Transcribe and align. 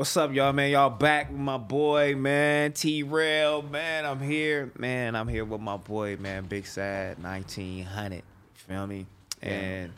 What's 0.00 0.16
up, 0.16 0.32
y'all, 0.32 0.54
man? 0.54 0.70
Y'all 0.70 0.88
back 0.88 1.28
with 1.28 1.38
my 1.38 1.58
boy, 1.58 2.16
man. 2.16 2.72
T 2.72 3.02
Rail, 3.02 3.60
man. 3.60 4.06
I'm 4.06 4.18
here, 4.18 4.72
man. 4.78 5.14
I'm 5.14 5.28
here 5.28 5.44
with 5.44 5.60
my 5.60 5.76
boy, 5.76 6.16
man. 6.16 6.46
Big 6.46 6.66
Sad 6.66 7.22
1900. 7.22 8.14
You 8.14 8.22
feel 8.54 8.86
me? 8.86 9.04
And 9.42 9.92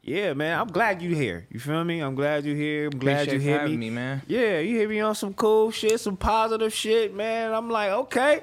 yeah, 0.00 0.32
man, 0.34 0.60
I'm 0.60 0.68
glad 0.68 1.02
you 1.02 1.12
here. 1.12 1.44
You 1.50 1.58
feel 1.58 1.82
me? 1.82 1.98
I'm 1.98 2.14
glad 2.14 2.44
you 2.44 2.54
here. 2.54 2.86
I'm 2.86 3.00
glad 3.00 3.26
Appreciate 3.26 3.34
you 3.34 3.58
hit 3.58 3.64
me. 3.64 3.76
me, 3.76 3.90
man. 3.90 4.22
Yeah, 4.28 4.60
you 4.60 4.78
hit 4.78 4.88
me 4.88 5.00
on 5.00 5.16
some 5.16 5.34
cool 5.34 5.72
shit, 5.72 5.98
some 5.98 6.16
positive 6.16 6.72
shit, 6.72 7.12
man. 7.12 7.52
I'm 7.52 7.68
like, 7.68 7.90
okay, 7.90 8.42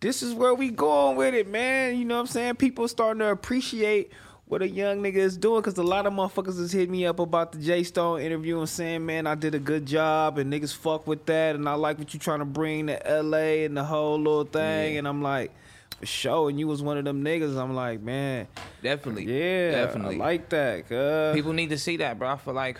this 0.00 0.22
is 0.22 0.34
where 0.34 0.52
we 0.52 0.68
going 0.68 1.16
with 1.16 1.32
it, 1.32 1.48
man. 1.48 1.96
You 1.96 2.04
know 2.04 2.16
what 2.16 2.20
I'm 2.20 2.26
saying? 2.26 2.56
People 2.56 2.86
starting 2.86 3.20
to 3.20 3.30
appreciate 3.30 4.12
what 4.50 4.62
a 4.62 4.68
young 4.68 5.00
nigga 5.00 5.14
is 5.14 5.36
doing 5.36 5.60
because 5.60 5.78
a 5.78 5.82
lot 5.82 6.06
of 6.06 6.12
motherfuckers 6.12 6.58
has 6.58 6.72
hit 6.72 6.90
me 6.90 7.06
up 7.06 7.20
about 7.20 7.52
the 7.52 7.58
J 7.58 7.84
Stone 7.84 8.20
interview 8.22 8.58
and 8.58 8.68
saying, 8.68 9.06
man, 9.06 9.28
I 9.28 9.36
did 9.36 9.54
a 9.54 9.60
good 9.60 9.86
job 9.86 10.38
and 10.38 10.52
niggas 10.52 10.74
fuck 10.74 11.06
with 11.06 11.24
that 11.26 11.54
and 11.54 11.68
I 11.68 11.74
like 11.74 12.00
what 12.00 12.12
you 12.12 12.18
trying 12.18 12.40
to 12.40 12.44
bring 12.44 12.88
to 12.88 13.22
LA 13.22 13.64
and 13.64 13.76
the 13.76 13.84
whole 13.84 14.18
little 14.18 14.42
thing. 14.42 14.94
Yeah. 14.94 14.98
And 14.98 15.06
I'm 15.06 15.22
like, 15.22 15.52
for 16.00 16.06
sure. 16.06 16.50
And 16.50 16.58
you 16.58 16.66
was 16.66 16.82
one 16.82 16.98
of 16.98 17.04
them 17.04 17.22
niggas. 17.22 17.56
I'm 17.56 17.76
like, 17.76 18.00
man, 18.00 18.48
Definitely. 18.82 19.26
yeah, 19.26 19.70
Definitely. 19.70 20.16
I 20.16 20.18
like 20.18 20.48
that. 20.48 21.32
People 21.32 21.52
need 21.52 21.70
to 21.70 21.78
see 21.78 21.98
that, 21.98 22.18
bro. 22.18 22.30
I 22.30 22.36
feel 22.36 22.52
like 22.52 22.78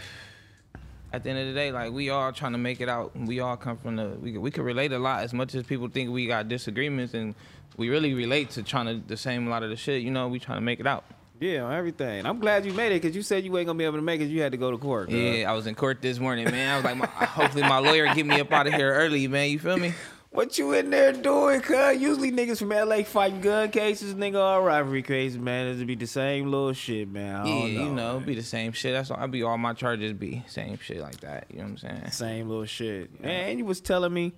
at 1.13 1.23
the 1.23 1.31
end 1.31 1.39
of 1.39 1.47
the 1.47 1.55
day, 1.55 1.71
like 1.71 1.93
we 1.93 2.11
all 2.11 2.33
trying 2.33 2.53
to 2.53 2.59
make 2.59 2.81
it 2.81 2.89
out. 2.89 3.17
We 3.17 3.39
all 3.39 3.57
come 3.57 3.77
from 3.77 3.95
the 3.95 4.09
we 4.21 4.37
we 4.39 4.51
can 4.51 4.65
relate 4.65 4.91
a 4.91 4.99
lot 4.99 5.23
as 5.23 5.33
much 5.33 5.55
as 5.55 5.63
people 5.63 5.87
think 5.87 6.11
we 6.11 6.27
got 6.27 6.49
disagreements 6.49 7.15
and 7.15 7.37
we 7.77 7.91
really 7.91 8.13
relate 8.13 8.51
to 8.51 8.65
trying 8.65 8.87
to 8.87 9.07
the 9.07 9.17
same 9.17 9.47
a 9.47 9.51
lot 9.51 9.63
of 9.63 9.71
the 9.71 9.77
shit. 9.77 10.03
You 10.03 10.11
know, 10.11 10.27
we 10.27 10.41
trying 10.41 10.59
to 10.59 10.63
make 10.63 10.81
it 10.81 10.87
out. 10.89 11.05
Yeah, 11.41 11.63
on 11.63 11.73
everything. 11.73 12.27
I'm 12.27 12.39
glad 12.39 12.67
you 12.67 12.75
made 12.75 12.93
it 12.93 13.01
because 13.01 13.17
you 13.17 13.23
said 13.23 13.45
you 13.45 13.57
ain't 13.57 13.67
gonna 13.67 13.79
be 13.79 13.85
able 13.85 13.97
to 13.97 14.03
make 14.03 14.21
it. 14.21 14.27
You 14.27 14.43
had 14.43 14.53
to 14.53 14.59
go 14.59 14.71
to 14.71 14.77
court. 14.77 15.09
cuz. 15.09 15.17
Yeah, 15.17 15.51
I 15.51 15.55
was 15.55 15.67
in 15.67 15.75
court 15.75 16.03
this 16.03 16.19
morning, 16.19 16.45
man. 16.45 16.75
I 16.75 16.77
was 16.77 16.85
like, 16.85 16.97
my, 16.99 17.07
hopefully 17.07 17.63
my 17.63 17.79
lawyer 17.79 18.13
get 18.15 18.27
me 18.27 18.39
up 18.39 18.53
out 18.53 18.67
of 18.67 18.75
here 18.75 18.93
early, 18.93 19.27
man. 19.27 19.49
You 19.49 19.59
feel 19.59 19.79
me? 19.79 19.95
What 20.33 20.59
you 20.59 20.75
in 20.75 20.91
there 20.91 21.13
doing, 21.13 21.61
cuz? 21.61 22.01
Usually 22.01 22.31
niggas 22.31 22.61
from 22.61 22.69
LA 22.69 23.03
fighting 23.03 23.41
gun 23.41 23.69
cases, 23.73 24.15
nigga, 24.15 24.37
all 24.37 24.63
rivalry 24.63 25.03
cases, 25.03 25.39
man. 25.39 25.67
It'd 25.67 25.85
be 25.89 25.97
the 25.97 26.07
same 26.07 26.53
little 26.53 26.73
shit, 26.73 27.09
man. 27.09 27.47
Yeah, 27.47 27.53
know. 27.53 27.67
you 27.67 27.91
know, 27.91 28.15
it'd 28.15 28.27
be 28.27 28.37
the 28.37 28.43
same 28.45 28.71
shit. 28.71 28.93
That's 28.93 29.11
all. 29.11 29.17
I 29.19 29.27
be 29.27 29.43
all 29.43 29.59
my 29.59 29.73
charges 29.73 30.13
be 30.13 30.45
same 30.47 30.79
shit 30.79 31.01
like 31.01 31.19
that. 31.23 31.47
You 31.51 31.57
know 31.57 31.65
what 31.65 31.71
I'm 31.71 31.79
saying? 31.79 32.11
Same 32.13 32.49
little 32.49 32.65
shit. 32.65 33.21
Man, 33.21 33.59
you 33.59 33.65
was 33.65 33.81
telling 33.81 34.15
me, 34.15 34.33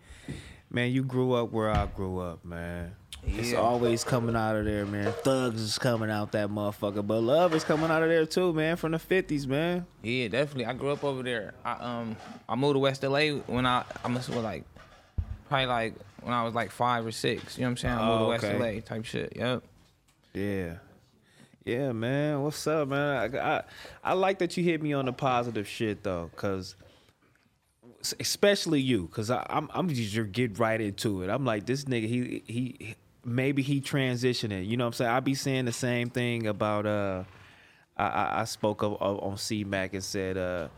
man, 0.73 0.91
you 0.91 1.03
grew 1.05 1.33
up 1.35 1.53
where 1.53 1.71
I 1.71 1.87
grew 1.87 2.19
up, 2.19 2.45
man. 2.45 2.97
It's 3.25 3.55
always 3.55 4.03
coming 4.03 4.35
out 4.35 4.57
of 4.57 4.65
there, 4.65 4.85
man. 4.85 5.13
Thugs 5.23 5.61
is 5.61 5.79
coming 5.79 6.11
out 6.11 6.33
that 6.33 6.49
motherfucker. 6.49 7.07
But 7.07 7.21
love 7.21 7.55
is 7.55 7.63
coming 7.63 7.89
out 7.89 8.03
of 8.03 8.09
there 8.09 8.27
too, 8.27 8.53
man, 8.53 8.75
from 8.77 8.91
the 8.93 8.99
50s, 8.99 9.47
man. 9.47 9.87
Yeah, 10.03 10.27
definitely. 10.27 10.67
I 10.67 10.73
grew 10.73 10.91
up 10.91 11.05
over 11.05 11.23
there. 11.23 11.55
I 11.65 11.73
um 11.75 12.17
I 12.49 12.57
moved 12.57 12.75
to 12.75 12.79
West 12.81 13.03
LA 13.05 13.35
when 13.47 13.65
I 13.65 13.85
I 14.05 14.09
must 14.09 14.29
have 14.29 14.43
like 14.43 14.65
probably 15.49 15.67
like 15.67 15.95
when 16.23 16.35
I 16.35 16.43
was 16.43 16.55
like 16.55 16.73
five 16.73 17.07
or 17.07 17.13
six. 17.13 17.57
You 17.57 17.63
know 17.63 17.69
what 17.69 17.71
I'm 17.73 17.77
saying? 17.77 17.95
I 17.95 18.07
moved 18.09 18.21
Oh, 18.21 18.25
to 18.25 18.29
West 18.31 18.45
okay. 18.45 18.75
LA 18.77 18.81
type 18.81 19.05
shit. 19.05 19.33
Yep. 19.37 19.63
Yeah. 20.35 20.75
Yeah, 21.65 21.93
man. 21.93 22.43
What's 22.43 22.67
up, 22.67 22.89
man? 22.89 23.37
I, 23.37 23.39
I 23.59 23.63
I 24.03 24.13
like 24.15 24.41
that 24.41 24.57
you 24.57 24.65
hit 24.65 24.83
me 24.83 24.95
on 24.95 25.05
the 25.05 25.13
positive 25.13 25.69
shit 25.69 26.03
though, 26.03 26.29
cause 26.35 26.75
especially 28.21 28.81
you, 28.81 29.09
cause 29.09 29.31
I, 29.31 29.47
I'm 29.49 29.71
I'm 29.73 29.89
just 29.89 30.33
get 30.33 30.59
right 30.59 30.81
into 30.81 31.23
it. 31.23 31.31
I'm 31.31 31.45
like 31.45 31.67
this 31.67 31.85
nigga. 31.85 32.09
He 32.09 32.43
he 32.47 32.97
maybe 33.25 33.63
he 33.63 33.81
transitioning. 33.81 34.67
You 34.67 34.77
know 34.77 34.85
what 34.85 34.89
I'm 34.89 34.93
saying? 34.95 35.11
I 35.11 35.21
be 35.21 35.35
saying 35.35 35.65
the 35.67 35.73
same 35.73 36.11
thing 36.11 36.47
about 36.47 36.87
uh. 36.87 37.25
I, 37.95 38.41
I, 38.41 38.45
spoke 38.45 38.83
of, 38.83 38.95
of, 39.03 39.23
on 39.23 39.37
C 39.37 39.65
Mac 39.65 39.93
and 39.93 40.03
said, 40.03 40.39
uh, 40.39 40.69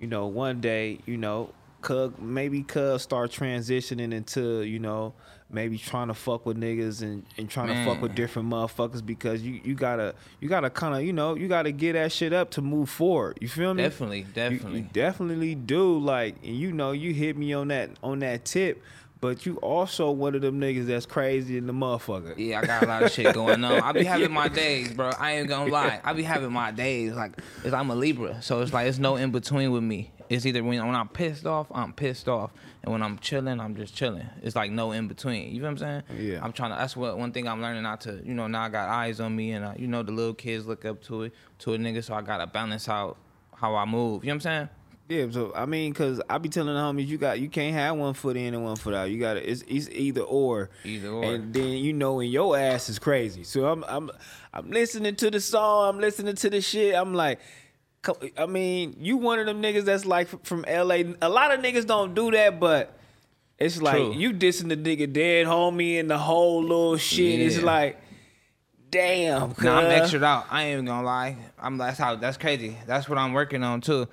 you 0.00 0.06
know, 0.06 0.26
one 0.26 0.60
day, 0.62 0.98
you 1.04 1.18
know, 1.18 1.52
Cub 1.82 2.18
maybe 2.18 2.62
Cub 2.62 3.00
start 3.00 3.30
transitioning 3.30 4.12
into, 4.12 4.62
you 4.62 4.78
know, 4.78 5.12
maybe 5.52 5.78
trying 5.78 6.08
to 6.08 6.14
fuck 6.14 6.46
with 6.46 6.58
niggas 6.58 7.02
and, 7.02 7.24
and 7.36 7.48
trying 7.48 7.68
to 7.68 7.84
fuck 7.84 8.00
with 8.00 8.14
different 8.14 8.48
motherfuckers 8.48 9.04
because 9.04 9.42
you, 9.42 9.60
you 9.64 9.74
gotta 9.74 10.14
you 10.40 10.48
gotta 10.48 10.70
kind 10.70 10.94
of 10.94 11.02
you 11.02 11.12
know 11.12 11.34
you 11.34 11.48
gotta 11.48 11.72
get 11.72 11.92
that 11.92 12.12
shit 12.12 12.32
up 12.32 12.50
to 12.52 12.62
move 12.62 12.88
forward. 12.88 13.38
You 13.40 13.48
feel 13.48 13.74
me? 13.74 13.82
Definitely, 13.82 14.22
definitely. 14.34 14.80
You, 14.80 14.86
definitely 14.92 15.54
do. 15.54 15.98
Like, 15.98 16.36
and 16.42 16.56
you 16.56 16.72
know, 16.72 16.92
you 16.92 17.12
hit 17.12 17.36
me 17.36 17.52
on 17.52 17.68
that 17.68 17.90
on 18.02 18.20
that 18.20 18.44
tip, 18.44 18.82
but 19.20 19.46
you 19.46 19.56
also 19.58 20.10
one 20.10 20.34
of 20.34 20.40
them 20.40 20.60
niggas 20.60 20.86
that's 20.86 21.06
crazy 21.06 21.56
in 21.56 21.66
the 21.66 21.72
motherfucker. 21.72 22.34
Yeah, 22.36 22.60
I 22.60 22.66
got 22.66 22.82
a 22.82 22.86
lot 22.86 23.02
of 23.04 23.12
shit 23.12 23.32
going 23.34 23.62
on. 23.64 23.80
I 23.80 23.92
be 23.92 24.04
having 24.04 24.32
my 24.32 24.48
days, 24.62 24.92
bro. 24.92 25.10
I 25.18 25.36
ain't 25.36 25.48
gonna 25.48 25.70
lie. 25.70 26.00
I 26.02 26.12
be 26.12 26.24
having 26.24 26.52
my 26.52 26.72
days. 26.72 27.14
Like, 27.14 27.32
I'm 27.64 27.90
a 27.90 27.94
Libra, 27.94 28.42
so 28.42 28.60
it's 28.62 28.72
like 28.72 28.88
it's 28.88 28.98
no 28.98 29.16
in 29.16 29.30
between 29.30 29.70
with 29.70 29.84
me. 29.84 30.10
It's 30.32 30.46
either 30.46 30.64
when, 30.64 30.84
when 30.86 30.94
I'm 30.94 31.08
pissed 31.08 31.44
off, 31.44 31.66
I'm 31.72 31.92
pissed 31.92 32.26
off, 32.26 32.52
and 32.82 32.90
when 32.90 33.02
I'm 33.02 33.18
chilling, 33.18 33.60
I'm 33.60 33.76
just 33.76 33.94
chilling. 33.94 34.26
It's 34.42 34.56
like 34.56 34.70
no 34.70 34.92
in 34.92 35.06
between. 35.06 35.54
You 35.54 35.60
know 35.60 35.70
what 35.70 35.82
I'm 35.82 36.04
saying? 36.08 36.30
Yeah. 36.30 36.40
I'm 36.42 36.52
trying 36.52 36.70
to. 36.70 36.76
That's 36.76 36.96
what 36.96 37.18
one 37.18 37.32
thing 37.32 37.46
I'm 37.46 37.60
learning 37.60 37.82
not 37.82 38.00
to. 38.02 38.18
You 38.24 38.32
know, 38.32 38.46
now 38.46 38.62
I 38.62 38.70
got 38.70 38.88
eyes 38.88 39.20
on 39.20 39.36
me, 39.36 39.52
and 39.52 39.62
uh, 39.62 39.74
you 39.76 39.86
know 39.86 40.02
the 40.02 40.12
little 40.12 40.32
kids 40.32 40.66
look 40.66 40.86
up 40.86 41.02
to 41.04 41.24
it 41.24 41.34
to 41.58 41.74
a 41.74 41.78
nigga, 41.78 42.02
so 42.02 42.14
I 42.14 42.22
gotta 42.22 42.46
balance 42.46 42.88
out 42.88 43.18
how 43.54 43.74
I 43.74 43.84
move. 43.84 44.24
You 44.24 44.28
know 44.28 44.36
what 44.36 44.36
I'm 44.36 44.40
saying? 44.40 44.68
Yeah, 45.08 45.26
so 45.30 45.52
I 45.54 45.66
mean, 45.66 45.92
cause 45.92 46.22
I 46.30 46.38
be 46.38 46.48
telling 46.48 46.74
the 46.74 46.80
homies, 46.80 47.08
you 47.08 47.18
got 47.18 47.38
you 47.38 47.50
can't 47.50 47.74
have 47.74 47.96
one 47.96 48.14
foot 48.14 48.38
in 48.38 48.54
and 48.54 48.64
one 48.64 48.76
foot 48.76 48.94
out. 48.94 49.10
You 49.10 49.20
got 49.20 49.34
to 49.34 49.42
it's, 49.46 49.62
it's 49.68 49.90
either 49.90 50.22
or. 50.22 50.70
Either 50.84 51.08
or. 51.08 51.24
And 51.24 51.52
then 51.52 51.72
you 51.72 51.92
know, 51.92 52.20
and 52.20 52.30
your 52.30 52.56
ass 52.56 52.88
is 52.88 52.98
crazy. 52.98 53.44
So 53.44 53.66
I'm 53.66 53.84
I'm 53.84 54.10
I'm 54.54 54.70
listening 54.70 55.16
to 55.16 55.30
the 55.30 55.40
song. 55.40 55.90
I'm 55.90 56.00
listening 56.00 56.36
to 56.36 56.48
the 56.48 56.62
shit. 56.62 56.94
I'm 56.94 57.12
like, 57.12 57.40
I 58.36 58.46
mean, 58.46 58.96
you 58.98 59.16
one 59.16 59.38
of 59.38 59.46
them 59.46 59.62
niggas 59.62 59.84
that's 59.84 60.04
like 60.04 60.28
from 60.44 60.64
LA. 60.68 61.02
A 61.20 61.28
lot 61.28 61.52
of 61.54 61.60
niggas 61.60 61.86
don't 61.86 62.14
do 62.14 62.30
that, 62.32 62.58
but 62.58 62.98
it's 63.58 63.80
like 63.80 63.96
True. 63.96 64.14
you 64.14 64.32
dissing 64.32 64.68
the 64.68 64.76
nigga 64.76 65.12
dead 65.12 65.46
homie 65.46 66.00
and 66.00 66.10
the 66.10 66.18
whole 66.18 66.62
little 66.62 66.96
shit. 66.96 67.40
It's 67.40 67.62
like, 67.62 68.00
damn. 68.90 69.54
Nah, 69.62 69.78
I'm 69.78 69.86
extra 69.86 70.22
out. 70.24 70.46
I 70.50 70.64
ain't 70.64 70.72
even 70.74 70.86
gonna 70.86 71.06
lie. 71.06 71.36
I'm 71.58 71.78
that's 71.78 71.98
how 71.98 72.16
that's 72.16 72.36
crazy. 72.36 72.76
That's 72.86 73.08
what 73.08 73.18
I'm 73.18 73.32
working 73.32 73.62
on 73.62 73.80
too. 73.80 74.08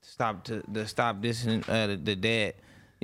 Stop 0.00 0.44
to 0.44 0.62
the 0.68 0.86
stop 0.86 1.20
dissing 1.20 1.68
uh, 1.68 1.88
the, 1.88 1.96
the 1.96 2.16
dead. 2.16 2.54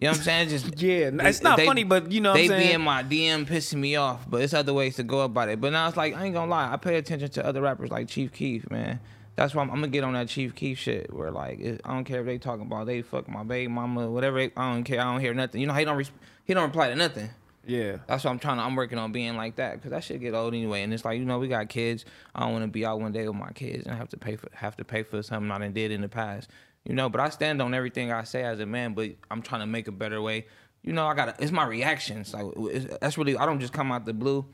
You 0.00 0.06
know 0.06 0.12
what 0.12 0.18
I'm 0.18 0.24
saying? 0.24 0.48
Just 0.48 0.80
Yeah, 0.82 1.10
it's 1.12 1.42
not 1.42 1.60
funny, 1.60 1.84
but 1.84 2.10
you 2.10 2.22
know 2.22 2.30
what 2.30 2.38
they 2.38 2.50
I'm 2.50 2.60
be 2.60 2.72
in 2.72 2.80
my 2.80 3.02
DM 3.02 3.44
pissing 3.46 3.74
me 3.74 3.96
off. 3.96 4.28
But 4.28 4.40
it's 4.40 4.54
other 4.54 4.72
ways 4.72 4.96
to 4.96 5.02
go 5.02 5.20
about 5.20 5.50
it. 5.50 5.60
But 5.60 5.72
now 5.72 5.88
it's 5.88 5.96
like 5.98 6.16
I 6.16 6.24
ain't 6.24 6.34
gonna 6.34 6.50
lie. 6.50 6.72
I 6.72 6.78
pay 6.78 6.96
attention 6.96 7.28
to 7.32 7.44
other 7.44 7.60
rappers 7.60 7.90
like 7.90 8.08
Chief 8.08 8.32
Keef, 8.32 8.70
man. 8.70 8.98
That's 9.36 9.54
why 9.54 9.62
I'm, 9.62 9.70
I'm 9.70 9.76
gonna 9.76 9.88
get 9.88 10.04
on 10.04 10.12
that 10.12 10.28
Chief 10.28 10.54
Keef 10.54 10.78
shit. 10.78 11.12
Where 11.12 11.30
like 11.30 11.60
it, 11.60 11.80
I 11.84 11.94
don't 11.94 12.04
care 12.04 12.20
if 12.20 12.26
they 12.26 12.38
talking 12.38 12.66
about 12.66 12.86
they 12.86 13.02
fuck 13.02 13.28
my 13.28 13.42
baby 13.42 13.68
mama, 13.68 14.10
whatever. 14.10 14.38
I 14.38 14.72
don't 14.72 14.84
care. 14.84 15.00
I 15.00 15.10
don't 15.10 15.20
hear 15.20 15.34
nothing. 15.34 15.60
You 15.60 15.66
know 15.66 15.74
he 15.74 15.84
don't 15.84 15.96
res- 15.96 16.10
he 16.44 16.54
don't 16.54 16.64
reply 16.64 16.88
to 16.88 16.96
nothing. 16.96 17.30
Yeah. 17.64 17.98
That's 18.06 18.24
what 18.24 18.32
I'm 18.32 18.38
trying 18.38 18.56
to. 18.56 18.64
I'm 18.64 18.74
working 18.74 18.98
on 18.98 19.12
being 19.12 19.36
like 19.36 19.56
that 19.56 19.74
because 19.74 19.92
that 19.92 20.04
shit 20.04 20.20
get 20.20 20.34
old 20.34 20.52
anyway. 20.54 20.82
And 20.82 20.92
it's 20.92 21.04
like 21.04 21.18
you 21.18 21.24
know 21.24 21.38
we 21.38 21.48
got 21.48 21.68
kids. 21.68 22.04
I 22.34 22.40
don't 22.40 22.52
want 22.52 22.64
to 22.64 22.68
be 22.68 22.84
out 22.84 23.00
one 23.00 23.12
day 23.12 23.26
with 23.26 23.36
my 23.36 23.52
kids 23.52 23.86
and 23.86 23.96
have 23.96 24.08
to 24.10 24.16
pay 24.16 24.36
for 24.36 24.48
have 24.54 24.76
to 24.76 24.84
pay 24.84 25.02
for 25.02 25.22
something 25.22 25.50
I 25.50 25.58
done 25.58 25.72
did 25.72 25.90
in 25.90 26.00
the 26.00 26.08
past. 26.08 26.50
You 26.84 26.94
know, 26.94 27.08
but 27.08 27.20
I 27.20 27.28
stand 27.28 27.62
on 27.62 27.74
everything 27.74 28.10
I 28.10 28.24
say 28.24 28.42
as 28.42 28.58
a 28.60 28.66
man. 28.66 28.94
But 28.94 29.10
I'm 29.30 29.42
trying 29.42 29.60
to 29.60 29.66
make 29.66 29.88
a 29.88 29.92
better 29.92 30.20
way. 30.20 30.46
You 30.82 30.92
know, 30.92 31.06
I 31.06 31.14
got 31.14 31.36
to 31.36 31.42
it's 31.42 31.52
my 31.52 31.64
reactions. 31.64 32.34
Like 32.34 32.46
it's, 32.56 32.98
that's 33.00 33.16
really 33.16 33.36
I 33.36 33.46
don't 33.46 33.60
just 33.60 33.72
come 33.72 33.92
out 33.92 34.04
the 34.04 34.12
blue 34.12 34.44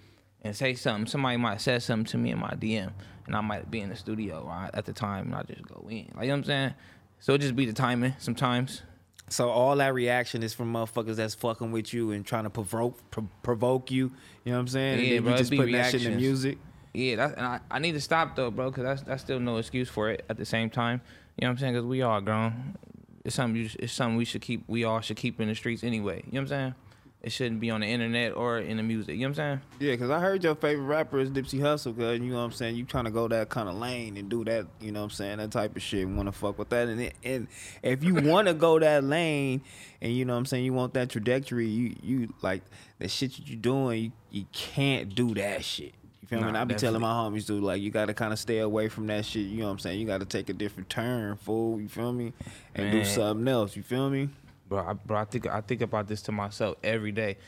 and 0.42 0.54
say 0.54 0.74
something. 0.74 1.06
Somebody 1.06 1.38
might 1.38 1.60
say 1.60 1.78
something 1.78 2.06
to 2.06 2.18
me 2.18 2.30
in 2.30 2.38
my 2.38 2.50
DM, 2.50 2.92
and 3.28 3.36
I 3.36 3.40
might 3.40 3.70
be 3.70 3.80
in 3.80 3.90
the 3.90 3.96
studio 3.96 4.44
right, 4.44 4.70
at 4.74 4.86
the 4.86 4.92
time, 4.92 5.26
and 5.26 5.34
I 5.34 5.42
just 5.42 5.62
go 5.62 5.86
in. 5.88 6.10
Like 6.14 6.24
you 6.24 6.28
know 6.28 6.34
what 6.34 6.38
I'm 6.38 6.44
saying. 6.44 6.74
So 7.20 7.34
it 7.34 7.40
just 7.40 7.54
be 7.54 7.66
the 7.66 7.72
timing 7.72 8.14
sometimes. 8.18 8.82
So 9.28 9.50
all 9.50 9.76
that 9.76 9.92
reaction 9.92 10.42
is 10.42 10.54
from 10.54 10.72
motherfuckers 10.72 11.16
that's 11.16 11.34
fucking 11.34 11.70
with 11.70 11.92
you 11.92 12.12
and 12.12 12.24
trying 12.24 12.44
to 12.44 12.50
provoke 12.50 12.98
pro- 13.10 13.28
provoke 13.42 13.90
you. 13.90 14.10
You 14.44 14.52
know 14.52 14.52
what 14.52 14.60
I'm 14.60 14.68
saying? 14.68 15.04
Yeah, 15.04 15.16
and 15.16 15.24
bro, 15.24 15.32
you 15.32 15.38
just 15.38 15.50
putting 15.50 15.72
that 15.74 15.90
shit 15.90 16.06
in 16.06 16.12
the 16.12 16.16
reactions. 16.16 16.22
music. 16.22 16.58
Yeah, 16.94 17.16
that's 17.16 17.34
and 17.34 17.46
I, 17.46 17.60
I 17.70 17.78
need 17.78 17.92
to 17.92 18.00
stop 18.00 18.34
though, 18.34 18.50
bro, 18.50 18.70
because 18.70 18.84
that's 18.84 19.02
that's 19.02 19.22
still 19.22 19.38
no 19.38 19.58
excuse 19.58 19.88
for 19.88 20.10
it. 20.10 20.24
At 20.30 20.38
the 20.38 20.46
same 20.46 20.70
time, 20.70 21.02
you 21.36 21.42
know 21.42 21.48
what 21.48 21.52
I'm 21.52 21.58
saying? 21.58 21.74
Because 21.74 21.86
we 21.86 22.02
all 22.02 22.20
grown. 22.20 22.76
It's 23.24 23.34
something 23.34 23.60
you, 23.60 23.68
it's 23.78 23.92
something 23.92 24.16
we 24.16 24.24
should 24.24 24.40
keep. 24.40 24.64
We 24.66 24.84
all 24.84 25.00
should 25.02 25.18
keep 25.18 25.40
in 25.40 25.48
the 25.48 25.54
streets 25.54 25.84
anyway. 25.84 26.22
You 26.24 26.32
know 26.32 26.40
what 26.40 26.40
I'm 26.40 26.48
saying? 26.48 26.74
It 27.20 27.32
shouldn't 27.32 27.60
be 27.60 27.68
on 27.70 27.80
the 27.80 27.86
internet 27.88 28.36
or 28.36 28.58
in 28.58 28.76
the 28.76 28.82
music. 28.84 29.16
You 29.16 29.22
know 29.22 29.30
what 29.30 29.40
I'm 29.40 29.60
saying? 29.60 29.60
Yeah, 29.80 29.92
because 29.94 30.08
I 30.10 30.20
heard 30.20 30.44
your 30.44 30.54
favorite 30.54 30.84
rapper 30.84 31.18
is 31.18 31.30
Nipsey 31.30 31.58
Hussle, 31.58 31.96
cause 31.98 32.20
you 32.20 32.30
know 32.30 32.36
what 32.36 32.44
I'm 32.44 32.52
saying. 32.52 32.76
You 32.76 32.84
trying 32.84 33.06
to 33.06 33.10
go 33.10 33.26
that 33.26 33.48
kind 33.48 33.68
of 33.68 33.74
lane 33.74 34.16
and 34.16 34.28
do 34.28 34.44
that, 34.44 34.66
you 34.80 34.92
know 34.92 35.00
what 35.00 35.04
I'm 35.06 35.10
saying, 35.10 35.38
that 35.38 35.50
type 35.50 35.74
of 35.74 35.82
shit. 35.82 36.08
Want 36.08 36.26
to 36.28 36.32
fuck 36.32 36.58
with 36.58 36.68
that, 36.68 36.86
and 36.86 37.00
it, 37.00 37.14
and 37.24 37.48
if 37.82 38.04
you 38.04 38.14
want 38.14 38.46
to 38.46 38.54
go 38.54 38.78
that 38.78 39.02
lane, 39.02 39.62
and 40.00 40.12
you 40.12 40.24
know 40.24 40.34
what 40.34 40.38
I'm 40.38 40.46
saying, 40.46 40.64
you 40.64 40.72
want 40.72 40.94
that 40.94 41.10
trajectory, 41.10 41.66
you 41.66 41.96
you 42.04 42.34
like 42.40 42.62
the 43.00 43.08
shit 43.08 43.34
that 43.34 43.48
you 43.48 43.56
doing, 43.56 44.04
you, 44.04 44.12
you 44.30 44.44
can't 44.52 45.12
do 45.12 45.34
that 45.34 45.64
shit. 45.64 45.94
You 46.22 46.28
feel 46.28 46.38
me? 46.38 46.42
Nah, 46.42 46.48
And 46.50 46.58
I 46.58 46.64
be 46.64 46.76
telling 46.76 47.00
my 47.00 47.12
homies, 47.12 47.46
dude, 47.46 47.64
like 47.64 47.82
you 47.82 47.90
got 47.90 48.06
to 48.06 48.14
kind 48.14 48.32
of 48.32 48.38
stay 48.38 48.58
away 48.58 48.88
from 48.88 49.08
that 49.08 49.24
shit. 49.24 49.46
You 49.46 49.58
know 49.58 49.64
what 49.66 49.72
I'm 49.72 49.78
saying? 49.80 49.98
You 49.98 50.06
got 50.06 50.20
to 50.20 50.26
take 50.26 50.48
a 50.50 50.52
different 50.52 50.88
turn, 50.88 51.36
fool. 51.36 51.80
You 51.80 51.88
feel 51.88 52.12
me? 52.12 52.32
And 52.76 52.92
do 52.92 53.04
something 53.04 53.48
else. 53.48 53.74
You 53.74 53.82
feel 53.82 54.08
me? 54.08 54.28
Bro, 54.68 54.86
I, 54.86 54.92
bro, 54.92 55.18
I 55.18 55.24
think 55.24 55.46
I 55.46 55.60
think 55.60 55.80
about 55.80 56.08
this 56.08 56.22
to 56.22 56.32
myself 56.32 56.76
every 56.82 57.12
day. 57.12 57.38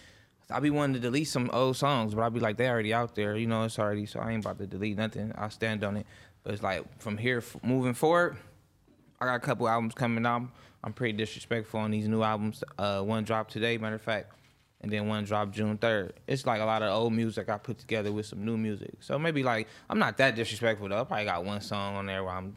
I 0.51 0.59
be 0.59 0.71
wanting 0.71 0.95
to 0.95 1.01
delete 1.01 1.29
some 1.29 1.51
old 1.53 1.77
songs, 1.77 2.15
but 2.15 2.23
I 2.23 2.29
be 2.29 2.41
like, 2.41 2.57
they 2.57 2.69
already 2.69 2.93
out 2.93 3.15
there. 3.15 3.37
You 3.37 3.47
know, 3.47 3.65
it's 3.65 3.79
already. 3.79 4.07
So 4.07 4.21
I 4.21 4.33
ain't 4.33 4.45
about 4.45 4.59
to 4.59 4.67
delete 4.67 4.97
nothing. 4.97 5.33
I 5.37 5.49
stand 5.49 5.85
on 5.85 5.99
it. 5.99 6.07
But 6.43 6.55
it's 6.55 6.63
like 6.63 7.01
from 7.01 7.19
here 7.19 7.43
moving 7.63 7.95
forward, 7.95 8.37
I 9.21 9.27
got 9.27 9.35
a 9.35 9.41
couple 9.41 9.69
albums 9.69 9.95
coming 9.95 10.25
out. 10.25 10.43
I'm 10.83 10.93
pretty 10.93 11.17
disrespectful 11.17 11.81
on 11.81 11.91
these 11.91 12.09
new 12.09 12.23
albums. 12.23 12.65
Uh, 12.79 13.03
one 13.03 13.25
dropped 13.25 13.53
today, 13.53 13.77
matter 13.77 13.97
of 13.97 14.03
fact, 14.03 14.33
and 14.81 14.91
then 14.91 15.07
one 15.09 15.25
dropped 15.25 15.53
June 15.53 15.77
3rd. 15.77 16.13
It's 16.27 16.47
like 16.47 16.63
a 16.63 16.65
lot 16.65 16.83
of 16.83 16.91
old 16.91 17.13
music 17.13 17.51
I 17.51 17.59
put 17.59 17.79
together 17.79 18.11
with 18.13 18.25
some 18.25 18.45
new 18.47 18.57
music. 18.57 18.95
So 19.01 19.19
maybe 19.19 19.43
like 19.43 19.69
I'm 19.91 19.99
not 19.99 20.17
that 20.17 20.37
disrespectful 20.37 20.89
though. 20.89 21.03
I 21.03 21.05
probably 21.05 21.27
got 21.27 21.45
one 21.45 21.61
song 21.61 21.97
on 21.97 22.07
there 22.07 22.25
where 22.25 22.33
I'm 22.33 22.57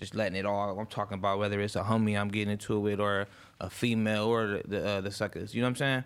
just 0.00 0.14
letting 0.14 0.36
it 0.36 0.46
all. 0.46 0.78
I'm 0.78 0.86
talking 0.86 1.16
about 1.18 1.38
whether 1.38 1.60
it's 1.60 1.76
a 1.76 1.82
homie 1.82 2.18
I'm 2.18 2.28
getting 2.28 2.50
into 2.50 2.74
it 2.76 2.80
with 2.80 3.00
or 3.00 3.26
a 3.60 3.68
female 3.70 4.24
or 4.24 4.46
the 4.46 4.62
the, 4.66 4.88
uh, 4.88 5.00
the 5.02 5.10
suckers. 5.10 5.54
You 5.54 5.60
know 5.62 5.68
what 5.68 5.80
I'm 5.82 6.04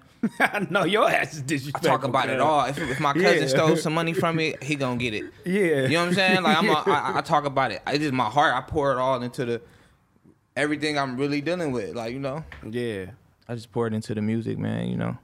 saying? 0.51 0.69
no, 0.71 0.85
your 0.85 1.09
ass 1.09 1.35
is 1.35 1.43
disrespectful. 1.43 1.91
I 1.91 1.95
talk 1.95 2.05
about 2.05 2.29
it 2.29 2.41
all. 2.41 2.65
If, 2.67 2.79
if 2.79 3.01
my 3.01 3.13
cousin 3.13 3.43
Yeah. 3.43 3.47
stole 3.47 3.77
some 3.77 3.95
money 3.95 4.13
from 4.13 4.37
me, 4.37 4.55
he 4.61 4.75
gonna 4.75 4.97
get 4.99 5.15
it. 5.15 5.25
Yeah. 5.47 5.83
You 5.83 5.89
know 5.91 6.01
what 6.01 6.09
I'm 6.09 6.15
saying? 6.15 6.43
Like 6.43 6.59
I'm, 6.59 6.69
a, 6.69 6.73
I, 6.87 7.19
I 7.19 7.21
talk 7.21 7.45
about 7.45 7.71
it. 7.73 7.81
It's 7.87 7.99
just 8.01 8.13
my 8.13 8.29
heart. 8.29 8.55
I 8.55 8.61
pour 8.61 8.93
it 8.93 8.99
all 8.99 9.23
into 9.23 9.45
the 9.45 9.63
everything 10.57 10.99
I'm 10.99 11.17
really 11.17 11.41
dealing 11.41 11.73
with. 11.73 11.95
Like 11.95 12.13
you 12.13 12.19
know, 12.21 12.45
Yeah. 12.69 13.07
I 13.49 13.55
just 13.55 13.71
pour 13.73 13.87
it 13.87 13.95
into 13.95 14.15
the 14.15 14.23
music, 14.23 14.59
man. 14.59 14.89
You 14.89 14.97
know. 14.97 15.19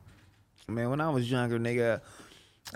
Man, 0.69 0.91
when 0.91 1.01
I 1.01 1.09
was 1.09 1.29
younger, 1.29 1.59
nigga, 1.59 2.01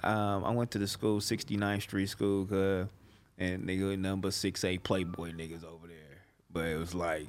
um, 0.03 0.45
I 0.45 0.51
went 0.51 0.73
to 0.73 0.79
the 0.79 0.89
school, 0.89 1.21
69th 1.21 1.83
Street 1.83 2.09
School, 2.09 2.45
cuz, 2.47 2.89
and 3.39 3.63
nigga 3.63 3.97
number 3.97 4.33
six 4.33 4.65
eight 4.65 4.83
Playboy 4.83 5.31
niggas 5.31 5.63
over 5.65 5.84
there. 5.84 5.84
But 6.55 6.65
it 6.69 6.79
was 6.79 6.95
like 6.95 7.27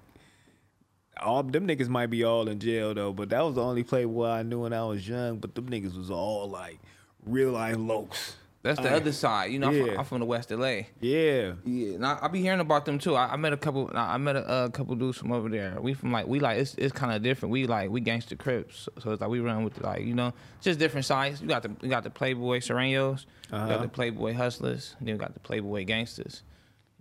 all 1.22 1.44
them 1.44 1.68
niggas 1.68 1.88
might 1.90 2.08
be 2.08 2.24
all 2.24 2.48
in 2.48 2.60
jail 2.60 2.94
though, 2.94 3.12
but 3.12 3.30
that 3.30 3.42
was 3.42 3.56
the 3.56 3.64
only 3.64 3.84
Playboy 3.84 4.28
I 4.28 4.44
knew 4.44 4.62
when 4.62 4.72
I 4.74 4.84
was 4.86 5.08
young. 5.08 5.40
But 5.40 5.56
them 5.56 5.68
niggas 5.70 5.98
was 5.98 6.10
all 6.12 6.48
like 6.50 6.80
real 7.26 7.52
life 7.52 7.76
lokes. 7.76 8.36
That's 8.62 8.80
the 8.82 8.92
Uh, 8.92 8.96
other 8.98 9.12
side. 9.12 9.52
You 9.52 9.60
know, 9.60 9.68
I'm, 9.68 9.80
from, 9.88 10.00
I'm 10.00 10.06
from 10.06 10.20
the 10.22 10.26
West 10.26 10.50
LA. 10.50 10.88
Yeah. 11.00 11.54
Yeah, 11.64 11.94
and 11.96 12.06
I, 12.06 12.18
I 12.24 12.28
be 12.30 12.42
hearing 12.42 12.60
about 12.60 12.86
them 12.86 12.98
too. 12.98 13.16
I, 13.16 13.34
I 13.34 13.36
met 13.36 13.54
a 13.54 13.58
couple. 13.58 13.92
I 13.94 14.18
met 14.18 14.36
a, 14.36 14.40
uh, 14.48 14.70
couple 14.70 14.96
dudes 14.96 15.20
from 15.20 15.32
over 15.32 15.50
there. 15.50 15.78
We 15.80 15.94
from 15.94 16.12
like 16.12 16.26
we 16.28 16.40
like 16.40 16.58
it's 16.58 16.74
it's 16.76 16.92
kind 16.92 17.14
of 17.16 17.22
different. 17.22 17.52
We 17.52 17.68
like 17.68 17.92
we 17.92 18.02
gangster 18.02 18.36
crips, 18.36 18.84
so, 18.84 18.92
so 19.04 19.12
it's 19.12 19.22
like 19.22 19.30
we 19.30 19.40
run 19.40 19.64
with 19.64 19.80
like 19.82 20.02
you 20.04 20.16
know 20.16 20.34
just 20.62 20.80
different 20.80 21.06
sides. 21.06 21.42
You 21.42 21.48
got 21.48 21.62
the 21.64 21.72
you 21.82 21.90
got 21.90 22.04
the 22.04 22.10
Playboy 22.10 22.60
Serenos, 22.60 23.26
you 23.52 23.58
Uh-huh. 23.58 23.68
got 23.68 23.82
the 23.84 23.88
Playboy 23.88 24.34
Hustlers, 24.34 24.96
and 25.00 25.08
then 25.08 25.16
you 25.16 25.20
got 25.20 25.34
the 25.36 25.40
Playboy 25.40 25.86
Gangsters. 25.86 26.42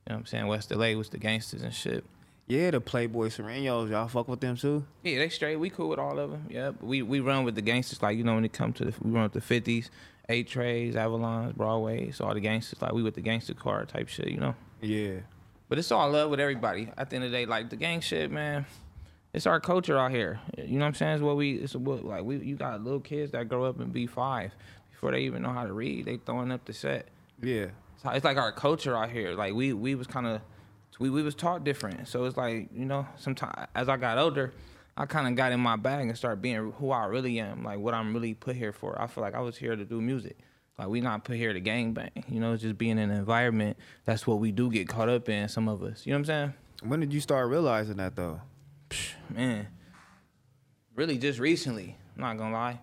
You 0.06 0.10
know 0.12 0.16
what 0.16 0.20
I'm 0.20 0.26
saying? 0.26 0.46
West 0.46 0.70
LA 0.70 0.92
was 0.92 1.08
the 1.08 1.18
gangsters 1.18 1.62
and 1.62 1.72
shit. 1.72 2.04
Yeah, 2.46 2.70
the 2.72 2.80
Playboy 2.80 3.28
Serenos, 3.28 3.88
y'all 3.88 4.06
fuck 4.06 4.28
with 4.28 4.40
them 4.40 4.56
too? 4.56 4.84
Yeah, 5.02 5.18
they 5.18 5.30
straight. 5.30 5.56
We 5.56 5.70
cool 5.70 5.88
with 5.88 5.98
all 5.98 6.18
of 6.18 6.30
them. 6.30 6.46
Yeah, 6.50 6.72
but 6.72 6.84
we 6.84 7.00
we 7.02 7.20
run 7.20 7.44
with 7.44 7.54
the 7.54 7.62
gangsters. 7.62 8.02
Like 8.02 8.18
you 8.18 8.24
know 8.24 8.34
when 8.34 8.44
it 8.44 8.52
come 8.52 8.72
to 8.74 8.84
the 8.84 8.94
we 9.00 9.10
run 9.10 9.22
with 9.22 9.32
the 9.32 9.40
fifties, 9.40 9.90
eight 10.28 10.46
trays, 10.48 10.94
Avalons, 10.94 11.54
Broadways, 11.56 12.20
all 12.20 12.34
the 12.34 12.40
gangsters. 12.40 12.82
Like 12.82 12.92
we 12.92 13.02
with 13.02 13.14
the 13.14 13.22
gangster 13.22 13.54
car 13.54 13.86
type 13.86 14.08
shit. 14.08 14.28
You 14.28 14.38
know. 14.38 14.54
Yeah. 14.82 15.20
But 15.70 15.78
it's 15.78 15.90
all 15.90 16.10
love 16.10 16.30
with 16.30 16.40
everybody. 16.40 16.90
At 16.98 17.08
the 17.08 17.16
end 17.16 17.24
of 17.24 17.30
the 17.30 17.36
day, 17.38 17.46
like 17.46 17.70
the 17.70 17.76
gang 17.76 18.00
shit, 18.00 18.30
man. 18.30 18.66
It's 19.32 19.46
our 19.46 19.58
culture 19.58 19.98
out 19.98 20.10
here. 20.10 20.38
You 20.58 20.78
know 20.78 20.80
what 20.80 20.88
I'm 20.88 20.94
saying? 20.94 21.14
It's 21.14 21.22
what 21.22 21.36
we. 21.36 21.54
It's 21.54 21.74
what 21.74 22.04
like 22.04 22.24
we. 22.24 22.36
You 22.36 22.56
got 22.56 22.84
little 22.84 23.00
kids 23.00 23.32
that 23.32 23.48
grow 23.48 23.64
up 23.64 23.80
and 23.80 23.90
be 23.90 24.06
five 24.06 24.52
before 24.90 25.12
they 25.12 25.20
even 25.20 25.42
know 25.42 25.50
how 25.50 25.64
to 25.64 25.72
read. 25.72 26.04
They 26.04 26.18
throwing 26.18 26.52
up 26.52 26.66
the 26.66 26.74
set. 26.74 27.08
Yeah. 27.42 27.68
It's 28.06 28.24
like 28.24 28.36
our 28.36 28.52
culture 28.52 28.94
out 28.94 29.10
here. 29.10 29.32
Like 29.32 29.54
we 29.54 29.72
we 29.72 29.94
was 29.94 30.06
kind 30.06 30.26
of 30.26 30.42
we 30.98 31.10
we 31.10 31.22
was 31.22 31.34
taught 31.34 31.64
different. 31.64 32.08
So 32.08 32.24
it's 32.24 32.36
like 32.36 32.68
you 32.72 32.84
know, 32.84 33.06
sometimes 33.16 33.68
as 33.74 33.88
I 33.88 33.96
got 33.96 34.18
older, 34.18 34.52
I 34.96 35.06
kind 35.06 35.26
of 35.26 35.34
got 35.34 35.52
in 35.52 35.60
my 35.60 35.76
bag 35.76 36.08
and 36.08 36.16
started 36.16 36.40
being 36.42 36.72
who 36.72 36.90
I 36.90 37.06
really 37.06 37.40
am, 37.40 37.64
like 37.64 37.78
what 37.78 37.94
I'm 37.94 38.14
really 38.14 38.34
put 38.34 38.56
here 38.56 38.72
for. 38.72 39.00
I 39.00 39.06
feel 39.06 39.22
like 39.22 39.34
I 39.34 39.40
was 39.40 39.56
here 39.56 39.76
to 39.76 39.84
do 39.84 40.00
music. 40.00 40.38
Like 40.78 40.88
we 40.88 41.00
not 41.00 41.24
put 41.24 41.36
here 41.36 41.52
to 41.52 41.60
gang 41.60 41.92
bang. 41.92 42.24
You 42.28 42.40
know, 42.40 42.52
it's 42.52 42.62
just 42.62 42.78
being 42.78 42.98
in 42.98 43.10
an 43.10 43.18
environment. 43.18 43.76
That's 44.04 44.26
what 44.26 44.40
we 44.40 44.50
do 44.50 44.70
get 44.70 44.88
caught 44.88 45.08
up 45.08 45.28
in. 45.28 45.48
Some 45.48 45.68
of 45.68 45.82
us. 45.82 46.04
You 46.04 46.12
know 46.12 46.16
what 46.16 46.20
I'm 46.20 46.24
saying? 46.24 46.54
When 46.82 47.00
did 47.00 47.12
you 47.12 47.20
start 47.20 47.48
realizing 47.48 47.96
that 47.96 48.16
though? 48.16 48.40
Man, 49.30 49.66
really 50.94 51.18
just 51.18 51.38
recently. 51.38 51.96
I'm 52.16 52.22
not 52.22 52.38
gonna 52.38 52.54
lie, 52.54 52.80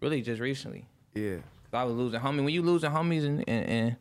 really 0.00 0.20
just 0.20 0.40
recently. 0.40 0.88
Yeah. 1.14 1.38
I 1.72 1.84
was 1.84 1.94
losing 1.94 2.20
homie. 2.20 2.44
When 2.44 2.48
you 2.48 2.62
losing 2.62 2.90
homies 2.90 3.24
and, 3.26 3.44
and, 3.48 3.66
and 3.66 3.96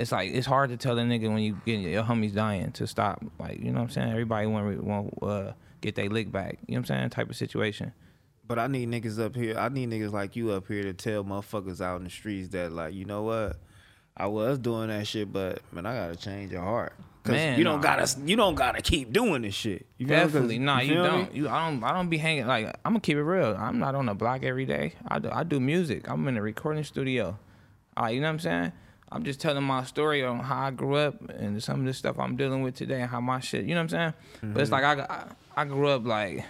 it's 0.00 0.12
like 0.12 0.32
it's 0.32 0.46
hard 0.46 0.70
to 0.70 0.76
tell 0.76 0.98
a 0.98 1.02
nigga 1.02 1.28
when 1.28 1.38
you 1.38 1.60
get 1.64 1.80
your 1.80 2.02
homies 2.02 2.34
dying 2.34 2.72
to 2.72 2.86
stop. 2.86 3.24
Like 3.38 3.58
you 3.60 3.66
know 3.72 3.80
what 3.80 3.84
I'm 3.84 3.90
saying. 3.90 4.10
Everybody 4.10 4.46
want 4.46 4.82
want 4.82 5.14
uh, 5.22 5.52
get 5.80 5.94
their 5.94 6.08
lick 6.08 6.32
back. 6.32 6.58
You 6.66 6.74
know 6.74 6.80
what 6.80 6.90
I'm 6.90 6.96
saying? 6.98 7.10
Type 7.10 7.30
of 7.30 7.36
situation. 7.36 7.92
But 8.46 8.58
I 8.58 8.66
need 8.66 8.88
niggas 8.88 9.20
up 9.24 9.36
here. 9.36 9.56
I 9.58 9.68
need 9.68 9.90
niggas 9.90 10.12
like 10.12 10.34
you 10.34 10.50
up 10.50 10.66
here 10.66 10.82
to 10.82 10.92
tell 10.92 11.22
motherfuckers 11.24 11.80
out 11.80 11.98
in 11.98 12.04
the 12.04 12.10
streets 12.10 12.48
that 12.48 12.72
like, 12.72 12.94
you 12.94 13.04
know 13.04 13.22
what? 13.22 13.56
I 14.16 14.26
was 14.26 14.58
doing 14.58 14.88
that 14.88 15.06
shit, 15.06 15.32
but 15.32 15.60
man, 15.72 15.86
I 15.86 15.94
gotta 15.94 16.16
change 16.16 16.50
your 16.52 16.62
heart. 16.62 16.92
Cause 17.22 17.32
Man, 17.34 17.58
you 17.58 17.64
don't 17.64 17.76
nah. 17.82 17.96
gotta 17.96 18.20
you 18.24 18.34
don't 18.34 18.54
gotta 18.54 18.80
keep 18.82 19.12
doing 19.12 19.42
this 19.42 19.54
shit. 19.54 19.86
You 19.98 20.06
feel 20.06 20.16
me? 20.16 20.22
'Cause- 20.22 20.32
Definitely, 20.32 20.58
nah, 20.58 20.80
you, 20.80 20.94
me? 20.94 21.02
don't. 21.02 21.34
You, 21.34 21.48
I 21.50 21.68
don't. 21.70 21.84
I 21.84 21.92
don't 21.92 22.08
be 22.08 22.16
hanging. 22.16 22.46
Like 22.46 22.66
I'm 22.84 22.92
gonna 22.92 23.00
keep 23.00 23.18
it 23.18 23.22
real. 23.22 23.54
I'm 23.58 23.78
not 23.78 23.94
on 23.94 24.06
the 24.06 24.14
block 24.14 24.42
every 24.42 24.64
day. 24.64 24.94
I 25.06 25.18
do, 25.18 25.28
I 25.30 25.44
do 25.44 25.60
music. 25.60 26.08
I'm 26.10 26.26
in 26.28 26.36
a 26.36 26.42
recording 26.42 26.82
studio. 26.82 27.38
Right, 27.98 28.14
you 28.14 28.20
know 28.20 28.28
what 28.28 28.32
I'm 28.32 28.38
saying? 28.40 28.72
I'm 29.12 29.24
just 29.24 29.40
telling 29.40 29.64
my 29.64 29.84
story 29.84 30.24
on 30.24 30.38
how 30.40 30.66
I 30.66 30.70
grew 30.70 30.94
up 30.94 31.28
and 31.30 31.62
some 31.62 31.80
of 31.80 31.86
the 31.86 31.94
stuff 31.94 32.18
I'm 32.18 32.36
dealing 32.36 32.62
with 32.62 32.76
today 32.76 33.00
and 33.00 33.10
how 33.10 33.20
my 33.20 33.40
shit. 33.40 33.64
You 33.64 33.74
know 33.74 33.82
what 33.82 33.94
I'm 33.94 34.14
saying? 34.40 34.52
But 34.54 34.62
it's 34.62 34.70
like 34.70 34.84
I, 34.84 35.02
I 35.02 35.62
I 35.62 35.64
grew 35.64 35.88
up 35.88 36.04
like 36.06 36.44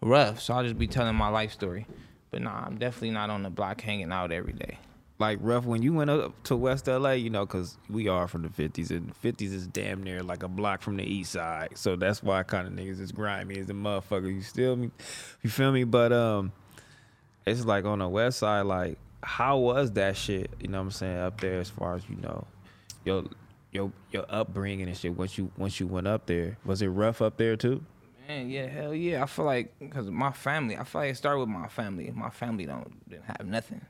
rough, 0.00 0.40
so 0.40 0.54
I'll 0.54 0.64
just 0.64 0.78
be 0.78 0.88
telling 0.88 1.14
my 1.14 1.28
life 1.28 1.52
story. 1.52 1.86
But 2.30 2.42
nah, 2.42 2.64
I'm 2.66 2.78
definitely 2.78 3.10
not 3.10 3.30
on 3.30 3.42
the 3.42 3.50
block 3.50 3.80
hanging 3.80 4.10
out 4.10 4.32
every 4.32 4.52
day. 4.54 4.78
Like 5.18 5.38
rough 5.40 5.64
when 5.64 5.82
you 5.82 5.92
went 5.92 6.10
up 6.10 6.42
to 6.44 6.56
West 6.56 6.88
LA, 6.88 7.12
you 7.12 7.30
know, 7.30 7.46
cause 7.46 7.76
we 7.88 8.08
are 8.08 8.26
from 8.26 8.42
the 8.42 8.48
fifties 8.48 8.90
and 8.90 9.10
the 9.10 9.14
fifties 9.14 9.52
is 9.52 9.68
damn 9.68 10.02
near 10.02 10.22
like 10.22 10.42
a 10.42 10.48
block 10.48 10.82
from 10.82 10.96
the 10.96 11.04
east 11.04 11.32
side. 11.32 11.70
So 11.76 11.94
that's 11.94 12.22
why 12.22 12.42
kind 12.42 12.66
of 12.66 12.72
niggas 12.72 13.00
is 13.00 13.12
grimy 13.12 13.58
as 13.60 13.70
a 13.70 13.74
motherfucker. 13.74 14.34
You 14.34 14.42
still 14.42 14.74
me 14.74 14.90
you 15.42 15.50
feel 15.50 15.70
me? 15.70 15.84
But 15.84 16.12
um 16.12 16.50
it's 17.46 17.64
like 17.64 17.84
on 17.84 18.00
the 18.00 18.08
west 18.08 18.38
side, 18.40 18.62
like 18.62 18.98
how 19.22 19.58
was 19.58 19.92
that 19.92 20.16
shit, 20.16 20.50
you 20.60 20.68
know 20.68 20.78
what 20.78 20.84
I'm 20.84 20.90
saying, 20.90 21.18
up 21.18 21.40
there 21.40 21.60
as 21.60 21.70
far 21.70 21.94
as 21.94 22.02
you 22.08 22.16
know, 22.16 22.46
your 23.04 23.24
your 23.70 23.92
your 24.10 24.26
upbringing 24.28 24.88
and 24.88 24.96
shit 24.96 25.16
once 25.16 25.38
you 25.38 25.50
once 25.56 25.80
you 25.80 25.86
went 25.86 26.06
up 26.06 26.26
there. 26.26 26.58
Was 26.64 26.82
it 26.82 26.88
rough 26.88 27.22
up 27.22 27.36
there 27.36 27.56
too? 27.56 27.84
Man, 28.28 28.50
yeah, 28.50 28.66
hell 28.66 28.94
yeah. 28.94 29.22
I 29.22 29.26
feel 29.26 29.44
like 29.44 29.78
because 29.78 30.10
my 30.10 30.32
family, 30.32 30.76
I 30.76 30.84
feel 30.84 31.02
like 31.02 31.10
it 31.12 31.16
started 31.16 31.40
with 31.40 31.48
my 31.48 31.68
family. 31.68 32.10
My 32.14 32.30
family 32.30 32.66
don't 32.66 33.08
didn't 33.08 33.24
have 33.24 33.46
nothing. 33.46 33.80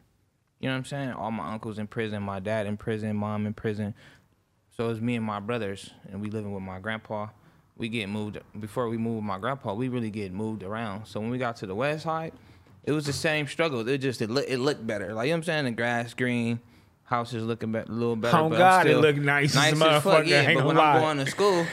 You 0.60 0.68
know 0.68 0.74
what 0.74 0.78
I'm 0.78 0.84
saying? 0.84 1.12
All 1.12 1.30
my 1.32 1.52
uncles 1.52 1.78
in 1.78 1.88
prison, 1.88 2.22
my 2.22 2.38
dad 2.38 2.66
in 2.66 2.76
prison, 2.76 3.16
mom 3.16 3.46
in 3.46 3.54
prison. 3.54 3.94
So 4.76 4.88
it's 4.90 5.00
me 5.00 5.16
and 5.16 5.26
my 5.26 5.40
brothers, 5.40 5.90
and 6.10 6.20
we 6.20 6.30
living 6.30 6.52
with 6.52 6.62
my 6.62 6.78
grandpa. 6.78 7.28
We 7.76 7.88
get 7.88 8.08
moved 8.08 8.38
before 8.60 8.88
we 8.88 8.96
moved 8.96 9.16
with 9.16 9.24
my 9.24 9.38
grandpa. 9.38 9.74
We 9.74 9.88
really 9.88 10.10
get 10.10 10.32
moved 10.32 10.62
around. 10.62 11.06
So 11.06 11.20
when 11.20 11.30
we 11.30 11.38
got 11.38 11.56
to 11.56 11.66
the 11.66 11.74
west 11.74 12.04
side, 12.04 12.32
it 12.84 12.92
was 12.92 13.06
the 13.06 13.12
same 13.12 13.46
struggle. 13.46 13.86
It 13.88 13.98
just 13.98 14.20
it, 14.22 14.30
look, 14.30 14.44
it 14.48 14.58
looked 14.58 14.86
better. 14.86 15.14
Like 15.14 15.26
you 15.26 15.32
know 15.32 15.36
what 15.36 15.38
I'm 15.38 15.42
saying, 15.44 15.64
the 15.66 15.70
grass 15.72 16.14
green, 16.14 16.60
houses 17.04 17.44
looking 17.44 17.72
be- 17.72 17.78
a 17.78 17.84
little 17.86 18.16
better. 18.16 18.36
Oh, 18.36 18.48
but 18.48 18.58
God, 18.58 18.86
it 18.86 18.90
still 18.90 19.00
look 19.00 19.16
nice 19.16 19.56
as 19.56 19.78
fuck, 19.78 20.02
motherfucker, 20.02 20.26
Yeah, 20.26 20.54
but 20.54 20.64
when 20.66 20.76
lie. 20.76 20.94
I'm 20.96 21.00
going 21.00 21.18
to 21.18 21.30
school, 21.30 21.66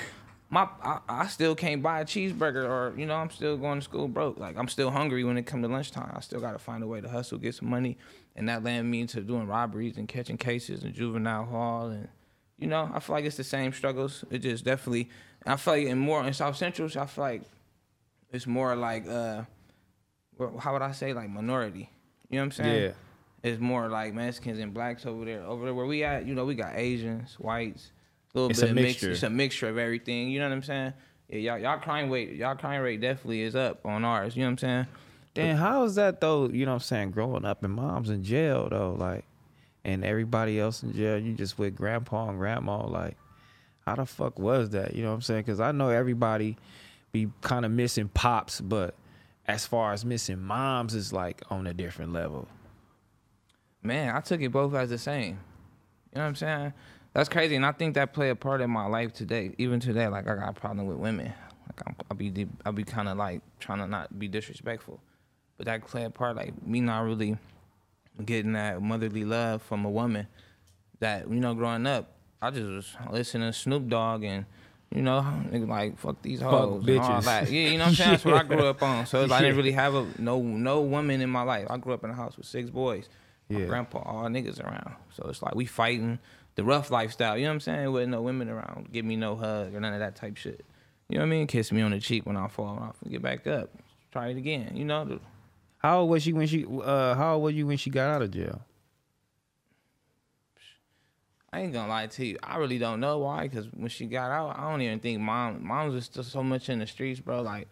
my 0.49 0.67
I, 0.83 0.99
I 1.07 1.27
still 1.27 1.55
can't 1.55 1.81
buy 1.81 2.01
a 2.01 2.05
cheeseburger 2.05 2.67
or 2.67 2.93
you 2.97 3.05
know 3.05 3.15
I'm 3.15 3.29
still 3.29 3.57
going 3.57 3.79
to 3.79 3.83
school 3.83 4.07
broke. 4.07 4.37
Like 4.37 4.57
I'm 4.57 4.67
still 4.67 4.91
hungry 4.91 5.23
when 5.23 5.37
it 5.37 5.43
come 5.43 5.61
to 5.61 5.67
lunchtime. 5.67 6.11
I 6.15 6.19
still 6.21 6.39
got 6.41 6.51
to 6.53 6.59
find 6.59 6.83
a 6.83 6.87
way 6.87 7.01
to 7.01 7.09
hustle, 7.09 7.37
get 7.37 7.55
some 7.55 7.69
money, 7.69 7.97
and 8.35 8.47
that 8.49 8.63
land 8.63 8.89
me 8.89 9.01
into 9.01 9.21
doing 9.21 9.47
robberies 9.47 9.97
and 9.97 10.07
catching 10.07 10.37
cases 10.37 10.83
in 10.83 10.93
juvenile 10.93 11.45
hall 11.45 11.87
and 11.87 12.07
you 12.57 12.67
know 12.67 12.91
I 12.93 12.99
feel 12.99 13.15
like 13.15 13.25
it's 13.25 13.37
the 13.37 13.43
same 13.43 13.73
struggles. 13.73 14.23
It 14.29 14.39
just 14.39 14.63
definitely 14.65 15.09
I 15.45 15.55
feel 15.55 15.73
like 15.75 15.87
in 15.87 15.97
more 15.97 16.25
in 16.25 16.33
South 16.33 16.57
Central, 16.57 16.87
I 16.99 17.05
feel 17.05 17.23
like 17.23 17.41
it's 18.31 18.45
more 18.45 18.75
like 18.75 19.07
uh, 19.07 19.43
how 20.59 20.73
would 20.73 20.81
I 20.81 20.91
say 20.91 21.13
like 21.13 21.29
minority. 21.29 21.89
You 22.29 22.37
know 22.37 22.41
what 22.41 22.45
I'm 22.45 22.51
saying? 22.51 22.83
Yeah. 22.83 22.91
It's 23.41 23.59
more 23.59 23.87
like 23.87 24.13
Mexicans 24.13 24.59
and 24.59 24.73
blacks 24.73 25.05
over 25.05 25.23
there. 25.25 25.43
Over 25.43 25.65
there 25.65 25.73
where 25.73 25.85
we 25.85 26.03
at, 26.03 26.25
you 26.25 26.35
know, 26.35 26.45
we 26.45 26.55
got 26.55 26.75
Asians, 26.75 27.35
whites, 27.39 27.91
a 28.33 28.37
little 28.37 28.49
It's 28.51 28.59
bit 28.59 28.67
a 28.67 28.69
of 28.71 28.75
mix. 28.75 28.87
mixture. 28.87 29.11
It's 29.11 29.23
a 29.23 29.29
mixture 29.29 29.69
of 29.69 29.77
everything. 29.77 30.29
You 30.29 30.39
know 30.39 30.49
what 30.49 30.55
I'm 30.55 30.63
saying? 30.63 30.93
Yeah, 31.29 31.37
y'all, 31.37 31.57
y'all 31.59 31.77
crime 31.79 32.09
rate, 32.09 32.35
y'all 32.35 32.55
crime 32.55 32.81
rate 32.81 32.99
definitely 33.01 33.41
is 33.41 33.55
up 33.55 33.85
on 33.85 34.03
ours. 34.03 34.35
You 34.35 34.43
know 34.43 34.47
what 34.47 34.51
I'm 34.51 34.57
saying? 34.57 34.87
Damn, 35.35 35.57
how 35.57 35.83
is 35.83 35.95
that 35.95 36.19
though? 36.19 36.49
You 36.49 36.65
know 36.65 36.71
what 36.71 36.81
I'm 36.81 36.81
saying? 36.81 37.11
Growing 37.11 37.45
up 37.45 37.63
and 37.63 37.73
mom's 37.73 38.09
in 38.09 38.23
jail 38.23 38.67
though, 38.69 38.95
like, 38.97 39.23
and 39.85 40.03
everybody 40.03 40.59
else 40.59 40.83
in 40.83 40.93
jail, 40.93 41.17
you 41.17 41.33
just 41.33 41.57
with 41.57 41.75
grandpa 41.75 42.29
and 42.29 42.37
grandma. 42.37 42.85
Like, 42.85 43.15
how 43.85 43.95
the 43.95 44.05
fuck 44.05 44.37
was 44.37 44.71
that? 44.71 44.95
You 44.95 45.03
know 45.03 45.09
what 45.09 45.15
I'm 45.15 45.21
saying? 45.21 45.43
Because 45.43 45.59
I 45.59 45.71
know 45.71 45.89
everybody 45.89 46.57
be 47.11 47.29
kind 47.41 47.63
of 47.63 47.71
missing 47.71 48.09
pops, 48.09 48.59
but 48.59 48.95
as 49.49 49.65
far 49.65 49.93
as 49.93 50.05
missing 50.05 50.39
moms 50.39 50.93
is 50.93 51.11
like 51.11 51.41
on 51.49 51.65
a 51.65 51.73
different 51.73 52.13
level. 52.13 52.47
Man, 53.81 54.15
I 54.15 54.19
took 54.21 54.41
it 54.41 54.51
both 54.51 54.75
as 54.75 54.91
the 54.91 54.99
same. 54.99 55.39
You 56.11 56.17
know 56.17 56.21
what 56.21 56.27
I'm 56.27 56.35
saying? 56.35 56.73
That's 57.13 57.29
crazy, 57.29 57.55
and 57.55 57.65
I 57.65 57.71
think 57.71 57.95
that 57.95 58.13
play 58.13 58.29
a 58.29 58.35
part 58.35 58.61
in 58.61 58.69
my 58.69 58.85
life 58.85 59.11
today. 59.11 59.55
Even 59.57 59.79
today, 59.79 60.07
like 60.07 60.27
I 60.27 60.35
got 60.35 60.49
a 60.49 60.53
problem 60.53 60.85
with 60.85 60.97
women. 60.97 61.33
Like 61.65 61.81
I'm, 61.87 61.95
I'll 62.11 62.15
be, 62.15 62.47
I'll 62.63 62.73
be 62.73 62.83
kind 62.83 63.09
of 63.09 63.17
like 63.17 63.41
trying 63.59 63.79
to 63.79 63.87
not 63.87 64.19
be 64.19 64.27
disrespectful, 64.27 65.01
but 65.57 65.65
that 65.65 65.87
play 65.87 66.03
a 66.03 66.11
part. 66.11 66.35
Like 66.35 66.61
me 66.63 66.79
not 66.79 67.03
really 67.05 67.35
getting 68.23 68.53
that 68.53 68.83
motherly 68.83 69.25
love 69.25 69.63
from 69.63 69.83
a 69.83 69.89
woman. 69.89 70.27
That 70.99 71.27
you 71.27 71.39
know, 71.39 71.55
growing 71.55 71.87
up, 71.87 72.11
I 72.39 72.51
just 72.51 72.67
was 72.67 72.95
listening 73.09 73.51
to 73.51 73.57
Snoop 73.57 73.87
Dogg 73.87 74.23
and 74.23 74.45
You 74.93 75.03
know, 75.03 75.21
nigga, 75.51 75.67
like 75.67 75.97
fuck 75.99 76.21
these 76.23 76.41
hoes 76.41 76.83
and 76.87 76.99
all 76.99 77.09
bitches. 77.21 77.25
that. 77.25 77.51
Yeah, 77.51 77.69
you 77.69 77.77
know 77.77 77.83
what 77.85 77.89
I'm 77.89 77.95
saying. 77.95 78.09
That's 78.11 78.25
what 78.25 78.33
I 78.35 78.43
grew 78.43 78.65
up 78.65 78.81
on. 78.81 79.05
So 79.05 79.21
it's 79.21 79.29
like 79.29 79.39
I 79.39 79.43
didn't 79.43 79.57
really 79.57 79.71
have 79.73 79.93
a 79.93 80.07
no 80.17 80.41
no 80.41 80.81
woman 80.81 81.21
in 81.21 81.29
my 81.29 81.43
life. 81.43 81.67
I 81.69 81.77
grew 81.77 81.93
up 81.93 82.03
in 82.03 82.09
a 82.09 82.13
house 82.15 82.35
with 82.37 82.47
six 82.47 82.69
boys. 82.71 83.07
My 83.49 83.59
Yeah. 83.59 83.65
grandpa, 83.67 83.99
all 83.99 84.23
niggas 84.25 84.63
around. 84.63 84.93
So 85.11 85.27
it's 85.29 85.41
like 85.43 85.53
we 85.55 85.65
fighting 85.65 86.17
the 86.55 86.63
rough 86.63 86.89
lifestyle. 86.89 87.37
You 87.37 87.43
know 87.43 87.49
what 87.51 87.53
I'm 87.55 87.59
saying? 87.61 87.91
With 87.91 88.09
no 88.09 88.21
women 88.23 88.49
around, 88.49 88.91
give 88.91 89.05
me 89.05 89.15
no 89.15 89.35
hug 89.35 89.75
or 89.75 89.79
none 89.79 89.93
of 89.93 89.99
that 89.99 90.15
type 90.15 90.37
shit. 90.37 90.65
You 91.07 91.17
know 91.17 91.21
what 91.23 91.27
I 91.27 91.29
mean? 91.29 91.47
Kiss 91.47 91.71
me 91.71 91.81
on 91.81 91.91
the 91.91 91.99
cheek 91.99 92.25
when 92.25 92.35
I 92.37 92.47
fall 92.47 92.77
off 92.79 92.95
and 93.03 93.11
get 93.11 93.21
back 93.21 93.45
up. 93.47 93.69
Try 94.11 94.29
it 94.29 94.37
again. 94.37 94.75
You 94.75 94.85
know. 94.85 95.19
How 95.77 95.99
old 96.01 96.09
was 96.09 96.23
she 96.23 96.33
when 96.33 96.47
she? 96.47 96.65
Uh, 96.65 97.13
how 97.15 97.35
old 97.35 97.43
were 97.43 97.49
you 97.51 97.67
when 97.67 97.77
she 97.77 97.89
got 97.91 98.09
out 98.09 98.21
of 98.23 98.31
jail? 98.31 98.61
I 101.51 101.61
ain't 101.61 101.73
gonna 101.73 101.89
lie 101.89 102.07
to 102.07 102.25
you. 102.25 102.37
I 102.43 102.57
really 102.57 102.77
don't 102.77 102.99
know 102.99 103.19
why. 103.19 103.47
Cause 103.47 103.67
when 103.73 103.89
she 103.89 104.05
got 104.05 104.31
out, 104.31 104.57
I 104.57 104.69
don't 104.69 104.81
even 104.81 104.99
think 104.99 105.19
mom. 105.19 105.65
Mom 105.65 105.89
was 105.89 106.05
still 106.05 106.23
so 106.23 106.43
much 106.43 106.69
in 106.69 106.79
the 106.79 106.87
streets, 106.87 107.19
bro. 107.19 107.41
Like, 107.41 107.67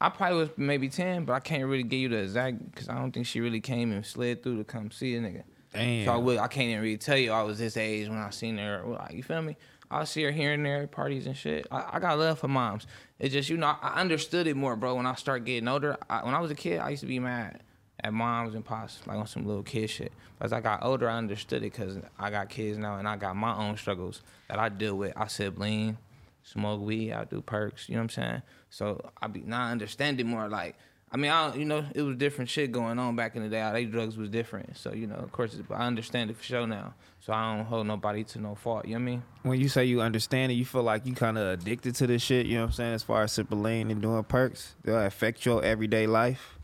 I 0.00 0.08
probably 0.08 0.38
was 0.38 0.48
maybe 0.56 0.88
ten, 0.88 1.24
but 1.24 1.34
I 1.34 1.40
can't 1.40 1.64
really 1.66 1.84
give 1.84 2.00
you 2.00 2.08
the 2.08 2.18
exact. 2.18 2.74
Cause 2.74 2.88
I 2.88 2.96
don't 2.96 3.12
think 3.12 3.26
she 3.26 3.40
really 3.40 3.60
came 3.60 3.92
and 3.92 4.04
slid 4.04 4.42
through 4.42 4.58
to 4.58 4.64
come 4.64 4.90
see 4.90 5.14
a 5.14 5.20
nigga. 5.20 5.44
Damn. 5.72 6.06
So 6.06 6.12
I 6.12 6.16
would. 6.16 6.38
I 6.38 6.48
can't 6.48 6.68
even 6.68 6.82
really 6.82 6.98
tell 6.98 7.16
you 7.16 7.30
I 7.30 7.42
was 7.42 7.58
this 7.58 7.76
age 7.76 8.08
when 8.08 8.18
I 8.18 8.30
seen 8.30 8.58
her. 8.58 8.82
Like, 8.84 9.12
you 9.12 9.22
feel 9.22 9.42
me? 9.42 9.56
I 9.90 10.04
see 10.04 10.22
her 10.24 10.30
here 10.30 10.52
and 10.52 10.66
there 10.66 10.82
at 10.82 10.90
parties 10.90 11.26
and 11.26 11.36
shit. 11.36 11.66
I, 11.70 11.90
I 11.94 11.98
got 12.00 12.18
love 12.18 12.40
for 12.40 12.48
moms. 12.48 12.86
It's 13.18 13.32
just 13.32 13.48
you 13.48 13.56
know 13.56 13.74
I 13.80 14.00
understood 14.00 14.46
it 14.46 14.56
more, 14.56 14.76
bro. 14.76 14.96
When 14.96 15.06
I 15.06 15.14
start 15.14 15.44
getting 15.44 15.68
older, 15.68 15.96
I, 16.10 16.24
when 16.24 16.34
I 16.34 16.40
was 16.40 16.50
a 16.50 16.56
kid, 16.56 16.80
I 16.80 16.90
used 16.90 17.00
to 17.02 17.06
be 17.06 17.20
mad 17.20 17.62
at 18.04 18.12
moms 18.12 18.54
and 18.54 18.64
pops, 18.64 19.00
like 19.06 19.16
on 19.16 19.26
some 19.26 19.46
little 19.46 19.62
kid 19.62 19.88
shit. 19.88 20.12
But 20.38 20.46
as 20.46 20.52
I 20.52 20.60
got 20.60 20.84
older, 20.84 21.08
I 21.08 21.18
understood 21.18 21.62
it 21.62 21.72
because 21.72 21.98
I 22.18 22.30
got 22.30 22.48
kids 22.48 22.78
now 22.78 22.96
and 22.96 23.08
I 23.08 23.16
got 23.16 23.36
my 23.36 23.54
own 23.56 23.76
struggles 23.76 24.22
that 24.48 24.58
I 24.58 24.68
deal 24.68 24.96
with. 24.96 25.12
I 25.16 25.26
sibling, 25.26 25.98
smoke 26.42 26.80
weed, 26.80 27.12
I 27.12 27.24
do 27.24 27.40
perks. 27.40 27.88
You 27.88 27.96
know 27.96 28.00
what 28.00 28.04
I'm 28.04 28.10
saying? 28.10 28.42
So 28.70 29.10
I 29.20 29.26
be 29.26 29.40
now 29.40 29.66
I 29.66 29.70
understand 29.70 30.20
it 30.20 30.26
more. 30.26 30.48
Like 30.48 30.76
I 31.10 31.16
mean, 31.16 31.30
I 31.30 31.54
you 31.54 31.64
know 31.64 31.84
it 31.94 32.02
was 32.02 32.16
different 32.16 32.50
shit 32.50 32.70
going 32.70 32.98
on 32.98 33.16
back 33.16 33.34
in 33.34 33.42
the 33.42 33.48
day. 33.48 33.62
All 33.62 33.72
they 33.72 33.84
drugs 33.84 34.16
was 34.16 34.28
different. 34.28 34.76
So 34.76 34.92
you 34.92 35.06
know, 35.06 35.16
of 35.16 35.32
course, 35.32 35.56
I 35.70 35.86
understand 35.86 36.30
it 36.30 36.36
for 36.36 36.44
sure 36.44 36.66
now. 36.66 36.94
So 37.20 37.32
I 37.32 37.56
don't 37.56 37.64
hold 37.64 37.86
nobody 37.86 38.24
to 38.24 38.40
no 38.40 38.54
fault. 38.54 38.84
You 38.84 38.92
know 38.92 38.96
what 38.96 39.00
I 39.00 39.04
mean? 39.04 39.22
When 39.42 39.60
you 39.60 39.68
say 39.68 39.86
you 39.86 40.02
understand 40.02 40.52
it, 40.52 40.56
you 40.56 40.64
feel 40.64 40.82
like 40.82 41.06
you 41.06 41.14
kind 41.14 41.38
of 41.38 41.48
addicted 41.60 41.94
to 41.96 42.06
this 42.06 42.22
shit. 42.22 42.46
You 42.46 42.56
know 42.56 42.62
what 42.62 42.66
I'm 42.68 42.72
saying? 42.72 42.94
As 42.94 43.02
far 43.02 43.22
as 43.22 43.32
sipping 43.32 43.90
and 43.90 44.02
doing 44.02 44.22
perks, 44.24 44.74
they'll 44.84 45.04
affect 45.04 45.44
your 45.46 45.64
everyday 45.64 46.06
life. 46.06 46.57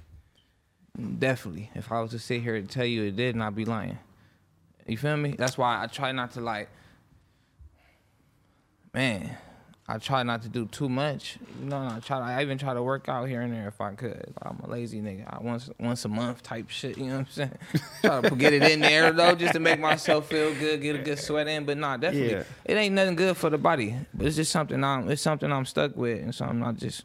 Definitely. 1.18 1.70
If 1.74 1.90
I 1.90 2.00
was 2.00 2.12
to 2.12 2.18
sit 2.18 2.42
here 2.42 2.54
and 2.54 2.68
tell 2.70 2.84
you 2.86 3.04
it 3.04 3.16
did, 3.16 3.34
not 3.36 3.48
I'd 3.48 3.54
be 3.56 3.64
lying. 3.64 3.98
You 4.86 4.96
feel 4.96 5.16
me? 5.16 5.34
That's 5.36 5.58
why 5.58 5.82
I 5.82 5.86
try 5.86 6.12
not 6.12 6.32
to 6.32 6.40
like. 6.40 6.68
Man, 8.92 9.36
I 9.88 9.98
try 9.98 10.22
not 10.22 10.42
to 10.42 10.48
do 10.48 10.66
too 10.66 10.88
much. 10.88 11.36
You 11.60 11.66
know, 11.66 11.78
I 11.78 11.98
try. 11.98 12.18
I 12.38 12.42
even 12.42 12.58
try 12.58 12.74
to 12.74 12.82
work 12.82 13.08
out 13.08 13.28
here 13.28 13.40
and 13.40 13.52
there 13.52 13.66
if 13.66 13.80
I 13.80 13.94
could. 13.94 14.32
I'm 14.40 14.60
a 14.60 14.68
lazy 14.68 15.00
nigga. 15.00 15.26
I 15.26 15.42
once 15.42 15.68
once 15.80 16.04
a 16.04 16.08
month 16.08 16.44
type 16.44 16.70
shit. 16.70 16.96
You 16.96 17.06
know 17.06 17.12
what 17.12 17.18
I'm 17.20 17.26
saying? 17.30 17.58
try 18.02 18.20
to 18.20 18.36
get 18.36 18.52
it 18.52 18.62
in 18.62 18.78
there 18.80 19.10
though, 19.12 19.34
just 19.34 19.54
to 19.54 19.60
make 19.60 19.80
myself 19.80 20.28
feel 20.28 20.54
good, 20.54 20.80
get 20.80 20.94
a 20.94 20.98
good 21.02 21.18
sweat 21.18 21.48
in. 21.48 21.64
But 21.64 21.78
nah, 21.78 21.96
definitely, 21.96 22.30
Yeah. 22.34 22.44
it 22.66 22.74
ain't 22.74 22.94
nothing 22.94 23.16
good 23.16 23.36
for 23.36 23.50
the 23.50 23.58
body. 23.58 23.96
But 24.14 24.26
it's 24.26 24.36
just 24.36 24.52
something 24.52 24.84
I'm. 24.84 25.10
It's 25.10 25.22
something 25.22 25.50
I'm 25.50 25.64
stuck 25.64 25.96
with, 25.96 26.22
and 26.22 26.32
something 26.32 26.58
I'm 26.58 26.62
not 26.62 26.76
just. 26.76 27.04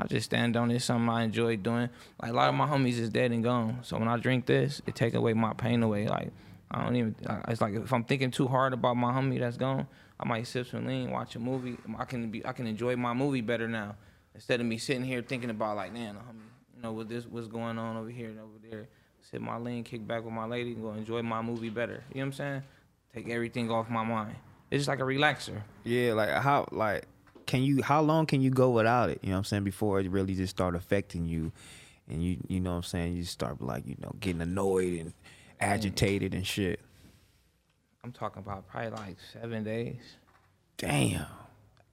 I 0.00 0.06
just 0.06 0.26
stand 0.26 0.56
on 0.56 0.70
it. 0.70 0.80
Something 0.80 1.08
I 1.08 1.22
enjoy 1.24 1.56
doing. 1.56 1.90
Like 2.22 2.30
a 2.30 2.34
lot 2.34 2.48
of 2.48 2.54
my 2.54 2.66
homies 2.66 2.98
is 2.98 3.10
dead 3.10 3.32
and 3.32 3.44
gone. 3.44 3.80
So 3.82 3.98
when 3.98 4.08
I 4.08 4.16
drink 4.16 4.46
this, 4.46 4.80
it 4.86 4.94
take 4.94 5.14
away 5.14 5.34
my 5.34 5.52
pain 5.52 5.82
away. 5.82 6.08
Like 6.08 6.32
I 6.70 6.84
don't 6.84 6.96
even. 6.96 7.14
It's 7.48 7.60
like 7.60 7.74
if 7.74 7.92
I'm 7.92 8.04
thinking 8.04 8.30
too 8.30 8.48
hard 8.48 8.72
about 8.72 8.96
my 8.96 9.12
homie 9.12 9.38
that's 9.38 9.56
gone, 9.58 9.86
I 10.18 10.26
might 10.26 10.46
sip 10.46 10.68
some 10.68 10.86
lean, 10.86 11.10
watch 11.10 11.36
a 11.36 11.38
movie. 11.38 11.76
I 11.98 12.04
can 12.04 12.30
be. 12.30 12.44
I 12.46 12.52
can 12.52 12.66
enjoy 12.66 12.96
my 12.96 13.12
movie 13.12 13.42
better 13.42 13.68
now 13.68 13.96
instead 14.34 14.60
of 14.60 14.66
me 14.66 14.78
sitting 14.78 15.04
here 15.04 15.22
thinking 15.22 15.50
about 15.50 15.76
like, 15.76 15.92
man, 15.92 16.14
homie, 16.14 16.48
you 16.74 16.82
know 16.82 16.92
what 16.92 17.08
this 17.08 17.26
what's 17.26 17.46
going 17.46 17.78
on 17.78 17.96
over 17.96 18.08
here 18.08 18.30
and 18.30 18.40
over 18.40 18.58
there. 18.70 18.88
Sit 19.20 19.42
my 19.42 19.58
lean, 19.58 19.84
kick 19.84 20.06
back 20.06 20.24
with 20.24 20.32
my 20.32 20.46
lady, 20.46 20.72
and 20.72 20.82
go 20.82 20.92
enjoy 20.92 21.20
my 21.20 21.42
movie 21.42 21.68
better. 21.68 22.02
You 22.14 22.20
know 22.20 22.20
what 22.20 22.26
I'm 22.26 22.32
saying? 22.32 22.62
Take 23.14 23.28
everything 23.28 23.70
off 23.70 23.90
my 23.90 24.02
mind. 24.02 24.36
It's 24.70 24.80
just 24.80 24.88
like 24.88 25.00
a 25.00 25.02
relaxer. 25.02 25.62
Yeah, 25.84 26.14
like 26.14 26.30
how 26.30 26.66
like 26.70 27.04
can 27.46 27.62
you 27.62 27.82
how 27.82 28.00
long 28.00 28.26
can 28.26 28.40
you 28.40 28.50
go 28.50 28.70
without 28.70 29.10
it? 29.10 29.18
You 29.22 29.30
know 29.30 29.36
what 29.36 29.38
I'm 29.38 29.44
saying? 29.44 29.64
Before 29.64 30.00
it 30.00 30.10
really 30.10 30.34
just 30.34 30.50
start 30.50 30.74
affecting 30.74 31.24
you 31.24 31.52
and 32.08 32.22
you 32.22 32.38
you 32.48 32.60
know 32.60 32.70
what 32.70 32.76
I'm 32.76 32.82
saying, 32.82 33.16
you 33.16 33.24
start 33.24 33.60
like, 33.60 33.86
you 33.86 33.96
know, 34.00 34.14
getting 34.20 34.40
annoyed 34.40 35.00
and 35.00 35.08
mm. 35.10 35.12
agitated 35.60 36.34
and 36.34 36.46
shit. 36.46 36.80
I'm 38.02 38.12
talking 38.12 38.42
about 38.42 38.66
probably 38.66 38.90
like 38.90 39.16
seven 39.32 39.62
days. 39.64 40.00
Damn. 40.78 41.26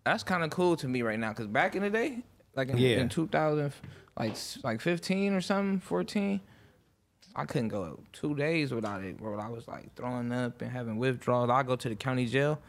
that's 0.05 0.23
kind 0.23 0.43
of 0.43 0.49
cool 0.49 0.77
to 0.77 0.87
me 0.87 1.01
right 1.01 1.19
now 1.19 1.29
because 1.29 1.47
back 1.47 1.75
in 1.75 1.81
the 1.81 1.89
day 1.89 2.23
like 2.55 2.69
in, 2.69 2.77
Yeah. 2.77 2.99
in 2.99 3.09
2000 3.09 3.73
like 4.17 4.35
like 4.63 4.79
15 4.79 5.33
or 5.33 5.41
something 5.41 5.79
14 5.81 6.39
i 7.35 7.45
couldn't 7.45 7.67
go 7.67 7.99
two 8.13 8.33
days 8.33 8.73
without 8.73 9.03
it 9.03 9.17
bro 9.17 9.37
i 9.37 9.49
was 9.49 9.67
like 9.67 9.93
throwing 9.95 10.31
up 10.31 10.61
and 10.61 10.71
having 10.71 10.97
withdrawals 10.97 11.49
i 11.49 11.63
go 11.63 11.75
to 11.75 11.89
the 11.89 11.95
county 11.95 12.25
jail 12.25 12.59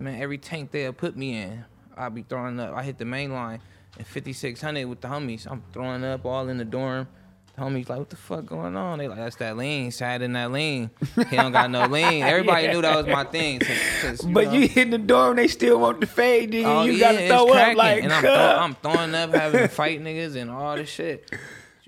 man 0.00 0.20
every 0.20 0.36
tank 0.36 0.72
they'll 0.72 0.92
put 0.92 1.16
me 1.16 1.40
in 1.40 1.64
i'll 1.96 2.10
be 2.10 2.22
throwing 2.22 2.58
up 2.60 2.74
i 2.74 2.82
hit 2.82 2.98
the 2.98 3.04
main 3.04 3.32
line 3.32 3.60
at 3.98 4.06
5600 4.06 4.86
with 4.86 5.00
the 5.00 5.08
homies 5.08 5.46
i'm 5.50 5.62
throwing 5.72 6.04
up 6.04 6.24
all 6.24 6.48
in 6.48 6.58
the 6.58 6.64
dorm 6.64 7.06
the 7.54 7.62
homies 7.62 7.88
like 7.88 7.98
what 7.98 8.10
the 8.10 8.16
fuck 8.16 8.44
going 8.44 8.76
on 8.76 8.98
they 8.98 9.08
like 9.08 9.16
that's 9.18 9.36
that 9.36 9.56
lean 9.56 9.90
sad 9.90 10.20
in 10.20 10.34
that 10.34 10.52
lean 10.52 10.90
he 11.30 11.36
don't 11.36 11.52
got 11.52 11.70
no 11.70 11.86
lean 11.86 12.22
everybody 12.22 12.68
knew 12.68 12.82
that 12.82 12.96
was 12.96 13.06
my 13.06 13.24
thing 13.24 13.60
'cause, 13.60 14.20
But 14.20 14.46
know- 14.48 14.52
you 14.52 14.68
hit 14.68 14.90
the 14.90 14.98
dorm, 14.98 15.36
they 15.36 15.48
still 15.48 15.80
want 15.80 16.00
the 16.00 16.06
fade, 16.06 16.52
nigga. 16.52 16.64
Oh, 16.66 16.84
you 16.84 16.92
yeah, 16.92 17.12
gotta 17.12 17.26
throw 17.28 17.52
up 17.54 17.76
like 17.76 18.02
and 18.02 18.12
I'm, 18.12 18.20
throw, 18.22 18.32
I'm 18.34 18.74
throwing 18.74 19.14
up, 19.14 19.34
having 19.34 19.60
to 19.62 19.68
fight 19.68 20.02
niggas 20.02 20.36
and 20.36 20.50
all 20.50 20.76
this 20.76 20.88
shit. 20.90 21.30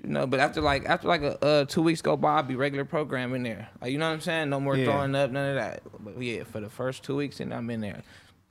You 0.03 0.09
know, 0.09 0.25
but 0.25 0.39
after 0.39 0.59
like 0.61 0.85
after 0.85 1.07
like 1.07 1.21
a 1.21 1.43
uh, 1.45 1.65
two 1.65 1.81
weeks 1.83 2.01
go 2.01 2.17
by, 2.17 2.37
I'll 2.37 2.43
be 2.43 2.55
regular 2.55 2.85
program 2.85 3.35
in 3.35 3.43
there. 3.43 3.67
Like 3.81 3.91
you 3.91 3.97
know 3.99 4.07
what 4.07 4.13
I'm 4.15 4.21
saying? 4.21 4.49
No 4.49 4.59
more 4.59 4.75
Yeah. 4.75 4.85
throwing 4.85 5.13
up, 5.13 5.29
none 5.29 5.49
of 5.49 5.55
that. 5.55 5.81
But 5.99 6.19
yeah, 6.21 6.43
for 6.45 6.59
the 6.61 6.69
first 6.69 7.03
two 7.03 7.15
weeks, 7.17 7.39
and 7.41 7.53
I'm 7.53 7.69
in 7.69 7.81
there. 7.81 8.01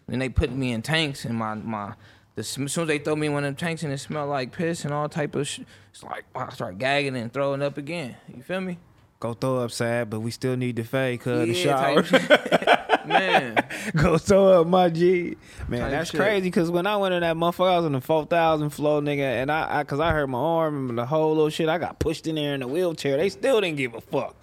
Then 0.08 0.18
they 0.18 0.28
put 0.28 0.50
me 0.50 0.72
in 0.72 0.82
tanks, 0.82 1.24
and 1.24 1.36
my 1.36 1.54
my 1.54 1.92
the, 2.34 2.40
as 2.40 2.48
soon 2.48 2.64
as 2.66 2.74
they 2.88 2.98
throw 2.98 3.14
me 3.16 3.26
in 3.28 3.32
one 3.34 3.44
of 3.44 3.48
them 3.48 3.56
tanks, 3.56 3.82
and 3.82 3.92
it 3.92 3.98
smelled 3.98 4.30
like 4.30 4.52
piss 4.52 4.84
and 4.84 4.92
all 4.94 5.08
type 5.08 5.34
of. 5.34 5.46
shit, 5.46 5.66
it's 5.90 6.02
like 6.02 6.24
I 6.34 6.48
start 6.50 6.78
gagging 6.78 7.16
and 7.16 7.32
throwing 7.32 7.62
up 7.62 7.76
again. 7.78 8.16
You 8.34 8.42
feel 8.42 8.60
me? 8.60 8.78
Go 9.20 9.34
throw 9.34 9.58
up 9.58 9.70
sad, 9.72 10.08
but 10.10 10.20
we 10.20 10.30
still 10.30 10.56
need 10.56 10.76
the 10.76 10.84
fade, 10.84 11.20
cuz 11.20 11.46
the 11.48 11.54
Yeah, 11.54 11.62
shower. 11.64 12.02
type 12.02 12.06
shit. 12.28 12.78
Man, 13.08 13.56
Go 13.96 14.18
throw 14.18 14.60
up 14.60 14.66
my 14.66 14.90
G. 14.90 15.34
Man, 15.66 15.80
Type 15.80 15.90
that's 15.90 16.10
shit. 16.10 16.20
crazy 16.20 16.42
because 16.42 16.70
when 16.70 16.86
I 16.86 16.96
went 16.98 17.14
in 17.14 17.22
that 17.22 17.36
motherfucker, 17.36 17.70
I 17.72 17.76
was 17.78 17.86
in 17.86 17.92
the 17.92 18.02
4,000 18.02 18.68
flow, 18.68 19.00
nigga. 19.00 19.20
And 19.20 19.50
I, 19.50 19.78
I, 19.78 19.84
cause 19.84 19.98
I 19.98 20.12
hurt 20.12 20.26
my 20.28 20.38
arm 20.38 20.90
and 20.90 20.98
the 20.98 21.06
whole 21.06 21.30
little 21.34 21.48
shit. 21.48 21.70
I 21.70 21.78
got 21.78 21.98
pushed 21.98 22.26
in 22.26 22.34
there 22.34 22.54
in 22.54 22.60
a 22.62 22.68
wheelchair. 22.68 23.16
They 23.16 23.30
still 23.30 23.62
didn't 23.62 23.78
give 23.78 23.94
a 23.94 24.00
fuck. 24.02 24.36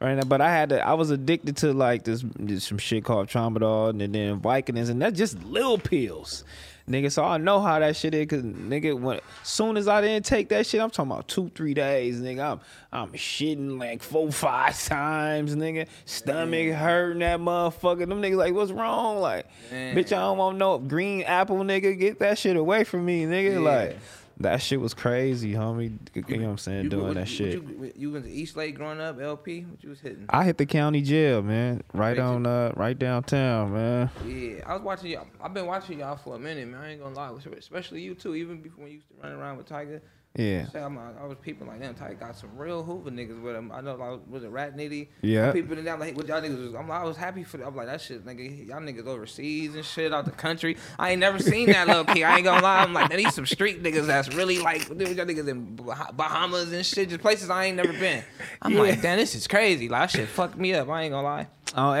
Right 0.00 0.14
now, 0.14 0.22
but 0.22 0.40
I 0.40 0.50
had 0.50 0.68
to, 0.68 0.86
I 0.86 0.94
was 0.94 1.10
addicted 1.10 1.56
to 1.58 1.72
like 1.72 2.04
this, 2.04 2.24
this 2.38 2.64
some 2.64 2.78
shit 2.78 3.04
called 3.04 3.26
Tramadol 3.28 3.90
and 3.90 4.14
then 4.14 4.40
Vicodins, 4.40 4.90
and 4.90 5.02
that's 5.02 5.18
just 5.18 5.42
little 5.42 5.76
pills. 5.78 6.44
Nigga, 6.88 7.12
so 7.12 7.22
I 7.22 7.36
know 7.36 7.60
how 7.60 7.78
that 7.80 7.96
shit 7.96 8.14
is, 8.14 8.26
cause 8.28 8.42
nigga, 8.42 8.98
when 8.98 9.20
soon 9.42 9.76
as 9.76 9.88
I 9.88 10.00
didn't 10.00 10.24
take 10.24 10.48
that 10.48 10.66
shit, 10.66 10.80
I'm 10.80 10.88
talking 10.88 11.12
about 11.12 11.28
two, 11.28 11.50
three 11.54 11.74
days, 11.74 12.18
nigga. 12.20 12.52
I'm 12.52 12.60
I'm 12.90 13.12
shitting 13.12 13.78
like 13.78 14.02
four, 14.02 14.32
five 14.32 14.80
times, 14.84 15.54
nigga. 15.54 15.86
Stomach 16.06 16.72
hurting 16.74 17.18
that 17.18 17.40
motherfucker. 17.40 18.08
Them 18.08 18.22
niggas 18.22 18.36
like, 18.36 18.54
what's 18.54 18.70
wrong? 18.72 19.20
Like, 19.20 19.46
Man. 19.70 19.94
bitch, 19.94 20.06
I 20.06 20.20
don't 20.20 20.38
want 20.38 20.56
no 20.56 20.78
green 20.78 21.22
apple, 21.24 21.56
nigga. 21.58 21.98
Get 21.98 22.20
that 22.20 22.38
shit 22.38 22.56
away 22.56 22.84
from 22.84 23.04
me, 23.04 23.24
nigga. 23.24 23.54
Yeah. 23.54 23.58
Like, 23.58 23.98
that 24.40 24.62
shit 24.62 24.80
was 24.80 24.94
crazy, 24.94 25.52
homie. 25.52 25.98
You 26.14 26.36
know 26.38 26.44
what 26.44 26.50
I'm 26.52 26.58
saying? 26.58 26.84
you, 26.84 26.90
Doing 26.90 27.02
what- 27.06 27.14
that 27.14 27.20
what 27.20 27.28
shit. 27.28 27.52
You, 27.54 27.92
you 27.96 28.10
was 28.10 28.24
in 28.24 28.30
East 28.30 28.56
Lake 28.56 28.74
growing 28.76 29.00
up, 29.00 29.20
LP. 29.20 29.62
What 29.62 29.82
you 29.82 29.90
was 29.90 30.00
hitting? 30.00 30.26
I 30.28 30.44
hit 30.44 30.58
the 30.58 30.66
county 30.66 31.00
jail, 31.02 31.42
man. 31.42 31.82
Right 31.92 32.16
Crazy. 32.16 32.20
on, 32.20 32.46
uh, 32.46 32.72
right 32.76 32.98
downtown, 32.98 33.72
man. 33.72 34.10
Yeah, 34.26 34.62
I 34.66 34.74
was 34.74 34.82
watching 34.82 35.10
y'all. 35.10 35.26
I've 35.42 35.54
been 35.54 35.66
watching 35.66 36.00
y'all 36.00 36.16
for 36.16 36.36
a 36.36 36.38
minute, 36.38 36.68
man. 36.68 36.80
I 36.80 36.90
ain't 36.92 37.02
gonna 37.02 37.14
lie, 37.14 37.32
especially 37.58 38.02
you 38.02 38.14
too. 38.14 38.34
Even 38.34 38.60
before 38.60 38.82
when 38.84 38.92
you 38.92 38.96
used 38.98 39.08
to 39.08 39.14
run 39.22 39.32
around 39.32 39.56
with 39.56 39.66
Tiger, 39.66 40.00
Yeah. 40.36 40.66
I'm, 40.74 40.96
I 40.98 41.24
was 41.26 41.36
peeping 41.42 41.66
like 41.66 41.80
damn. 41.80 41.94
Tiger 41.94 42.14
got 42.14 42.36
some 42.36 42.56
real 42.56 42.84
Hoover 42.84 43.10
niggas 43.10 43.40
with 43.42 43.56
him. 43.56 43.72
I 43.72 43.80
know 43.80 43.96
like 43.96 44.20
was 44.28 44.44
it 44.44 44.50
Rat 44.50 44.76
Nitty? 44.76 45.08
Yeah. 45.22 45.50
Peeping 45.50 45.78
it 45.78 45.82
down 45.82 45.98
like 45.98 46.16
what 46.16 46.28
y'all 46.28 46.40
niggas 46.40 46.62
was. 46.62 46.74
I'm 46.74 46.88
like 46.88 47.00
I 47.00 47.04
was 47.04 47.16
happy 47.16 47.42
for. 47.42 47.60
I'm 47.62 47.74
like 47.74 47.86
that 47.86 48.00
shit, 48.00 48.24
nigga. 48.24 48.68
Y'all 48.68 48.80
niggas 48.80 49.06
overseas 49.06 49.74
and 49.74 49.84
shit 49.84 50.12
out 50.12 50.26
the 50.26 50.30
country. 50.30 50.76
I 50.98 51.10
ain't 51.10 51.20
never 51.20 51.38
seen 51.40 51.66
that 51.70 51.88
little 51.88 52.04
key. 52.04 52.22
I 52.22 52.36
ain't 52.36 52.44
gonna 52.44 52.62
lie. 52.62 52.82
I'm 52.82 52.92
like 52.92 53.10
these 53.10 53.34
some 53.34 53.46
street 53.46 53.82
niggas 53.82 54.06
that's 54.06 54.32
really 54.34 54.58
like 54.58 54.86
dude, 54.88 55.16
y'all 55.16 55.26
niggas 55.26 55.48
in 55.48 55.74
Bah- 55.74 56.12
Bahamas 56.12 56.72
and 56.72 56.86
shit, 56.86 57.08
just 57.08 57.20
places 57.20 57.50
I 57.50 57.64
ain't 57.64 57.76
never 57.76 57.92
been. 57.92 58.22
I'm 58.62 58.74
like 58.74 59.02
damn, 59.02 59.18
this 59.18 59.34
is 59.34 59.48
crazy. 59.48 59.88
Like 59.88 60.12
that 60.12 60.18
shit 60.18 60.28
fucked 60.28 60.56
me 60.56 60.72
up. 60.74 60.88
I 60.88 61.02
ain't 61.02 61.12
gonna 61.12 61.26
lie. 61.26 61.48
Oh, 61.74 62.00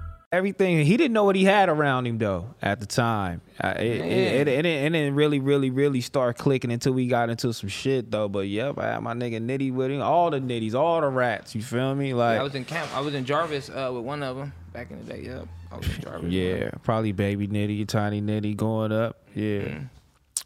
Everything. 0.31 0.85
He 0.85 0.97
didn't 0.97 1.13
know 1.13 1.23
what 1.23 1.35
he 1.35 1.43
had 1.43 1.69
around 1.69 2.07
him 2.07 2.17
though 2.17 2.53
at 2.61 2.79
the 2.79 2.85
time. 2.85 3.41
Uh, 3.59 3.73
it, 3.77 3.81
it, 3.85 4.47
it, 4.47 4.47
it, 4.47 4.61
didn't- 4.63 5.15
really, 5.15 5.39
really, 5.39 5.69
really 5.69 6.01
start 6.01 6.37
clicking 6.37 6.71
until 6.71 6.93
we 6.93 7.07
got 7.07 7.29
into 7.29 7.53
some 7.53 7.69
shit 7.69 8.11
though. 8.11 8.29
But 8.29 8.47
yep, 8.47 8.77
I 8.77 8.93
had 8.93 8.99
my 9.03 9.13
nigga 9.13 9.39
Nitty 9.41 9.73
with 9.73 9.91
him, 9.91 10.01
all 10.01 10.29
the 10.31 10.39
nitties, 10.39 10.73
all 10.73 11.01
the 11.01 11.07
rats. 11.07 11.53
You 11.55 11.61
feel 11.61 11.93
me? 11.95 12.13
Like 12.13 12.39
I 12.39 12.43
was 12.43 12.55
in 12.55 12.65
camp. 12.65 12.95
I 12.95 13.01
was 13.01 13.13
in 13.13 13.25
Jarvis 13.25 13.69
uh, 13.69 13.91
with 13.93 14.03
one 14.03 14.23
of 14.23 14.37
them 14.37 14.53
back 14.73 14.89
in 14.91 14.99
the 15.05 15.13
day. 15.13 15.21
Yep. 15.23 15.47
I 15.71 15.77
was 15.77 15.95
in 15.95 16.01
Jarvis. 16.01 16.31
yeah, 16.31 16.69
probably 16.83 17.11
baby 17.11 17.47
Nitty, 17.47 17.87
tiny 17.87 18.21
Nitty 18.21 18.55
going 18.55 18.91
up. 18.91 19.17
Yeah. 19.35 19.61
Mm. 19.61 19.89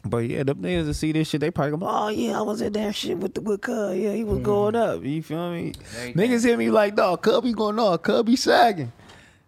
But 0.04 0.18
yeah, 0.18 0.44
them 0.44 0.58
niggas 0.62 0.84
to 0.86 0.94
see 0.94 1.10
this 1.10 1.28
shit, 1.28 1.40
they 1.40 1.50
probably 1.50 1.76
go, 1.78 1.84
oh 1.88 2.08
yeah, 2.08 2.38
I 2.38 2.42
was 2.42 2.60
in 2.60 2.72
that 2.74 2.94
shit 2.94 3.18
with 3.18 3.34
the 3.34 3.40
with 3.40 3.62
Cub. 3.62 3.96
Yeah, 3.96 4.12
he 4.12 4.22
was 4.22 4.38
going 4.38 4.76
up. 4.76 5.02
You 5.02 5.20
feel 5.20 5.50
me? 5.50 5.72
Niggas 5.72 6.44
hit 6.44 6.56
me 6.58 6.70
like, 6.70 6.94
dog, 6.94 7.22
Cubby 7.22 7.52
going 7.52 7.78
on, 7.80 7.98
Cubby 7.98 8.36
sagging. 8.36 8.92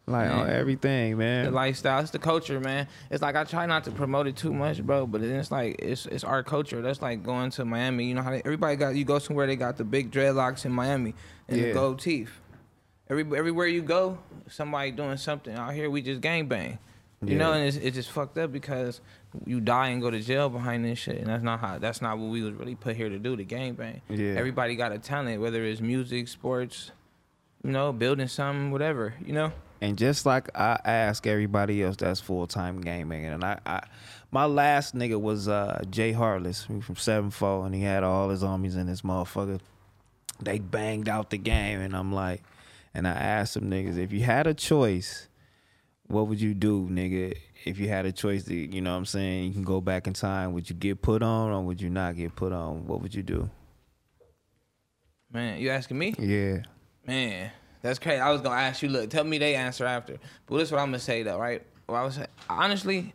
Like 0.08 0.30
on 0.30 0.46
Man. 0.46 0.56
everything, 0.56 1.10
the 1.12 1.16
man. 1.16 1.52
lifestyle. 1.52 2.00
It's 2.00 2.10
the 2.10 2.18
culture, 2.18 2.58
man. 2.60 2.88
It's 3.10 3.20
like 3.20 3.36
I 3.36 3.44
try 3.44 3.66
not 3.66 3.84
to 3.84 3.90
promote 3.90 4.26
it 4.26 4.36
too 4.36 4.52
much, 4.54 4.82
bro. 4.82 5.06
But 5.06 5.20
then 5.20 5.32
it's 5.38 5.50
like 5.50 5.76
it's 5.80 6.06
it's 6.06 6.24
our 6.24 6.42
culture. 6.42 6.80
That's 6.80 7.02
like 7.02 7.22
going 7.22 7.50
to 7.52 7.64
Miami. 7.64 8.06
You 8.06 8.14
know 8.14 8.22
how 8.22 8.30
they, 8.30 8.38
everybody 8.44 8.76
got 8.76 8.94
you 8.96 9.04
go 9.04 9.18
somewhere 9.18 9.46
they 9.46 9.56
got 9.56 9.76
the 9.76 9.84
big 9.84 10.10
dreadlocks 10.10 10.64
in 10.64 10.72
Miami 10.72 11.14
and 11.48 11.58
Yeah. 11.60 11.66
the 11.68 11.72
gold 11.74 12.00
teeth. 12.00 12.30
Every 13.10 13.22
everywhere 13.36 13.66
you 13.66 13.82
go, 13.82 14.18
somebody 14.48 14.90
doing 14.92 15.16
something. 15.18 15.54
Out 15.54 15.74
here, 15.74 15.90
we 15.90 16.00
just 16.02 16.20
gang 16.20 16.46
bang. 16.46 16.78
You 17.20 17.34
know, 17.36 17.52
and 17.52 17.66
it's, 17.66 17.76
it's 17.76 17.96
just 17.96 18.10
fucked 18.10 18.38
up 18.38 18.52
because 18.52 19.00
you 19.44 19.60
die 19.60 19.88
and 19.88 20.00
go 20.00 20.08
to 20.08 20.20
jail 20.20 20.48
behind 20.48 20.84
this 20.84 21.00
shit, 21.00 21.16
and 21.18 21.26
that's 21.26 21.42
not 21.42 21.58
how. 21.58 21.78
That's 21.78 22.00
not 22.00 22.16
what 22.16 22.30
we 22.30 22.42
was 22.42 22.54
really 22.54 22.76
put 22.76 22.94
here 22.94 23.08
to 23.08 23.18
do. 23.18 23.34
The 23.34 23.42
gang 23.42 23.74
bang. 23.74 24.02
Yeah. 24.08 24.34
Everybody 24.36 24.76
got 24.76 24.92
a 24.92 24.98
talent, 25.00 25.40
whether 25.40 25.64
it's 25.64 25.80
music, 25.80 26.28
sports, 26.28 26.92
you 27.64 27.72
know, 27.72 27.92
building 27.92 28.28
something, 28.28 28.70
whatever. 28.70 29.14
You 29.26 29.32
know. 29.32 29.52
And 29.80 29.96
just 29.96 30.26
like 30.26 30.48
I 30.56 30.80
ask 30.84 31.26
everybody 31.26 31.82
else 31.82 31.96
that's 31.96 32.20
full 32.20 32.46
time 32.46 32.80
gaming, 32.80 33.26
and 33.26 33.44
I, 33.44 33.60
I 33.64 33.86
my 34.30 34.44
last 34.44 34.94
nigga 34.94 35.20
was 35.20 35.48
uh 35.48 35.82
Jay 35.88 36.12
Harless 36.12 36.64
from 36.64 36.96
Seven 36.96 37.30
Four, 37.30 37.66
and 37.66 37.74
he 37.74 37.82
had 37.82 38.02
all 38.02 38.28
his 38.28 38.42
homies 38.42 38.76
in 38.76 38.86
this 38.86 39.02
motherfucker. 39.02 39.60
They 40.40 40.58
banged 40.58 41.08
out 41.08 41.30
the 41.30 41.38
game, 41.38 41.80
and 41.80 41.94
I'm 41.96 42.12
like, 42.12 42.42
and 42.94 43.06
I 43.06 43.12
asked 43.12 43.54
them 43.54 43.70
niggas, 43.70 43.96
if 43.98 44.12
you 44.12 44.22
had 44.22 44.46
a 44.46 44.54
choice, 44.54 45.28
what 46.08 46.26
would 46.26 46.40
you 46.40 46.54
do, 46.54 46.88
nigga? 46.88 47.36
If 47.64 47.78
you 47.78 47.88
had 47.88 48.06
a 48.06 48.12
choice 48.12 48.44
to, 48.44 48.54
you 48.54 48.80
know 48.80 48.92
what 48.92 48.98
I'm 48.98 49.06
saying, 49.06 49.44
you 49.44 49.52
can 49.52 49.62
go 49.62 49.80
back 49.80 50.06
in 50.06 50.14
time, 50.14 50.52
would 50.52 50.68
you 50.68 50.74
get 50.74 51.02
put 51.02 51.22
on 51.22 51.50
or 51.50 51.62
would 51.62 51.80
you 51.80 51.90
not 51.90 52.16
get 52.16 52.34
put 52.34 52.52
on? 52.52 52.86
What 52.86 53.02
would 53.02 53.14
you 53.14 53.22
do? 53.22 53.50
Man, 55.32 55.60
you 55.60 55.70
asking 55.70 55.98
me? 55.98 56.14
Yeah. 56.18 56.62
Man, 57.06 57.50
that's 57.82 57.98
crazy. 57.98 58.20
I 58.20 58.30
was 58.30 58.40
gonna 58.40 58.60
ask 58.60 58.82
you. 58.82 58.88
Look, 58.88 59.10
tell 59.10 59.24
me 59.24 59.38
they 59.38 59.54
answer 59.54 59.84
after. 59.84 60.18
But 60.46 60.56
this 60.56 60.68
is 60.68 60.72
what 60.72 60.80
I'm 60.80 60.88
gonna 60.88 60.98
say 60.98 61.22
though, 61.22 61.38
right? 61.38 61.62
Well, 61.88 61.96
I 61.96 62.04
was 62.04 62.18
honestly, 62.50 63.14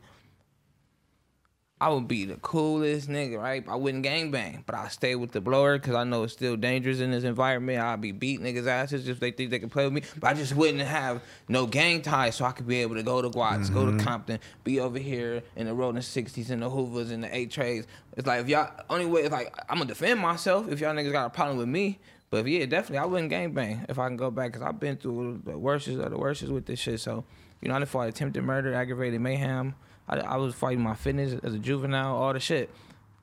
I 1.81 1.89
would 1.89 2.07
be 2.07 2.23
the 2.23 2.37
coolest 2.37 3.09
nigga, 3.09 3.37
right? 3.37 3.63
I 3.67 3.75
wouldn't 3.75 4.05
gangbang, 4.05 4.63
but 4.65 4.73
I 4.73 4.87
stay 4.87 5.15
with 5.15 5.31
the 5.31 5.41
blower 5.41 5.77
because 5.77 5.95
I 5.95 6.05
know 6.05 6.23
it's 6.23 6.31
still 6.31 6.55
dangerous 6.55 7.01
in 7.01 7.11
this 7.11 7.25
environment. 7.25 7.81
I'd 7.81 7.99
be 7.99 8.13
beating 8.13 8.45
niggas' 8.45 8.67
asses 8.67 9.09
if 9.09 9.19
they 9.19 9.31
think 9.31 9.51
they 9.51 9.59
can 9.59 9.69
play 9.69 9.83
with 9.83 9.93
me. 9.93 10.01
But 10.17 10.29
I 10.29 10.33
just 10.33 10.55
wouldn't 10.55 10.81
have 10.81 11.21
no 11.49 11.65
gang 11.65 12.01
ties, 12.01 12.37
so 12.37 12.45
I 12.45 12.51
could 12.51 12.67
be 12.67 12.81
able 12.81 12.95
to 12.95 13.03
go 13.03 13.21
to 13.21 13.27
Watts, 13.27 13.69
go 13.69 13.85
to 13.85 13.91
mm-hmm. 13.91 13.99
Compton, 13.99 14.39
be 14.63 14.79
over 14.79 14.97
here 14.97 15.43
in 15.57 15.67
the 15.67 15.73
rolling 15.73 16.01
sixties 16.01 16.51
and 16.51 16.61
the 16.61 16.69
Hoovers 16.69 17.11
and 17.11 17.23
the 17.23 17.35
eight 17.35 17.51
trays. 17.51 17.85
It's 18.15 18.25
like 18.25 18.39
if 18.39 18.47
y'all 18.47 18.71
only 18.89 19.05
way, 19.05 19.23
it's 19.23 19.33
like 19.33 19.53
I'm 19.67 19.77
gonna 19.77 19.89
defend 19.89 20.21
myself 20.21 20.71
if 20.71 20.79
y'all 20.79 20.95
niggas 20.95 21.11
got 21.11 21.25
a 21.25 21.31
problem 21.31 21.57
with 21.57 21.67
me. 21.67 21.99
But 22.33 22.47
yeah, 22.47 22.65
definitely, 22.65 22.97
I 22.97 23.05
wouldn't 23.05 23.29
gang 23.29 23.51
bang 23.51 23.85
if 23.87 23.99
I 23.99 24.07
can 24.07 24.17
go 24.17 24.31
back 24.31 24.53
because 24.53 24.67
I've 24.67 24.79
been 24.79 24.97
through 24.97 25.43
the 25.45 25.55
worst 25.55 25.87
of 25.87 26.09
the 26.09 26.17
worst 26.17 26.41
with 26.41 26.65
this 26.65 26.79
shit. 26.79 26.99
So, 26.99 27.25
you 27.61 27.69
know, 27.69 27.75
I 27.75 27.85
fought 27.85 28.07
attempted 28.07 28.43
murder, 28.43 28.73
aggravated 28.73 29.21
mayhem. 29.21 29.75
I, 30.09 30.17
I 30.17 30.37
was 30.37 30.55
fighting 30.55 30.81
my 30.81 30.95
fitness 30.95 31.39
as 31.43 31.53
a 31.53 31.59
juvenile, 31.59 32.15
all 32.15 32.33
the 32.33 32.39
shit. 32.39 32.71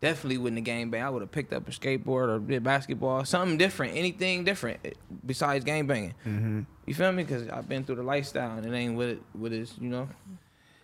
Definitely 0.01 0.38
wouldn't 0.38 0.61
have 0.61 0.64
gang 0.64 0.90
bang. 0.90 1.03
I 1.03 1.11
would 1.11 1.23
have 1.23 1.33
picked 1.33 1.53
up 1.53 1.66
a 1.66 1.73
skateboard 1.73 2.29
or 2.29 2.38
did 2.38 2.62
basketball, 2.62 3.25
something 3.25 3.59
different, 3.59 3.96
anything 3.96 4.44
different 4.44 4.79
eh, 4.85 4.92
besides 5.27 5.64
gang 5.64 5.88
banging. 5.88 6.14
You 6.87 6.94
feel 6.94 7.11
me? 7.11 7.25
Because 7.25 7.49
I've 7.49 7.68
been 7.68 7.83
through 7.83 7.96
the 7.96 8.05
lifestyle 8.05 8.59
and 8.59 8.64
it 8.64 8.73
ain't 8.73 8.94
what 8.94 9.09
it 9.09 9.23
what 9.33 9.53
it's 9.53 9.77
you 9.81 9.88
know 9.88 10.09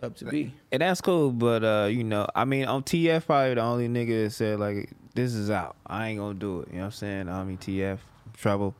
up 0.02 0.16
to 0.16 0.24
be. 0.24 0.52
And 0.72 0.82
that's 0.82 1.00
cool, 1.00 1.30
but 1.30 1.62
uh, 1.62 1.86
you 1.88 2.02
know, 2.02 2.26
I 2.34 2.44
mean, 2.44 2.64
on 2.64 2.82
TF 2.82 3.24
probably 3.24 3.54
the 3.54 3.60
only 3.60 3.88
nigga 3.88 4.24
that 4.24 4.30
said 4.30 4.58
like, 4.58 4.90
"This 5.14 5.32
is 5.32 5.48
out. 5.48 5.76
I 5.86 6.08
ain't 6.08 6.18
gonna 6.18 6.34
do 6.34 6.62
it." 6.62 6.70
You 6.70 6.74
know 6.74 6.80
what 6.80 6.84
I'm 6.86 6.90
saying? 6.90 7.28
I 7.28 7.44
mean, 7.44 7.58
TF 7.58 7.98
trouble, 8.36 8.74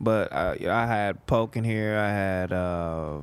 but 0.00 0.32
uh, 0.32 0.54
I 0.68 0.86
had 0.86 1.26
Poke 1.26 1.56
in 1.56 1.64
here. 1.64 1.96
I 1.96 2.08
had 2.10 2.52
uh, 2.52 3.18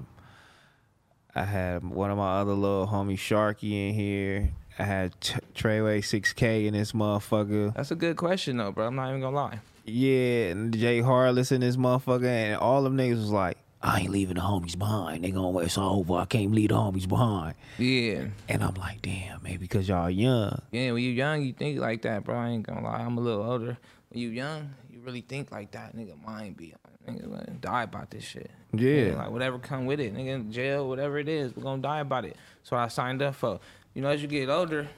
I 1.34 1.44
had 1.44 1.84
one 1.84 2.12
of 2.12 2.18
my 2.18 2.40
other 2.40 2.54
little 2.54 2.88
homies 2.88 3.18
Sharky 3.18 3.90
in 3.90 3.94
here. 3.94 4.52
I 4.78 4.84
had 4.84 5.20
Ch- 5.22 5.34
Treyway 5.54 6.00
6K 6.00 6.66
in 6.66 6.74
this 6.74 6.92
motherfucker. 6.92 7.74
That's 7.76 7.92
a 7.92 7.96
good 7.96 8.18
question 8.18 8.58
though, 8.58 8.72
bro. 8.72 8.88
I'm 8.88 8.96
not 8.96 9.10
even 9.10 9.22
gonna 9.22 9.36
lie. 9.36 9.60
Yeah, 9.86 10.48
and 10.50 10.76
Jay 10.78 11.00
Harless 11.02 11.52
in 11.52 11.62
this 11.62 11.78
motherfucker, 11.78 12.26
and 12.26 12.58
all 12.58 12.82
them 12.84 12.98
niggas 12.98 13.18
was 13.18 13.32
like, 13.32 13.58
"I 13.82 14.02
ain't 14.02 14.10
leaving 14.10 14.36
the 14.36 14.42
homies 14.42 14.78
behind. 14.78 15.24
They 15.24 15.32
gonna 15.32 15.58
it's 15.60 15.78
all 15.78 16.00
over. 16.00 16.16
I 16.16 16.26
can't 16.26 16.52
leave 16.52 16.70
the 16.70 16.76
homies 16.76 17.08
behind." 17.08 17.56
Yeah. 17.78 18.26
And 18.50 18.64
I'm 18.64 18.74
like, 18.76 19.02
damn, 19.02 19.44
maybe 19.44 19.58
because 19.60 19.88
y'all 19.88 20.10
young. 20.10 20.62
Yeah, 20.72 20.92
when 20.92 21.04
you 21.04 21.12
young, 21.12 21.42
you 21.44 21.54
think 21.54 21.80
like 21.80 22.02
that, 22.02 22.24
bro. 22.24 22.36
I 22.36 22.50
ain't 22.50 22.66
gonna 22.66 22.82
lie. 22.84 22.98
I'm 23.02 23.18
a 23.18 23.22
little 23.22 23.44
older. 23.44 23.78
When 24.10 24.22
you 24.22 24.30
young, 24.30 24.72
you 24.85 24.85
really 25.06 25.22
think 25.22 25.52
like 25.52 25.72
that. 25.72 25.96
Nigga, 25.96 26.22
mind 26.26 26.58
be 26.58 26.74
like, 27.08 27.18
nigga, 27.18 27.32
like, 27.32 27.62
die 27.62 27.84
about 27.84 28.10
this 28.10 28.24
shit. 28.24 28.52
Yeah. 28.74 28.80
Nigga, 28.80 29.18
like 29.18 29.32
whatever 29.32 29.60
come 29.60 29.86
with 29.86 30.00
it, 30.00 30.14
nigga, 30.16 30.50
jail, 30.52 30.88
whatever 30.88 31.18
it 31.18 31.30
is, 31.30 31.56
we're 31.56 31.64
gonna 31.64 31.82
die 31.82 32.00
about 32.00 32.26
it. 32.26 32.36
So 32.64 32.76
I 32.76 32.88
signed 32.88 33.22
up 33.22 33.36
for. 33.36 33.60
You 33.94 34.02
know, 34.02 34.10
as 34.10 34.22
you 34.22 34.28
get 34.28 34.50
older, 34.50 34.90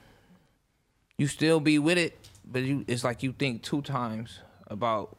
you 1.20 1.28
still 1.28 1.60
be 1.60 1.78
with 1.78 2.00
it, 2.00 2.17
but 2.43 2.63
you 2.63 2.84
it's 2.88 3.04
like 3.04 3.22
you 3.22 3.32
think 3.32 3.62
two 3.62 3.84
times 3.84 4.39
about 4.67 5.15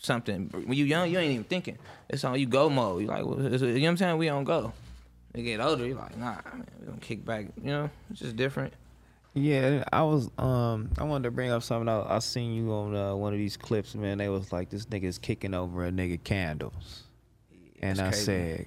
something. 0.00 0.50
When 0.52 0.72
you 0.72 0.84
young, 0.84 1.10
you 1.10 1.18
ain't 1.18 1.32
even 1.32 1.44
thinking. 1.44 1.78
It's 2.08 2.24
on 2.24 2.38
you 2.40 2.46
go 2.46 2.68
mode. 2.68 3.02
You 3.02 3.08
like, 3.08 3.24
well, 3.24 3.40
you 3.40 3.48
know 3.48 3.72
what 3.72 3.88
I'm 3.88 3.96
saying? 3.96 4.18
We 4.18 4.26
don't 4.26 4.44
go. 4.44 4.72
You 5.34 5.42
get 5.42 5.60
older, 5.60 5.86
you 5.86 5.94
like, 5.94 6.16
nah, 6.16 6.36
man, 6.52 6.66
we 6.80 6.86
gonna 6.86 6.98
kick 6.98 7.24
back. 7.24 7.46
You 7.56 7.70
know, 7.70 7.90
it's 8.10 8.20
just 8.20 8.36
different. 8.36 8.72
Yeah, 9.34 9.82
I 9.92 10.02
was 10.02 10.30
um 10.38 10.90
I 10.96 11.04
wanted 11.04 11.24
to 11.24 11.30
bring 11.32 11.50
up 11.50 11.62
something 11.62 11.88
I, 11.88 12.16
I 12.16 12.18
seen 12.20 12.54
you 12.54 12.72
on 12.72 12.94
uh, 12.94 13.14
one 13.16 13.32
of 13.32 13.38
these 13.38 13.56
clips, 13.56 13.94
man. 13.94 14.18
They 14.18 14.28
was 14.28 14.52
like 14.52 14.70
this 14.70 14.86
nigga's 14.86 15.18
kicking 15.18 15.54
over 15.54 15.84
a 15.84 15.90
nigga 15.90 16.22
candles. 16.22 17.02
And 17.82 18.00
I 18.00 18.10
crazy. 18.10 18.24
said, 18.24 18.66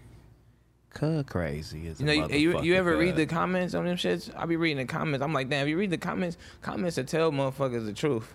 Cuz 0.90 1.24
crazy 1.28 1.88
is 1.88 2.00
You 2.00 2.06
know, 2.06 2.28
you, 2.28 2.62
you, 2.62 2.76
ever 2.76 2.98
read 2.98 3.16
the 3.16 3.26
comments 3.26 3.74
on 3.76 3.86
them 3.86 3.96
shits? 3.98 4.30
I 4.36 4.46
be 4.46 4.58
reading 4.58 4.78
the 4.78 4.92
comments. 4.92 5.24
I'm 5.24 5.32
like, 5.32 5.50
damn, 5.50 5.64
if 5.64 5.70
you 5.70 5.78
read 5.78 5.92
the 5.92 5.98
comments, 5.98 6.38
comments 6.62 6.98
that 6.98 7.08
tell 7.08 7.32
motherfuckers 7.32 7.86
the 7.86 7.94
truth. 7.94 8.34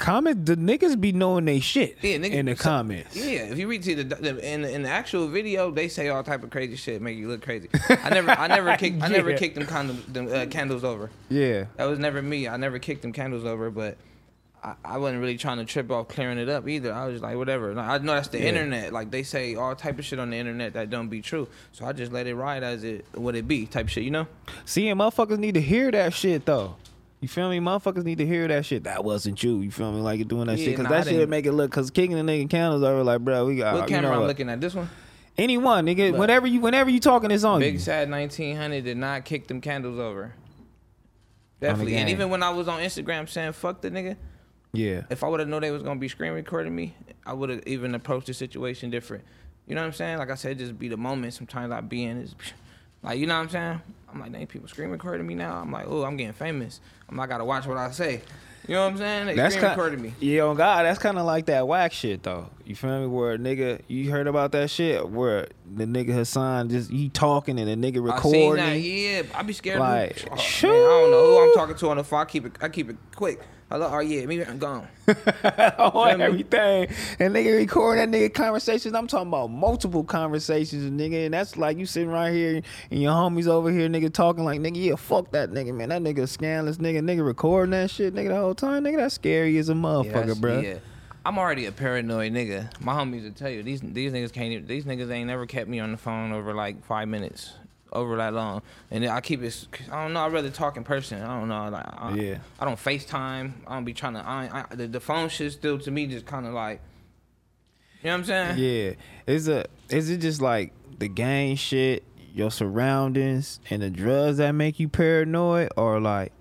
Comment 0.00 0.46
the 0.46 0.56
niggas 0.56 1.00
be 1.00 1.12
knowing 1.12 1.44
they 1.44 1.60
shit 1.60 1.98
Yeah, 2.02 2.16
nigga, 2.16 2.30
in 2.32 2.46
the 2.46 2.56
so- 2.56 2.62
comments. 2.64 3.14
Yeah, 3.14 3.42
if 3.44 3.58
you 3.58 3.68
read 3.68 3.84
see 3.84 3.94
the, 3.94 4.02
the 4.04 4.38
in, 4.52 4.62
the 4.62 4.72
in 4.74 4.82
the 4.82 4.88
actual 4.88 5.28
video, 5.28 5.70
they 5.70 5.86
say 5.88 6.08
all 6.08 6.22
type 6.24 6.42
of 6.42 6.50
crazy 6.50 6.74
shit, 6.76 7.00
make 7.00 7.16
you 7.16 7.28
look 7.28 7.42
crazy. 7.42 7.68
I 7.88 8.10
never, 8.10 8.30
I 8.30 8.48
never 8.48 8.76
kicked, 8.78 9.02
I 9.02 9.08
never 9.08 9.36
kicked 9.36 9.54
them, 9.54 9.66
condom, 9.66 10.02
them 10.08 10.26
uh, 10.32 10.46
candles 10.46 10.82
over. 10.82 11.10
Yeah. 11.28 11.66
That 11.76 11.84
was 11.84 11.98
never 11.98 12.20
me. 12.22 12.48
I 12.48 12.56
never 12.56 12.78
kicked 12.78 13.02
them 13.02 13.12
candles 13.12 13.44
over, 13.44 13.70
but 13.70 13.96
I, 14.62 14.74
I 14.84 14.98
wasn't 14.98 15.20
really 15.20 15.36
trying 15.38 15.58
to 15.58 15.64
trip 15.64 15.90
off 15.90 16.08
clearing 16.08 16.38
it 16.38 16.48
up 16.48 16.68
either. 16.68 16.92
I 16.92 17.06
was 17.06 17.14
just 17.14 17.22
like, 17.22 17.36
whatever. 17.36 17.78
I 17.78 17.98
know 17.98 18.14
that's 18.14 18.28
the 18.28 18.38
Yeah. 18.40 18.46
internet. 18.46 18.92
Like 18.92 19.10
they 19.10 19.22
say 19.22 19.54
all 19.54 19.74
type 19.76 19.98
of 19.98 20.04
shit 20.04 20.18
on 20.18 20.30
the 20.30 20.36
internet 20.36 20.72
that 20.74 20.90
don't 20.90 21.08
be 21.08 21.20
true. 21.22 21.48
So 21.72 21.84
I 21.86 21.92
just 21.92 22.10
let 22.12 22.26
it 22.26 22.34
ride 22.34 22.62
as 22.62 22.84
it 22.84 23.04
what 23.14 23.36
it 23.36 23.46
be 23.46 23.66
type 23.66 23.88
shit, 23.88 24.04
you 24.04 24.10
know? 24.10 24.26
See, 24.64 24.88
and 24.88 24.98
motherfuckers 25.00 25.38
need 25.38 25.54
to 25.54 25.60
hear 25.62 25.90
that 25.90 26.12
shit 26.14 26.44
though. 26.46 26.76
You 27.20 27.28
feel 27.28 27.50
me? 27.50 27.58
Motherfuckers 27.60 28.04
need 28.04 28.18
to 28.18 28.26
hear 28.26 28.48
that 28.48 28.64
shit. 28.64 28.84
That 28.84 29.04
wasn't 29.04 29.42
you. 29.42 29.60
You 29.60 29.70
feel 29.70 29.92
me? 29.92 30.00
Like 30.00 30.18
you're 30.18 30.24
doing 30.28 30.46
that 30.46 30.58
Yeah, 30.58 30.64
shit 30.64 30.72
because 30.76 30.84
nah, 30.84 30.96
that 30.96 31.04
shit 31.04 31.12
didn't- 31.14 31.30
make 31.30 31.44
it 31.46 31.52
look. 31.52 31.70
Because 31.70 31.90
kicking 31.90 32.16
the 32.16 32.22
nigga 32.22 32.48
candles 32.48 32.82
over, 32.82 33.02
like, 33.04 33.20
bro, 33.20 33.44
we 33.46 33.56
got. 33.56 33.74
What 33.74 33.82
Uh, 33.82 33.84
you 33.84 33.88
camera 33.88 34.02
know 34.10 34.14
I'm 34.14 34.20
what? 34.20 34.28
looking 34.28 34.48
at? 34.48 34.60
This 34.60 34.74
one? 34.74 34.88
Anyone, 35.36 35.86
nigga. 35.86 36.12
Look. 36.12 36.20
Whenever 36.20 36.46
you, 36.46 36.60
whenever 36.60 36.88
you 36.90 36.98
talking, 37.00 37.30
it's 37.30 37.44
on 37.44 37.60
Big 37.60 37.74
you. 37.74 37.78
Sad 37.78 38.10
1900 38.10 38.84
did 38.84 38.96
not 38.96 39.24
kick 39.24 39.46
them 39.48 39.60
candles 39.60 39.98
over. 39.98 40.32
Definitely. 41.60 41.96
And 41.96 42.08
even 42.08 42.30
when 42.30 42.42
I 42.42 42.50
was 42.50 42.68
on 42.68 42.80
Instagram 42.80 43.28
saying 43.28 43.52
fuck 43.52 43.82
the 43.82 43.90
nigga, 43.90 44.16
Yeah. 44.72 45.02
if 45.10 45.22
I 45.22 45.28
would 45.28 45.40
have 45.40 45.48
known 45.48 45.60
they 45.60 45.70
was 45.70 45.82
gonna 45.82 46.00
be 46.00 46.08
screen 46.08 46.32
recording 46.32 46.74
me, 46.74 46.94
I 47.26 47.34
would 47.34 47.50
have 47.50 47.62
even 47.66 47.94
approached 47.94 48.28
the 48.28 48.34
situation 48.34 48.88
different. 48.90 49.24
You 49.66 49.74
know 49.74 49.82
what 49.82 49.88
I'm 49.88 49.92
saying? 49.92 50.18
Like 50.18 50.30
I 50.30 50.34
said, 50.36 50.58
just 50.58 50.78
be 50.78 50.88
the 50.88 50.96
moment. 50.96 51.34
Sometimes 51.34 51.70
I 51.70 51.80
be 51.82 52.04
in 52.04 52.16
is 52.22 52.34
Like 53.02 53.18
you 53.18 53.26
know 53.26 53.36
what 53.36 53.44
I'm 53.44 53.48
saying? 53.50 53.82
I'm 54.12 54.20
like, 54.20 54.32
dang, 54.32 54.46
people 54.46 54.68
screen 54.68 54.90
recording 54.90 55.26
me 55.26 55.34
now. 55.34 55.56
I'm 55.56 55.70
like, 55.70 55.86
oh, 55.88 56.04
I'm 56.04 56.16
getting 56.16 56.32
famous. 56.32 56.80
I'm 57.08 57.16
like, 57.16 57.28
I 57.28 57.34
gotta 57.34 57.44
watch 57.44 57.66
what 57.66 57.76
I 57.76 57.90
say. 57.90 58.22
You 58.68 58.74
know 58.74 58.84
what 58.84 58.92
I'm 58.92 58.98
saying? 58.98 59.26
They 59.26 59.34
That's 59.34 59.56
kind 59.56 59.70
recording 59.70 60.02
me. 60.02 60.14
Yeah, 60.20 60.42
on 60.42 60.56
God, 60.56 60.84
that's 60.84 60.98
kind 60.98 61.18
of 61.18 61.24
like 61.24 61.46
that 61.46 61.66
whack 61.66 61.92
shit 61.92 62.22
though. 62.22 62.50
You 62.64 62.76
feel 62.76 63.00
me? 63.00 63.06
Where 63.06 63.32
a 63.32 63.38
nigga, 63.38 63.80
you 63.88 64.10
heard 64.10 64.26
about 64.26 64.52
that 64.52 64.70
shit 64.70 65.08
where 65.08 65.48
the 65.74 65.86
nigga 65.86 66.12
Hassan 66.12 66.68
just 66.68 66.90
he 66.90 67.08
talking 67.08 67.58
and 67.58 67.68
the 67.68 67.92
nigga 67.92 68.04
recording. 68.04 68.60
I 68.60 68.74
seen 68.74 69.16
that. 69.16 69.28
Yeah, 69.32 69.38
I 69.38 69.42
be 69.42 69.54
scared. 69.54 69.80
Like, 69.80 70.16
to, 70.16 70.30
oh, 70.30 70.36
man. 70.36 70.38
I 70.38 70.60
don't 70.62 71.10
know 71.10 71.24
who 71.24 71.48
I'm 71.48 71.54
talking 71.54 71.76
to 71.76 71.90
on 71.90 71.96
the 71.96 72.04
phone. 72.04 72.20
I 72.20 72.24
keep 72.26 72.46
it. 72.46 72.52
I 72.60 72.68
keep 72.68 72.90
it 72.90 72.96
quick. 73.16 73.40
Hello. 73.70 73.88
Oh 73.92 74.00
yeah, 74.00 74.26
me. 74.26 74.44
I'm 74.44 74.58
gone. 74.58 74.88
Oh, 75.78 76.04
me? 76.16 76.22
everything. 76.24 76.88
And 77.20 77.34
nigga 77.34 77.56
recording 77.56 78.10
that 78.10 78.16
nigga 78.18 78.34
conversations. 78.34 78.94
I'm 78.96 79.06
talking 79.06 79.28
about 79.28 79.48
multiple 79.48 80.02
conversations, 80.02 80.90
nigga. 80.90 81.26
And 81.26 81.34
that's 81.34 81.56
like 81.56 81.78
you 81.78 81.86
sitting 81.86 82.08
right 82.10 82.32
here 82.32 82.62
and 82.90 83.00
your 83.00 83.12
homies 83.12 83.46
over 83.46 83.70
here, 83.70 83.88
nigga, 83.88 84.12
talking 84.12 84.44
like, 84.44 84.60
nigga, 84.60 84.84
yeah, 84.84 84.96
fuck 84.96 85.30
that 85.30 85.50
nigga, 85.50 85.72
man. 85.72 85.90
That 85.90 86.02
nigga 86.02 86.28
scandalous 86.28 86.78
nigga. 86.78 86.98
Nigga 87.00 87.24
recording 87.24 87.70
that 87.70 87.90
shit, 87.90 88.12
nigga, 88.12 88.28
the 88.28 88.36
whole 88.36 88.56
time. 88.56 88.82
Nigga, 88.84 88.96
that's 88.96 89.14
scary 89.14 89.56
as 89.58 89.68
a 89.68 89.74
motherfucker, 89.74 90.12
that's- 90.12 90.38
bro. 90.38 90.58
Yeah. 90.58 90.78
I'm 91.24 91.38
already 91.38 91.66
a 91.66 91.72
paranoid 91.72 92.32
nigga. 92.32 92.80
My 92.80 92.94
homies 92.94 93.24
will 93.24 93.32
tell 93.32 93.50
you 93.50 93.62
these 93.62 93.82
these 93.82 94.10
niggas 94.10 94.32
can't 94.32 94.52
even, 94.52 94.66
these 94.66 94.84
niggas 94.86 95.10
ain't 95.10 95.26
never 95.28 95.44
kept 95.46 95.68
me 95.68 95.78
on 95.78 95.92
the 95.92 95.98
phone 95.98 96.32
over 96.32 96.54
like 96.54 96.82
five 96.84 97.08
minutes, 97.08 97.52
over 97.92 98.16
that 98.16 98.34
long. 98.34 98.62
And 98.90 99.04
I 99.06 99.20
keep 99.20 99.42
it. 99.42 99.66
I 99.90 100.02
don't 100.02 100.12
know. 100.12 100.20
I'd 100.20 100.32
rather 100.32 100.50
talk 100.50 100.76
in 100.76 100.84
person. 100.84 101.22
I 101.22 101.38
don't 101.38 101.48
know. 101.48 101.68
Like 101.68 101.84
I, 101.86 102.14
Yeah. 102.14 102.38
I 102.58 102.64
don't 102.64 102.78
FaceTime. 102.78 103.52
I 103.66 103.74
don't 103.74 103.84
be 103.84 103.94
trying 103.94 104.14
to. 104.14 104.20
I, 104.26 104.64
I 104.70 104.74
the, 104.74 104.86
the 104.86 105.00
phone 105.00 105.28
shit 105.28 105.52
still 105.52 105.78
to 105.78 105.90
me 105.90 106.06
just 106.06 106.26
kind 106.26 106.46
of 106.46 106.52
like. 106.52 106.80
You 108.02 108.06
know 108.06 108.12
what 108.12 108.18
I'm 108.18 108.24
saying? 108.24 108.58
Yeah. 108.58 109.32
Is 109.32 109.48
a 109.48 109.66
is 109.90 110.08
it 110.10 110.18
just 110.18 110.40
like 110.40 110.72
the 110.98 111.08
gang 111.08 111.56
shit, 111.56 112.04
your 112.34 112.50
surroundings, 112.50 113.60
and 113.68 113.82
the 113.82 113.90
drugs 113.90 114.38
that 114.38 114.52
make 114.52 114.80
you 114.80 114.88
paranoid, 114.88 115.70
or 115.76 116.00
like, 116.00 116.32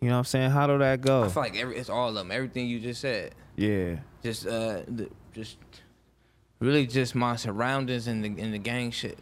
you 0.00 0.08
know 0.08 0.14
what 0.14 0.18
I'm 0.18 0.24
saying? 0.24 0.50
How 0.50 0.66
do 0.66 0.78
that 0.78 1.00
go? 1.00 1.24
I 1.24 1.28
feel 1.28 1.42
like 1.42 1.56
every 1.56 1.76
it's 1.76 1.88
all 1.88 2.08
of 2.10 2.14
them. 2.14 2.30
Everything 2.30 2.66
you 2.66 2.80
just 2.80 3.00
said. 3.00 3.34
yeah. 3.56 3.96
just 4.22 4.46
uh 4.46 4.82
the, 4.86 5.08
just 5.32 5.56
really 6.60 6.86
just 6.86 7.14
my 7.14 7.36
surroundings 7.36 8.06
and 8.06 8.24
the 8.24 8.42
and 8.42 8.52
the 8.52 8.58
gang 8.58 8.90
shit. 8.90 9.18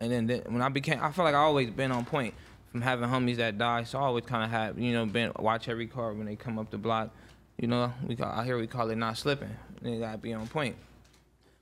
And 0.00 0.12
then, 0.12 0.26
then 0.26 0.42
when 0.48 0.62
I 0.62 0.68
became, 0.68 1.00
I 1.02 1.10
feel 1.12 1.24
like 1.24 1.34
I 1.34 1.38
always 1.38 1.70
been 1.70 1.90
on 1.90 2.04
point 2.04 2.34
from 2.70 2.82
having 2.82 3.08
homies 3.08 3.36
that 3.36 3.58
die. 3.58 3.84
So 3.84 3.98
I 3.98 4.02
always 4.02 4.24
kind 4.24 4.44
of 4.44 4.50
have 4.50 4.78
you 4.78 4.92
know 4.92 5.06
been 5.06 5.32
watch 5.38 5.68
every 5.68 5.86
car 5.86 6.12
when 6.12 6.26
they 6.26 6.36
come 6.36 6.58
up 6.58 6.70
the 6.70 6.78
block. 6.78 7.10
You 7.58 7.66
know, 7.66 7.92
we 8.06 8.14
call, 8.14 8.26
out 8.28 8.44
here 8.44 8.56
we 8.58 8.66
call 8.68 8.88
it 8.90 8.96
not 8.96 9.18
slipping. 9.18 9.50
They 9.82 9.98
gotta 9.98 10.18
be 10.18 10.32
on 10.32 10.46
point. 10.46 10.76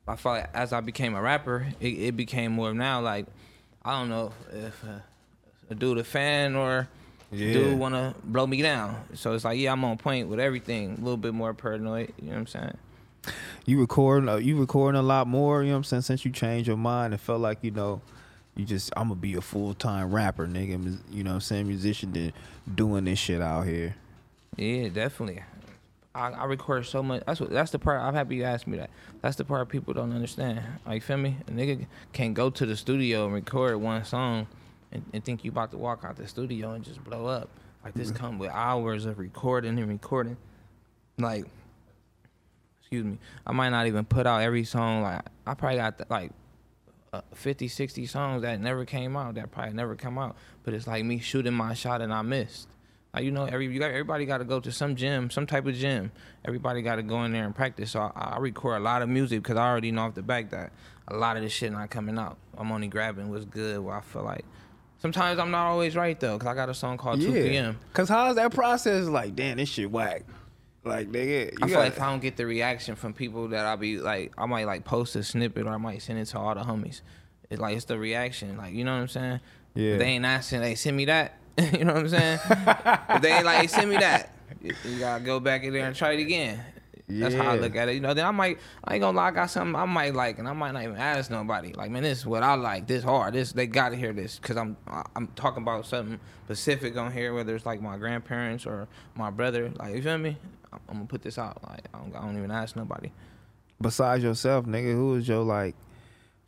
I 0.09 0.17
feel 0.17 0.33
like 0.33 0.51
as 0.55 0.73
I 0.73 0.81
became 0.81 1.15
a 1.15 1.21
rapper, 1.23 1.67
it, 1.81 1.87
it 1.89 2.17
became 2.17 2.53
more 2.53 2.73
now 2.75 3.01
like 3.01 3.27
I 3.85 3.99
don't 3.99 4.09
know 4.09 4.33
if 4.53 4.85
uh, 4.85 4.99
a 5.71 5.75
dude 5.75 5.99
a 5.99 6.05
fan 6.05 6.55
or 6.55 6.89
Yeah. 7.33 7.53
dude 7.55 7.79
wanna 7.79 8.15
blow 8.23 8.47
me 8.47 8.61
down. 8.61 9.03
So 9.15 9.33
it's 9.33 9.45
like 9.45 9.59
yeah, 9.59 9.73
I'm 9.73 9.85
on 9.85 9.97
point 9.97 10.29
with 10.29 10.39
everything. 10.41 10.93
A 10.93 11.01
little 11.01 11.17
bit 11.17 11.33
more 11.33 11.55
paranoid. 11.55 12.13
You 12.21 12.27
know 12.27 12.33
what 12.33 12.39
I'm 12.41 12.47
saying? 12.47 12.77
you 13.65 13.81
recording 13.81 14.29
uh, 14.29 14.37
you 14.37 14.57
recording 14.57 14.97
a 14.99 15.03
lot 15.03 15.27
more 15.27 15.61
you 15.65 15.71
know 15.71 15.75
what 15.75 15.79
i'm 15.79 15.83
saying 15.85 16.03
since 16.03 16.25
you 16.25 16.31
changed 16.31 16.69
your 16.69 16.77
mind 16.77 17.13
and 17.13 17.21
felt 17.21 17.41
like 17.41 17.59
you 17.63 17.73
know 17.73 18.01
you 18.57 18.65
just 18.65 18.93
i'm 18.97 19.09
gonna 19.09 19.21
be 19.21 19.35
a 19.35 19.41
full-time 19.41 20.13
rapper 20.13 20.47
nigga 20.47 20.99
you 21.11 21.23
know 21.23 21.31
what 21.31 21.35
i'm 21.37 21.41
saying 21.41 21.67
musician 21.67 22.13
than 22.13 22.33
doing 22.75 23.05
this 23.05 23.19
shit 23.19 23.41
out 23.41 23.63
here 23.63 23.95
Yeah, 24.57 24.89
definitely. 24.89 25.43
I, 26.15 26.31
I 26.31 26.45
record 26.47 26.87
so 26.87 27.03
much. 27.03 27.23
That's 27.27 27.41
what. 27.41 27.51
That's 27.51 27.71
the 27.71 27.79
part. 27.79 28.01
I'm 28.01 28.15
happy 28.15 28.37
you 28.37 28.45
asked 28.45 28.67
me 28.67 28.79
that. 28.79 28.91
That's 29.21 29.37
the 29.37 29.45
part 29.45 29.69
people 29.69 29.93
don't 29.93 30.13
understand. 30.13 30.63
Like, 30.87 31.03
feel 31.03 31.19
me? 31.19 31.37
A 31.47 31.51
nigga 31.51 31.87
can't 32.13 32.33
go 32.33 32.49
to 32.51 32.65
the 32.65 32.77
studio 32.77 33.27
and 33.27 33.35
record 33.35 33.77
one 33.77 34.05
song 34.05 34.47
and, 34.93 35.05
and 35.13 35.23
think 35.23 35.45
you 35.45 35.51
about 35.51 35.71
to 35.73 35.79
walk 35.79 36.05
out 36.05 36.17
the 36.17 36.27
studio 36.27 36.73
and 36.73 36.85
just 36.85 37.05
blow 37.05 37.27
up. 37.27 37.51
Like 37.85 37.95
this 37.95 38.09
mm-hmm. 38.09 38.17
come 38.17 38.39
with 38.39 38.51
hours 38.51 39.05
of 39.05 39.19
recording 39.19 39.79
and 39.79 39.89
recording. 39.89 40.39
Like, 41.19 41.45
excuse 42.81 43.05
me. 43.05 43.19
I 43.47 43.53
might 43.53 43.69
not 43.69 43.87
even 43.87 44.07
put 44.07 44.27
out 44.27 44.41
every 44.41 44.65
song. 44.65 45.03
Like, 45.03 45.21
I 45.47 45.53
probably 45.53 45.77
got 45.77 46.11
like 46.11 46.33
uh, 47.13 47.21
50, 47.35 47.69
60 47.69 48.07
songs 48.07 48.43
that 48.43 48.61
never 48.61 48.85
came 48.85 49.17
out. 49.17 49.35
That 49.35 49.51
probably 49.51 49.75
never 49.75 49.97
come 49.97 50.19
out. 50.19 50.37
But 50.65 50.75
it's 50.75 50.87
like 50.87 51.05
me 51.05 51.19
shooting 51.19 51.55
my 51.55 51.75
shot 51.75 52.01
and 52.01 52.13
I 52.13 52.23
missed. 52.23 52.69
Like 53.15 53.25
you 53.25 53.31
know, 53.31 53.45
every 53.45 53.67
you 53.67 53.79
got, 53.79 53.91
everybody 53.91 54.27
got 54.27 54.39
to 54.39 54.45
go 54.45 54.61
to 54.61 54.71
some 54.71 54.95
gym, 54.95 55.31
some 55.31 55.47
type 55.47 55.67
of 55.67 55.75
gym. 55.75 56.13
Everybody 56.45 56.83
got 56.83 56.97
to 56.97 57.03
go 57.03 57.25
in 57.25 57.33
there 57.33 57.45
and 57.45 57.55
practice. 57.55 57.93
So 57.93 58.01
I, 58.01 58.35
I 58.35 58.39
record 58.39 58.77
a 58.77 58.85
lot 58.85 59.01
of 59.01 59.09
music 59.09 59.43
because 59.43 59.57
I 59.57 59.67
already 59.67 59.91
know 59.91 60.03
off 60.03 60.15
the 60.15 60.23
back 60.23 60.51
that 60.51 60.73
a 61.09 61.17
lot 61.17 61.37
of 61.37 61.43
this 61.43 61.53
shit 61.53 61.73
not 61.73 61.89
coming 61.89 62.19
out. 62.19 62.37
I'm 62.59 62.71
only 62.71 62.89
grabbing 62.89 63.31
what's 63.31 63.47
good. 63.47 63.81
Where 63.81 63.95
I 63.97 64.01
feel 64.03 64.23
like 64.23 64.45
sometimes 64.99 65.39
I'm 65.39 65.51
not 65.51 65.67
always 65.67 65.97
right 65.97 66.19
though, 66.19 66.37
because 66.37 66.49
I 66.49 66.55
got 66.55 66.69
a 66.69 66.75
song 66.75 66.99
called 66.99 67.21
2 67.21 67.33
p.m. 67.33 67.79
cause 67.95 68.09
how's 68.09 68.37
that 68.37 68.53
process 68.53 69.07
like 69.07 69.35
damn 69.35 69.57
this 69.57 69.69
shit 69.71 69.91
whack 69.91 70.25
like 70.87 71.09
nigga 71.11 71.53
you 71.53 71.59
I 71.63 71.67
feel 71.67 71.69
gotta- 71.69 71.79
like 71.81 71.93
if 71.93 72.01
I 72.03 72.11
don't 72.11 72.21
get 72.23 72.37
the 72.37 72.47
reaction 72.47 72.97
from 72.97 73.13
people 73.13 73.49
that 73.49 73.65
I'll 73.67 73.77
be 73.77 73.99
like, 73.99 74.33
I 74.39 74.47
might 74.47 74.67
like 74.67 74.85
post 74.85 75.17
a 75.17 75.23
snippet 75.23 75.67
or 75.67 75.71
I 75.71 75.77
might 75.77 76.03
send 76.03 76.19
it 76.19 76.27
to 76.27 76.39
all 76.39 76.55
the 76.55 76.63
homies. 76.63 77.01
It's 77.51 77.61
like 77.61 77.77
it's 77.77 77.85
the 77.87 77.99
reaction, 77.99 78.57
like 78.57 78.75
you 78.75 78.85
know 78.85 78.95
what 78.95 79.03
I'm 79.03 79.09
saying? 79.09 79.41
Yeah. 79.75 79.93
If 79.93 79.99
they 79.99 80.07
ain't 80.07 80.25
asking, 80.25 80.61
they 80.63 80.75
send 80.75 80.97
me 80.97 81.05
that. 81.07 81.39
you 81.73 81.85
know 81.85 81.95
what 81.95 82.03
I'm 82.03 82.09
saying? 82.09 82.39
if 83.11 83.23
they 83.23 83.33
ain't 83.33 83.45
like, 83.45 83.61
hey, 83.61 83.67
send 83.67 83.91
me 83.91 83.97
that. 83.99 84.33
You, 84.63 84.73
you 84.85 84.99
gotta 84.99 85.23
go 85.23 85.39
back 85.41 85.63
in 85.65 85.73
there 85.73 85.87
and 85.87 85.95
try 85.95 86.13
it 86.13 86.21
again. 86.21 86.61
That's 87.09 87.35
how 87.35 87.53
I 87.53 87.57
look 87.57 87.77
at 87.77 87.89
it. 87.89 87.95
You 87.95 88.01
know, 88.01 88.15
then 88.15 88.27
I 88.27 88.31
might, 88.33 88.59
I 88.85 88.95
ain't 88.95 89.01
gonna 89.03 89.17
lie, 89.17 89.29
I 89.29 89.31
got 89.31 89.47
something 89.51 89.77
I 89.77 89.85
might 89.85 90.15
like, 90.15 90.39
and 90.41 90.49
I 90.49 90.53
might 90.53 90.73
not 90.73 90.83
even 90.83 90.97
ask 90.97 91.31
nobody. 91.31 91.73
Like, 91.73 91.91
man, 91.91 92.03
this 92.03 92.19
is 92.19 92.27
what 92.27 92.43
I 92.43 92.55
like. 92.55 92.87
This 92.87 93.05
hard. 93.05 93.35
This 93.35 93.53
they 93.53 93.67
gotta 93.67 93.95
hear 93.97 94.13
this 94.13 94.39
because 94.39 94.57
I'm, 94.57 94.77
I'm 95.15 95.29
talking 95.37 95.63
about 95.63 95.87
something 95.87 96.19
specific 96.47 96.97
on 96.97 97.13
here, 97.13 97.33
whether 97.33 97.55
it's 97.55 97.65
like 97.67 97.81
my 97.81 97.97
grandparents 97.97 98.67
or 98.67 98.89
my 99.15 99.31
brother. 99.31 99.71
Like, 99.79 99.95
you 99.95 100.03
feel 100.03 100.19
me? 100.19 100.37
I'm, 100.73 100.81
I'm 100.89 100.95
gonna 100.97 101.07
put 101.07 101.23
this 101.23 101.39
out. 101.39 101.63
Like, 101.69 101.85
I 101.95 101.99
don't, 101.99 102.17
I 102.17 102.21
don't 102.23 102.37
even 102.39 102.51
ask 102.51 102.75
nobody. 102.75 103.13
besides 103.81 104.25
yourself 104.25 104.65
nigga 104.67 104.93
who 104.95 105.15
is 105.15 105.29
your 105.29 105.43
like 105.45 105.77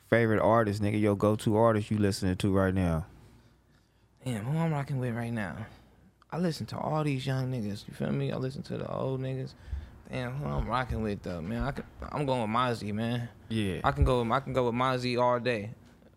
favorite 0.09 0.41
artist 0.41 0.81
nigga 0.83 0.99
your 1.01 1.15
go-to 1.15 1.57
artist 1.57 1.91
you 1.91 1.99
listening 1.99 2.35
to 2.37 2.51
right 2.53 2.75
now 2.75 3.05
Damn, 4.25 4.45
who 4.45 4.59
I'm 4.59 4.73
rocking 4.73 4.99
with 4.99 5.15
right 5.15 5.33
now? 5.33 5.57
I 6.31 6.39
listen 6.39 6.67
to 6.67 6.79
all 6.79 7.05
these 7.05 7.27
young 7.27 7.51
niggas. 7.53 7.87
You 7.89 7.95
feel 7.95 8.11
me? 8.13 8.31
I 8.33 8.37
listen 8.37 8.63
to 8.65 8.77
the 8.77 8.91
old 8.91 9.21
niggas. 9.21 9.53
Damn, 10.11 10.33
who 10.37 10.49
I'm 10.49 10.67
rocking 10.67 11.03
with 11.03 11.23
though, 11.23 11.41
man? 11.43 11.63
I 11.63 11.71
can, 11.73 11.85
I'm 12.11 12.25
going 12.25 12.41
with 12.43 12.51
Mozzie, 12.51 12.93
man. 12.95 13.29
yeah 13.49 13.81
I 13.85 13.93
can 13.93 14.05
go. 14.05 14.23
With, 14.23 14.33
I 14.33 14.41
can 14.41 14.53
go 14.53 14.67
with 14.67 14.75
Mozzie 14.75 15.21
all 15.21 15.39
day, 15.39 15.71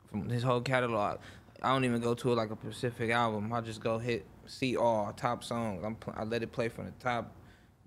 from 0.09 0.29
his 0.29 0.43
whole 0.43 0.61
catalog. 0.61 1.19
I 1.61 1.69
don't 1.73 1.83
even 1.85 2.01
go 2.01 2.13
to 2.13 2.33
like 2.33 2.49
a 2.51 2.55
specific 2.55 3.11
album. 3.11 3.51
I 3.53 3.61
just 3.61 3.81
go 3.81 3.97
hit 3.99 4.25
see 4.47 4.77
all 4.77 5.11
top 5.13 5.43
songs. 5.43 5.83
I'm 5.85 5.97
I 6.15 6.23
let 6.23 6.41
it 6.43 6.51
play 6.51 6.69
from 6.69 6.85
the 6.85 6.91
top 6.99 7.31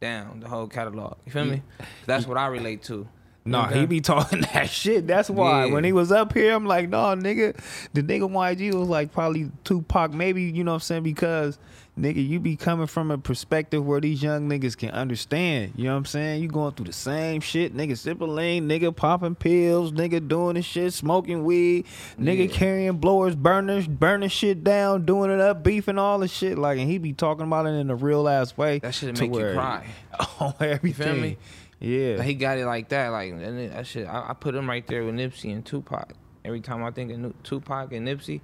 down, 0.01 0.41
the 0.41 0.49
whole 0.49 0.67
catalog. 0.67 1.17
You 1.25 1.33
feel 1.33 1.45
me? 1.47 1.63
That's 2.07 2.27
what 2.27 2.37
I 2.37 2.47
relate 2.49 2.83
to. 2.85 3.09
No, 3.47 3.65
Okay. 3.65 3.81
he 3.81 3.87
be 3.87 4.01
talking 4.01 4.41
that 4.55 4.71
shit. 4.71 5.07
That's 5.07 5.29
why 5.29 5.67
Yeah. 5.67 5.73
when 5.73 5.85
he 5.85 5.93
was 5.93 6.11
up 6.13 6.33
here, 6.33 6.55
I'm 6.55 6.65
like, 6.67 6.89
no, 6.89 6.99
nigga. 7.15 7.55
The 7.93 8.03
nigga 8.03 8.31
YG 8.31 8.73
was 8.75 8.89
like 8.89 9.13
probably 9.13 9.51
Tupac, 9.65 10.13
maybe, 10.15 10.45
you 10.45 10.65
know 10.65 10.73
what 10.73 10.77
I'm 10.77 10.81
saying? 10.81 11.03
Because, 11.03 11.59
nigga, 11.99 12.27
you 12.27 12.41
be 12.41 12.57
coming 12.57 12.87
from 12.87 13.11
a 13.11 13.19
perspective 13.19 13.85
where 13.85 14.01
these 14.01 14.23
young 14.23 14.49
niggas 14.49 14.77
can 14.77 14.91
understand. 14.91 15.73
You 15.77 15.85
know 15.85 15.93
what 15.93 15.99
I'm 15.99 16.05
saying? 16.07 16.43
You 16.43 16.49
going 16.49 16.73
through 16.75 16.87
the 16.87 16.93
same 16.93 17.41
shit. 17.41 17.77
Nigga 17.77 17.97
sipping 17.97 18.35
lean, 18.35 18.69
nigga 18.69 18.95
popping 18.95 19.35
pills, 19.35 19.93
nigga 19.93 20.27
doing 20.27 20.55
this 20.55 20.65
shit, 20.65 20.93
smoking 20.93 21.45
weed, 21.45 21.87
nigga 22.21 22.49
Yeah. 22.49 22.55
carrying 22.57 22.97
blowers, 22.99 23.37
burners, 23.37 23.87
burning 23.87 24.29
shit 24.29 24.65
down, 24.65 25.05
doing 25.05 25.31
it 25.31 25.41
up, 25.41 25.63
beefing 25.63 25.99
all 25.99 26.19
the 26.19 26.29
shit. 26.29 26.59
Like, 26.59 26.79
and 26.79 26.89
he 26.91 26.99
be 26.99 27.13
talking 27.13 27.47
about 27.47 27.67
it 27.67 27.71
in 27.75 27.91
a 27.91 27.95
real 27.97 28.29
ass 28.29 28.57
way. 28.57 28.79
That 28.81 28.95
shit 28.95 29.19
make 29.21 29.33
you 29.35 29.53
cry. 29.55 29.87
Oh, 30.41 30.55
everything. 30.61 31.21
me? 31.21 31.37
Yeah. 31.81 32.23
He 32.23 32.35
got 32.35 32.57
it 32.59 32.67
like 32.67 32.89
that, 32.91 33.09
like 33.09 33.33
and 33.33 33.71
that 33.73 33.87
shit. 33.87 34.07
I, 34.07 34.31
I 34.31 34.33
put 34.35 34.55
him 34.55 34.69
right 34.69 34.87
there 34.87 35.05
with 35.05 35.15
Nipsey 35.17 35.53
and 35.53 35.65
Tupac. 35.67 36.13
Every 36.45 36.61
time 36.61 36.85
I 36.85 36.91
think 36.91 37.11
of 37.13 37.43
Tupac 37.43 37.93
and 37.93 38.07
Nipsey, 38.07 38.41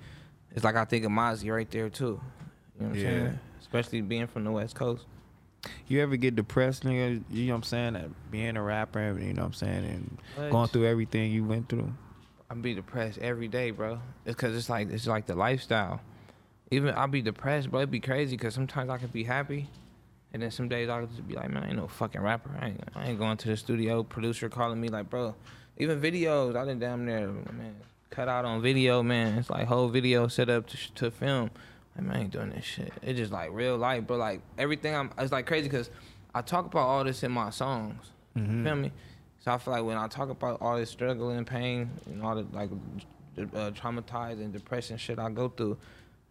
it's 0.52 0.64
like 0.64 0.74
I 0.76 0.84
think 0.84 1.04
of 1.04 1.12
Mozzie 1.12 1.52
right 1.54 1.70
there 1.70 1.88
too. 1.88 2.20
You 2.80 2.86
know 2.86 2.90
what 2.92 2.98
I'm 2.98 3.04
Yeah. 3.04 3.10
saying? 3.24 3.40
Especially 3.60 4.00
being 4.00 4.26
from 4.26 4.44
the 4.44 4.50
West 4.50 4.74
Coast. 4.74 5.04
You 5.86 6.00
ever 6.00 6.16
get 6.16 6.34
depressed, 6.34 6.84
nigga? 6.84 7.22
You 7.30 7.46
know 7.46 7.52
what 7.52 7.56
I'm 7.58 7.62
saying? 7.64 7.96
At 7.96 8.30
being 8.30 8.56
a 8.56 8.62
rapper, 8.62 9.18
you 9.20 9.34
know 9.34 9.42
what 9.42 9.48
I'm 9.48 9.52
saying, 9.52 9.84
and 9.84 10.18
What? 10.34 10.50
going 10.50 10.68
through 10.68 10.86
everything 10.86 11.30
you 11.30 11.44
went 11.44 11.68
through. 11.68 11.92
I 12.48 12.54
be 12.54 12.74
depressed 12.74 13.18
every 13.18 13.48
day, 13.48 13.70
bro. 13.70 14.00
It's 14.24 14.34
cause 14.34 14.56
it's 14.56 14.68
like 14.70 14.90
it's 14.90 15.06
like 15.06 15.26
the 15.26 15.34
lifestyle. 15.34 16.00
Even 16.70 16.94
I 16.94 17.06
be 17.06 17.20
depressed, 17.20 17.70
bro. 17.70 17.80
It'd 17.80 17.90
be 17.90 18.00
crazy 18.00 18.36
because 18.36 18.54
sometimes 18.54 18.88
I 18.90 18.96
could 18.98 19.12
be 19.12 19.24
happy, 19.24 19.68
and 20.32 20.42
then 20.42 20.50
some 20.50 20.68
days 20.68 20.88
I 20.88 21.00
could 21.00 21.10
just 21.10 21.28
be 21.28 21.34
like, 21.34 21.50
man, 21.50 21.62
I 21.64 21.68
ain't 21.68 21.76
no 21.76 21.86
fucking 21.86 22.20
rapper. 22.20 22.50
I 22.58 22.68
ain't, 22.68 22.80
I 22.96 23.06
ain't 23.10 23.18
going 23.18 23.36
to 23.36 23.48
the 23.48 23.56
studio. 23.56 24.02
Producer 24.02 24.48
calling 24.48 24.80
me 24.80 24.88
like, 24.88 25.10
bro. 25.10 25.34
Even 25.76 26.00
videos, 26.00 26.56
I 26.56 26.64
done 26.64 26.78
damn 26.78 27.04
near 27.04 27.28
man 27.28 27.76
cut 28.10 28.28
out 28.28 28.44
on 28.44 28.60
video, 28.60 29.02
man. 29.02 29.38
It's 29.38 29.50
like 29.50 29.66
whole 29.68 29.88
video 29.88 30.26
set 30.28 30.48
up 30.48 30.66
to, 30.68 30.94
to 30.94 31.10
film. 31.10 31.50
Like, 31.96 32.06
man, 32.06 32.16
I 32.16 32.20
ain't 32.20 32.30
doing 32.30 32.50
this 32.50 32.64
shit. 32.64 32.92
It's 33.02 33.18
just 33.18 33.32
like 33.32 33.50
real 33.52 33.76
life, 33.76 34.06
bro. 34.06 34.16
Like 34.16 34.40
everything, 34.58 34.94
I'm. 34.94 35.10
It's 35.18 35.32
like 35.32 35.46
crazy 35.46 35.68
because 35.68 35.90
I 36.34 36.42
talk 36.42 36.66
about 36.66 36.86
all 36.86 37.04
this 37.04 37.22
in 37.22 37.32
my 37.32 37.50
songs. 37.50 38.10
You 38.36 38.64
feel 38.64 38.76
me? 38.76 38.92
So 39.40 39.52
I 39.52 39.58
feel 39.58 39.72
like 39.72 39.84
when 39.84 39.96
I 39.96 40.06
talk 40.06 40.28
about 40.28 40.60
all 40.60 40.76
this 40.76 40.90
struggle 40.90 41.30
and 41.30 41.46
pain 41.46 41.90
and 42.06 42.22
all 42.22 42.36
the 42.36 42.46
like 42.52 42.70
uh, 43.38 43.70
traumatized 43.70 44.40
and 44.40 44.52
depression 44.52 44.96
shit 44.98 45.18
I 45.18 45.30
go 45.30 45.48
through, 45.48 45.78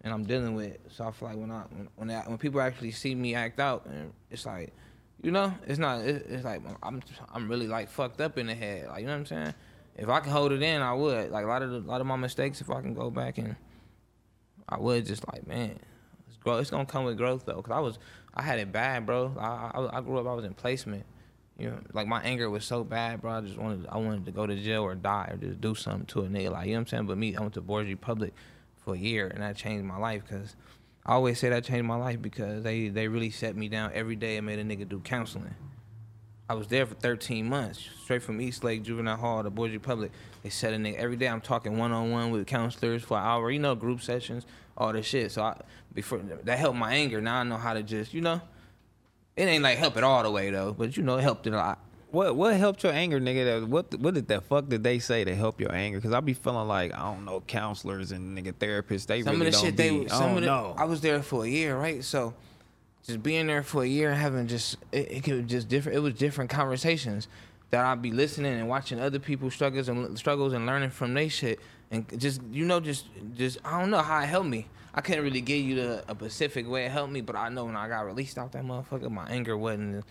and 0.02 0.14
I'm 0.14 0.24
dealing 0.24 0.56
with. 0.56 0.78
So 0.90 1.06
I 1.06 1.12
feel 1.12 1.30
like 1.30 1.38
when 1.38 1.52
I 1.52 1.62
when 1.72 1.90
when, 1.96 2.12
I, 2.12 2.22
when 2.22 2.38
people 2.38 2.62
actually 2.62 2.92
see 2.92 3.16
me 3.16 3.36
act 3.36 3.60
out, 3.60 3.86
and 3.86 4.14
it's 4.32 4.46
like, 4.46 4.74
you 5.22 5.32
know, 5.32 5.54
it's 5.68 5.80
not. 5.80 6.02
It, 6.02 6.26
it's 6.30 6.46
like 6.46 6.62
I'm 6.82 7.02
I'm 7.34 7.50
really 7.50 7.68
like 7.68 7.90
fucked 7.90 8.22
up 8.22 8.38
in 8.38 8.48
the 8.48 8.56
head. 8.56 8.88
Like 8.88 9.02
you 9.02 9.08
know 9.08 9.14
what 9.14 9.20
I'm 9.20 9.26
saying. 9.26 9.54
If 9.98 10.08
I 10.08 10.22
can 10.22 10.32
hold 10.32 10.54
it 10.54 10.62
in, 10.62 10.82
I 10.82 10.94
would. 10.94 11.32
Like 11.32 11.44
a 11.44 11.48
lot 11.48 11.62
of 11.62 11.72
the, 11.72 11.78
a 11.80 11.90
lot 11.90 12.00
of 12.00 12.08
my 12.08 12.16
mistakes, 12.16 12.62
if 12.62 12.70
I 12.70 12.80
can 12.82 12.94
go 12.94 13.10
back 13.10 13.38
and 13.38 13.56
I 14.70 14.78
was 14.78 15.08
just 15.08 15.28
like, 15.32 15.48
man, 15.48 15.80
it's 16.28 16.38
grow. 16.38 16.58
It's 16.58 16.70
gonna 16.70 16.86
come 16.86 17.06
with 17.06 17.18
growth 17.18 17.46
though, 17.46 17.62
cause 17.62 17.76
I 17.76 17.80
was, 17.80 18.00
I 18.34 18.44
had 18.44 18.60
it 18.60 18.72
bad, 18.72 19.06
bro. 19.06 19.36
I, 19.38 19.72
I, 19.74 19.98
I 19.98 20.02
grew 20.02 20.20
up, 20.20 20.28
I 20.28 20.34
was 20.34 20.46
in 20.46 20.54
placement. 20.54 21.06
You 21.58 21.72
know, 21.72 21.80
like 21.92 22.08
my 22.08 22.22
anger 22.22 22.50
was 22.50 22.64
so 22.64 22.86
bad, 22.86 23.22
bro. 23.22 23.34
I 23.34 23.42
just 23.42 23.58
wanted, 23.58 23.86
I 23.90 23.98
wanted 23.98 24.26
to 24.28 24.32
go 24.32 24.48
to 24.48 24.56
jail 24.56 24.84
or 24.84 24.96
die 24.96 25.30
or 25.32 25.38
just 25.38 25.60
do 25.60 25.76
something 25.76 26.06
to 26.06 26.22
a 26.22 26.28
nigga, 26.28 26.52
like 26.52 26.68
you 26.68 26.74
know 26.74 26.78
what 26.78 26.82
I'm 26.82 26.88
saying. 26.88 27.06
But 27.08 27.18
me, 27.18 27.36
I 27.36 27.42
went 27.42 27.54
to 27.56 27.62
Boys 27.62 27.88
Republic 27.88 28.34
for 28.86 28.94
a 28.94 28.98
year, 28.98 29.28
and 29.28 29.44
that 29.44 29.58
changed 29.58 29.84
my 29.84 29.98
life, 29.98 30.24
cause 30.30 30.56
I 31.06 31.14
always 31.14 31.40
say 31.40 31.50
that 31.50 31.66
changed 31.66 31.86
my 31.86 31.96
life 31.96 32.22
because 32.22 32.64
they 32.64 32.90
they 32.90 33.08
really 33.08 33.32
set 33.32 33.56
me 33.56 33.68
down 33.68 33.92
every 33.94 34.16
day 34.16 34.38
and 34.38 34.46
made 34.46 34.60
a 34.60 34.64
nigga 34.64 34.88
do 34.88 35.00
counseling. 35.00 35.56
I 36.50 36.56
was 36.56 36.66
there 36.66 36.88
for 36.88 36.96
13 36.96 37.48
months, 37.48 37.88
straight 38.04 38.24
from 38.24 38.42
East 38.42 38.64
Lake 38.64 38.82
Juvenile 38.82 39.18
Hall 39.18 39.44
to 39.44 39.52
Boys 39.52 39.72
Republic. 39.72 40.12
They 40.42 40.50
said 40.50 40.74
a 40.74 40.78
nigga 40.78 40.96
every 40.96 41.16
day. 41.16 41.28
I'm 41.28 41.42
talking 41.42 41.78
one 41.78 41.92
on 41.92 42.10
one 42.10 42.32
with 42.32 42.48
counselors 42.48 43.04
for 43.04 43.18
an 43.20 43.24
hour. 43.24 43.52
You 43.52 43.60
know, 43.60 43.76
group 43.76 44.02
sessions, 44.02 44.48
all 44.76 44.92
this 44.92 45.06
shit. 45.06 45.32
So 45.32 45.44
I, 45.44 45.62
before 45.94 46.18
that 46.18 46.58
helped 46.58 46.78
my 46.80 46.94
anger. 46.94 47.22
Now 47.22 47.42
I 47.42 47.44
know 47.44 47.58
how 47.58 47.76
to 47.76 47.84
just, 47.84 48.16
you 48.16 48.22
know, 48.22 48.42
it 49.36 49.44
ain't 49.44 49.64
like 49.64 49.78
help 49.78 49.96
it 49.96 50.04
all 50.04 50.24
the 50.24 50.32
way 50.32 50.50
though, 50.50 50.74
but 50.74 50.98
you 50.98 51.04
know, 51.04 51.18
it 51.18 51.22
helped 51.22 51.46
it 51.46 51.54
a 51.54 51.58
lot. 51.58 51.80
What 52.10 52.36
what 52.36 52.56
helped 52.56 52.82
your 52.82 52.94
anger, 52.94 53.20
nigga? 53.20 53.68
What 53.68 53.94
what 54.00 54.16
did 54.16 54.28
the 54.28 54.42
fuck 54.42 54.68
did 54.70 54.84
they 54.84 54.98
say 54.98 55.24
to 55.24 55.36
help 55.36 55.62
your 55.62 55.72
anger? 55.72 56.02
Cause 56.02 56.14
I 56.14 56.20
be 56.20 56.34
feeling 56.34 56.68
like 56.68 56.96
I 56.96 57.04
don't 57.04 57.26
know 57.26 57.42
counselors 57.42 58.12
and 58.12 58.36
nigga 58.36 58.54
therapists. 58.54 59.06
They 59.06 59.22
Some 59.22 59.36
really 59.36 59.50
of 59.50 59.54
the 59.54 59.60
don't 59.60 59.66
shit 59.66 59.78
be, 59.78 60.00
they, 60.00 60.06
I 60.06 60.08
some 60.08 60.22
don't 60.22 60.38
of 60.38 60.42
the, 60.42 60.48
know. 60.48 60.76
I 60.76 60.86
was 60.86 61.02
there 61.02 61.22
for 61.22 61.46
a 61.46 61.48
year, 61.48 61.78
right? 61.78 62.04
So 62.04 62.34
just 63.06 63.24
being 63.24 63.48
there 63.48 63.64
for 63.64 63.84
a 63.84 63.88
year 63.88 64.12
and 64.12 64.20
having 64.20 64.48
just 64.48 64.78
it, 64.92 65.12
it 65.12 65.24
could 65.24 65.48
just 65.48 65.68
different. 65.68 65.98
It 65.98 66.02
was 66.02 66.14
different 66.14 66.50
conversations 66.50 67.28
that 67.72 67.86
I'd 67.86 68.02
be 68.02 68.12
listening 68.12 68.54
and 68.60 68.68
watching 68.68 69.00
other 69.00 69.20
people's 69.20 69.54
struggles 69.54 69.90
and 69.90 70.18
struggles 70.18 70.54
and 70.54 70.66
learning 70.66 70.90
from 70.90 71.14
their 71.14 71.30
shit 71.30 71.60
and 71.92 72.20
just 72.20 72.42
you 72.52 72.66
know 72.66 72.80
just 72.80 73.06
just 73.36 73.58
I 73.64 73.80
don't 73.80 73.92
know 73.92 74.02
how 74.02 74.22
it 74.22 74.28
helped 74.28 74.50
me. 74.50 74.68
I 74.94 75.02
couldn't 75.02 75.24
really 75.24 75.42
give 75.42 75.64
you 75.64 75.76
the 75.76 76.04
a 76.08 76.16
specific 76.16 76.68
way 76.68 76.86
it 76.86 76.92
helped 76.92 77.14
me, 77.14 77.22
but 77.22 77.36
I 77.36 77.50
know 77.50 77.66
when 77.66 77.76
I 77.76 77.88
got 77.88 78.06
released 78.06 78.38
out 78.38 78.52
that 78.54 78.64
motherfucker, 78.64 79.10
my 79.10 79.28
anger 79.28 79.58
wasn't 79.58 80.04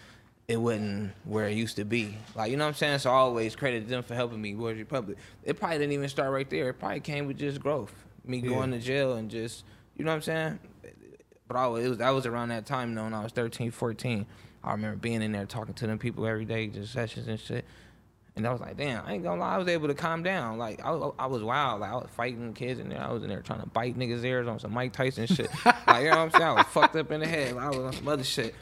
it 0.46 0.56
wasn't 0.56 1.12
where 1.24 1.48
it 1.48 1.56
used 1.56 1.76
to 1.76 1.84
be. 1.84 2.16
Like 2.34 2.50
you 2.50 2.56
know 2.56 2.64
what 2.64 2.68
I'm 2.68 2.74
saying. 2.74 2.98
So 3.00 3.10
I 3.10 3.14
always 3.14 3.54
credit 3.54 3.88
them 3.88 4.02
for 4.02 4.14
helping 4.14 4.40
me. 4.40 4.54
Boys 4.54 4.78
Republic. 4.78 5.18
It 5.44 5.58
probably 5.58 5.78
didn't 5.78 5.92
even 5.92 6.08
start 6.08 6.32
right 6.32 6.48
there. 6.48 6.70
It 6.70 6.74
probably 6.74 7.00
came 7.00 7.26
with 7.26 7.38
just 7.38 7.60
growth. 7.60 7.92
Me 8.24 8.40
going 8.40 8.72
to 8.72 8.78
jail 8.78 9.14
and 9.14 9.30
just 9.30 9.64
you 9.96 10.04
know 10.04 10.12
what 10.12 10.16
I'm 10.16 10.22
saying. 10.22 10.58
But 11.48 11.56
I 11.56 11.66
was, 11.66 11.84
it 11.84 11.88
was 11.88 11.98
that 11.98 12.10
was 12.10 12.26
around 12.26 12.50
that 12.50 12.66
time 12.66 12.94
though, 12.94 13.04
when 13.04 13.14
I 13.14 13.22
was 13.22 13.32
13, 13.32 13.70
14. 13.70 14.26
I 14.62 14.72
remember 14.72 14.96
being 14.98 15.22
in 15.22 15.32
there 15.32 15.46
talking 15.46 15.74
to 15.74 15.86
them 15.86 15.98
people 15.98 16.26
every 16.26 16.44
day, 16.44 16.66
just 16.66 16.92
sessions 16.92 17.26
and 17.28 17.40
shit. 17.40 17.64
And 18.36 18.46
I 18.46 18.52
was 18.52 18.60
like, 18.60 18.76
damn, 18.76 19.04
I 19.04 19.14
ain't 19.14 19.24
gonna 19.24 19.40
lie, 19.40 19.54
I 19.54 19.58
was 19.58 19.66
able 19.66 19.88
to 19.88 19.94
calm 19.94 20.22
down. 20.22 20.58
Like 20.58 20.84
I, 20.84 20.90
was- 20.92 21.14
I 21.18 21.26
was 21.26 21.42
wild, 21.42 21.80
like 21.80 21.90
I 21.90 21.94
was 21.96 22.08
fighting 22.16 22.52
kids 22.54 22.78
in 22.78 22.88
there. 22.88 23.00
I 23.02 23.10
was 23.10 23.22
in 23.22 23.28
there 23.30 23.40
trying 23.40 23.60
to 23.62 23.66
bite 23.66 23.98
niggas' 23.98 24.22
ears 24.24 24.46
on 24.46 24.58
some 24.60 24.72
Mike 24.72 24.92
Tyson 24.92 25.26
shit. 25.26 25.48
like 25.64 26.04
you 26.04 26.10
know 26.10 26.16
what 26.16 26.18
I'm 26.18 26.30
saying? 26.32 26.42
I 26.44 26.52
was 26.52 26.66
fucked 26.66 26.94
up 26.96 27.10
in 27.10 27.20
the 27.20 27.26
head. 27.26 27.54
Like, 27.56 27.64
I 27.64 27.68
was 27.68 27.78
on 27.78 27.92
some 27.94 28.08
other 28.08 28.24
shit. 28.24 28.54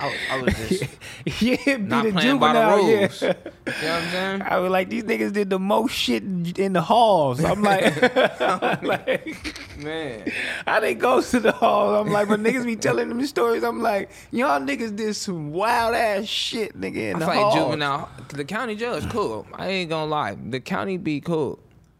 I 0.00 0.06
was, 0.06 0.16
I 0.28 0.42
was 0.42 0.54
just 0.68 1.42
yeah, 1.42 1.76
not 1.76 2.08
playing 2.08 2.38
by 2.40 2.52
the 2.52 2.76
rules. 2.76 3.22
Yeah. 3.22 3.28
You 3.28 3.28
know 3.28 3.94
what 3.94 4.02
I'm 4.02 4.10
saying? 4.10 4.42
I 4.42 4.56
was 4.58 4.70
like, 4.72 4.88
these 4.88 5.04
niggas 5.04 5.32
did 5.32 5.50
the 5.50 5.58
most 5.60 5.92
shit 5.92 6.24
in 6.24 6.72
the 6.72 6.80
halls. 6.82 7.44
I'm 7.44 7.62
like, 7.62 8.40
I'm 8.42 8.84
like 8.84 9.56
Man, 9.78 10.30
how 10.66 10.80
they 10.80 10.94
go 10.94 11.20
to 11.20 11.40
the 11.40 11.52
hall. 11.52 11.96
I'm 11.96 12.10
like, 12.10 12.28
but 12.28 12.40
niggas 12.40 12.64
be 12.64 12.76
telling 12.76 13.08
them 13.08 13.24
stories. 13.26 13.62
I'm 13.64 13.82
like, 13.82 14.10
y'all 14.30 14.60
niggas 14.60 14.94
did 14.94 15.14
some 15.14 15.52
wild 15.52 15.94
ass 15.94 16.26
shit, 16.26 16.78
nigga, 16.80 16.96
in 17.10 17.16
I 17.16 17.18
the 17.20 17.26
feel 17.26 17.34
halls. 17.34 17.54
juvenile. 17.54 18.08
The 18.28 18.44
county 18.44 18.76
jail 18.76 18.94
is 18.94 19.06
cool. 19.06 19.46
I 19.52 19.68
ain't 19.68 19.90
gonna 19.90 20.10
lie. 20.10 20.36
The 20.36 20.60
county 20.60 20.96
be 20.96 21.20
cool. 21.20 21.58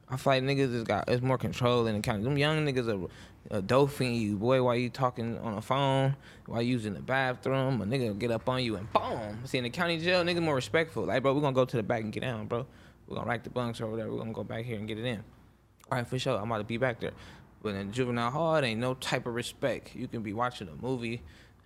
I 0.08 0.16
feel 0.16 0.34
like 0.34 0.42
niggas 0.44 0.72
is 0.74 0.84
got 0.84 1.08
it's 1.08 1.22
more 1.22 1.38
control 1.38 1.86
in 1.86 1.94
the 1.96 2.00
county. 2.00 2.22
Them 2.22 2.38
young 2.38 2.64
niggas 2.64 2.88
are, 3.50 3.56
are 3.56 3.62
doping 3.62 4.14
you, 4.14 4.36
boy. 4.36 4.62
While 4.62 4.76
you 4.76 4.88
talking 4.90 5.38
on 5.38 5.56
the 5.56 5.62
phone, 5.62 6.14
while 6.46 6.62
you 6.62 6.72
using 6.72 6.94
the 6.94 7.00
bathroom, 7.00 7.80
a 7.82 7.86
nigga 7.86 8.16
get 8.18 8.30
up 8.30 8.48
on 8.48 8.62
you 8.62 8.76
and 8.76 8.92
boom. 8.92 9.40
See 9.44 9.58
in 9.58 9.64
the 9.64 9.70
county 9.70 9.98
jail, 9.98 10.22
niggas 10.22 10.42
more 10.42 10.54
respectful. 10.54 11.04
Like 11.04 11.22
bro, 11.22 11.34
we're 11.34 11.40
gonna 11.40 11.54
go 11.54 11.64
to 11.64 11.76
the 11.76 11.82
back 11.82 12.02
and 12.02 12.12
get 12.12 12.20
down, 12.20 12.46
bro. 12.46 12.66
We're 13.08 13.16
gonna 13.16 13.28
rack 13.28 13.42
the 13.42 13.50
bunks 13.50 13.80
or 13.80 13.86
whatever. 13.88 14.12
We're 14.12 14.18
gonna 14.18 14.32
go 14.32 14.44
back 14.44 14.64
here 14.64 14.78
and 14.78 14.86
get 14.86 14.98
it 14.98 15.04
in. 15.04 15.24
All 15.90 15.98
right, 15.98 16.06
for 16.06 16.18
sure. 16.18 16.38
I'm 16.38 16.44
about 16.50 16.58
to 16.58 16.64
be 16.64 16.78
back 16.78 17.00
there. 17.00 17.12
But 17.64 17.76
in 17.76 17.92
juvenile 17.92 18.30
hall, 18.30 18.56
it 18.56 18.64
ain't 18.64 18.78
no 18.78 18.92
type 18.92 19.26
of 19.26 19.34
respect. 19.34 19.96
You 19.96 20.06
can 20.06 20.22
be 20.22 20.34
watching 20.34 20.68
a 20.68 20.84
movie 20.84 21.22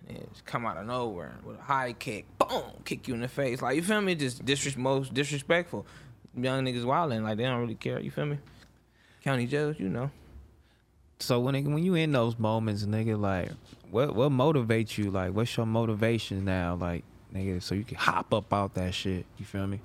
and 0.07 0.25
come 0.45 0.65
out 0.65 0.77
of 0.77 0.87
nowhere 0.87 1.35
with 1.43 1.59
a 1.59 1.61
high 1.61 1.91
kick, 1.91 2.25
boom, 2.37 2.71
kick 2.85 3.09
you 3.09 3.15
in 3.15 3.19
the 3.19 3.27
face. 3.27 3.61
Like 3.61 3.75
you 3.75 3.83
feel 3.83 3.99
me? 3.99 4.15
Just 4.15 4.45
disres- 4.45 4.77
most 4.77 5.13
disrespectful. 5.13 5.85
Young 6.33 6.63
niggas 6.63 6.85
wilding 6.85 7.23
like 7.23 7.35
they 7.35 7.43
don't 7.43 7.59
really 7.59 7.75
care. 7.75 7.99
You 7.99 8.11
feel 8.11 8.27
me? 8.27 8.37
County 9.25 9.45
jails, 9.45 9.75
you 9.77 9.89
know. 9.89 10.09
So 11.19 11.41
when 11.41 11.53
it, 11.53 11.65
when 11.65 11.83
you 11.83 11.95
in 11.95 12.13
those 12.13 12.39
moments, 12.39 12.85
nigga, 12.85 13.19
like, 13.19 13.51
what 13.91 14.15
what 14.15 14.31
motivates 14.31 14.97
you? 14.97 15.11
Like, 15.11 15.33
what's 15.33 15.57
your 15.57 15.65
motivation 15.65 16.45
now? 16.45 16.75
Like, 16.75 17.03
nigga, 17.35 17.61
so 17.61 17.75
you 17.75 17.83
can 17.83 17.97
hop 17.97 18.33
up 18.33 18.53
out 18.53 18.73
that 18.75 18.93
shit. 18.93 19.25
You 19.37 19.43
feel 19.43 19.67
me? 19.67 19.81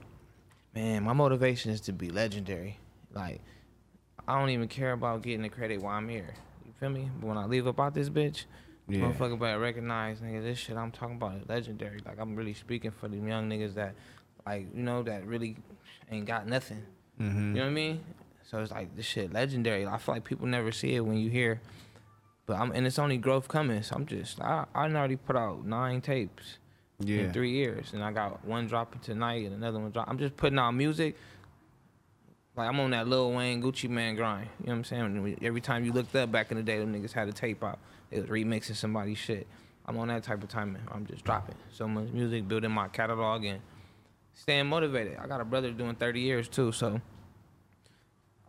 Man, 0.77 1.03
my 1.03 1.13
motivation 1.13 1.73
is 1.73 1.81
to 1.83 1.93
be 1.93 2.11
legendary. 2.11 2.79
Like, 3.13 3.41
I 4.27 4.39
don't 4.39 4.51
even 4.51 4.69
care 4.69 4.93
about 4.93 5.23
getting 5.23 5.43
the 5.43 5.49
credit 5.49 5.81
while 5.83 5.97
I'm 5.97 6.09
here. 6.09 6.35
You 6.65 6.73
feel 6.81 6.91
me? 6.91 7.11
But 7.21 7.27
when 7.27 7.39
I 7.39 7.47
leave 7.47 7.67
about 7.67 7.95
this 7.95 8.09
bitch, 8.09 8.45
Yeah. 8.89 9.01
motherfucker 9.01 9.39
better 9.39 9.59
recognize, 9.59 10.21
nigga, 10.21 10.43
this 10.43 10.59
shit 10.59 10.77
I'm 10.77 10.91
talking 10.91 11.17
about 11.17 11.37
is 11.37 11.49
legendary. 11.49 12.01
Like, 12.05 12.19
I'm 12.19 12.35
really 12.37 12.55
speaking 12.55 12.91
for 12.91 13.09
them 13.09 13.27
young 13.27 13.49
niggas 13.49 13.75
that, 13.75 13.95
like, 14.47 14.67
you 14.75 14.83
know, 14.83 15.03
that 15.03 15.27
really 15.27 15.57
ain't 16.11 16.27
got 16.27 16.47
nothing. 16.47 16.83
Mm-hmm. 17.21 17.49
You 17.49 17.55
know 17.55 17.61
what 17.63 17.67
I 17.69 17.73
mean? 17.73 18.01
So 18.43 18.59
it's 18.59 18.71
like 18.73 18.95
this 18.97 19.07
shit 19.07 19.33
legendary. 19.33 19.87
I 19.87 19.97
feel 19.99 20.15
like 20.17 20.25
people 20.25 20.47
never 20.47 20.71
see 20.73 20.95
it 20.97 21.01
when 21.01 21.17
you 21.17 21.31
hear. 21.31 21.61
But 22.47 22.57
I'm 22.59 22.73
and 22.73 22.87
it's 22.87 22.99
only 22.99 23.17
growth 23.17 23.49
coming. 23.49 23.83
So 23.83 23.97
I'm 23.97 24.05
just 24.05 24.39
I 24.41 24.67
I 24.75 24.85
already 24.87 25.17
put 25.17 25.35
out 25.35 25.65
nine 25.65 26.03
tapes 26.03 26.59
Yeah. 26.99 27.21
in 27.23 27.33
three 27.33 27.53
years, 27.53 27.95
and 27.95 28.05
I 28.05 28.13
got 28.13 28.45
one 28.45 28.67
dropping 28.67 29.01
tonight 29.01 29.47
and 29.47 29.55
another 29.55 29.79
one 29.79 29.91
drop. 29.93 30.09
I'm 30.11 30.19
just 30.19 30.37
putting 30.37 30.59
out 30.59 30.73
music. 30.73 31.17
Like 32.57 32.69
I'm 32.69 32.79
on 32.79 32.91
that 32.91 33.09
Lil 33.09 33.33
Wayne 33.33 33.63
Gucci 33.63 33.89
Mane 33.89 34.15
grind. 34.15 34.49
You 34.61 34.67
know 34.67 34.73
what 34.73 34.79
I'm 34.79 34.85
saying? 34.85 35.39
Every 35.43 35.61
time 35.61 35.85
you 35.85 35.93
looked 35.93 36.15
up 36.15 36.31
back 36.31 36.51
in 36.51 36.57
the 36.57 36.63
day, 36.63 36.79
them 36.79 36.95
niggas 36.95 37.13
had 37.13 37.29
a 37.29 37.33
tape 37.33 37.65
out. 37.65 37.79
They 38.11 38.21
was 38.21 38.31
remixing 38.31 38.77
somebody's 38.77 39.19
shit. 39.19 39.47
I'm 39.87 39.99
on 39.99 40.09
that 40.09 40.23
type 40.23 40.43
of 40.43 40.49
timing. 40.49 40.83
I'm 40.91 41.05
just 41.07 41.25
dropping 41.25 41.57
so 41.73 41.89
much 41.89 42.09
music, 42.09 42.47
building 42.49 42.71
my 42.71 42.89
catalog, 42.89 43.45
and 43.45 43.61
staying 44.33 44.67
motivated. 44.67 45.19
I 45.19 45.27
got 45.27 45.41
a 45.41 45.45
brother 45.45 45.73
doing 45.73 45.97
30 45.97 46.21
years 46.21 46.49
too, 46.49 46.73
so 46.73 47.01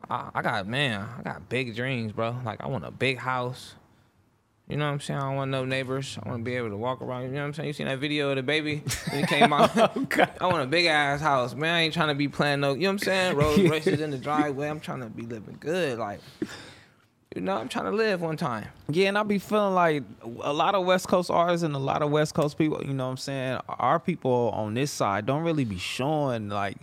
I, 0.09 0.29
I 0.35 0.41
got 0.41 0.67
man, 0.67 1.07
I 1.19 1.23
got 1.23 1.49
big 1.49 1.75
dreams, 1.75 2.11
bro. 2.11 2.37
Like 2.45 2.61
I 2.61 2.67
want 2.67 2.85
a 2.85 2.91
big 2.91 3.17
house. 3.17 3.75
You 4.67 4.77
know 4.77 4.85
what 4.85 4.93
I'm 4.93 4.99
saying? 4.99 5.19
I 5.19 5.23
don't 5.27 5.35
want 5.35 5.51
no 5.51 5.63
neighbors. 5.63 6.17
I 6.23 6.27
want 6.27 6.41
to 6.41 6.43
be 6.43 6.55
able 6.55 6.69
to 6.69 6.77
walk 6.77 7.01
around. 7.01 7.23
You 7.23 7.29
know 7.29 7.41
what 7.41 7.47
I'm 7.47 7.53
saying? 7.53 7.67
You 7.67 7.73
seen 7.73 7.85
that 7.85 7.99
video 7.99 8.31
of 8.31 8.37
the 8.37 8.43
baby 8.43 8.81
when 9.11 9.23
it 9.23 9.27
came 9.27 9.53
out? 9.53 9.69
Oh, 9.77 10.07
I 10.41 10.47
want 10.47 10.63
a 10.63 10.67
big 10.67 10.87
ass 10.87 11.21
house, 11.21 11.53
man. 11.53 11.71
I 11.75 11.81
ain't 11.81 11.93
trying 11.93 12.07
to 12.07 12.15
be 12.15 12.27
playing 12.27 12.61
no. 12.61 12.73
You 12.73 12.81
know 12.81 12.87
what 12.87 12.91
I'm 12.93 12.99
saying? 12.99 13.35
Rolls-Royces 13.37 14.01
in 14.01 14.09
the 14.09 14.17
driveway. 14.17 14.67
I'm 14.67 14.79
trying 14.79 15.01
to 15.01 15.05
be 15.09 15.21
living 15.21 15.57
good. 15.59 15.99
Like, 15.99 16.19
you 17.35 17.41
know, 17.41 17.55
I'm 17.57 17.69
trying 17.69 17.85
to 17.85 17.91
live 17.91 18.21
one 18.21 18.37
time. 18.37 18.65
Yeah, 18.89 19.09
and 19.09 19.17
I 19.19 19.23
be 19.23 19.37
feeling 19.37 19.75
like 19.75 20.03
a 20.41 20.53
lot 20.53 20.73
of 20.73 20.83
West 20.85 21.07
Coast 21.07 21.29
artists 21.29 21.63
and 21.63 21.75
a 21.75 21.79
lot 21.79 22.01
of 22.01 22.09
West 22.09 22.33
Coast 22.33 22.57
people, 22.57 22.81
you 22.83 22.93
know 22.93 23.05
what 23.05 23.11
I'm 23.11 23.17
saying? 23.17 23.59
Our 23.69 23.99
people 23.99 24.49
on 24.55 24.73
this 24.73 24.89
side 24.89 25.27
don't 25.27 25.43
really 25.43 25.65
be 25.65 25.77
showing 25.77 26.49
like 26.49 26.77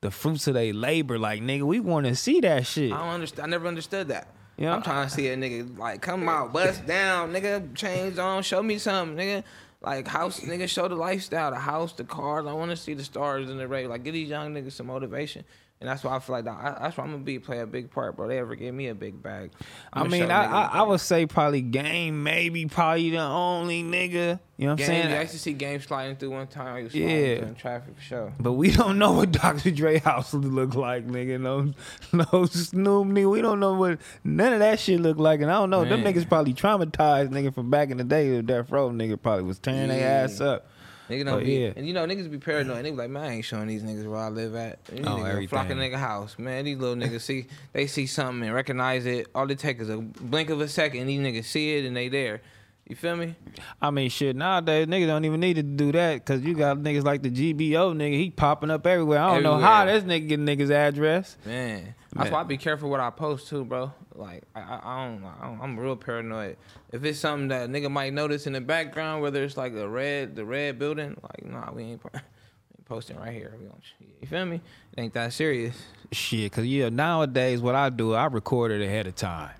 the 0.00 0.10
fruits 0.10 0.48
of 0.48 0.54
their 0.54 0.72
labor. 0.72 1.16
Like, 1.16 1.42
nigga, 1.42 1.62
we 1.62 1.78
want 1.78 2.06
to 2.06 2.16
see 2.16 2.40
that 2.40 2.66
shit. 2.66 2.92
I 2.92 2.98
don't 2.98 3.08
understand. 3.14 3.46
I 3.46 3.50
never 3.50 3.68
understood 3.68 4.08
that. 4.08 4.26
Yeah. 4.60 4.74
I'm 4.74 4.82
trying 4.82 5.08
to 5.08 5.12
see 5.12 5.26
a 5.28 5.36
nigga 5.36 5.78
like 5.78 6.02
come 6.02 6.28
out, 6.28 6.52
bust 6.52 6.86
down, 6.86 7.32
nigga, 7.32 7.74
change 7.74 8.18
on, 8.18 8.42
show 8.42 8.62
me 8.62 8.76
something, 8.76 9.16
nigga. 9.16 9.42
Like 9.80 10.06
house, 10.06 10.40
nigga, 10.40 10.68
show 10.68 10.86
the 10.86 10.94
lifestyle, 10.94 11.50
the 11.50 11.56
house, 11.56 11.94
the 11.94 12.04
cars. 12.04 12.46
I 12.46 12.52
want 12.52 12.70
to 12.70 12.76
see 12.76 12.92
the 12.92 13.02
stars 13.02 13.48
in 13.48 13.56
the 13.56 13.66
race. 13.66 13.88
Like 13.88 14.04
give 14.04 14.12
these 14.12 14.28
young 14.28 14.52
niggas 14.52 14.72
some 14.72 14.88
motivation, 14.88 15.44
and 15.80 15.88
that's 15.88 16.04
why 16.04 16.14
I 16.14 16.18
feel 16.18 16.36
like 16.36 16.44
that, 16.44 16.58
I, 16.58 16.78
that's 16.82 16.96
why 16.98 17.04
I'm 17.04 17.10
gonna 17.10 17.22
be 17.24 17.38
play 17.38 17.60
a 17.60 17.66
big 17.66 17.90
part, 17.90 18.14
bro. 18.14 18.28
They 18.28 18.38
ever 18.38 18.54
give 18.54 18.74
me 18.74 18.88
a 18.88 18.94
big 18.94 19.22
bag. 19.22 19.50
I 19.92 20.00
I'ma 20.00 20.10
mean, 20.10 20.30
I, 20.30 20.44
I, 20.44 20.66
I 20.78 20.82
would 20.82 21.00
say 21.00 21.24
probably 21.24 21.62
Game, 21.62 22.22
maybe 22.22 22.66
probably 22.66 23.10
the 23.10 23.18
only 23.20 23.82
nigga. 23.82 24.40
You 24.58 24.66
know 24.66 24.72
what 24.72 24.80
I'm 24.80 24.86
saying? 24.86 25.06
I 25.06 25.22
used 25.22 25.32
to 25.32 25.38
see 25.38 25.54
game 25.54 25.80
sliding 25.80 26.16
through 26.16 26.32
one 26.32 26.46
time. 26.46 26.76
I 26.76 26.80
Yeah. 26.80 27.06
yeah, 27.06 27.46
in 27.46 27.54
traffic 27.54 27.96
for 27.96 28.02
sure. 28.02 28.32
But 28.38 28.52
we 28.52 28.70
don't 28.70 28.98
know 28.98 29.12
what 29.12 29.32
Dr. 29.40 29.70
Dre 29.70 29.98
house 30.00 30.34
look 30.34 30.74
like, 30.74 31.06
nigga. 31.06 31.40
No, 31.40 31.72
no 32.12 32.44
Snoop, 32.44 33.06
nigga. 33.06 33.30
We 33.30 33.40
don't 33.40 33.58
know 33.58 33.72
what 33.72 34.00
none 34.22 34.52
of 34.52 34.58
that 34.58 34.78
shit 34.78 35.00
look 35.00 35.16
like, 35.16 35.40
and 35.40 35.50
I 35.50 35.54
don't 35.54 35.70
know. 35.70 35.86
Them 35.86 36.02
niggas 36.02 36.28
probably 36.28 36.52
traumatized, 36.52 37.30
nigga, 37.30 37.54
from 37.54 37.70
back 37.70 37.90
in 37.90 37.96
the 37.96 38.04
day. 38.04 38.42
Death 38.42 38.70
Row 38.70 38.90
nigga 38.90 39.20
probably 39.20 39.44
was 39.44 39.58
tearing 39.58 39.88
their 39.88 40.24
ass 40.24 40.42
up. 40.42 40.66
Nigga 41.10 41.24
don't 41.24 41.38
But 41.40 41.44
be, 41.44 41.52
yeah. 41.54 41.72
and 41.76 41.86
you 41.86 41.92
know 41.92 42.06
niggas 42.06 42.30
be 42.30 42.38
paranoid. 42.38 42.76
And 42.78 42.86
they 42.86 42.90
be 42.90 42.96
like, 42.96 43.10
man, 43.10 43.24
I 43.24 43.32
ain't 43.34 43.44
showing 43.44 43.66
these 43.66 43.82
niggas 43.82 44.06
where 44.06 44.20
I 44.20 44.28
live 44.28 44.54
at. 44.54 44.84
These 44.86 45.04
Oh, 45.06 45.16
niggas 45.18 45.48
flock 45.48 45.68
a 45.70 45.72
nigga 45.74 45.96
house, 45.96 46.38
man. 46.38 46.64
These 46.64 46.78
little 46.78 46.94
niggas 46.96 47.22
see, 47.22 47.46
they 47.72 47.86
see 47.86 48.06
something 48.06 48.46
and 48.46 48.54
recognize 48.54 49.06
it. 49.06 49.26
All 49.34 49.50
it 49.50 49.58
take 49.58 49.80
is 49.80 49.88
a 49.88 49.98
blink 49.98 50.50
of 50.50 50.60
a 50.60 50.68
second. 50.68 51.06
These 51.08 51.20
niggas 51.20 51.44
see 51.46 51.76
it 51.76 51.84
and 51.84 51.96
they 51.96 52.08
there. 52.08 52.40
You 52.88 52.96
feel 52.96 53.14
me? 53.16 53.36
I 53.80 53.90
mean, 53.90 54.10
shit. 54.10 54.34
Nowadays, 54.34 54.86
niggas 54.88 55.06
don't 55.06 55.24
even 55.24 55.38
need 55.38 55.54
to 55.54 55.62
do 55.62 55.92
that 55.92 56.14
because 56.24 56.42
you 56.42 56.54
got 56.54 56.76
niggas 56.78 57.04
like 57.04 57.22
the 57.22 57.30
GBO 57.30 57.94
nigga. 57.94 58.14
He 58.14 58.30
popping 58.30 58.68
up 58.70 58.84
everywhere. 58.86 59.20
I 59.20 59.34
don't 59.34 59.42
know 59.44 59.58
how 59.58 59.84
this 59.84 60.02
nigga 60.02 60.28
getting 60.28 60.46
niggas 60.46 60.70
address. 60.72 61.36
Man, 61.46 61.94
that's 62.14 62.30
why 62.30 62.40
I 62.40 62.44
be 62.44 62.56
careful 62.56 62.90
what 62.90 63.00
I 63.00 63.10
post 63.10 63.48
too, 63.48 63.64
bro. 63.64 63.92
Like 64.14 64.42
I, 64.54 64.60
I, 64.60 65.06
don't, 65.06 65.24
I 65.24 65.46
don't, 65.46 65.60
I'm 65.60 65.78
real 65.78 65.96
paranoid. 65.96 66.56
If 66.92 67.04
it's 67.04 67.18
something 67.20 67.48
that 67.48 67.68
nigga 67.70 67.90
might 67.90 68.12
notice 68.12 68.46
in 68.46 68.52
the 68.54 68.60
background, 68.60 69.22
whether 69.22 69.42
it's 69.44 69.56
like 69.56 69.74
the 69.74 69.88
red, 69.88 70.34
the 70.36 70.44
red 70.44 70.78
building, 70.78 71.16
like 71.22 71.44
nah, 71.44 71.72
we 71.72 71.84
ain't, 71.84 72.04
we 72.04 72.10
ain't 72.14 72.84
posting 72.86 73.16
right 73.16 73.32
here. 73.32 73.54
We 73.58 73.66
gonna, 73.66 73.78
you 74.20 74.26
feel 74.26 74.44
me? 74.46 74.60
It 74.96 75.00
ain't 75.00 75.14
that 75.14 75.32
serious. 75.32 75.76
Shit, 76.12 76.50
cause 76.52 76.64
yeah, 76.64 76.88
nowadays 76.88 77.60
what 77.60 77.74
I 77.76 77.90
do, 77.90 78.14
I 78.14 78.26
record 78.26 78.72
it 78.72 78.82
ahead 78.84 79.06
of 79.06 79.14
time. 79.14 79.50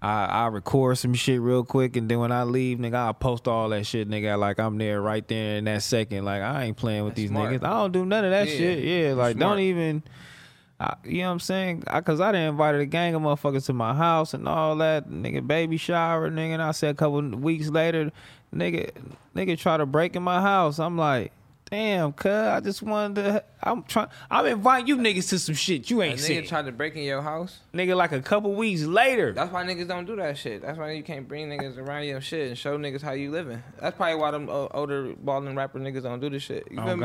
I, 0.00 0.26
I 0.26 0.46
record 0.46 0.96
some 0.96 1.12
shit 1.14 1.40
real 1.40 1.64
quick, 1.64 1.96
and 1.96 2.08
then 2.08 2.20
when 2.20 2.30
I 2.30 2.44
leave, 2.44 2.78
nigga, 2.78 3.08
I 3.08 3.12
post 3.12 3.48
all 3.48 3.68
that 3.70 3.84
shit, 3.84 4.08
nigga. 4.08 4.38
Like 4.38 4.60
I'm 4.60 4.78
there 4.78 5.02
right 5.02 5.26
there 5.26 5.56
in 5.56 5.64
that 5.64 5.82
second. 5.82 6.24
Like 6.24 6.40
I 6.40 6.62
ain't 6.66 6.76
playing 6.76 7.02
with 7.02 7.14
That's 7.14 7.22
these 7.22 7.30
smart. 7.30 7.50
niggas. 7.50 7.64
I 7.66 7.70
don't 7.70 7.90
do 7.90 8.06
none 8.06 8.24
of 8.24 8.30
that 8.30 8.46
Yeah, 8.46 8.56
shit. 8.56 8.84
Yeah, 8.84 9.14
like 9.14 9.36
smart. 9.36 9.38
don't 9.56 9.58
even. 9.58 10.04
I, 10.80 10.94
you 11.04 11.18
know 11.22 11.26
what 11.26 11.32
I'm 11.32 11.40
saying? 11.40 11.84
I, 11.88 12.00
Cause 12.00 12.20
I 12.20 12.30
done 12.32 12.42
invited 12.42 12.80
a 12.80 12.86
gang 12.86 13.14
of 13.14 13.22
motherfuckers 13.22 13.66
to 13.66 13.72
my 13.72 13.94
house 13.94 14.32
and 14.32 14.46
all 14.46 14.76
that, 14.76 15.10
nigga. 15.10 15.44
Baby 15.46 15.76
shower, 15.76 16.30
nigga. 16.30 16.54
And 16.54 16.62
I 16.62 16.70
said 16.70 16.90
a 16.90 16.94
couple 16.94 17.20
weeks 17.22 17.68
later, 17.68 18.12
nigga, 18.54 18.90
nigga 19.34 19.58
try 19.58 19.76
to 19.76 19.86
break 19.86 20.14
in 20.16 20.22
my 20.22 20.40
house. 20.40 20.78
I'm 20.78 20.96
like. 20.96 21.32
Damn, 21.70 22.14
cuz 22.14 22.32
I 22.32 22.60
just 22.60 22.80
wanted 22.82 23.22
to. 23.24 23.44
I'm 23.62 23.82
trying. 23.82 24.08
I'm 24.30 24.46
inviting 24.46 24.86
you 24.86 24.96
niggas 24.96 25.28
to 25.28 25.38
some 25.38 25.54
shit 25.54 25.90
you 25.90 26.00
A 26.00 26.06
ain't 26.06 26.18
nigga 26.18 26.22
seen 26.22 26.46
tried 26.46 26.64
to 26.64 26.72
break 26.72 26.96
in 26.96 27.02
your 27.02 27.20
house. 27.20 27.60
nigga 27.74 27.94
like 27.94 28.12
a 28.12 28.22
couple 28.22 28.54
weeks 28.54 28.84
later. 28.84 29.34
That's 29.34 29.52
why 29.52 29.64
niggas 29.64 29.86
don't 29.86 30.06
do 30.06 30.16
that 30.16 30.38
shit. 30.38 30.62
That's 30.62 30.78
why 30.78 30.92
you 30.92 31.02
can't 31.02 31.28
bring 31.28 31.50
niggas 31.50 31.76
around 31.76 32.04
your 32.04 32.22
shit 32.22 32.48
and 32.48 32.56
show 32.56 32.78
niggas 32.78 33.02
how 33.02 33.12
you 33.12 33.30
living. 33.30 33.62
That's 33.78 33.94
probably 33.98 34.14
why 34.14 34.30
them 34.30 34.48
uh, 34.48 34.68
older 34.70 35.12
balling 35.18 35.54
rapper 35.56 35.78
niggas 35.78 36.04
don't 36.04 36.20
do 36.20 36.30
this 36.30 36.42
shit. 36.42 36.68
You 36.70 36.80
oh 36.80 36.96
me? 36.96 37.04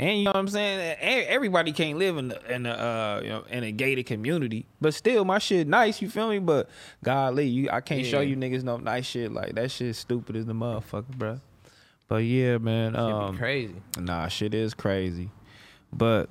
And 0.00 0.16
you 0.18 0.24
know 0.24 0.30
what 0.30 0.36
I'm 0.36 0.48
saying? 0.48 0.96
Everybody 1.28 1.72
can't 1.72 1.98
live 1.98 2.16
in 2.16 2.28
the, 2.28 2.54
in 2.54 2.62
the 2.62 2.70
uh 2.72 3.20
you 3.22 3.28
know 3.28 3.44
in 3.50 3.64
a 3.64 3.70
gated 3.70 4.06
community, 4.06 4.64
but 4.80 4.94
still 4.94 5.26
my 5.26 5.38
shit 5.38 5.68
nice. 5.68 6.00
You 6.00 6.08
feel 6.08 6.30
me? 6.30 6.38
But 6.38 6.70
golly, 7.04 7.46
you 7.46 7.68
I 7.70 7.82
can't 7.82 8.06
show 8.06 8.20
you 8.20 8.34
niggas 8.34 8.64
no 8.64 8.78
nice 8.78 9.04
shit 9.04 9.30
like 9.30 9.54
that. 9.56 9.70
Shit 9.70 9.94
stupid 9.94 10.36
as 10.36 10.46
the 10.46 10.54
motherfucker, 10.54 11.14
bro. 11.18 11.40
But 12.08 12.24
yeah, 12.24 12.56
man. 12.56 12.92
Shit 12.92 12.96
be 12.96 13.02
Um, 13.02 13.36
crazy. 13.36 13.74
Nah, 13.98 14.28
shit 14.28 14.54
is 14.54 14.72
crazy. 14.72 15.28
But 15.92 16.30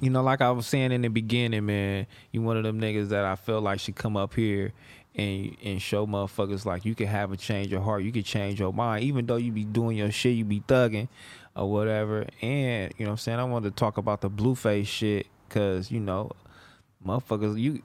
you 0.00 0.10
know, 0.10 0.24
like 0.24 0.40
I 0.40 0.50
was 0.50 0.66
saying 0.66 0.90
in 0.90 1.02
the 1.02 1.08
beginning, 1.08 1.66
man, 1.66 2.08
you 2.32 2.42
one 2.42 2.56
of 2.56 2.64
them 2.64 2.80
niggas 2.80 3.10
that 3.10 3.24
I 3.24 3.36
feel 3.36 3.60
like 3.60 3.78
should 3.78 3.94
come 3.94 4.16
up 4.16 4.34
here 4.34 4.72
and 5.14 5.56
and 5.62 5.80
show 5.80 6.04
motherfuckers 6.04 6.64
like 6.66 6.84
you 6.84 6.96
can 6.96 7.06
have 7.06 7.30
a 7.30 7.36
change 7.36 7.72
of 7.72 7.84
heart, 7.84 8.02
you 8.02 8.10
can 8.10 8.24
change 8.24 8.58
your 8.58 8.72
mind, 8.72 9.04
even 9.04 9.24
though 9.24 9.36
you 9.36 9.52
be 9.52 9.64
doing 9.64 9.96
your 9.96 10.10
shit, 10.10 10.34
you 10.34 10.44
be 10.44 10.62
thugging 10.62 11.06
or 11.56 11.70
whatever. 11.70 12.26
And 12.42 12.92
you 12.96 13.04
know 13.04 13.10
what 13.10 13.14
I'm 13.14 13.18
saying? 13.18 13.38
I 13.38 13.44
wanted 13.44 13.74
to 13.74 13.80
talk 13.80 13.96
about 13.98 14.20
the 14.20 14.30
blueface 14.30 14.86
shit, 14.86 15.26
cause 15.48 15.90
you 15.90 16.00
know, 16.00 16.30
motherfuckers, 17.04 17.58
you 17.58 17.82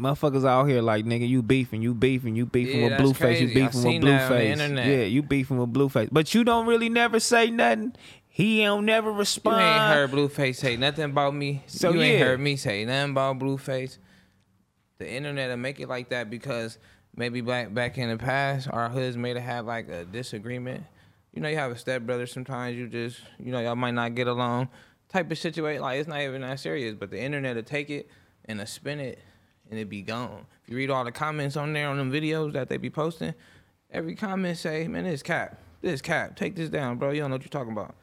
motherfuckers 0.00 0.46
out 0.46 0.64
here 0.64 0.80
like 0.80 1.04
nigga, 1.04 1.28
you 1.28 1.42
beefing, 1.42 1.82
you 1.82 1.94
beefing, 1.94 2.36
you 2.36 2.46
beefing 2.46 2.80
Yeah, 2.80 2.98
with 2.98 3.16
Blueface, 3.16 3.40
you 3.40 3.48
beefing 3.48 3.64
with 3.64 3.74
seen 3.74 4.00
that 4.02 4.30
on 4.30 4.38
the 4.38 4.54
Blueface. 4.54 4.86
Yeah, 4.86 5.04
you 5.04 5.22
beefing 5.22 5.58
with 5.58 5.72
Blueface, 5.72 6.08
but 6.10 6.34
you 6.34 6.44
don't 6.44 6.66
really 6.66 6.88
never 6.88 7.20
say 7.20 7.50
nothing. 7.50 7.94
He 8.28 8.62
don't 8.62 8.84
never 8.86 9.10
respond. 9.10 9.56
You 9.56 9.66
ain't 9.66 9.82
heard 9.82 10.10
Blueface 10.12 10.56
say 10.56 10.76
nothing 10.76 11.06
about 11.06 11.34
me. 11.34 11.64
So, 11.66 11.92
you 11.92 12.00
ain't 12.00 12.22
heard 12.22 12.38
me 12.38 12.54
say 12.54 12.84
nothing 12.84 13.10
about 13.10 13.40
Blueface. 13.40 13.98
The 14.98 15.10
internet 15.10 15.50
will 15.50 15.56
make 15.56 15.80
it 15.80 15.88
like 15.88 16.10
that 16.10 16.30
because 16.30 16.78
maybe 17.16 17.40
back 17.40 17.74
back 17.74 17.98
in 17.98 18.08
the 18.08 18.16
past, 18.16 18.68
our 18.70 18.88
hoods 18.88 19.16
may 19.16 19.30
have 19.30 19.42
had 19.42 19.66
like 19.66 19.88
a 19.88 20.04
disagreement. 20.04 20.84
You 21.32 21.42
know, 21.42 21.48
you 21.48 21.56
have 21.56 21.70
a 21.70 21.78
stepbrother. 21.78 22.26
Sometimes 22.26 22.76
you 22.76 22.88
just, 22.88 23.20
you 23.38 23.52
know, 23.52 23.60
y'all 23.60 23.76
might 23.76 23.94
not 23.94 24.14
get 24.14 24.26
along. 24.26 24.68
Type 25.08 25.30
of 25.30 25.38
situation. 25.38 25.82
Like 25.82 26.00
it's 26.00 26.08
not 26.08 26.20
even 26.20 26.42
that 26.42 26.60
serious, 26.60 26.94
but 26.94 27.10
the 27.10 27.20
internet 27.20 27.56
will 27.56 27.62
take 27.62 27.90
it 27.90 28.10
and 28.44 28.58
will 28.58 28.66
spin 28.66 29.00
it, 29.00 29.20
and 29.70 29.78
it 29.78 29.88
be 29.88 30.02
gone. 30.02 30.46
If 30.64 30.70
you 30.70 30.76
read 30.76 30.90
all 30.90 31.04
the 31.04 31.12
comments 31.12 31.56
on 31.56 31.72
there 31.72 31.88
on 31.88 31.96
them 31.96 32.12
videos 32.12 32.52
that 32.52 32.68
they 32.68 32.76
be 32.76 32.90
posting, 32.90 33.34
every 33.90 34.14
comment 34.14 34.58
say, 34.58 34.86
"Man, 34.88 35.04
this 35.04 35.22
cap, 35.22 35.58
this 35.80 36.02
cap, 36.02 36.36
take 36.36 36.56
this 36.56 36.68
down, 36.68 36.98
bro. 36.98 37.10
You 37.10 37.20
don't 37.20 37.30
know 37.30 37.36
what 37.36 37.42
you're 37.42 37.48
talking 37.48 37.72
about. 37.72 37.94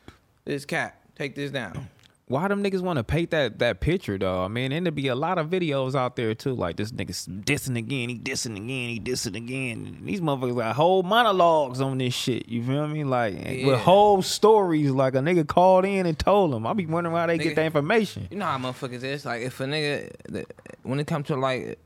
This 0.46 0.66
cap, 0.66 1.00
take 1.16 1.36
this 1.36 1.52
down." 1.52 1.90
Why 2.28 2.48
them 2.48 2.64
niggas 2.64 2.82
want 2.82 2.98
to 2.98 3.04
paint 3.04 3.30
that 3.32 3.60
that 3.60 3.82
picture 3.82 4.18
though? 4.18 4.44
I 4.44 4.48
mean, 4.48 4.72
and 4.72 4.84
there 4.86 4.92
be 4.92 5.10
a 5.10 5.16
lot 5.16 5.38
of 5.38 5.48
videos 5.52 5.94
out 5.94 6.16
there 6.16 6.34
too. 6.34 6.56
Like 6.56 6.76
this 6.76 6.92
nigga 6.92 7.12
dissing 7.44 7.78
again, 7.78 8.10
he 8.10 8.18
dissing 8.18 8.56
again, 8.56 8.90
he 8.90 9.00
dissing 9.00 9.36
again. 9.36 10.00
These 10.04 10.22
motherfuckers 10.22 10.56
got 10.58 10.76
whole 10.76 11.04
monologues 11.04 11.82
on 11.82 12.00
this 12.00 12.16
shit. 12.16 12.50
You 12.50 12.64
feel 12.64 12.88
me? 12.88 13.04
Like 13.04 13.36
Yeah. 13.36 13.68
with 13.68 13.80
whole 13.82 14.24
stories. 14.24 14.90
Like 14.90 15.14
a 15.14 15.20
nigga 15.20 15.48
called 15.48 15.86
in 15.86 16.08
and 16.08 16.18
told 16.18 16.52
them. 16.52 16.66
I 16.66 16.74
be 16.74 16.88
wondering 16.88 17.14
why 17.14 17.28
they 17.28 17.38
Nigga. 17.38 17.44
get 17.44 17.56
that 17.58 17.66
information. 17.66 18.28
You 18.32 18.38
know 18.38 18.46
how 18.46 18.58
motherfuckers 18.58 19.04
is. 19.04 19.24
Like 19.24 19.44
if 19.44 19.60
a 19.60 19.66
nigga, 19.66 20.46
when 20.82 21.00
it 21.00 21.06
comes 21.06 21.28
to 21.28 21.36
like, 21.36 21.78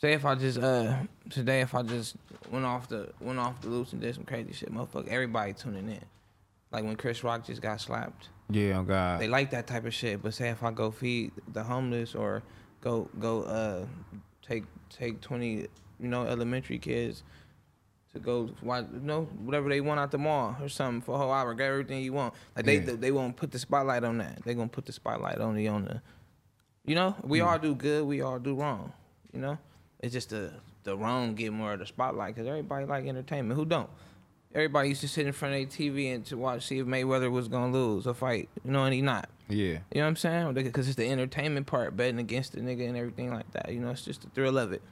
say 0.00 0.12
if 0.14 0.24
I 0.24 0.34
just 0.34 0.58
uh 0.58 0.96
today 1.30 1.60
if 1.60 1.74
I 1.76 1.82
just 1.82 2.16
went 2.50 2.64
off 2.64 2.88
the 2.88 3.10
went 3.20 3.38
off 3.38 3.60
the 3.60 3.68
loose 3.68 3.92
and 3.92 4.00
did 4.00 4.12
some 4.16 4.24
crazy 4.24 4.52
shit, 4.54 4.74
motherfucker, 4.74 5.06
everybody 5.06 5.52
tuning 5.52 5.88
in. 5.88 6.00
Like 6.72 6.82
when 6.82 6.96
Chris 6.96 7.22
Rock 7.22 7.46
just 7.46 7.62
got 7.62 7.80
slapped, 7.80 8.28
Yeah, 8.50 8.78
oh 8.78 8.82
God. 8.82 9.20
they 9.20 9.28
like 9.28 9.50
that 9.50 9.66
type 9.66 9.84
of 9.84 9.92
shit. 9.94 10.22
But 10.22 10.34
say 10.34 10.48
if 10.48 10.62
I 10.62 10.70
go 10.70 10.90
feed 10.90 11.32
the 11.52 11.62
homeless 11.62 12.14
or 12.14 12.42
go 12.80 13.08
go 13.18 13.42
uh 13.42 13.86
take 14.42 14.64
take 14.90 15.20
twenty 15.20 15.66
you 16.00 16.08
know 16.08 16.24
elementary 16.24 16.78
kids 16.78 17.22
to 18.14 18.18
go 18.18 18.48
watch 18.62 18.86
you 18.92 19.00
know 19.00 19.24
whatever 19.44 19.68
they 19.68 19.80
want 19.82 20.00
out 20.00 20.10
the 20.10 20.18
mall 20.18 20.56
or 20.62 20.68
something 20.68 21.00
for 21.02 21.14
a 21.14 21.18
whole 21.18 21.32
hour, 21.32 21.52
get 21.54 21.66
everything 21.66 22.02
you 22.02 22.12
want. 22.14 22.32
Like 22.56 22.64
they 22.64 22.78
Yeah. 22.80 22.94
they, 22.96 23.10
won't 23.12 23.36
put 23.36 23.50
the 23.50 23.58
spotlight 23.58 24.04
on 24.04 24.18
that. 24.18 24.42
They 24.44 24.54
gonna 24.54 24.68
put 24.68 24.86
the 24.86 24.92
spotlight 24.92 25.38
only 25.38 25.68
on 25.68 25.84
the 25.84 26.00
you 26.86 26.94
know, 26.94 27.14
we 27.22 27.42
all 27.42 27.58
do 27.58 27.74
good, 27.74 28.06
we 28.06 28.22
all 28.22 28.38
do 28.38 28.54
wrong. 28.54 28.94
You 29.34 29.40
know, 29.40 29.58
it's 30.00 30.14
just 30.14 30.30
the 30.30 30.52
the 30.84 30.96
wrong 30.96 31.34
get 31.34 31.52
more 31.52 31.74
of 31.74 31.80
the 31.80 31.86
spotlight 31.86 32.34
because 32.34 32.48
everybody 32.48 32.86
like 32.86 33.06
entertainment. 33.06 33.58
Who 33.58 33.66
don't? 33.66 33.90
Everybody 34.54 34.88
used 34.88 35.02
to 35.02 35.08
sit 35.08 35.26
in 35.26 35.32
front 35.32 35.54
of 35.54 35.60
their 35.60 35.66
TV 35.68 36.14
and 36.14 36.24
to 36.26 36.36
watch 36.36 36.66
see 36.66 36.78
if 36.78 36.86
Mayweather 36.86 37.30
was 37.30 37.48
gonna 37.48 37.72
lose 37.72 38.06
a 38.06 38.14
fight. 38.14 38.48
You 38.64 38.70
know, 38.72 38.84
and 38.84 38.94
he 38.94 39.02
not. 39.02 39.28
yeah. 39.48 39.56
You 39.56 39.78
know 39.96 40.00
what 40.02 40.06
I'm 40.06 40.16
saying? 40.16 40.54
Because 40.54 40.88
it's 40.88 40.96
the 40.96 41.08
entertainment 41.08 41.66
part, 41.66 41.96
betting 41.96 42.18
against 42.18 42.52
the 42.52 42.60
nigga 42.60 42.88
and 42.88 42.96
everything 42.96 43.32
like 43.32 43.50
that. 43.52 43.72
You 43.72 43.80
know, 43.80 43.90
it's 43.90 44.04
just 44.04 44.22
the 44.22 44.30
thrill 44.30 44.58
of 44.58 44.72
it. 44.72 44.82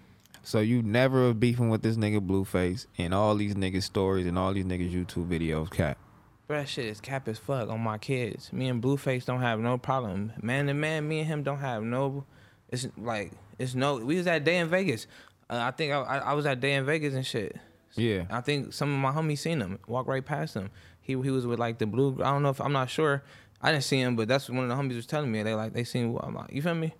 So 0.42 0.60
you 0.60 0.82
never 0.82 1.32
beefing 1.34 1.70
with 1.70 1.82
this 1.82 1.96
nigga 1.96 2.24
Blueface 2.24 2.86
and 2.98 3.12
all 3.12 3.34
these 3.34 3.54
niggas 3.54 3.82
stories 3.82 4.26
and 4.26 4.38
all 4.38 4.52
these 4.52 4.64
niggas 4.64 4.92
YouTube 4.92 5.26
videos, 5.26 5.70
cap. 5.70 5.98
Bro, 6.46 6.58
that 6.58 6.68
shit 6.68 6.84
is 6.84 7.00
cap 7.00 7.26
as 7.26 7.38
fuck 7.38 7.68
on 7.68 7.80
my 7.80 7.98
kids. 7.98 8.52
Me 8.52 8.68
and 8.68 8.80
Blueface 8.80 9.24
don't 9.24 9.40
have 9.40 9.58
no 9.58 9.78
problem. 9.78 10.32
Man 10.40 10.66
to 10.68 10.74
man, 10.74 11.08
me 11.08 11.20
and 11.20 11.26
him 11.28 11.42
don't 11.42 11.58
have 11.58 11.82
no. 11.82 12.24
It's 12.68 12.86
like 12.96 13.32
it's 13.58 13.74
no. 13.74 13.96
We 13.96 14.16
was 14.16 14.26
that 14.26 14.44
day 14.44 14.58
in 14.58 14.68
Vegas. 14.68 15.06
Uh, 15.50 15.58
I 15.60 15.70
think 15.72 15.92
I, 15.92 16.00
I, 16.02 16.18
I 16.18 16.32
was 16.34 16.44
that 16.44 16.60
day 16.60 16.74
in 16.74 16.84
Vegas 16.84 17.14
and 17.14 17.26
shit. 17.26 17.56
Yeah. 17.96 18.24
I 18.30 18.40
think 18.40 18.72
some 18.72 18.92
of 18.92 18.98
my 18.98 19.10
homies 19.10 19.38
seen 19.38 19.60
him 19.60 19.78
walk 19.86 20.06
right 20.06 20.24
past 20.24 20.54
him. 20.54 20.70
He 21.00 21.12
he 21.12 21.30
was 21.30 21.46
with 21.46 21.58
like 21.58 21.78
the 21.78 21.86
blue. 21.86 22.18
I 22.20 22.30
don't 22.30 22.42
know 22.42 22.50
if 22.50 22.60
I'm 22.60 22.72
not 22.72 22.90
sure. 22.90 23.22
I 23.62 23.72
didn't 23.72 23.84
see 23.84 23.98
him, 23.98 24.16
but 24.16 24.28
that's 24.28 24.48
what 24.48 24.56
one 24.56 24.70
of 24.70 24.76
the 24.76 24.82
homies 24.82 24.96
was 24.96 25.06
telling 25.06 25.32
me. 25.32 25.42
They 25.42 25.54
like 25.54 25.72
they 25.72 25.84
seen. 25.84 26.16
I'm 26.22 26.34
like, 26.34 26.52
you 26.52 26.62
feel 26.62 26.74
me? 26.74 26.94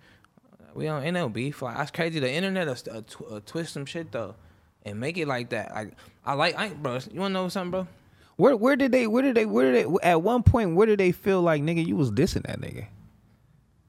We 0.73 0.87
on 0.87 1.03
NL 1.03 1.31
beef. 1.31 1.61
Like 1.61 1.77
that's 1.77 1.91
crazy. 1.91 2.19
The 2.19 2.31
internet 2.31 2.67
will 2.67 2.97
uh, 2.97 3.01
tw- 3.01 3.31
uh, 3.31 3.39
twist 3.45 3.73
some 3.73 3.85
shit 3.85 4.11
though, 4.11 4.35
and 4.83 4.99
make 4.99 5.17
it 5.17 5.27
like 5.27 5.49
that. 5.49 5.73
Like 5.73 5.93
I 6.25 6.33
like, 6.33 6.57
I 6.57 6.69
bro. 6.69 6.99
You 7.11 7.19
wanna 7.19 7.33
know 7.33 7.49
something, 7.49 7.71
bro? 7.71 7.87
Where 8.37 8.55
where 8.55 8.75
did 8.75 8.91
they 8.91 9.07
where 9.07 9.23
did 9.23 9.35
they 9.35 9.45
where 9.45 9.71
did 9.71 9.87
they 9.87 9.95
at 10.03 10.21
one 10.21 10.43
point 10.43 10.75
where 10.75 10.85
did 10.85 10.99
they 10.99 11.11
feel 11.11 11.41
like 11.41 11.61
nigga 11.63 11.85
you 11.85 11.95
was 11.95 12.11
dissing 12.11 12.43
that 12.43 12.61
nigga? 12.61 12.87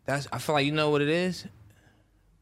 That's 0.07 0.27
I 0.33 0.39
feel 0.39 0.55
like 0.55 0.67
you 0.67 0.73
know 0.73 0.89
what 0.91 1.03
it 1.03 1.11
is. 1.11 1.47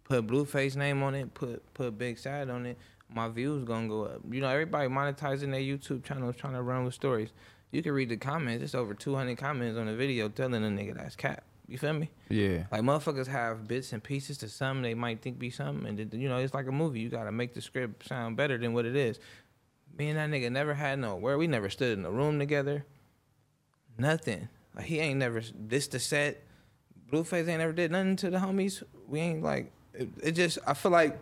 Put 0.05 0.27
Blueface 0.27 0.77
name 0.77 1.03
on 1.03 1.17
it. 1.17 1.35
Put 1.35 1.75
put 1.75 1.99
Big 1.99 2.19
Sad 2.19 2.49
on 2.49 2.67
it. 2.67 2.79
My 3.15 3.29
views 3.29 3.65
gonna 3.65 3.89
go 3.89 4.05
up. 4.05 4.21
You 4.31 4.41
know 4.41 4.49
everybody 4.49 4.89
monetizing 4.89 5.51
their 5.51 5.61
YouTube 5.61 6.05
channels 6.05 6.37
trying 6.37 6.55
to 6.55 6.63
run 6.63 6.85
with 6.85 6.95
stories. 6.95 7.31
You 7.71 7.83
can 7.83 7.93
read 7.93 8.09
the 8.09 8.17
comments. 8.17 8.63
It's 8.65 8.75
over 8.75 8.95
200 8.95 9.37
comments 9.39 9.79
on 9.79 9.87
the 9.87 9.95
video 9.95 10.29
telling 10.29 10.65
a 10.65 10.69
nigga 10.69 10.97
that's 10.97 11.17
cap. 11.17 11.45
You 11.69 11.79
feel 11.79 11.93
me? 11.93 12.11
Yeah. 12.29 12.65
Like 12.71 12.83
motherfuckers 12.83 13.27
have 13.27 13.67
bits 13.67 13.93
and 13.93 14.03
pieces 14.03 14.39
to 14.39 14.49
some 14.49 14.83
they 14.83 14.95
might 14.95 15.21
think 15.21 15.39
be 15.39 15.51
something, 15.51 15.87
and 15.87 16.15
you 16.15 16.29
know 16.29 16.39
it's 16.39 16.55
like 16.55 16.67
a 16.67 16.73
movie. 16.73 17.01
You 17.01 17.09
gotta 17.09 17.33
make 17.33 17.55
the 17.55 17.61
script 17.61 18.07
sound 18.07 18.37
better 18.37 18.57
than 18.57 18.73
what 18.73 18.87
it 18.87 18.95
is. 18.95 19.19
Me 19.99 20.11
and 20.11 20.19
that 20.19 20.31
nigga 20.31 20.51
never 20.53 20.75
had 20.75 20.99
no 20.99 21.17
where 21.17 21.39
we 21.39 21.47
never 21.47 21.69
stood 21.69 21.99
in 21.99 22.05
a 22.05 22.11
room 22.11 22.39
together. 22.39 22.85
Nothing. 23.99 24.49
Like 24.75 24.87
he 24.87 25.01
ain't 25.01 25.19
never 25.19 25.43
this 25.59 25.89
the 25.89 25.99
set. 25.99 26.45
Blueface 27.11 27.49
ain't 27.49 27.59
never 27.59 27.73
did 27.73 27.91
nothing 27.91 28.17
to 28.17 28.31
the 28.31 28.39
homies. 28.39 28.83
We 29.09 29.21
ain't 29.21 29.43
like 29.43 29.73
it, 29.95 30.09
it 30.23 30.33
just 30.33 30.59
I 30.67 30.75
feel 30.75 30.93
like 30.93 31.19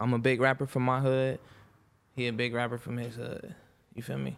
I'm 0.00 0.12
a 0.14 0.18
big 0.18 0.40
rapper 0.40 0.66
from 0.66 0.82
my 0.84 1.00
hood. 1.00 1.38
He 2.14 2.26
a 2.26 2.32
big 2.32 2.54
rapper 2.54 2.78
from 2.78 2.96
his 2.96 3.14
hood. 3.16 3.54
You 3.94 4.02
feel 4.02 4.18
me? 4.18 4.36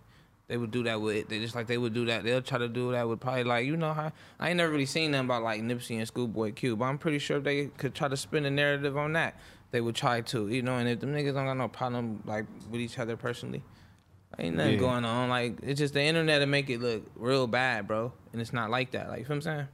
They 0.48 0.56
would 0.56 0.70
do 0.72 0.82
that 0.82 1.00
with 1.00 1.28
they 1.28 1.38
just 1.38 1.54
like 1.54 1.68
they 1.68 1.78
would 1.78 1.94
do 1.94 2.06
that. 2.06 2.24
They'll 2.24 2.42
try 2.42 2.58
to 2.58 2.68
do 2.68 2.90
that 2.92 3.08
with 3.08 3.20
probably 3.20 3.44
like 3.44 3.66
you 3.66 3.76
know 3.76 3.92
how 3.94 4.10
I 4.40 4.48
ain't 4.48 4.56
never 4.56 4.72
really 4.72 4.86
seen 4.86 5.12
them 5.12 5.26
about 5.26 5.42
like 5.44 5.60
Nipsey 5.62 5.96
and 5.98 6.06
Schoolboy 6.08 6.52
Q, 6.52 6.76
but 6.76 6.86
I'm 6.86 6.98
pretty 6.98 7.20
sure 7.20 7.36
if 7.36 7.44
they 7.44 7.66
could 7.66 7.94
try 7.94 8.08
to 8.08 8.16
spin 8.16 8.44
a 8.44 8.50
narrative 8.50 8.96
on 8.96 9.12
that, 9.12 9.36
they 9.70 9.80
would 9.80 9.94
try 9.94 10.22
to, 10.22 10.48
you 10.48 10.62
know. 10.62 10.76
And 10.76 10.88
if 10.88 10.98
them 11.00 11.14
niggas 11.14 11.34
don't 11.34 11.46
got 11.46 11.56
no 11.56 11.68
problem 11.68 12.22
like 12.26 12.46
with 12.68 12.80
each 12.80 12.98
other 12.98 13.16
personally, 13.16 13.62
ain't 14.40 14.56
nothing 14.56 14.72
Yeah. 14.74 14.78
going 14.80 15.04
on. 15.04 15.28
Like 15.28 15.58
it's 15.62 15.78
just 15.78 15.94
the 15.94 16.02
internet 16.02 16.40
to 16.40 16.46
make 16.46 16.68
it 16.68 16.80
look 16.80 17.04
real 17.14 17.46
bad, 17.46 17.86
bro. 17.86 18.12
And 18.32 18.40
it's 18.42 18.52
not 18.52 18.70
like 18.70 18.90
that. 18.90 19.08
Like 19.08 19.20
you 19.20 19.24
feel 19.26 19.36
what 19.36 19.46
I'm 19.46 19.52
saying? 19.56 19.68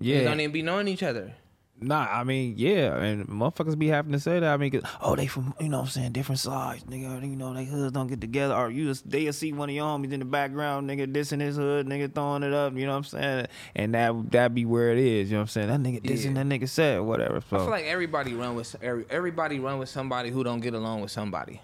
Yeah. 0.00 0.18
They 0.18 0.24
don't 0.24 0.40
even 0.40 0.52
be 0.52 0.60
knowing 0.62 0.86
each 0.88 1.02
other. 1.02 1.32
Nah, 1.80 2.06
I 2.08 2.22
mean, 2.22 2.54
yeah, 2.56 2.96
and 2.96 3.26
motherfuckers 3.26 3.76
be 3.78 3.88
having 3.88 4.12
to 4.12 4.20
say 4.20 4.38
that. 4.38 4.48
I 4.54 4.56
mean, 4.56 4.70
'cause, 4.70 4.82
oh, 5.02 5.16
they 5.16 5.26
from 5.26 5.54
you 5.60 5.68
know 5.68 5.78
what 5.78 5.84
I'm 5.86 5.90
saying 5.90 6.12
different 6.12 6.38
sides, 6.38 6.84
nigga. 6.84 7.20
You 7.28 7.34
know 7.36 7.52
they 7.52 7.64
hoods 7.64 7.92
don't 7.92 8.06
get 8.06 8.20
together, 8.20 8.54
or 8.54 8.70
you 8.70 8.86
just, 8.86 9.10
they'll 9.10 9.32
see 9.32 9.52
one 9.52 9.68
of 9.68 9.74
your 9.74 9.84
homies 9.84 10.12
in 10.12 10.20
the 10.20 10.24
background, 10.24 10.88
nigga, 10.88 11.12
dissing 11.12 11.40
his 11.40 11.56
hood, 11.56 11.86
nigga 11.86 12.14
throwing 12.14 12.44
it 12.44 12.52
up. 12.54 12.74
You 12.76 12.86
know 12.86 12.92
what 12.92 12.98
I'm 12.98 13.04
saying? 13.04 13.46
And 13.74 13.94
that 13.94 14.30
that 14.30 14.54
be 14.54 14.64
where 14.64 14.92
it 14.92 14.98
is. 14.98 15.30
You 15.30 15.34
know 15.36 15.40
what 15.40 15.56
I'm 15.56 15.68
saying? 15.68 15.68
That 15.68 15.80
nigga 15.80 16.00
dissing 16.02 16.36
Yeah. 16.36 16.44
that 16.44 16.46
nigga 16.46 16.68
said 16.68 17.00
whatever. 17.00 17.42
So 17.50 17.56
I 17.56 17.60
feel 17.60 17.70
like 17.70 17.84
everybody 17.86 18.34
run 18.34 18.54
with 18.54 18.76
every, 18.80 19.04
everybody 19.10 19.58
run 19.58 19.78
with 19.78 19.88
somebody 19.88 20.30
who 20.30 20.44
don't 20.44 20.60
get 20.60 20.74
along 20.74 21.00
with 21.02 21.10
somebody. 21.10 21.60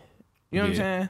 You 0.51 0.59
know 0.59 0.65
what 0.65 0.71
I'm 0.71 0.77
saying? 0.77 1.09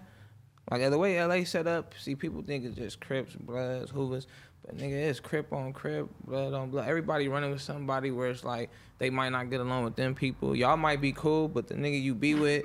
Like 0.70 0.88
the 0.88 0.98
way 0.98 1.20
LA 1.20 1.42
set 1.44 1.66
up, 1.66 1.94
see 1.98 2.14
people 2.14 2.42
think 2.42 2.64
it's 2.64 2.76
just 2.76 3.00
Crips, 3.00 3.34
Bloods, 3.34 3.90
Hoovers, 3.90 4.28
but 4.64 4.76
nigga, 4.76 4.92
it's 4.92 5.20
Crip 5.20 5.52
on 5.52 5.72
Crip, 5.72 6.08
Blood 6.26 6.52
on 6.52 6.70
Blood. 6.70 6.88
Everybody 6.88 7.28
running 7.28 7.50
with 7.50 7.62
somebody 7.62 8.10
where 8.10 8.28
it's 8.28 8.44
like 8.44 8.70
they 8.98 9.10
might 9.10 9.30
not 9.30 9.50
get 9.50 9.60
along 9.60 9.84
with 9.84 9.96
them 9.96 10.14
people. 10.14 10.54
Y'all 10.54 10.76
might 10.76 11.00
be 11.00 11.12
cool, 11.12 11.48
but 11.48 11.68
the 11.68 11.74
nigga 11.74 12.00
you 12.00 12.14
be 12.14 12.34
with, 12.34 12.64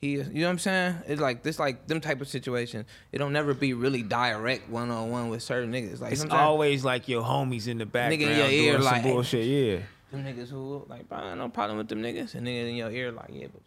he, 0.00 0.16
is- 0.16 0.28
you 0.28 0.42
know 0.42 0.46
what 0.48 0.52
I'm 0.52 0.58
saying? 0.58 0.96
It's 1.06 1.20
like 1.20 1.42
this, 1.42 1.58
like 1.58 1.86
them 1.86 2.00
type 2.00 2.20
of 2.20 2.28
situations. 2.28 2.86
It 3.12 3.18
don't 3.18 3.32
never 3.32 3.54
be 3.54 3.72
really 3.72 4.02
direct 4.02 4.68
one 4.68 4.90
on 4.90 5.10
one 5.10 5.28
with 5.30 5.42
certain 5.42 5.72
niggas. 5.72 6.00
Like 6.00 6.12
it's 6.12 6.22
you 6.22 6.28
know 6.28 6.34
what 6.34 6.40
I'm 6.40 6.40
saying? 6.40 6.48
always 6.48 6.84
like 6.84 7.08
your 7.08 7.22
homies 7.22 7.66
in 7.66 7.78
the 7.78 7.86
background 7.86 8.22
in 8.22 8.36
your 8.36 8.48
ear, 8.48 8.72
doing 8.72 8.82
some 8.82 8.92
like, 8.92 9.02
hey. 9.02 9.12
bullshit. 9.12 9.46
Yeah. 9.46 9.78
them 10.12 10.24
niggas 10.24 10.50
who 10.50 10.84
like, 10.88 11.08
bro, 11.08 11.34
no 11.34 11.48
problem 11.48 11.78
with 11.78 11.88
them 11.88 12.02
niggas. 12.02 12.34
And 12.34 12.46
nigga 12.46 12.68
in 12.68 12.76
your 12.76 12.90
ear, 12.90 13.10
like, 13.10 13.30
yeah, 13.32 13.46
but 13.52 13.62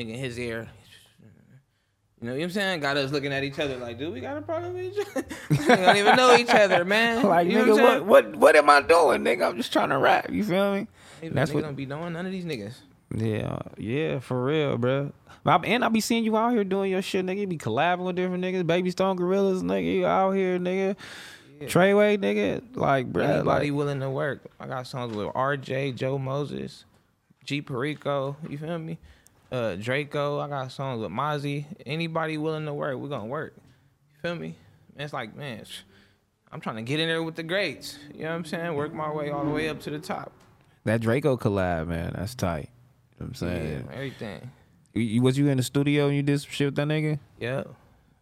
nigga 0.00 0.10
in 0.14 0.18
his 0.20 0.38
ear, 0.38 0.68
you 2.20 2.28
know 2.28 2.34
what 2.34 2.42
I'm 2.42 2.50
saying? 2.50 2.80
Got 2.80 2.96
us 2.96 3.12
looking 3.12 3.32
at 3.32 3.44
each 3.44 3.58
other 3.58 3.76
like, 3.76 3.98
dude, 3.98 4.12
we 4.12 4.20
got 4.20 4.38
a 4.38 4.42
problem 4.42 4.72
with 4.72 4.84
each 4.84 5.06
other. 5.06 5.26
we 5.50 5.56
don't 5.66 5.96
even 5.96 6.16
know 6.16 6.34
each 6.34 6.48
other, 6.48 6.84
man. 6.84 7.22
Like 7.26 7.48
you 7.48 7.58
know 7.58 7.76
nigga, 7.76 7.82
what, 7.82 8.06
what, 8.06 8.26
what 8.26 8.36
what 8.36 8.56
am 8.56 8.70
I 8.70 8.80
doing, 8.80 9.22
nigga? 9.22 9.48
I'm 9.48 9.56
just 9.56 9.72
trying 9.72 9.90
to 9.90 9.98
rap. 9.98 10.30
You 10.30 10.44
feel 10.44 10.74
me? 10.74 10.86
Hey, 11.20 11.28
That's 11.28 11.52
what. 11.52 11.62
don't 11.62 11.74
be 11.74 11.86
knowing 11.86 12.14
none 12.14 12.24
of 12.24 12.32
these 12.32 12.44
niggas. 12.44 12.74
Yeah, 13.14 13.58
yeah, 13.76 14.20
for 14.20 14.44
real, 14.44 14.78
bro. 14.78 15.12
And 15.44 15.84
I 15.84 15.88
be 15.88 16.00
seeing 16.00 16.24
you 16.24 16.36
out 16.36 16.52
here 16.52 16.64
doing 16.64 16.90
your 16.90 17.02
shit, 17.02 17.24
nigga. 17.24 17.40
You 17.40 17.46
be 17.46 17.58
collabing 17.58 18.04
with 18.04 18.16
different 18.16 18.42
niggas, 18.42 18.66
Baby 18.66 18.90
Stone 18.90 19.16
Gorillas, 19.16 19.62
nigga. 19.62 19.94
You 19.96 20.06
out 20.06 20.32
here, 20.32 20.58
nigga. 20.58 20.96
Treyway, 21.60 22.18
nigga. 22.18 22.62
Like, 22.76 23.12
bro, 23.12 23.24
Anybody 23.24 23.70
like, 23.70 23.76
willing 23.76 24.00
to 24.00 24.10
work. 24.10 24.40
I 24.58 24.66
got 24.66 24.86
songs 24.86 25.14
with 25.14 25.28
RJ, 25.28 25.94
Joe 25.94 26.18
Moses, 26.18 26.84
G 27.44 27.62
Perico, 27.62 28.36
you 28.48 28.58
feel 28.58 28.78
me? 28.78 28.98
Uh, 29.50 29.76
Drakeo. 29.78 30.42
I 30.44 30.48
got 30.48 30.72
songs 30.72 31.00
with 31.00 31.10
Mozzy. 31.10 31.64
Anybody 31.86 32.36
willing 32.38 32.66
to 32.66 32.74
work, 32.74 32.96
we're 32.98 33.08
gonna 33.08 33.26
work. 33.26 33.54
You 33.56 34.20
feel 34.22 34.34
me? 34.34 34.56
And 34.94 35.02
it's 35.04 35.12
like, 35.12 35.36
man, 35.36 35.64
I'm 36.50 36.60
trying 36.60 36.76
to 36.76 36.82
get 36.82 37.00
in 37.00 37.08
there 37.08 37.22
with 37.22 37.36
the 37.36 37.42
greats. 37.42 37.98
You 38.14 38.22
know 38.24 38.30
what 38.30 38.36
I'm 38.36 38.44
saying? 38.44 38.74
Work 38.74 38.92
my 38.92 39.10
way 39.12 39.30
all 39.30 39.44
the 39.44 39.50
way 39.50 39.68
up 39.68 39.80
to 39.80 39.90
the 39.90 39.98
top. 39.98 40.32
that 40.84 41.00
Drakeo 41.00 41.38
collab, 41.38 41.88
man. 41.88 42.12
That's 42.16 42.34
tight. 42.34 42.70
You 43.18 43.26
know 43.26 43.26
what 43.26 43.26
I'm 43.28 43.34
saying? 43.34 43.84
Yeah, 43.88 43.94
everything. 43.94 44.50
You- 44.94 45.02
you- 45.02 45.22
was 45.22 45.36
you 45.38 45.48
in 45.48 45.56
the 45.56 45.62
studio 45.62 46.06
and 46.06 46.16
you 46.16 46.22
did 46.22 46.40
some 46.40 46.50
shit 46.50 46.66
with 46.68 46.76
that 46.76 46.86
nigga? 46.88 47.18
Yeah. 47.38 47.64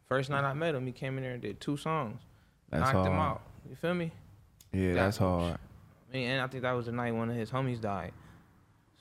First 0.09 0.31
night 0.31 0.45
I 0.45 0.53
met 0.55 0.75
him, 0.75 0.87
he 0.87 0.93
came 0.93 1.17
in 1.19 1.23
there 1.25 1.33
and 1.35 1.43
did 1.43 1.61
two 1.61 1.77
songs. 1.77 2.21
That's 2.71 2.93
knocked 2.93 3.07
him 3.09 3.15
out. 3.15 3.43
You 3.69 3.77
feel 3.77 3.95
me? 3.95 4.11
Yeah, 4.73 4.95
that's 4.95 5.17
hard. 5.19 5.55
I 5.55 6.13
mean, 6.13 6.29
and 6.31 6.41
I 6.43 6.47
think 6.49 6.63
that 6.63 6.73
was 6.73 6.87
the 6.87 6.93
night 6.93 7.13
one 7.15 7.31
of 7.31 7.37
his 7.37 7.51
homies 7.51 7.81
died. 7.81 8.13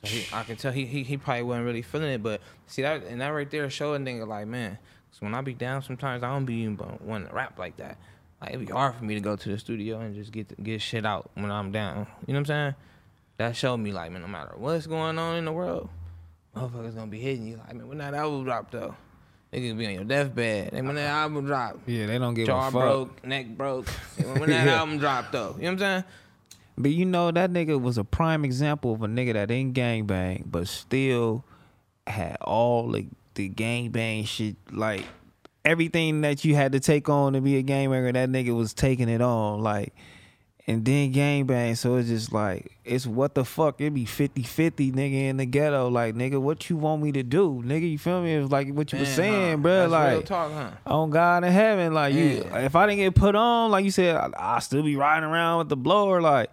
He, 0.04 0.26
I 0.34 0.44
can 0.44 0.58
tell 0.58 0.72
he, 0.72 0.86
he 0.86 1.04
he 1.04 1.18
probably 1.18 1.44
wasn't 1.44 1.66
really 1.66 1.82
feeling 1.82 2.12
it, 2.12 2.22
but 2.22 2.42
see 2.68 2.82
that 2.82 3.04
and 3.06 3.22
that 3.22 3.30
right 3.30 3.50
there 3.50 3.70
showed 3.70 3.94
a 3.94 3.98
nigga 4.00 4.28
like, 4.28 4.48
man, 4.48 4.78
so 5.12 5.20
when 5.22 5.34
I 5.34 5.42
be 5.42 5.54
down, 5.54 5.82
sometimes 5.82 6.24
I 6.24 6.30
don't 6.34 6.46
be 6.46 6.56
even 6.56 6.78
want 7.02 7.30
to 7.30 7.34
rap 7.34 7.58
like 7.58 7.78
that. 7.78 7.98
Like 8.42 8.54
it'd 8.54 8.66
be 8.68 8.72
hard 8.74 8.96
for 8.96 9.06
me 9.06 9.14
to 9.16 9.22
go 9.22 9.36
to 9.38 9.50
the 9.50 9.58
studio 9.58 10.00
and 10.02 10.14
just 10.14 10.32
get 10.34 10.62
get 10.62 10.82
shit 10.82 11.06
out 11.06 11.32
when 11.36 11.50
I'm 11.52 11.72
down. 11.72 12.08
You 12.28 12.34
know 12.34 12.40
what 12.40 12.40
I'm 12.40 12.46
saying? 12.46 12.76
That 13.38 13.56
showed 13.56 13.78
me 13.78 13.92
like, 13.94 14.12
man, 14.12 14.22
no 14.22 14.28
matter 14.28 14.52
what's 14.58 14.88
going 14.88 15.18
on 15.18 15.38
in 15.38 15.46
the 15.46 15.52
world, 15.54 15.90
motherfuckers 16.56 16.96
gonna 16.96 17.08
be 17.08 17.20
hitting 17.20 17.48
you. 17.48 17.58
Like, 17.66 17.76
man, 17.76 17.88
when 17.88 17.98
that 18.00 18.14
album 18.14 18.44
drop 18.44 18.72
though, 18.72 18.96
niggas 19.54 19.78
be 19.78 19.88
on 19.88 19.94
your 19.94 20.04
deathbed. 20.04 20.74
And 20.74 20.86
when 20.86 20.96
that 20.98 21.10
uh-uh. 21.10 21.20
album 21.22 21.46
drop, 21.46 21.80
Yeah, 21.86 22.08
they 22.08 22.18
don't 22.20 22.34
give 22.34 22.48
jaw 22.48 22.60
a 22.68 22.72
fuck. 22.72 22.74
broke, 22.74 23.26
neck 23.26 23.48
broke. 23.56 23.88
When 24.18 24.50
that 24.50 24.66
Yeah. 24.66 24.76
album 24.80 24.98
dropped 25.00 25.32
though, 25.32 25.56
you 25.58 25.64
know 25.64 25.68
what 25.70 25.72
I'm 25.72 25.80
saying? 25.80 26.04
But 26.78 26.92
you 26.92 27.06
know 27.06 27.32
that 27.32 27.52
nigga 27.52 27.80
was 27.80 27.98
a 27.98 28.04
prime 28.04 28.44
example 28.44 28.94
of 28.94 29.04
a 29.04 29.08
nigga 29.08 29.34
that 29.34 29.48
didn't 29.50 29.76
gangbang, 29.76 30.44
but 30.46 30.68
still 30.68 31.46
had 32.08 32.38
all 32.42 32.90
the 32.92 33.08
the 33.36 33.50
gangbang 33.50 34.28
shit, 34.28 34.56
like 34.72 35.06
everything 35.66 36.22
that 36.22 36.44
you 36.46 36.56
had 36.56 36.72
to 36.74 36.80
take 36.80 37.10
on 37.10 37.34
to 37.34 37.42
be 37.42 37.58
a 37.58 37.64
gangbanger. 37.64 38.14
That 38.14 38.30
nigga 38.30 38.56
was 38.56 38.74
taking 38.74 39.10
it 39.10 39.22
on, 39.22 39.62
like, 39.62 39.94
and 40.66 40.86
then 40.86 41.12
gangbang. 41.14 41.76
So 41.78 41.96
it's 41.98 42.08
just 42.10 42.32
like 42.32 42.72
it's 42.86 43.06
what 43.08 43.36
the 43.36 43.44
fuck. 43.46 43.80
It 43.82 43.94
be 43.94 44.06
50-50, 44.06 44.94
nigga, 44.94 45.30
in 45.30 45.38
the 45.38 45.46
ghetto. 45.46 45.90
Like, 45.90 46.16
nigga, 46.16 46.40
what 46.40 46.70
you 46.70 46.78
want 46.78 47.02
me 47.02 47.12
to 47.14 47.24
do, 47.24 47.62
nigga? 47.66 47.90
You 47.90 47.98
feel 47.98 48.22
me? 48.22 48.34
It's 48.36 48.52
like 48.52 48.70
what 48.74 48.92
you 48.94 49.00
was 49.00 49.08
Man, 49.10 49.16
saying, 49.16 49.52
huh? 49.52 49.58
bro. 49.58 49.90
That's 49.90 49.92
like, 49.92 50.26
talk, 50.26 50.52
huh? 50.52 50.72
on 50.86 51.10
God 51.10 51.44
in 51.44 51.52
heaven. 51.52 51.94
Like 51.94 52.14
you, 52.14 52.46
if 52.54 52.76
I 52.76 52.86
didn't 52.88 53.00
get 53.00 53.16
put 53.16 53.36
on, 53.36 53.72
like 53.72 53.86
you 53.86 53.92
said, 53.92 54.16
I, 54.16 54.30
I 54.38 54.60
still 54.60 54.84
be 54.84 54.96
riding 54.96 55.24
around 55.30 55.60
with 55.60 55.70
the 55.70 55.78
blower, 55.78 56.22
like, 56.22 56.50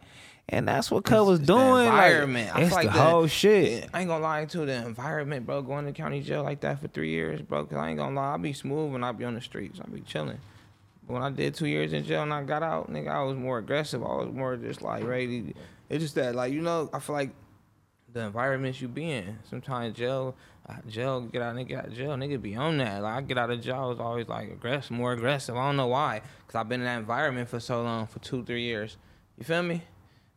and 0.53 0.67
that's 0.67 0.91
what 0.91 1.05
Cut 1.05 1.25
was 1.27 1.39
It's 1.39 1.47
the 1.47 1.55
doing. 1.55 1.87
environment. 1.87 2.53
Like, 2.55 2.63
it's 2.65 2.71
the 2.71 2.75
like 2.75 2.87
the- 2.87 2.93
whole 3.01 3.27
shit. 3.29 3.89
I 3.95 4.01
ain't 4.01 4.09
gonna 4.09 4.23
lie 4.23 4.45
to 4.47 4.67
the 4.67 4.85
environment, 4.85 5.47
bro. 5.47 5.63
Going 5.63 5.87
to 5.87 5.93
county 5.93 6.21
jail 6.23 6.43
like 6.43 6.61
that 6.63 6.81
for 6.81 6.89
three 6.89 7.11
years, 7.11 7.41
bro. 7.41 7.65
Cause 7.67 7.79
I 7.79 7.91
ain't 7.91 7.99
gonna 7.99 8.17
lie, 8.17 8.35
I 8.35 8.37
be 8.37 8.53
smooth 8.53 8.93
when 8.93 9.05
I 9.05 9.13
be 9.13 9.25
on 9.25 9.35
the 9.37 9.41
streets. 9.41 9.79
I 9.81 9.89
be 9.89 10.01
chilling. 10.01 10.39
When 11.11 11.23
I 11.23 11.31
did 11.31 11.55
two 11.55 11.67
years 11.67 11.93
in 11.93 12.05
jail 12.05 12.23
and 12.23 12.33
I 12.33 12.43
got 12.45 12.63
out, 12.63 12.91
nigga, 12.91 13.09
I 13.09 13.23
was 13.23 13.37
more 13.37 13.59
aggressive. 13.59 14.03
I 14.03 14.15
was 14.17 14.33
more 14.33 14.57
just 14.57 14.83
like 14.83 15.05
ready. 15.05 15.55
It's 15.89 16.03
just 16.03 16.15
that, 16.15 16.35
like 16.35 16.53
you 16.53 16.61
know, 16.63 16.89
I 16.93 16.99
feel 17.01 17.15
like 17.17 17.31
the 18.13 18.21
environments 18.21 18.81
you 18.81 18.89
be 18.89 19.11
in. 19.11 19.39
Sometimes 19.49 19.97
jail, 19.97 20.35
uh, 20.69 20.75
jail, 20.89 21.21
get 21.23 21.43
out, 21.43 21.55
nigga, 21.57 21.79
out 21.79 21.87
of 21.89 21.95
jail, 21.95 22.11
nigga 22.17 22.41
be 22.41 22.57
on 22.57 22.79
that. 22.79 23.03
Like 23.03 23.15
I 23.15 23.21
get 23.23 23.39
out 23.39 23.51
of 23.51 23.61
jail, 23.61 23.77
I 23.77 23.87
was 23.87 24.01
always 24.01 24.29
like 24.29 24.51
aggressive, 24.51 24.93
more 24.93 25.13
aggressive. 25.13 25.57
I 25.57 25.67
don't 25.67 25.77
know 25.77 25.87
why, 25.89 26.23
cause 26.47 26.55
I've 26.55 26.69
been 26.69 26.81
in 26.81 26.87
that 26.87 26.99
environment 26.99 27.49
for 27.49 27.61
so 27.61 27.83
long, 27.83 28.07
for 28.07 28.19
two, 28.21 28.45
three 28.45 28.63
years. 28.63 28.97
You 29.39 29.45
feel 29.45 29.63
me? 29.63 29.83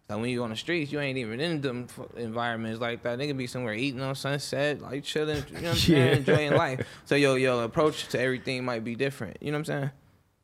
So 0.09 0.19
when 0.19 0.30
you 0.30 0.43
on 0.43 0.49
the 0.49 0.55
streets, 0.55 0.91
you 0.91 0.99
ain't 0.99 1.17
even 1.17 1.39
in 1.39 1.61
them 1.61 1.88
f- 1.89 2.07
environments 2.17 2.80
like 2.82 3.01
that. 3.03 3.17
Nigga 3.17 3.36
be 3.38 3.47
somewhere 3.47 3.74
eating 3.74 4.01
on 4.01 4.13
sunset, 4.15 4.82
like 4.82 5.03
chilling, 5.03 5.43
you 5.49 5.61
know 5.61 5.61
what 5.61 5.71
I'm 5.71 5.76
saying, 5.78 5.97
Yeah. 6.07 6.15
enjoying 6.17 6.51
life. 6.53 6.86
So 7.05 7.15
yo, 7.15 7.36
your 7.36 7.63
approach 7.63 8.09
to 8.09 8.19
everything 8.19 8.65
might 8.65 8.84
be 8.84 8.95
different. 8.95 9.38
You 9.41 9.51
know 9.51 9.57
what 9.59 9.69
I'm 9.69 9.82
saying? 9.82 9.91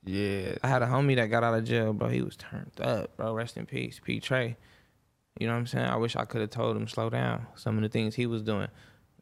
Yeah, 0.06 0.56
I 0.64 0.68
had 0.68 0.82
a 0.82 0.88
homie 0.88 1.16
that 1.18 1.28
got 1.28 1.44
out 1.44 1.56
of 1.58 1.66
jail, 1.66 1.94
bro. 1.94 2.08
He 2.10 2.22
was 2.22 2.36
turned 2.38 2.72
up, 2.82 3.16
bro. 3.18 3.34
Rest 3.34 3.58
in 3.58 3.66
peace, 3.66 4.00
P. 4.04 4.20
Trey. 4.20 4.56
You 5.40 5.48
know 5.48 5.54
what 5.54 5.60
I'm 5.60 5.68
saying? 5.68 5.86
I 5.88 5.96
wish 5.98 6.16
I 6.16 6.26
could 6.26 6.42
have 6.42 6.50
told 6.50 6.76
him 6.78 6.88
slow 6.88 7.10
down. 7.10 7.48
Some 7.56 7.76
of 7.78 7.84
the 7.84 7.90
things 7.90 8.16
he 8.16 8.26
was 8.26 8.42
doing. 8.42 8.68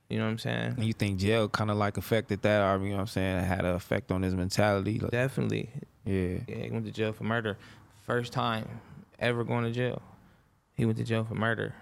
You 0.10 0.20
know 0.20 0.26
what 0.26 0.32
I'm 0.32 0.38
saying? 0.38 0.74
and 0.78 0.86
you 0.86 0.94
think 0.94 1.20
jail 1.20 1.50
kind 1.50 1.70
of 1.70 1.78
like 1.78 1.98
affected 1.98 2.42
that, 2.44 2.62
or 2.62 2.82
you 2.84 2.92
know 2.92 2.96
what 2.96 3.02
I'm 3.02 3.08
saying, 3.08 3.38
it 3.40 3.44
had 3.44 3.66
an 3.66 3.76
effect 3.76 4.10
on 4.12 4.22
his 4.22 4.34
mentality. 4.36 5.00
Like, 5.00 5.12
Definitely. 5.12 5.70
yeah, 6.06 6.38
Yeah, 6.48 6.56
he 6.64 6.70
went 6.72 6.86
to 6.86 6.92
jail 6.92 7.12
for 7.12 7.26
murder. 7.26 7.58
First 8.06 8.32
time 8.32 8.68
ever 9.20 9.44
going 9.44 9.66
to 9.66 9.72
jail. 9.72 10.02
He 10.76 10.86
went 10.86 10.98
to 11.00 11.04
jail 11.04 11.26
for 11.26 11.36
murder. 11.36 11.74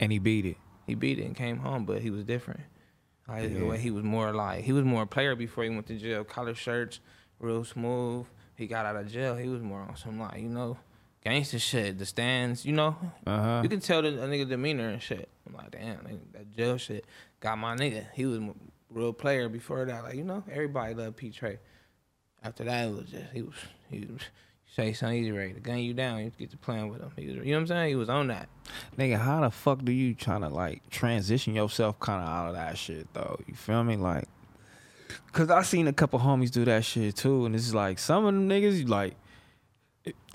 and 0.00 0.10
he 0.10 0.18
beat 0.18 0.44
it. 0.44 0.56
he 0.86 0.94
beat 0.94 1.18
it 1.20 1.24
and 1.24 1.36
came 1.36 1.58
home, 1.58 1.84
but 1.84 2.02
he 2.02 2.10
was 2.10 2.24
different. 2.24 2.60
Like 3.28 3.44
Yeah. 3.44 3.60
the 3.60 3.64
way 3.66 3.78
he 3.78 3.90
was 3.92 4.02
more 4.04 4.32
like 4.32 4.64
he 4.64 4.72
was 4.72 4.84
more 4.84 5.02
a 5.02 5.06
player 5.06 5.36
before 5.36 5.62
he 5.64 5.70
went 5.70 5.86
to 5.86 5.96
jail. 5.96 6.24
Collar 6.24 6.54
shirts, 6.54 6.98
real 7.40 7.64
smooth. 7.64 8.26
He 8.56 8.66
got 8.66 8.86
out 8.86 8.96
of 8.96 9.10
jail. 9.10 9.36
He 9.36 9.48
was 9.48 9.62
more 9.62 9.80
on 9.80 9.96
some 9.96 10.18
like 10.18 10.40
you 10.40 10.48
know, 10.48 10.78
gangster 11.22 11.58
shit. 11.58 11.98
The 11.98 12.06
stands, 12.06 12.64
you 12.64 12.72
know. 12.72 12.96
Uh 13.26 13.42
huh. 13.42 13.60
You 13.62 13.68
can 13.68 13.80
tell 13.80 14.02
the 14.02 14.08
a 14.22 14.26
nigga 14.26 14.48
demeanor 14.48 14.88
and 14.88 15.02
shit. 15.02 15.28
I'm 15.46 15.54
like, 15.54 15.70
damn, 15.70 15.98
nigga, 15.98 16.20
that 16.32 16.52
jail 16.56 16.76
shit 16.78 17.04
got 17.40 17.58
my 17.58 17.76
nigga. 17.76 18.06
He 18.14 18.26
was 18.26 18.38
a 18.38 18.54
real 18.90 19.12
player 19.12 19.48
before 19.48 19.84
that. 19.84 20.04
Like 20.04 20.14
you 20.14 20.24
know, 20.24 20.42
everybody 20.50 20.94
loved 20.94 21.16
P 21.16 21.30
Trey. 21.30 21.58
After 22.42 22.64
that, 22.64 22.88
it 22.88 22.94
was 22.94 23.10
just 23.10 23.32
he 23.32 23.42
was 23.42 23.54
he 23.90 24.00
was. 24.00 24.22
Say 24.74 24.92
something, 24.92 25.22
he's 25.22 25.32
ready 25.32 25.54
to 25.54 25.60
gun 25.60 25.78
you 25.78 25.94
down. 25.94 26.18
You 26.18 26.32
get 26.36 26.50
to 26.50 26.58
playing 26.58 26.90
with 26.90 27.00
him. 27.00 27.10
He 27.16 27.26
was, 27.28 27.36
you 27.36 27.44
know 27.44 27.52
what 27.52 27.60
I'm 27.60 27.66
saying? 27.68 27.88
He 27.88 27.94
was 27.94 28.10
on 28.10 28.26
that. 28.26 28.48
Nigga, 28.98 29.16
how 29.16 29.40
the 29.40 29.50
fuck 29.50 29.82
do 29.82 29.92
you 29.92 30.12
trying 30.12 30.42
to 30.42 30.48
like 30.48 30.90
transition 30.90 31.54
yourself 31.54 31.98
kind 31.98 32.22
of 32.22 32.28
out 32.28 32.48
of 32.48 32.54
that 32.56 32.76
shit 32.76 33.06
though? 33.14 33.38
You 33.46 33.54
feel 33.54 33.84
me? 33.84 33.96
Like, 33.96 34.28
cause 35.32 35.50
I 35.50 35.62
seen 35.62 35.86
a 35.88 35.92
couple 35.92 36.18
homies 36.18 36.50
do 36.50 36.64
that 36.64 36.84
shit 36.84 37.16
too, 37.16 37.46
and 37.46 37.54
it's 37.54 37.74
like 37.74 37.98
some 37.98 38.24
of 38.24 38.34
them 38.34 38.48
niggas 38.48 38.88
like. 38.88 39.14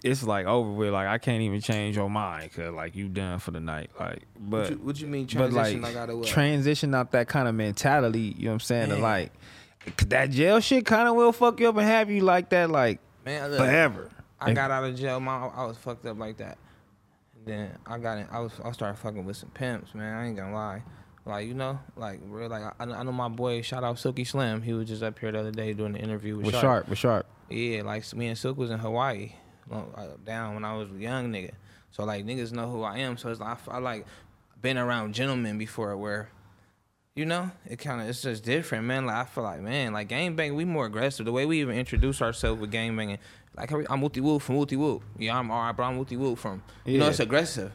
It's 0.03 0.23
like 0.23 0.47
over 0.47 0.71
with. 0.71 0.89
Like 0.89 1.07
I 1.07 1.17
can't 1.19 1.41
even 1.43 1.61
change 1.61 1.95
your 1.95 2.09
mind, 2.09 2.51
cause 2.53 2.73
like 2.73 2.95
you 2.95 3.07
done 3.07 3.37
for 3.39 3.51
the 3.51 3.59
night. 3.59 3.91
Like, 3.99 4.23
but 4.39 4.61
What 4.61 4.69
you, 4.71 4.77
what 4.77 4.99
you 4.99 5.07
mean 5.07 5.25
but 5.25 5.31
transition? 5.51 5.81
like 5.81 5.93
like 5.93 5.95
out 5.95 6.09
of 6.09 6.17
what? 6.17 6.27
transition 6.27 6.95
out 6.95 7.11
that 7.11 7.27
kind 7.27 7.47
of 7.47 7.53
mentality. 7.55 8.35
You 8.37 8.45
know 8.45 8.49
what 8.49 8.53
I'm 8.55 8.59
saying? 8.61 8.89
To 8.89 8.97
like, 8.97 9.31
that 10.07 10.31
jail 10.31 10.59
shit 10.59 10.85
kind 10.87 11.07
of 11.07 11.15
will 11.15 11.31
fuck 11.31 11.59
you 11.59 11.69
up 11.69 11.77
and 11.77 11.85
have 11.87 12.09
you 12.09 12.21
like 12.21 12.49
that 12.49 12.69
like 12.71 12.99
Man, 13.25 13.51
look, 13.51 13.59
forever. 13.59 14.09
I 14.39 14.53
got 14.53 14.71
out 14.71 14.83
of 14.83 14.95
jail, 14.95 15.19
my 15.19 15.35
I 15.35 15.65
was 15.65 15.77
fucked 15.77 16.05
up 16.07 16.17
like 16.17 16.37
that. 16.37 16.57
And 17.35 17.45
then 17.45 17.77
I 17.85 17.99
got 17.99 18.17
in, 18.17 18.27
I 18.31 18.39
was 18.39 18.53
I 18.65 18.71
started 18.71 18.97
fucking 18.97 19.23
with 19.23 19.37
some 19.37 19.49
pimps, 19.51 19.93
man. 19.93 20.17
I 20.17 20.27
ain't 20.27 20.35
gonna 20.35 20.53
lie. 20.55 20.81
Like 21.25 21.47
you 21.47 21.53
know, 21.53 21.79
like 21.95 22.19
real, 22.25 22.49
like 22.49 22.63
I, 22.63 22.83
I 22.83 23.03
know 23.03 23.11
my 23.11 23.27
boy. 23.27 23.61
Shout 23.61 23.83
out 23.83 23.99
Silky 23.99 24.23
Slim. 24.23 24.61
He 24.61 24.73
was 24.73 24.87
just 24.87 25.03
up 25.03 25.19
here 25.19 25.31
the 25.31 25.39
other 25.39 25.51
day 25.51 25.73
doing 25.73 25.93
the 25.93 25.99
interview 25.99 26.35
with, 26.35 26.47
with 26.47 26.55
Sharp. 26.55 26.63
sharp, 26.63 26.89
with 26.89 26.97
sharp. 26.97 27.25
Yeah, 27.49 27.83
like 27.83 28.11
me 28.15 28.27
and 28.27 28.37
Silk 28.37 28.57
was 28.57 28.71
in 28.71 28.79
Hawaii, 28.79 29.33
uh, 29.71 29.81
down 30.25 30.55
when 30.55 30.65
I 30.65 30.75
was 30.75 30.89
a 30.89 30.95
young 30.95 31.31
nigga. 31.31 31.51
So 31.91 32.05
like 32.05 32.25
niggas 32.25 32.51
know 32.53 32.71
who 32.71 32.81
I 32.81 32.99
am. 32.99 33.17
So 33.17 33.29
it's 33.29 33.39
like 33.39 33.57
I 33.67 33.77
like 33.77 34.05
been 34.61 34.77
around 34.77 35.13
gentlemen 35.13 35.57
before 35.59 35.95
where, 35.95 36.29
you 37.15 37.25
know, 37.25 37.51
it 37.65 37.77
kind 37.77 38.01
of 38.01 38.07
it's 38.07 38.23
just 38.23 38.43
different, 38.43 38.85
man. 38.85 39.05
Like 39.05 39.17
I 39.17 39.25
feel 39.25 39.43
like 39.43 39.61
man, 39.61 39.93
like 39.93 40.07
gang 40.07 40.35
bang, 40.35 40.55
we 40.55 40.65
more 40.65 40.87
aggressive. 40.87 41.25
The 41.25 41.31
way 41.31 41.45
we 41.45 41.61
even 41.61 41.77
introduce 41.77 42.19
ourselves 42.21 42.59
with 42.59 42.71
gang 42.71 42.95
banging, 42.95 43.19
like 43.55 43.71
I'm 43.71 44.01
Wooty 44.01 44.21
Woo 44.21 44.39
from 44.39 44.55
Wooty 44.57 44.75
Woo. 44.75 45.03
Yeah, 45.19 45.37
I'm 45.37 45.51
alright, 45.51 45.75
bro. 45.75 45.85
I'm 45.85 45.99
Wooty 45.99 46.17
Woo 46.17 46.35
from. 46.35 46.63
You 46.85 46.97
know, 46.97 47.09
it's 47.09 47.19
aggressive. 47.19 47.71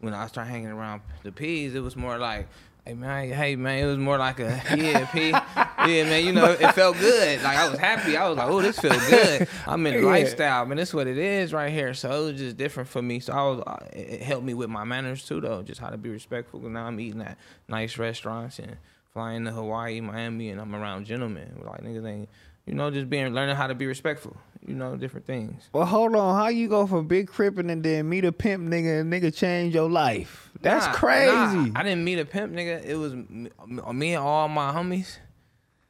When 0.00 0.14
I 0.14 0.28
started 0.28 0.50
hanging 0.50 0.68
around 0.68 1.02
the 1.24 1.32
P's, 1.32 1.74
it 1.74 1.80
was 1.80 1.96
more 1.96 2.16
like. 2.16 2.48
Hey 2.88 2.94
man, 2.94 3.28
hey 3.28 3.54
man, 3.54 3.84
it 3.84 3.86
was 3.86 3.98
more 3.98 4.16
like 4.16 4.40
a 4.40 4.62
yeah, 4.74 5.04
P, 5.12 5.28
yeah 5.28 6.04
man. 6.04 6.24
You 6.24 6.32
know, 6.32 6.52
it 6.52 6.72
felt 6.72 6.96
good. 6.98 7.42
Like 7.42 7.58
I 7.58 7.68
was 7.68 7.78
happy. 7.78 8.16
I 8.16 8.26
was 8.26 8.38
like, 8.38 8.48
oh, 8.48 8.62
this 8.62 8.78
feels 8.78 8.96
good. 9.10 9.46
I'm 9.66 9.86
in 9.86 9.92
the 9.96 10.00
Yeah. 10.04 10.06
lifestyle, 10.06 10.64
man. 10.64 10.78
This 10.78 10.94
what 10.94 11.06
it 11.06 11.18
is 11.18 11.52
right 11.52 11.70
here. 11.70 11.92
So 11.92 12.10
it 12.10 12.32
was 12.32 12.40
just 12.40 12.56
different 12.56 12.88
for 12.88 13.02
me. 13.02 13.20
So 13.20 13.34
I 13.34 13.42
was, 13.42 13.62
uh, 13.66 13.86
it 13.92 13.98
it 14.14 14.22
helped 14.22 14.46
me 14.46 14.54
with 14.54 14.70
my 14.70 14.84
manners 14.84 15.22
too, 15.22 15.38
though. 15.42 15.60
Just 15.62 15.82
how 15.82 15.90
to 15.90 15.98
be 15.98 16.08
respectful. 16.08 16.60
'Cause 16.60 16.70
now 16.70 16.86
I'm 16.86 16.98
eating 16.98 17.20
at 17.20 17.36
nice 17.68 17.98
restaurants 17.98 18.58
and 18.58 18.78
flying 19.12 19.44
to 19.44 19.50
Hawaii, 19.50 20.00
Miami, 20.00 20.48
and 20.48 20.58
I'm 20.58 20.74
around 20.74 21.04
gentlemen. 21.04 21.60
Like 21.62 21.82
niggas 21.82 22.08
ain't, 22.08 22.30
you 22.64 22.72
know, 22.72 22.90
just 22.90 23.10
being 23.10 23.34
learning 23.34 23.56
how 23.56 23.66
to 23.66 23.74
be 23.74 23.84
respectful. 23.84 24.34
You 24.66 24.74
know, 24.74 24.96
different 24.96 25.26
things. 25.26 25.68
Well, 25.72 25.86
hold 25.86 26.14
on. 26.14 26.36
How 26.36 26.48
you 26.48 26.68
go 26.68 26.86
from 26.86 27.06
big 27.06 27.28
crippin' 27.28 27.70
and 27.70 27.82
then 27.82 28.08
meet 28.08 28.24
a 28.24 28.32
pimp 28.32 28.68
nigga 28.68 29.00
and 29.00 29.12
nigga 29.12 29.34
change 29.34 29.74
your 29.74 29.88
life? 29.88 30.50
That's 30.60 30.86
Nah, 30.86 30.92
crazy. 30.92 31.30
nah, 31.70 31.80
I 31.80 31.82
didn't 31.82 32.04
meet 32.04 32.18
a 32.18 32.24
pimp 32.24 32.52
nigga. 32.52 32.84
It 32.84 32.96
was 32.96 33.14
me 33.14 34.14
and 34.14 34.22
all 34.24 34.48
my 34.48 34.72
homies. 34.72 35.18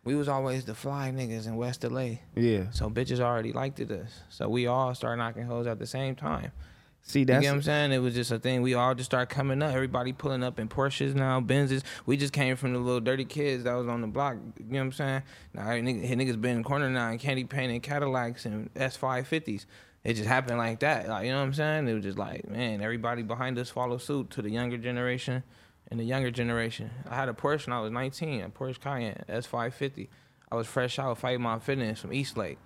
We 0.05 0.15
was 0.15 0.29
always 0.29 0.65
the 0.65 0.75
fly 0.75 1.11
niggas 1.15 1.47
in 1.47 1.57
West 1.57 1.83
LA. 1.85 2.19
yeah. 2.37 2.71
So 2.71 2.89
bitches 2.89 3.21
already 3.21 3.53
liked 3.53 3.81
it 3.81 3.91
us. 3.91 4.21
So 4.29 4.49
we 4.49 4.67
all 4.67 4.95
started 4.95 5.17
knocking 5.19 5.45
hoes 5.47 5.67
at 5.67 5.79
the 5.79 5.87
same 5.87 6.15
time. 6.15 6.53
See, 7.09 7.25
that. 7.25 7.33
You 7.33 7.35
that's 7.37 7.43
get 7.43 7.51
what 7.51 7.57
I'm 7.57 7.63
saying? 7.63 7.93
It 7.93 7.99
was 7.99 8.15
just 8.15 8.31
a 8.31 8.39
thing. 8.39 8.61
We 8.61 8.75
all 8.75 8.95
just 8.95 9.11
started 9.11 9.35
coming 9.35 9.63
up. 9.63 9.73
Everybody 9.73 10.13
pulling 10.13 10.43
up 10.43 10.59
in 10.59 10.69
Porsches 10.69 11.15
now, 11.15 11.41
Benzes. 11.41 11.83
We 12.05 12.19
just 12.19 12.35
came 12.35 12.55
from 12.55 12.75
the 12.75 12.79
little 12.79 13.01
dirty 13.01 13.25
kids 13.25 13.65
that 13.65 13.73
was 13.73 13.89
on 13.89 14.03
the 14.03 14.07
block. 14.07 14.37
You 14.59 14.67
know 14.67 14.79
what 14.81 14.85
I'm 14.85 14.93
saying? 14.93 15.23
Now 15.55 15.71
every 15.71 15.83
nigga, 15.83 16.07
niggas 16.07 16.39
been 16.39 16.57
in 16.57 16.59
the 16.59 16.69
corner 16.69 16.91
now 16.91 17.09
and 17.09 17.19
candy 17.19 17.45
painting 17.45 17.81
Cadillacs 17.81 18.45
and 18.45 18.73
S550s. 18.75 19.65
It 20.05 20.15
just 20.15 20.29
happened 20.29 20.59
like 20.59 20.81
that. 20.81 21.09
Like 21.09 21.25
you 21.25 21.33
know 21.33 21.39
what 21.39 21.45
I'm 21.45 21.55
saying? 21.55 21.89
It 21.89 21.95
was 21.95 22.05
just 22.05 22.19
like, 22.19 22.47
man, 22.47 22.83
everybody 22.83 23.23
behind 23.23 23.59
us 23.59 23.71
follow 23.71 23.97
suit 23.97 24.29
to 24.31 24.43
the 24.43 24.51
younger 24.51 24.77
generation 24.77 25.43
and 25.91 25.99
the 25.99 26.05
younger 26.05 26.31
generation. 26.31 26.91
I 27.09 27.15
had 27.15 27.31
a 27.31 27.33
Porsche 27.33 27.69
when 27.69 27.77
I 27.77 27.81
was 27.81 27.91
19, 27.91 28.43
a 28.43 28.51
Porsche 28.51 28.81
Cayenne 28.81 29.25
S550. 29.31 30.09
I 30.53 30.57
was 30.57 30.67
fresh 30.67 30.99
out 30.99 31.11
of 31.13 31.19
fighting 31.19 31.41
my 31.41 31.59
fitness 31.59 32.01
from 32.01 32.13
Eastlake. 32.13 32.59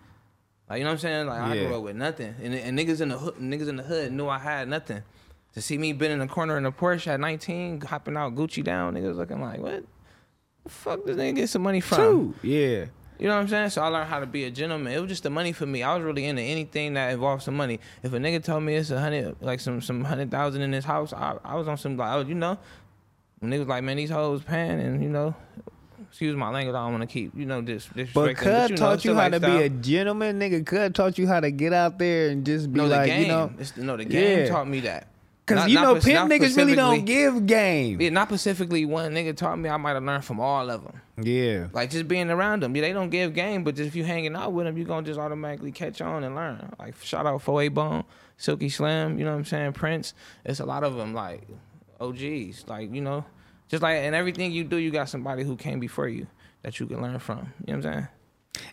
Like 0.70 0.78
you 0.78 0.84
know 0.84 0.90
what 0.90 0.94
I'm 0.94 0.98
saying? 1.00 1.26
Like 1.26 1.40
I 1.40 1.54
Yeah. 1.54 1.66
grew 1.66 1.76
up 1.76 1.82
with 1.82 1.96
nothing, 1.96 2.34
and, 2.42 2.54
and 2.54 2.78
niggas 2.78 3.00
in 3.00 3.08
the 3.10 3.18
hood, 3.18 3.34
niggas 3.36 3.68
in 3.68 3.76
the 3.76 3.82
hood 3.82 4.12
knew 4.12 4.28
I 4.28 4.38
had 4.38 4.68
nothing. 4.68 5.02
To 5.54 5.60
see 5.60 5.76
me 5.76 5.92
been 5.92 6.10
in 6.10 6.18
the 6.20 6.26
corner 6.26 6.56
in 6.56 6.64
a 6.64 6.72
Porsche 6.72 7.08
at 7.08 7.20
19, 7.20 7.82
hopping 7.82 8.16
out 8.16 8.34
Gucci 8.34 8.64
down, 8.64 8.94
niggas 8.94 9.16
looking 9.16 9.40
like 9.42 9.60
what? 9.60 9.84
The 10.64 10.70
fuck 10.70 11.04
does 11.04 11.16
nigga 11.16 11.34
get 11.36 11.48
some 11.50 11.62
money 11.62 11.80
from? 11.80 11.98
true. 11.98 12.34
Yeah. 12.42 12.86
You 13.18 13.28
know 13.28 13.34
what 13.34 13.42
I'm 13.42 13.48
saying? 13.48 13.70
So 13.70 13.82
I 13.82 13.88
learned 13.88 14.08
how 14.08 14.18
to 14.20 14.26
be 14.26 14.44
a 14.44 14.50
gentleman. 14.50 14.92
It 14.94 14.98
was 15.00 15.08
just 15.10 15.22
the 15.24 15.30
money 15.30 15.52
for 15.52 15.66
me. 15.66 15.82
I 15.82 15.94
was 15.94 16.02
really 16.02 16.24
into 16.24 16.40
anything 16.42 16.94
that 16.94 17.12
involved 17.12 17.42
some 17.42 17.54
money. 17.56 17.78
If 18.02 18.12
a 18.14 18.16
nigga 18.18 18.42
told 18.42 18.62
me 18.64 18.74
it's 18.76 18.90
a 18.90 18.98
hundred, 18.98 19.36
like 19.42 19.60
some 19.60 19.80
some 19.82 20.02
hundred 20.04 20.30
thousand 20.30 20.62
in 20.62 20.72
his 20.72 20.84
house, 20.86 21.12
I, 21.12 21.36
I 21.44 21.54
was 21.56 21.68
on 21.68 21.76
some 21.76 21.96
like, 21.98 22.12
oh, 22.14 22.20
you 22.26 22.34
know, 22.34 22.58
when 23.40 23.52
niggas 23.52 23.68
like, 23.68 23.84
man, 23.84 23.98
these 23.98 24.10
hoes 24.10 24.42
paying, 24.42 24.80
and 24.80 25.02
you 25.02 25.08
know, 25.10 25.34
excuse 26.12 26.36
my 26.36 26.50
language, 26.50 26.76
I 26.76 26.84
don't 26.84 26.92
want 26.92 27.00
to 27.08 27.12
keep, 27.12 27.32
you 27.34 27.46
know, 27.46 27.62
dis- 27.62 27.88
disrespecting. 27.88 28.12
But 28.12 28.36
Cud 28.36 28.70
you 28.70 28.76
know, 28.76 28.80
taught 28.80 29.04
you 29.06 29.14
how 29.14 29.30
to 29.30 29.40
be 29.40 29.46
a 29.62 29.70
gentleman, 29.70 30.38
nigga. 30.38 30.64
Cud 30.64 30.94
taught 30.94 31.16
you 31.16 31.26
how 31.26 31.40
to 31.40 31.50
get 31.50 31.72
out 31.72 31.98
there 31.98 32.28
and 32.28 32.44
just 32.44 32.70
be 32.70 32.80
No, 32.80 32.86
like, 32.86 33.06
game. 33.06 33.22
you 33.22 33.28
know, 33.28 33.50
It's, 33.58 33.74
no, 33.78 33.96
the 33.96 34.04
game 34.04 34.40
Yeah. 34.40 34.48
taught 34.48 34.68
me 34.68 34.80
that. 34.80 35.06
because 35.46 35.62
Not- 35.62 35.70
you 35.70 35.74
know, 35.80 35.94
pimp 35.98 36.30
niggas 36.30 36.54
really 36.56 36.74
don't 36.74 37.04
give 37.06 37.46
game. 37.46 37.98
Yeah, 38.00 38.10
not 38.10 38.28
specifically 38.28 38.84
one 38.84 39.12
nigga 39.12 39.34
taught 39.34 39.58
me. 39.58 39.70
I 39.70 39.76
might 39.78 39.94
have 39.94 40.04
learned 40.04 40.24
from 40.24 40.38
all 40.38 40.70
of 40.70 40.84
them. 40.84 41.00
Yeah. 41.20 41.68
Like 41.72 41.90
just 41.90 42.06
being 42.06 42.30
around 42.30 42.62
them. 42.62 42.76
Yeah, 42.76 42.82
they 42.82 42.92
don't 42.92 43.10
give 43.10 43.32
game, 43.34 43.64
but 43.64 43.74
just 43.74 43.88
if 43.88 43.96
you 43.96 44.04
hanging 44.04 44.36
out 44.36 44.52
with 44.52 44.66
them, 44.66 44.76
you 44.78 44.84
gonna 44.84 45.04
just 45.06 45.18
automatically 45.18 45.72
catch 45.72 46.00
on 46.02 46.22
and 46.24 46.34
learn. 46.36 46.72
Like 46.78 46.94
shout 47.02 47.26
out 47.26 47.40
4A 47.42 47.70
Bone, 47.74 48.04
Silky 48.36 48.68
Slim. 48.68 49.18
You 49.18 49.24
know 49.24 49.32
what 49.32 49.38
I'm 49.38 49.44
saying? 49.46 49.72
Prince. 49.72 50.12
It's 50.44 50.60
a 50.60 50.64
lot 50.66 50.84
of 50.84 50.94
them 50.94 51.12
like 51.14 51.48
OGs. 52.00 52.64
Like 52.68 52.94
you 52.94 53.00
know, 53.00 53.24
just 53.72 53.82
like 53.82 53.96
in 54.02 54.12
everything 54.12 54.52
you 54.52 54.64
do, 54.64 54.76
you 54.76 54.90
got 54.90 55.08
somebody 55.08 55.44
who 55.44 55.56
came 55.56 55.80
before 55.80 56.06
you 56.06 56.26
that 56.60 56.78
you 56.78 56.86
can 56.86 57.00
learn 57.00 57.18
from. 57.18 57.54
You 57.66 57.72
know 57.72 57.78
what 57.78 57.86
I'm 57.86 57.92
saying? 57.94 58.08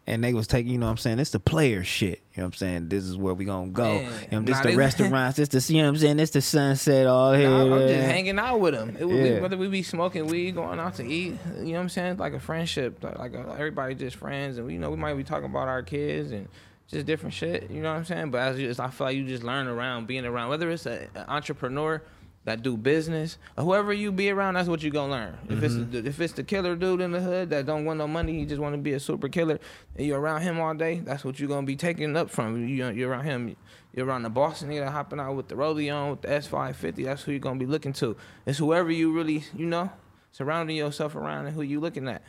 And 0.06 0.22
they 0.22 0.34
was 0.34 0.46
taking, 0.46 0.74
you 0.74 0.78
know 0.78 0.88
what 0.88 0.92
I'm 0.92 0.98
saying? 0.98 1.20
It's 1.20 1.30
the 1.30 1.40
player 1.40 1.86
shit. 1.86 2.22
You 2.34 2.42
know 2.42 2.44
what 2.44 2.48
I'm 2.48 2.54
saying? 2.56 2.90
This 2.90 3.06
is 3.06 3.16
where 3.16 3.34
we 3.34 3.46
gonna 3.46 3.72
go. 3.72 3.94
Man, 3.94 4.12
you 4.30 4.40
know, 4.40 4.42
this 4.42 4.58
nah, 4.58 4.64
the 4.64 4.68
they- 4.72 4.76
restaurants, 4.76 5.38
this 5.38 5.48
the 5.48 5.74
you 5.74 5.82
know 5.82 5.88
what 5.88 5.96
I'm 5.96 6.02
saying? 6.02 6.18
This 6.18 6.32
the 6.32 6.42
sunset 6.42 7.08
all 7.08 7.32
here. 7.32 7.50
Nah, 7.50 7.76
I'm 7.76 7.88
just 7.88 7.94
hanging 7.94 8.38
out 8.40 8.60
with 8.60 8.74
them. 8.74 8.98
It 9.00 9.06
would 9.06 9.24
be, 9.24 9.40
whether 9.40 9.56
we 9.56 9.70
be 9.70 9.84
smoking 9.84 10.28
weed, 10.28 10.56
going 10.56 10.82
out 10.82 10.96
to 10.96 11.06
eat, 11.08 11.38
you 11.60 11.64
know 11.68 11.72
what 11.72 11.80
I'm 11.80 11.90
saying? 11.90 12.18
Like 12.18 12.34
a 12.34 12.40
friendship, 12.42 13.02
like, 13.02 13.18
like 13.18 13.34
a, 13.36 13.56
everybody 13.58 13.96
just 13.96 14.18
friends, 14.18 14.58
and 14.58 14.68
we 14.68 14.74
you 14.74 14.80
know 14.80 14.90
we 14.90 14.98
might 14.98 15.14
be 15.14 15.24
talking 15.24 15.50
about 15.50 15.70
our 15.70 15.82
kids 15.82 16.32
and 16.32 16.50
just 16.90 17.06
different 17.06 17.34
shit. 17.34 17.72
You 17.72 17.82
know 17.82 17.90
what 17.90 18.00
I'm 18.00 18.06
saying? 18.06 18.32
But 18.32 18.40
as 18.40 18.60
you, 18.60 18.70
I 18.78 18.90
feel 18.90 19.08
like 19.08 19.16
you 19.16 19.26
just 19.26 19.44
learn 19.44 19.68
around 19.68 20.08
being 20.08 20.26
around, 20.26 20.50
whether 20.50 20.70
it's 20.70 20.88
a, 20.88 21.08
an 21.16 21.26
entrepreneur 21.30 22.02
that 22.50 22.64
do 22.64 22.76
business 22.76 23.38
whoever 23.58 23.94
you 23.94 24.12
be 24.12 24.30
around, 24.30 24.56
that's 24.56 24.68
what 24.68 24.82
you 24.82 24.90
gonna 24.90 25.12
learn. 25.12 25.38
If 25.50 25.64
it's 25.64 25.74
mm-hmm. 25.76 25.92
the, 25.92 26.08
if 26.08 26.20
it's 26.20 26.34
the 26.34 26.44
killer 26.44 26.76
dude 26.76 27.02
in 27.02 27.12
the 27.12 27.22
hood 27.22 27.50
that 27.52 27.66
don't 27.66 27.86
want 27.86 28.00
no 28.00 28.08
money, 28.08 28.40
he 28.40 28.46
just 28.46 28.60
want 28.60 28.74
to 28.74 28.82
be 28.82 28.94
a 28.94 29.00
super 29.00 29.30
killer, 29.30 29.60
and 29.96 30.08
you're 30.08 30.20
around 30.20 30.42
him 30.42 30.60
all 30.60 30.74
day, 30.74 31.00
that's 31.00 31.24
what 31.24 31.40
you're 31.40 31.50
gonna 31.50 31.68
be 31.68 31.76
taking 31.76 32.16
up 32.18 32.30
from. 32.30 32.68
You 32.68 32.90
you're 32.90 33.10
around 33.10 33.26
him. 33.26 33.56
You're 33.94 34.06
around 34.06 34.24
the 34.24 34.30
Boston 34.30 34.70
nigga 34.70 34.92
hopping 34.92 35.20
out 35.20 35.36
with 35.36 35.48
the 35.48 35.56
rollie 35.56 35.94
on 35.94 36.12
with 36.12 36.22
the 36.22 36.28
S550. 36.28 37.06
That's 37.06 37.24
who 37.24 37.32
you're 37.32 37.40
gonna 37.40 37.60
be 37.60 37.66
looking 37.66 37.94
to. 37.94 38.16
It's 38.46 38.60
whoever 38.60 38.92
you 38.92 39.12
really, 39.12 39.44
you 39.56 39.66
know, 39.66 39.92
surrounding 40.32 40.76
yourself 40.76 41.16
around 41.16 41.48
and 41.48 41.56
who 41.56 41.62
you 41.62 41.80
looking 41.80 42.08
at. 42.08 42.24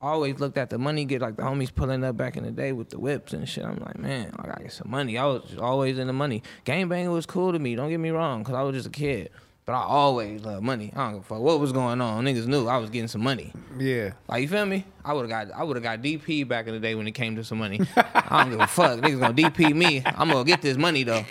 I 0.00 0.08
always 0.08 0.40
looked 0.40 0.58
at 0.58 0.70
the 0.70 0.78
money 0.78 1.04
get 1.04 1.22
like 1.22 1.36
the 1.36 1.44
homies 1.44 1.72
pulling 1.72 2.02
up 2.02 2.16
back 2.16 2.36
in 2.36 2.42
the 2.42 2.50
day 2.50 2.72
with 2.72 2.90
the 2.90 2.98
whips 2.98 3.32
and 3.32 3.48
shit. 3.48 3.64
I'm 3.64 3.78
like, 3.78 3.98
man, 3.98 4.34
I 4.36 4.46
gotta 4.46 4.62
get 4.64 4.72
some 4.72 4.90
money. 4.90 5.16
I 5.16 5.26
was 5.26 5.56
always 5.60 5.96
in 5.96 6.08
the 6.08 6.12
money. 6.12 6.42
Game 6.64 6.88
banging 6.88 7.12
was 7.12 7.24
cool 7.24 7.52
to 7.52 7.58
me. 7.58 7.76
Don't 7.76 7.88
get 7.88 8.00
me 8.00 8.10
wrong, 8.10 8.42
cause 8.42 8.54
I 8.54 8.62
was 8.62 8.74
just 8.74 8.88
a 8.88 8.90
kid. 8.90 9.30
But 9.64 9.74
I 9.74 9.82
always 9.84 10.42
love 10.42 10.60
money. 10.62 10.92
I 10.94 11.04
don't 11.04 11.12
give 11.14 11.20
a 11.22 11.24
fuck 11.24 11.40
what 11.40 11.60
was 11.60 11.70
going 11.72 12.00
on. 12.00 12.24
Niggas 12.24 12.46
knew 12.48 12.66
I 12.66 12.78
was 12.78 12.90
getting 12.90 13.06
some 13.06 13.22
money. 13.22 13.52
Yeah. 13.78 14.12
Like 14.28 14.42
you 14.42 14.48
feel 14.48 14.66
me? 14.66 14.84
I 15.04 15.12
would 15.12 15.30
have 15.30 15.48
got 15.48 15.56
I 15.56 15.62
would 15.62 15.76
have 15.76 15.84
got 15.84 16.02
DP 16.02 16.46
back 16.48 16.66
in 16.66 16.74
the 16.74 16.80
day 16.80 16.96
when 16.96 17.06
it 17.06 17.12
came 17.12 17.36
to 17.36 17.44
some 17.44 17.58
money. 17.58 17.80
I 17.96 18.42
don't 18.42 18.50
give 18.50 18.60
a 18.60 18.66
fuck. 18.66 18.98
Niggas 18.98 19.20
gonna 19.20 19.34
DP 19.34 19.72
me. 19.74 20.02
I'm 20.04 20.28
gonna 20.30 20.44
get 20.44 20.62
this 20.62 20.76
money 20.76 21.04
though. 21.04 21.24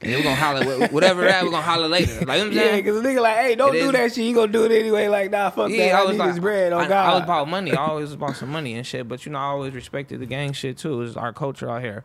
And 0.00 0.12
we're 0.12 0.22
gonna 0.22 0.34
holler 0.34 0.86
whatever 0.88 1.22
that 1.22 1.44
we're 1.44 1.50
gonna 1.50 1.62
holler 1.62 1.88
later. 1.88 2.12
Like 2.12 2.20
you 2.20 2.26
know 2.26 2.28
what 2.28 2.40
I'm 2.40 2.54
saying? 2.54 2.74
Yeah, 2.74 2.76
because 2.76 2.98
a 2.98 3.02
nigga 3.02 3.20
like, 3.20 3.36
hey, 3.36 3.54
don't 3.56 3.74
It 3.74 3.80
do 3.80 3.86
is- 3.86 3.92
that 3.92 4.12
shit. 4.14 4.24
You 4.26 4.34
gonna 4.34 4.52
do 4.52 4.64
it 4.64 4.72
anyway. 4.72 5.08
Like, 5.08 5.30
nah, 5.32 5.50
fuck 5.50 5.68
that. 5.70 5.92
I, 5.94 6.02
was 6.02 6.12
need 6.12 6.18
like, 6.18 6.30
this 6.30 6.38
bread. 6.38 6.72
Oh, 6.72 6.78
I, 6.78 6.88
God. 6.88 7.06
I 7.08 7.14
was 7.14 7.22
about 7.24 7.48
money. 7.48 7.72
I 7.72 7.84
always 7.86 8.04
was 8.06 8.14
about 8.14 8.36
some 8.36 8.50
money 8.50 8.74
and 8.74 8.86
shit. 8.86 9.08
But 9.08 9.26
you 9.26 9.32
know, 9.32 9.38
I 9.38 9.42
always 9.42 9.74
respected 9.74 10.20
the 10.20 10.26
gang 10.26 10.52
shit 10.52 10.78
too. 10.78 11.02
It's 11.02 11.16
our 11.16 11.32
culture 11.32 11.68
out 11.68 11.82
here. 11.82 12.04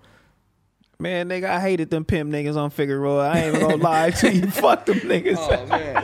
Man, 0.99 1.29
nigga, 1.29 1.43
I 1.45 1.59
hated 1.59 1.91
them 1.91 2.05
pimp 2.05 2.31
niggas 2.31 2.55
on 2.57 2.71
Figueroa. 2.71 3.29
I 3.29 3.37
ain't 3.37 3.55
even 3.55 3.69
gonna 3.69 3.83
lie 3.83 4.09
to 4.09 4.33
you. 4.33 4.47
Fuck 4.51 4.87
them 4.87 4.97
niggas. 5.01 5.35
Oh 5.37 5.65
man, 5.67 6.03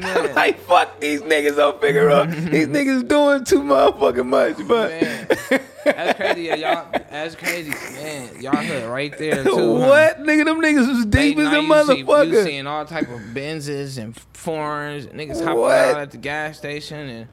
man. 0.00 0.34
like, 0.36 0.60
fuck 0.60 1.00
these 1.00 1.22
niggas 1.22 1.58
on 1.58 1.80
Figueroa. 1.80 2.26
these 2.28 2.68
niggas 2.68 3.08
doing 3.08 3.42
too 3.42 3.62
motherfucking 3.62 4.26
much. 4.26 4.56
But 4.68 4.90
man. 4.90 5.26
That's 5.84 6.16
crazy, 6.18 6.42
yeah, 6.42 6.54
y'all. 6.54 6.86
That's 7.10 7.34
crazy, 7.34 7.70
man. 7.70 8.40
Y'all 8.40 8.54
hood 8.56 8.88
right 8.88 9.16
there 9.18 9.42
too. 9.44 9.54
huh? 9.56 9.88
what? 9.88 10.18
Nigga, 10.20 10.44
them 10.44 10.60
niggas 10.60 10.86
was 10.88 10.98
Late 11.06 11.10
deep 11.10 11.38
as 11.38 11.52
a 11.88 11.96
you 11.96 12.04
see- 12.06 12.28
You 12.28 12.42
seeing 12.44 12.66
all 12.68 12.84
type 12.84 13.08
of 13.08 13.20
Benzes 13.34 13.98
and 14.00 14.16
foreigns, 14.34 15.06
niggas 15.06 15.42
hopping 15.42 15.64
out 15.64 16.00
at 16.00 16.10
the 16.12 16.16
gas 16.18 16.58
station 16.58 17.08
and 17.08 17.28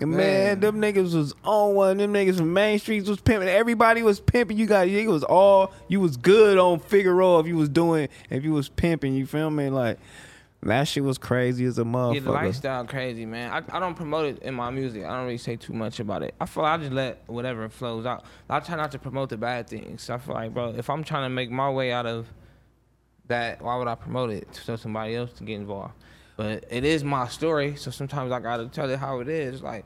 Man, 0.00 0.10
Man. 0.10 0.60
them 0.60 0.80
niggas 0.80 1.14
was 1.14 1.34
on 1.44 1.74
one. 1.74 1.96
Them 1.98 2.12
niggas 2.12 2.38
from 2.38 2.52
Main 2.52 2.78
Streets 2.78 3.08
was 3.08 3.20
pimping. 3.20 3.48
Everybody 3.48 4.02
was 4.02 4.20
pimping. 4.20 4.56
You 4.56 4.66
got 4.66 4.88
you 4.88 5.08
was 5.08 5.22
all 5.24 5.72
you 5.88 6.00
was 6.00 6.16
good 6.16 6.58
on 6.58 6.80
Figueroa 6.80 7.40
if 7.40 7.46
you 7.46 7.56
was 7.56 7.68
doing 7.68 8.08
if 8.30 8.42
you 8.44 8.52
was 8.52 8.68
pimping. 8.68 9.14
You 9.14 9.26
feel 9.26 9.50
me? 9.50 9.70
Like 9.70 9.98
that 10.62 10.84
shit 10.84 11.04
was 11.04 11.18
crazy 11.18 11.64
as 11.66 11.78
a 11.78 11.82
Yeah, 11.82 11.84
the 11.84 11.90
motherfucker. 11.90 12.26
lifestyle 12.32 12.86
crazy, 12.86 13.26
man. 13.26 13.52
I, 13.52 13.76
I 13.76 13.80
don't 13.80 13.94
promote 13.94 14.24
it 14.26 14.42
in 14.42 14.54
my 14.54 14.70
music. 14.70 15.04
I 15.04 15.08
don't 15.08 15.26
really 15.26 15.36
say 15.38 15.56
too 15.56 15.74
much 15.74 16.00
about 16.00 16.22
it. 16.22 16.34
I 16.40 16.46
feel 16.46 16.64
I 16.64 16.76
just 16.78 16.92
let 16.92 17.22
whatever 17.26 17.68
flows 17.68 18.06
out. 18.06 18.24
I 18.48 18.60
try 18.60 18.76
not 18.76 18.90
to 18.92 18.98
promote 18.98 19.28
the 19.28 19.36
bad 19.36 19.68
things. 19.68 20.08
I 20.08 20.18
feel 20.18 20.34
like, 20.34 20.54
bro, 20.54 20.70
if 20.76 20.88
I'm 20.88 21.04
trying 21.04 21.26
to 21.26 21.28
make 21.28 21.50
my 21.50 21.70
way 21.70 21.92
out 21.92 22.06
of 22.06 22.26
that, 23.28 23.60
why 23.62 23.76
would 23.76 23.88
I 23.88 23.94
promote 23.94 24.30
it 24.30 24.48
so 24.64 24.76
somebody 24.76 25.14
else 25.14 25.32
to 25.34 25.44
get 25.44 25.56
involved? 25.56 25.94
But 26.36 26.64
it 26.70 26.84
is 26.84 27.04
my 27.04 27.28
story, 27.28 27.76
so 27.76 27.90
sometimes 27.90 28.32
I 28.32 28.40
gotta 28.40 28.66
tell 28.68 28.90
it 28.90 28.98
how 28.98 29.20
it 29.20 29.28
is. 29.28 29.62
Like, 29.62 29.84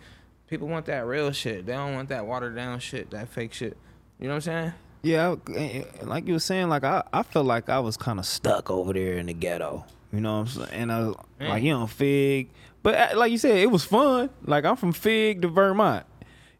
People 0.48 0.66
want 0.68 0.86
that 0.86 1.04
real 1.06 1.30
shit. 1.30 1.66
They 1.66 1.74
don't 1.74 1.92
want 1.94 2.08
that 2.08 2.26
watered 2.26 2.56
down 2.56 2.78
shit, 2.80 3.10
that 3.10 3.28
fake 3.28 3.52
shit. 3.52 3.76
You 4.18 4.28
know 4.28 4.34
what 4.34 4.36
I'm 4.36 4.40
saying? 4.40 4.72
Yeah, 5.02 5.34
I- 5.46 5.52
eh, 5.52 5.82
eh, 6.00 6.04
like 6.06 6.26
you 6.26 6.32
were 6.32 6.38
saying, 6.40 6.70
like 6.70 6.84
I, 6.84 7.02
I 7.12 7.22
felt 7.22 7.44
like 7.44 7.68
I 7.68 7.78
was 7.80 7.98
kind 7.98 8.18
of 8.18 8.24
stuck 8.24 8.70
over 8.70 8.94
there 8.94 9.18
in 9.18 9.26
the 9.26 9.34
ghetto. 9.34 9.84
You 10.10 10.22
know 10.22 10.38
what 10.38 10.40
I'm 10.40 10.46
saying? 10.46 10.68
And 10.72 10.90
I 10.92 11.00
was 11.08 11.16
like, 11.38 11.62
you 11.62 11.72
know, 11.74 11.86
Fig. 11.86 12.48
But 12.82 12.94
uh, 12.94 13.18
like 13.18 13.30
you 13.30 13.36
said, 13.36 13.58
it 13.58 13.70
was 13.70 13.84
fun. 13.84 14.30
Like 14.42 14.64
I'm 14.64 14.76
from 14.76 14.92
Fig 14.92 15.42
to 15.42 15.48
Vermont. 15.48 16.06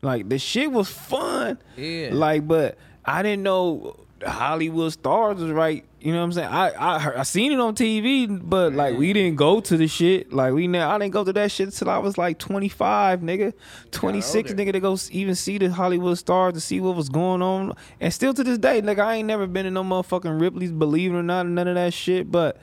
Like 0.02 0.28
the 0.28 0.38
shit 0.38 0.70
was 0.70 0.90
fun. 0.90 1.58
Yeah. 1.78 2.10
Like, 2.12 2.46
but 2.46 2.76
I 3.06 3.22
didn't 3.22 3.42
know 3.42 3.96
Hollywood 4.26 4.92
stars 4.92 5.40
was 5.40 5.50
right. 5.50 5.84
You 6.00 6.12
know 6.12 6.18
what 6.18 6.24
I'm 6.24 6.32
saying? 6.32 6.48
I 6.48 6.72
I 6.96 6.98
heard, 6.98 7.16
I 7.16 7.22
seen 7.22 7.52
it 7.52 7.60
on 7.60 7.74
TV, 7.74 8.28
but 8.42 8.72
like 8.72 8.96
we 8.96 9.12
didn't 9.12 9.36
go 9.36 9.60
to 9.60 9.76
the 9.76 9.88
shit. 9.88 10.32
Like 10.32 10.52
we 10.54 10.66
ne- 10.66 10.80
I 10.80 10.98
didn't 10.98 11.12
go 11.12 11.24
to 11.24 11.32
that 11.32 11.50
shit 11.50 11.68
until 11.68 11.90
I 11.90 11.98
was 11.98 12.16
like 12.16 12.38
25, 12.38 13.20
nigga, 13.20 13.52
26, 13.90 14.52
nigga, 14.52 14.72
to 14.72 14.80
go 14.80 14.96
even 15.10 15.34
see 15.34 15.58
the 15.58 15.70
Hollywood 15.70 16.18
stars 16.18 16.54
to 16.54 16.60
see 16.60 16.80
what 16.80 16.96
was 16.96 17.08
going 17.08 17.42
on. 17.42 17.74
And 18.00 18.12
still 18.12 18.32
to 18.34 18.44
this 18.44 18.58
day, 18.58 18.80
nigga, 18.80 19.00
I 19.00 19.16
ain't 19.16 19.26
never 19.26 19.46
been 19.46 19.66
in 19.66 19.74
no 19.74 19.82
motherfucking 19.82 20.40
Ripley's, 20.40 20.72
believe 20.72 21.12
it 21.12 21.16
or 21.16 21.22
not, 21.22 21.46
none 21.46 21.68
of 21.68 21.74
that 21.74 21.92
shit. 21.92 22.30
But 22.30 22.58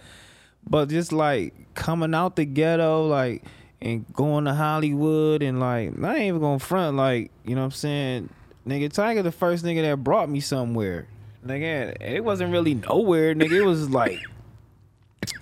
but 0.68 0.90
just 0.90 1.12
like 1.12 1.54
coming 1.74 2.14
out 2.14 2.36
the 2.36 2.46
ghetto, 2.46 3.08
like 3.08 3.44
and 3.82 4.06
going 4.14 4.46
to 4.46 4.54
Hollywood 4.54 5.44
and 5.44 5.60
like 5.60 5.92
I 6.02 6.16
ain't 6.16 6.28
even 6.28 6.42
gonna 6.42 6.60
front, 6.60 6.98
like, 6.98 7.32
you 7.44 7.56
know 7.56 7.62
what 7.62 7.66
I'm 7.66 7.72
saying? 7.72 8.30
Nigga, 8.68 8.90
Tyga 8.90 9.22
the 9.22 9.32
first 9.32 9.64
nigga 9.64 9.82
that 9.84 10.04
brought 10.04 10.30
me 10.30 10.40
somewhere. 10.40 11.08
Nigga, 11.46 12.02
it 12.02 12.24
wasn't 12.24 12.52
really 12.52 12.74
nowhere, 12.74 13.36
nigga. 13.36 13.52
It 13.52 13.64
was 13.64 13.90
like 13.90 14.20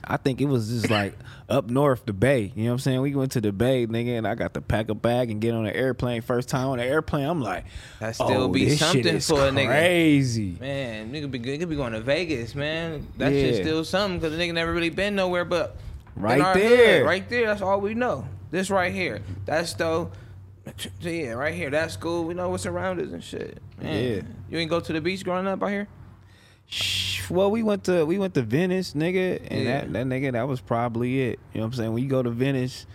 I 0.03 0.17
think 0.17 0.41
it 0.41 0.45
was 0.45 0.69
just 0.69 0.89
like 0.89 1.15
up 1.49 1.69
north, 1.69 2.05
the 2.05 2.13
Bay. 2.13 2.51
You 2.55 2.63
know 2.63 2.69
what 2.69 2.73
I'm 2.73 2.79
saying? 2.79 3.01
We 3.01 3.15
went 3.15 3.31
to 3.33 3.41
the 3.41 3.51
Bay, 3.51 3.85
nigga, 3.87 4.17
and 4.17 4.27
I 4.27 4.35
got 4.35 4.53
to 4.55 4.61
pack 4.61 4.89
a 4.89 4.93
bag 4.95 5.29
and 5.31 5.39
get 5.41 5.53
on 5.53 5.65
an 5.65 5.73
airplane. 5.73 6.21
First 6.21 6.49
time 6.49 6.67
on 6.67 6.79
an 6.79 6.87
airplane, 6.87 7.25
I'm 7.25 7.41
like, 7.41 7.65
That 7.99 8.15
still 8.15 8.43
oh, 8.43 8.47
be 8.49 8.65
this 8.65 8.79
shit 8.79 8.87
something 8.87 9.15
is 9.15 9.27
for 9.27 9.47
a 9.47 9.51
nigga. 9.51 9.67
Crazy. 9.67 10.57
Man, 10.59 11.11
nigga 11.11 11.29
be 11.31 11.39
good. 11.39 11.59
Nigga 11.59 11.69
be 11.69 11.75
going 11.75 11.93
to 11.93 12.01
Vegas, 12.01 12.55
man. 12.55 13.07
That 13.17 13.31
Yeah. 13.31 13.61
still 13.61 13.85
something 13.85 14.19
because 14.19 14.35
the 14.37 14.43
nigga 14.43 14.53
never 14.53 14.73
really 14.73 14.89
been 14.89 15.15
nowhere 15.15 15.45
but 15.45 15.77
Right 16.15 16.39
our 16.41 16.53
hood, 16.53 16.61
there. 16.61 17.05
right 17.05 17.27
there. 17.29 17.47
That's 17.47 17.61
all 17.61 17.81
we 17.81 17.93
know. 17.93 18.27
This 18.51 18.69
right 18.69 18.93
here. 18.93 19.21
That's 19.45 19.73
though. 19.73 20.11
Yeah, 21.01 21.31
right 21.33 21.53
here. 21.53 21.69
That's 21.69 21.97
cool. 21.97 22.23
We 22.25 22.33
know 22.33 22.49
what's 22.49 22.65
around 22.65 23.01
us 23.01 23.11
and 23.11 23.23
shit. 23.23 23.59
Man. 23.81 24.03
Yeah. 24.03 24.21
You 24.49 24.57
ain't 24.59 24.69
go 24.69 24.79
to 24.79 24.93
the 24.93 25.01
beach 25.01 25.23
growing 25.23 25.45
up 25.47 25.61
out 25.61 25.67
here? 25.69 25.87
Shh, 26.67 27.29
Well, 27.29 27.51
we 27.51 27.61
went 27.63 27.83
to 27.85 28.05
we 28.05 28.17
went 28.17 28.33
to 28.35 28.41
Venice, 28.41 28.93
nigga, 28.93 29.45
and 29.49 29.63
Yeah. 29.63 29.81
that 29.81 29.93
that 29.93 30.05
nigga 30.07 30.31
that 30.31 30.47
was 30.47 30.61
probably 30.61 31.21
it. 31.23 31.39
You 31.53 31.59
know 31.59 31.65
what 31.67 31.73
I'm 31.73 31.73
saying? 31.73 31.93
When 31.93 32.03
you 32.03 32.09
go 32.09 32.23
to 32.23 32.29
Venice, 32.29 32.85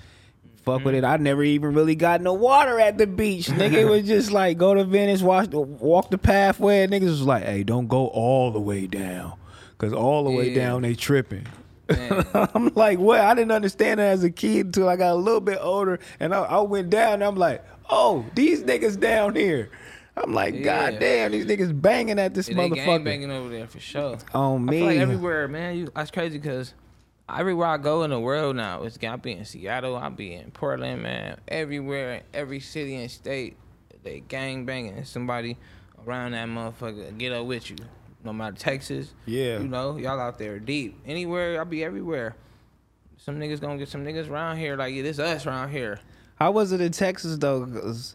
fuck 0.64 0.76
Mm-hmm. 0.78 0.84
with 0.86 0.94
it. 0.96 1.04
I 1.04 1.18
never 1.18 1.42
even 1.44 1.74
really 1.74 1.94
got 1.94 2.22
no 2.22 2.32
water 2.32 2.80
at 2.80 2.96
the 2.96 3.06
beach, 3.06 3.48
nigga. 3.48 3.74
it 3.74 3.84
was 3.88 4.06
just 4.06 4.30
like 4.32 4.56
go 4.56 4.72
to 4.74 4.84
Venice, 4.84 5.20
watch 5.20 5.50
walk 5.50 6.10
the 6.10 6.18
pathway. 6.18 6.86
Niggas 6.86 7.04
was 7.10 7.22
like, 7.22 7.44
hey, 7.44 7.62
don't 7.64 7.86
go 7.88 8.06
all 8.08 8.50
the 8.50 8.60
way 8.60 8.86
down, 8.86 9.34
cause 9.76 9.92
all 9.92 10.24
the 10.24 10.30
way 10.30 10.54
down 10.54 10.82
they 10.82 10.94
tripping. 10.94 11.46
I'm 12.54 12.72
like, 12.74 12.98
what? 12.98 13.20
I 13.20 13.34
didn't 13.34 13.52
understand 13.52 14.00
that 14.00 14.08
as 14.12 14.24
a 14.24 14.30
kid 14.30 14.66
until 14.66 14.88
I 14.88 14.96
got 14.96 15.12
a 15.12 15.16
little 15.16 15.40
bit 15.40 15.58
older, 15.60 15.98
and 16.20 16.34
I, 16.34 16.40
I 16.42 16.60
went 16.60 16.90
down. 16.90 17.14
And 17.14 17.24
I'm 17.24 17.36
like, 17.36 17.64
oh, 17.88 18.26
these 18.34 18.62
niggas 18.62 18.98
down 19.00 19.34
here. 19.34 19.70
I'm 20.16 20.34
like, 20.34 20.54
Yeah. 20.54 20.62
god 20.90 20.98
damn, 21.00 21.32
these 21.32 21.46
niggas 21.46 21.80
banging 21.80 22.18
at 22.18 22.34
this 22.34 22.48
Yeah, 22.48 22.56
motherfucker. 22.56 23.04
banging 23.04 23.30
over 23.30 23.48
there 23.48 23.66
for 23.66 23.78
sure. 23.80 24.18
On 24.34 24.68
I 24.68 24.72
feel 24.72 24.86
like 24.86 24.98
everywhere, 24.98 25.48
man. 25.48 25.76
You, 25.76 25.88
that's 25.94 26.10
crazy 26.10 26.38
because 26.38 26.74
everywhere 27.28 27.68
I 27.68 27.76
go 27.76 28.02
in 28.02 28.10
the 28.10 28.18
world 28.18 28.56
now, 28.56 28.82
it's 28.82 28.98
I 29.02 29.16
be 29.16 29.32
in 29.32 29.44
Seattle, 29.44 29.96
I 29.96 30.08
be 30.08 30.34
in 30.34 30.50
Portland, 30.50 31.02
man. 31.02 31.38
Everywhere, 31.46 32.22
every 32.34 32.58
city 32.60 32.96
and 32.96 33.10
state, 33.10 33.56
they 34.02 34.20
gang 34.20 34.64
banging. 34.64 35.04
Somebody 35.04 35.56
around 36.06 36.32
that 36.32 36.48
motherfucker 36.48 37.16
get 37.16 37.32
up 37.32 37.46
with 37.46 37.70
you. 37.70 37.76
No 38.24 38.32
matter 38.32 38.56
Texas, 38.56 39.14
Yeah. 39.26 39.58
you 39.60 39.68
know, 39.68 39.96
y'all 39.96 40.18
out 40.20 40.38
there 40.38 40.58
deep. 40.58 40.98
Anywhere, 41.06 41.58
I'll 41.58 41.64
be 41.64 41.84
everywhere. 41.84 42.34
Some 43.16 43.38
niggas 43.38 43.60
gonna 43.60 43.78
get 43.78 43.88
some 43.88 44.04
niggas 44.04 44.28
around 44.28 44.56
here 44.58 44.76
like 44.76 44.94
yeah, 44.94 45.02
this 45.02 45.18
us 45.18 45.46
around 45.46 45.70
here. 45.70 46.00
How 46.36 46.50
was 46.50 46.72
it 46.72 46.80
in 46.80 46.92
Texas 46.92 47.36
though? 47.38 47.66
'Cause 47.66 48.14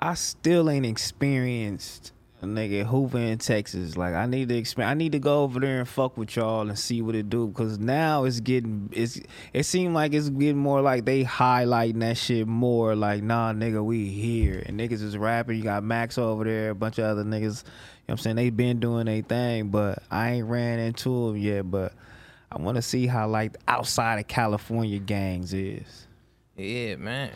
I 0.00 0.14
still 0.14 0.68
ain't 0.70 0.86
experienced 0.86 2.12
nigga 2.46 2.84
Hoover 2.84 3.18
in 3.18 3.38
Texas. 3.38 3.96
Like 3.96 4.14
I 4.14 4.26
need 4.26 4.48
to 4.48 4.56
experience. 4.56 4.90
I 4.90 4.94
need 4.94 5.12
to 5.12 5.18
go 5.18 5.42
over 5.42 5.60
there 5.60 5.80
and 5.80 5.88
fuck 5.88 6.16
with 6.16 6.36
y'all 6.36 6.68
and 6.68 6.78
see 6.78 7.02
what 7.02 7.14
it 7.14 7.28
do. 7.28 7.50
Cause 7.52 7.78
now 7.78 8.24
it's 8.24 8.40
getting 8.40 8.88
it's 8.92 9.20
it 9.52 9.64
seemed 9.64 9.94
like 9.94 10.14
it's 10.14 10.28
getting 10.28 10.56
more 10.56 10.80
like 10.80 11.04
they 11.04 11.24
highlighting 11.24 12.00
that 12.00 12.16
shit 12.16 12.46
more. 12.46 12.96
Like 12.96 13.22
nah, 13.22 13.52
nigga, 13.52 13.84
we 13.84 14.08
here 14.08 14.62
and 14.66 14.78
niggas 14.78 15.02
is 15.02 15.16
rapping. 15.16 15.56
You 15.56 15.62
got 15.62 15.84
Max 15.84 16.18
over 16.18 16.44
there, 16.44 16.70
a 16.70 16.74
bunch 16.74 16.98
of 16.98 17.04
other 17.04 17.24
niggas. 17.24 17.64
You 17.64 18.12
know 18.12 18.14
what 18.14 18.14
I'm 18.14 18.18
saying 18.18 18.36
they 18.36 18.50
been 18.50 18.80
doing 18.80 19.06
their 19.06 19.22
thing, 19.22 19.68
but 19.68 20.02
I 20.10 20.30
ain't 20.30 20.48
ran 20.48 20.78
into 20.78 21.28
them 21.28 21.36
yet. 21.36 21.70
But 21.70 21.92
I 22.50 22.60
want 22.60 22.76
to 22.76 22.82
see 22.82 23.06
how 23.06 23.28
like 23.28 23.56
outside 23.68 24.18
of 24.18 24.26
California 24.26 24.98
gangs 24.98 25.52
is. 25.52 26.06
Yeah, 26.56 26.96
man. 26.96 27.30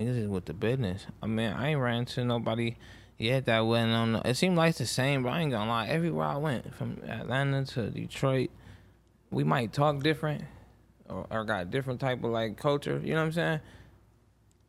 Niggas 0.00 0.22
is 0.22 0.28
with 0.28 0.46
the 0.46 0.54
business. 0.54 1.06
I 1.22 1.26
mean, 1.26 1.52
I 1.52 1.68
ain't 1.68 1.80
ran 1.80 1.98
into 1.98 2.24
nobody 2.24 2.76
yet 3.18 3.46
that 3.46 3.60
went 3.60 3.92
on. 3.92 4.12
The, 4.14 4.28
it 4.30 4.34
seemed 4.36 4.56
like 4.56 4.70
it's 4.70 4.78
the 4.78 4.86
same, 4.86 5.22
but 5.22 5.30
I 5.30 5.40
ain't 5.40 5.50
gonna 5.50 5.70
lie. 5.70 5.86
Everywhere 5.88 6.26
I 6.26 6.36
went, 6.36 6.74
from 6.74 6.98
Atlanta 7.08 7.64
to 7.64 7.90
Detroit, 7.90 8.50
we 9.30 9.44
might 9.44 9.72
talk 9.72 10.02
different 10.02 10.44
or, 11.08 11.26
or 11.30 11.44
got 11.44 11.70
different 11.70 12.00
type 12.00 12.22
of 12.24 12.30
like 12.30 12.56
culture. 12.56 13.00
You 13.02 13.14
know 13.14 13.20
what 13.20 13.26
I'm 13.26 13.32
saying? 13.32 13.60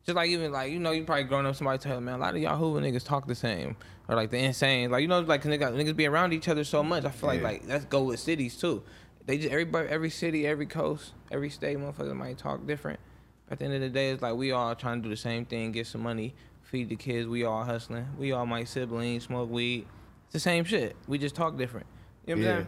Just 0.04 0.14
like 0.16 0.30
even 0.30 0.52
like 0.52 0.70
you 0.70 0.78
know 0.78 0.92
you 0.92 1.04
probably 1.04 1.24
growing 1.24 1.46
up 1.46 1.56
somebody 1.56 1.78
tell 1.78 2.00
man 2.00 2.14
a 2.14 2.18
lot 2.18 2.36
of 2.36 2.40
y'all 2.40 2.56
Hoover 2.56 2.80
niggas 2.80 3.04
talk 3.04 3.26
the 3.26 3.34
same 3.34 3.76
or 4.06 4.14
like 4.14 4.30
the 4.30 4.38
insane 4.38 4.88
like 4.88 5.02
you 5.02 5.08
know 5.08 5.18
like 5.18 5.42
niggas, 5.42 5.74
niggas 5.74 5.96
be 5.96 6.06
around 6.06 6.32
each 6.32 6.46
other 6.46 6.62
so 6.62 6.80
much 6.80 7.04
I 7.04 7.10
feel 7.10 7.28
like 7.28 7.40
Yeah. 7.40 7.46
like 7.48 7.62
let's 7.66 7.84
go 7.86 8.04
with 8.04 8.20
cities 8.20 8.56
too. 8.56 8.84
They 9.24 9.38
just 9.38 9.50
everybody 9.50 9.88
every 9.88 10.10
city 10.10 10.46
every 10.46 10.66
coast 10.66 11.12
every 11.32 11.50
state 11.50 11.76
motherfuckers 11.76 12.14
might 12.14 12.38
talk 12.38 12.64
different. 12.68 13.00
At 13.50 13.58
the 13.58 13.64
end 13.64 13.74
of 13.74 13.80
the 13.80 13.88
day, 13.88 14.10
it's 14.10 14.22
like 14.22 14.34
we 14.36 14.52
all 14.52 14.76
trying 14.76 14.98
to 14.98 15.02
do 15.02 15.08
the 15.08 15.16
same 15.16 15.44
thing, 15.44 15.72
get 15.72 15.88
some 15.88 16.02
money, 16.02 16.34
feed 16.66 16.88
the 16.88 16.96
kids. 16.96 17.28
We 17.28 17.44
all 17.44 17.64
hustling. 17.64 18.06
We 18.18 18.32
all 18.32 18.46
my 18.46 18.64
siblings 18.64 19.24
smoke 19.24 19.50
weed. 19.50 19.86
It's 20.24 20.32
the 20.34 20.40
same 20.40 20.64
shit. 20.64 20.96
We 21.06 21.18
just 21.18 21.34
talk 21.34 21.56
different. 21.56 21.86
You 22.26 22.36
know 22.36 22.42
what 22.42 22.50
I'm 22.50 22.66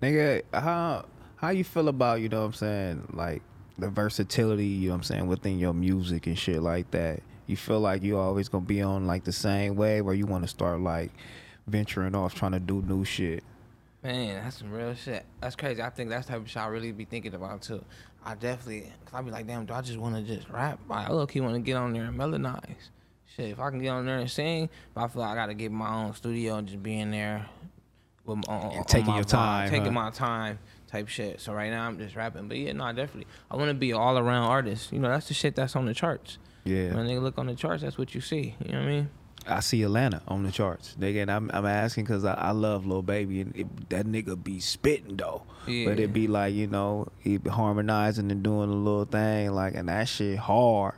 saying? 0.00 0.42
Nigga, 0.52 0.60
how 0.60 1.04
how 1.36 1.50
you 1.50 1.64
feel 1.64 1.88
about, 1.88 2.20
you 2.20 2.28
know 2.28 2.40
what 2.40 2.46
I'm 2.46 2.52
saying, 2.54 3.08
like 3.12 3.42
the 3.78 3.88
versatility, 3.88 4.66
you 4.66 4.88
know 4.88 4.94
what 4.94 4.98
I'm 4.98 5.02
saying, 5.02 5.26
within 5.26 5.58
your 5.58 5.74
music 5.74 6.26
and 6.26 6.38
shit 6.38 6.62
like 6.62 6.90
that. 6.92 7.20
You 7.46 7.56
feel 7.56 7.80
like 7.80 8.02
you 8.02 8.18
always 8.18 8.48
gonna 8.48 8.64
be 8.64 8.80
on 8.80 9.06
like 9.06 9.24
the 9.24 9.32
same 9.32 9.76
wave 9.76 10.04
where 10.04 10.14
you 10.14 10.26
wanna 10.26 10.48
start 10.48 10.80
like 10.80 11.12
venturing 11.66 12.14
off 12.14 12.34
trying 12.34 12.52
to 12.52 12.60
do 12.60 12.82
new 12.82 13.04
shit. 13.04 13.44
Man, 14.02 14.42
that's 14.42 14.58
some 14.58 14.72
real 14.72 14.94
shit. 14.94 15.24
That's 15.40 15.54
crazy. 15.54 15.82
I 15.82 15.90
think 15.90 16.10
that's 16.10 16.26
the 16.26 16.32
type 16.32 16.42
of 16.42 16.50
shit 16.50 16.62
I 16.62 16.66
really 16.66 16.92
be 16.92 17.04
thinking 17.04 17.34
about 17.34 17.62
too. 17.62 17.84
I 18.24 18.34
definitely, 18.34 18.92
cause 19.04 19.14
I 19.14 19.22
be 19.22 19.30
like, 19.30 19.46
damn, 19.46 19.66
do 19.66 19.74
I 19.74 19.80
just 19.80 19.98
want 19.98 20.16
to 20.16 20.22
just 20.22 20.48
rap? 20.48 20.80
I 20.90 21.12
look, 21.12 21.32
he 21.32 21.40
want 21.40 21.54
to 21.54 21.60
get 21.60 21.76
on 21.76 21.92
there 21.92 22.04
and 22.04 22.18
melodize. 22.18 22.90
Shit, 23.36 23.50
if 23.50 23.60
I 23.60 23.70
can 23.70 23.80
get 23.80 23.88
on 23.88 24.04
there 24.04 24.18
and 24.18 24.30
sing, 24.30 24.68
but 24.94 25.04
I 25.04 25.08
feel 25.08 25.22
like 25.22 25.30
I 25.30 25.34
gotta 25.34 25.54
get 25.54 25.72
my 25.72 25.94
own 25.94 26.14
studio 26.14 26.56
and 26.56 26.68
just 26.68 26.82
be 26.82 26.98
in 26.98 27.10
there 27.10 27.46
with 28.24 28.46
on, 28.48 28.78
on 28.78 28.84
taking 28.84 29.08
my 29.08 29.16
your 29.16 29.24
time, 29.24 29.70
taking 29.70 29.86
huh? 29.86 29.90
my 29.92 30.10
time, 30.10 30.58
type 30.86 31.08
shit. 31.08 31.40
So 31.40 31.52
right 31.52 31.70
now 31.70 31.86
I'm 31.86 31.98
just 31.98 32.14
rapping, 32.14 32.48
but 32.48 32.58
yeah, 32.58 32.72
no, 32.72 32.86
definitely, 32.92 33.26
I 33.50 33.56
want 33.56 33.68
to 33.70 33.74
be 33.74 33.92
an 33.92 33.96
all 33.96 34.18
around 34.18 34.44
artist. 34.44 34.92
You 34.92 34.98
know, 34.98 35.08
that's 35.08 35.28
the 35.28 35.34
shit 35.34 35.56
that's 35.56 35.76
on 35.76 35.86
the 35.86 35.94
charts. 35.94 36.38
Yeah. 36.64 36.94
When 36.94 37.06
they 37.06 37.18
look 37.18 37.38
on 37.38 37.46
the 37.46 37.54
charts, 37.54 37.82
that's 37.82 37.98
what 37.98 38.14
you 38.14 38.20
see. 38.20 38.54
You 38.64 38.72
know 38.72 38.78
what 38.78 38.88
I 38.88 38.90
mean? 38.90 39.10
I 39.46 39.60
see 39.60 39.82
Atlanta 39.82 40.22
on 40.28 40.44
the 40.44 40.52
charts. 40.52 40.96
Nigga, 41.00 41.22
and 41.22 41.30
I'm, 41.30 41.50
I'm 41.52 41.66
asking 41.66 42.04
because 42.04 42.24
I, 42.24 42.34
I 42.34 42.50
love 42.52 42.86
Lil 42.86 43.02
Baby 43.02 43.40
and 43.40 43.56
it, 43.56 43.90
that 43.90 44.06
nigga 44.06 44.42
be 44.42 44.60
spitting 44.60 45.16
though. 45.16 45.42
Yeah. 45.66 45.88
But 45.88 45.98
it 45.98 46.12
be 46.12 46.28
like, 46.28 46.54
you 46.54 46.66
know, 46.66 47.08
he 47.18 47.38
be 47.38 47.50
harmonizing 47.50 48.30
and 48.30 48.42
doing 48.42 48.70
a 48.70 48.74
little 48.74 49.04
thing 49.04 49.50
like, 49.52 49.74
and 49.74 49.88
that 49.88 50.08
shit 50.08 50.38
hard. 50.38 50.94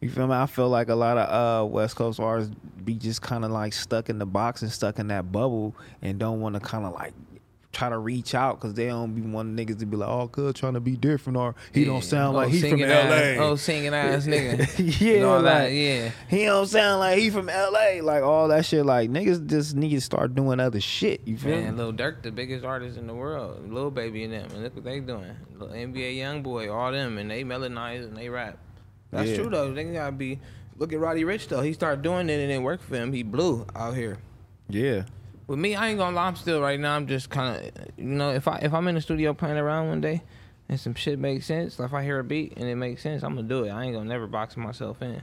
You 0.00 0.10
feel 0.10 0.26
me? 0.26 0.34
I 0.34 0.46
feel 0.46 0.68
like 0.68 0.88
a 0.88 0.94
lot 0.94 1.16
of 1.18 1.64
uh, 1.64 1.66
West 1.66 1.96
Coast 1.96 2.20
artists 2.20 2.54
be 2.84 2.94
just 2.94 3.22
kind 3.22 3.44
of 3.44 3.50
like 3.50 3.72
stuck 3.72 4.08
in 4.10 4.18
the 4.18 4.26
box 4.26 4.62
and 4.62 4.70
stuck 4.70 4.98
in 4.98 5.08
that 5.08 5.32
bubble 5.32 5.74
and 6.02 6.18
don't 6.18 6.40
want 6.40 6.54
to 6.54 6.60
kind 6.60 6.84
of 6.84 6.92
like 6.92 7.14
try 7.72 7.88
to 7.90 7.98
reach 7.98 8.34
out 8.34 8.58
because 8.58 8.72
they 8.72 8.86
don't 8.86 9.14
be 9.14 9.20
wanting 9.20 9.54
niggas 9.66 9.78
to 9.78 9.84
be 9.86 9.96
like, 9.98 10.08
oh, 10.08 10.26
good, 10.28 10.54
trying 10.56 10.72
to 10.74 10.80
be 10.80 10.96
different 10.96 11.36
or 11.36 11.54
he 11.74 11.80
Yeah. 11.80 11.86
don't 11.88 12.04
sound 12.04 12.34
Oh, 12.34 12.40
like 12.40 12.48
he 12.50 12.60
from 12.60 12.70
singing 12.70 12.88
LA. 12.88 13.42
oh, 13.44 13.56
singing 13.56 13.94
ass 13.94 14.26
nigga. 14.26 15.00
yeah, 15.00 15.22
all 15.24 15.42
that, 15.42 15.64
like, 15.64 15.72
yeah. 15.74 16.10
He 16.28 16.44
don't 16.46 16.66
sound 16.66 17.00
like 17.00 17.18
he 17.18 17.28
from 17.30 17.46
LA. 17.48 18.00
Like 18.02 18.22
all 18.22 18.48
that 18.48 18.64
shit. 18.64 18.86
Like 18.86 19.10
niggas 19.10 19.46
just 19.46 19.74
need 19.76 19.90
to 19.90 20.00
start 20.00 20.34
doing 20.34 20.58
other 20.60 20.80
shit. 20.80 21.20
You 21.26 21.36
feel 21.36 21.56
Man, 21.56 21.76
me? 21.76 21.82
Lil 21.82 21.92
Durk, 21.92 22.22
the 22.22 22.30
biggest 22.30 22.64
artist 22.64 22.96
in 22.96 23.06
the 23.06 23.14
world, 23.14 23.70
Lil 23.70 23.90
Baby 23.90 24.24
and 24.24 24.32
them, 24.32 24.50
and 24.52 24.62
look 24.62 24.74
what 24.74 24.84
they 24.84 25.00
doing. 25.00 25.34
Lil 25.58 25.68
NBA 25.68 26.16
YoungBoy, 26.18 26.72
all 26.74 26.92
them, 26.92 27.18
and 27.18 27.30
they 27.30 27.44
melodize 27.44 28.04
and 28.04 28.16
they 28.16 28.28
rap. 28.30 28.58
That's 29.10 29.30
Yeah. 29.30 29.36
true 29.36 29.50
though. 29.50 29.72
They 29.72 29.84
gotta 29.84 30.12
be. 30.12 30.38
Look 30.78 30.92
at 30.92 31.00
Roddy 31.00 31.22
Ricch 31.24 31.48
though. 31.48 31.62
He 31.62 31.72
started 31.72 32.02
doing 32.02 32.28
it 32.28 32.38
and 32.40 32.52
it 32.52 32.58
worked 32.58 32.84
for 32.84 32.96
him. 32.96 33.12
He 33.12 33.22
blew 33.22 33.66
out 33.74 33.94
here. 33.94 34.18
Yeah. 34.68 35.04
With 35.46 35.58
me, 35.58 35.74
I 35.76 35.88
ain't 35.88 35.98
gonna 35.98 36.14
lie. 36.16 36.26
I'm 36.26 36.36
still 36.36 36.60
right 36.60 36.78
now. 36.78 36.96
I'm 36.96 37.06
just 37.06 37.30
kind 37.30 37.56
of, 37.56 37.70
you 37.96 38.04
know, 38.04 38.30
if 38.30 38.46
I 38.48 38.58
if 38.58 38.74
I'm 38.74 38.86
in 38.88 38.94
the 38.96 39.00
studio 39.00 39.32
playing 39.32 39.56
around 39.58 39.88
one 39.88 40.00
day, 40.00 40.22
and 40.68 40.78
some 40.80 40.94
shit 40.94 41.18
makes 41.18 41.46
sense, 41.46 41.78
like 41.78 41.88
if 41.90 41.94
I 41.94 42.02
hear 42.02 42.18
a 42.18 42.24
beat 42.24 42.54
and 42.56 42.68
it 42.68 42.74
makes 42.74 43.02
sense, 43.02 43.22
I'm 43.22 43.36
gonna 43.36 43.46
do 43.48 43.64
it. 43.64 43.70
I 43.70 43.84
ain't 43.84 43.94
gonna 43.94 44.08
never 44.08 44.26
box 44.26 44.56
myself 44.56 45.00
in. 45.02 45.22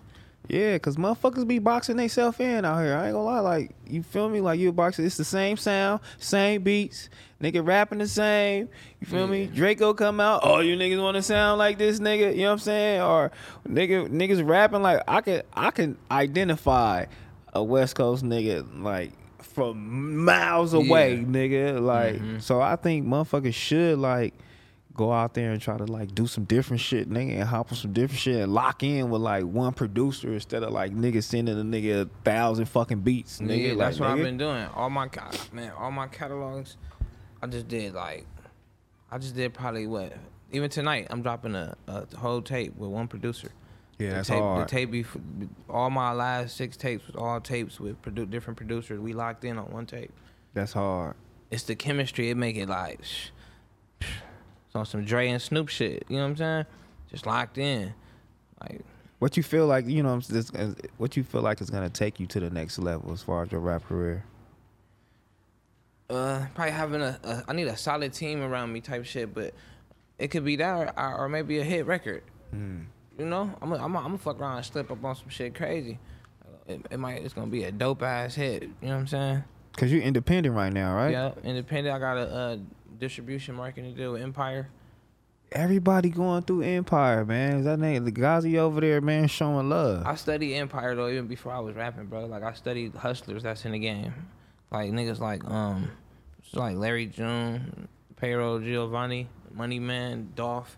Yeah, 0.49 0.77
cause 0.77 0.97
motherfuckers 0.97 1.47
be 1.47 1.59
boxing 1.59 1.95
themselves 1.95 2.39
in 2.39 2.65
out 2.65 2.83
here. 2.83 2.95
I 2.95 3.05
ain't 3.05 3.13
gonna 3.13 3.23
lie, 3.23 3.39
like 3.39 3.71
you 3.87 4.03
feel 4.03 4.27
me? 4.27 4.41
Like 4.41 4.59
you 4.59 4.69
a 4.69 4.71
boxer, 4.73 5.03
it's 5.03 5.15
the 5.15 5.23
same 5.23 5.55
sound, 5.55 6.01
same 6.17 6.63
beats, 6.63 7.09
nigga 7.41 7.65
rapping 7.65 7.99
the 7.99 8.07
same. 8.07 8.67
You 8.99 9.07
feel 9.07 9.25
me? 9.25 9.47
Drakeo 9.47 9.95
come 9.95 10.19
out, 10.19 10.41
oh 10.43 10.59
you 10.59 10.75
niggas 10.75 11.01
want 11.01 11.15
to 11.15 11.21
sound 11.23 11.59
like 11.59 11.77
this 11.77 11.99
nigga, 11.99 12.35
you 12.35 12.41
know 12.41 12.47
what 12.47 12.51
I'm 12.53 12.59
saying? 12.59 13.01
Or 13.01 13.31
nigga 13.67 14.09
niggas 14.09 14.45
rapping 14.45 14.81
like 14.81 15.01
I 15.07 15.21
can 15.21 15.43
I 15.53 15.71
can 15.71 15.97
identify 16.11 17.05
a 17.53 17.63
West 17.63 17.95
Coast 17.95 18.23
nigga 18.23 18.83
like 18.83 19.13
from 19.53 20.25
miles 20.25 20.73
away, 20.73 21.15
Yeah. 21.15 21.23
nigga. 21.23 21.81
Like 21.81 22.15
mm-hmm. 22.15 22.39
so, 22.39 22.59
I 22.59 22.75
think 22.75 23.05
motherfuckers 23.05 23.53
should 23.53 23.99
like 23.99 24.33
go 24.95 25.11
out 25.11 25.33
there 25.33 25.51
and 25.51 25.61
try 25.61 25.77
to 25.77 25.85
like 25.85 26.13
do 26.13 26.27
some 26.27 26.43
different 26.43 26.79
shit, 26.79 27.09
nigga, 27.09 27.33
and 27.33 27.43
hop 27.43 27.71
on 27.71 27.77
some 27.77 27.93
different 27.93 28.19
shit 28.19 28.41
and 28.41 28.53
lock 28.53 28.83
in 28.83 29.09
with 29.09 29.21
like 29.21 29.43
one 29.43 29.73
producer 29.73 30.33
instead 30.33 30.63
of 30.63 30.71
like 30.71 30.93
niggas 30.93 31.23
sending 31.23 31.59
a 31.59 31.63
nigga 31.63 32.03
a 32.03 32.09
thousand 32.23 32.65
fucking 32.65 32.99
beats, 32.99 33.39
nigga. 33.39 33.69
yeah, 33.69 33.75
that's 33.75 33.99
like, 33.99 34.09
what 34.09 34.19
I've 34.19 34.23
been 34.23 34.37
doing. 34.37 34.65
All 34.75 34.89
my 34.89 35.09
man, 35.51 35.71
all 35.77 35.91
my 35.91 36.07
catalogs, 36.07 36.77
I 37.41 37.47
just 37.47 37.67
did 37.67 37.93
like, 37.93 38.25
I 39.11 39.17
just 39.17 39.35
did 39.35 39.53
probably 39.53 39.87
what. 39.87 40.13
Even 40.51 40.69
tonight, 40.69 41.07
I'm 41.09 41.23
dropping 41.23 41.55
a, 41.55 41.75
a 41.87 42.05
whole 42.15 42.41
tape 42.41 42.75
with 42.77 42.91
one 42.91 43.07
producer. 43.07 43.49
Yeah, 43.97 44.09
the 44.09 44.15
that's 44.15 44.29
tape, 44.29 44.39
hard. 44.39 44.67
The 44.67 44.71
tape, 44.71 44.91
before, 44.91 45.21
all 45.69 45.89
my 45.89 46.11
last 46.11 46.55
six 46.55 46.77
tapes 46.77 47.07
was 47.07 47.15
all 47.15 47.39
tapes 47.41 47.79
with 47.79 47.99
produ- 48.01 48.29
different 48.29 48.57
producers. 48.57 48.99
We 48.99 49.13
locked 49.13 49.43
in 49.45 49.57
on 49.57 49.71
one 49.71 49.85
tape. 49.87 50.11
That's 50.53 50.73
hard. 50.73 51.15
It's 51.49 51.63
the 51.63 51.75
chemistry. 51.75 52.29
It 52.29 52.37
make 52.37 52.55
it 52.55 52.69
like, 52.69 53.03
sh- 53.03 53.29
sh- 54.01 54.05
it's 54.05 54.32
on 54.75 54.85
some 54.85 55.05
Dre 55.05 55.29
and 55.29 55.41
Snoop 55.41 55.69
shit. 55.69 56.03
You 56.07 56.17
know 56.17 56.23
what 56.23 56.29
I'm 56.29 56.37
saying? 56.37 56.65
Just 57.11 57.25
locked 57.25 57.57
in. 57.57 57.93
Like, 58.61 58.81
What 59.19 59.37
you 59.37 59.43
feel 59.43 59.67
like, 59.67 59.87
you 59.87 60.03
know, 60.03 60.19
this, 60.19 60.51
what 60.97 61.15
you 61.15 61.23
feel 61.23 61.41
like 61.41 61.61
is 61.61 61.69
gonna 61.69 61.89
take 61.89 62.19
you 62.19 62.27
to 62.27 62.39
the 62.39 62.49
next 62.49 62.79
level 62.79 63.11
as 63.13 63.21
far 63.21 63.43
as 63.43 63.51
your 63.51 63.61
rap 63.61 63.85
career? 63.85 64.23
uh, 66.09 66.45
probably 66.53 66.71
having 66.71 67.01
a, 67.01 67.19
a, 67.23 67.43
I 67.47 67.53
need 67.53 67.67
a 67.67 67.77
solid 67.77 68.13
team 68.13 68.41
around 68.41 68.71
me 68.71 68.81
type 68.81 69.05
shit, 69.05 69.33
but 69.33 69.53
it 70.19 70.27
could 70.29 70.45
be 70.45 70.55
that 70.57 70.93
or, 70.95 71.15
or 71.17 71.29
maybe 71.29 71.59
a 71.59 71.63
hit 71.63 71.85
record. 71.85 72.23
You 72.51 73.25
know, 73.25 73.51
I'm 73.61 73.69
gonna 73.69 73.83
I'm 73.83 73.95
I'm 73.95 74.17
fuck 74.19 74.39
around 74.39 74.57
and 74.57 74.65
slip 74.65 74.91
up 74.91 75.03
on 75.03 75.15
some 75.15 75.29
shit 75.29 75.55
crazy. 75.55 75.97
It, 76.67 76.85
it 76.91 76.97
might 76.99 77.23
it's 77.23 77.33
gonna 77.33 77.47
be 77.47 77.63
a 77.63 77.71
dope 77.71 78.03
ass 78.03 78.35
hit. 78.35 78.63
You 78.63 78.69
know 78.81 78.93
what 78.93 78.99
I'm 78.99 79.07
saying? 79.07 79.43
Cause 79.75 79.91
you're 79.91 80.03
independent 80.03 80.55
right 80.55 80.71
now, 80.71 80.95
right? 80.95 81.11
Yeah, 81.11 81.31
independent. 81.43 81.95
I 81.95 81.99
got 81.99 82.17
a, 82.17 82.31
uh 82.31 82.57
distribution 82.99 83.55
marketing 83.55 83.95
deal 83.95 84.13
with 84.13 84.21
Empire. 84.21 84.69
Everybody 85.51 86.09
going 86.09 86.41
through 86.43 86.61
Empire, 86.63 87.23
man. 87.25 87.59
Is 87.59 87.65
that 87.65 87.77
name 87.77 88.05
the 88.05 88.11
Ghazi 88.11 88.57
over 88.57 88.81
there, 88.81 89.01
man, 89.01 89.27
showing 89.27 89.69
love? 89.69 90.05
I 90.05 90.15
studied 90.15 90.55
Empire 90.55 90.95
though 90.95 91.09
even 91.09 91.27
before 91.27 91.51
I 91.51 91.59
was 91.59 91.75
rapping, 91.75 92.07
bro. 92.07 92.25
Like 92.25 92.43
I 92.43 92.53
studied 92.53 92.95
hustlers 92.95 93.43
that's 93.43 93.63
in 93.65 93.73
the 93.73 93.79
game, 93.79 94.13
like 94.71 94.91
niggas 94.91 95.19
like 95.19 95.45
um, 95.45 95.91
like 96.53 96.75
Larry 96.75 97.05
June, 97.05 97.87
Payroll 98.15 98.59
Giovanni, 98.59 99.27
Money 99.53 99.79
Man, 99.79 100.31
Dolph. 100.35 100.77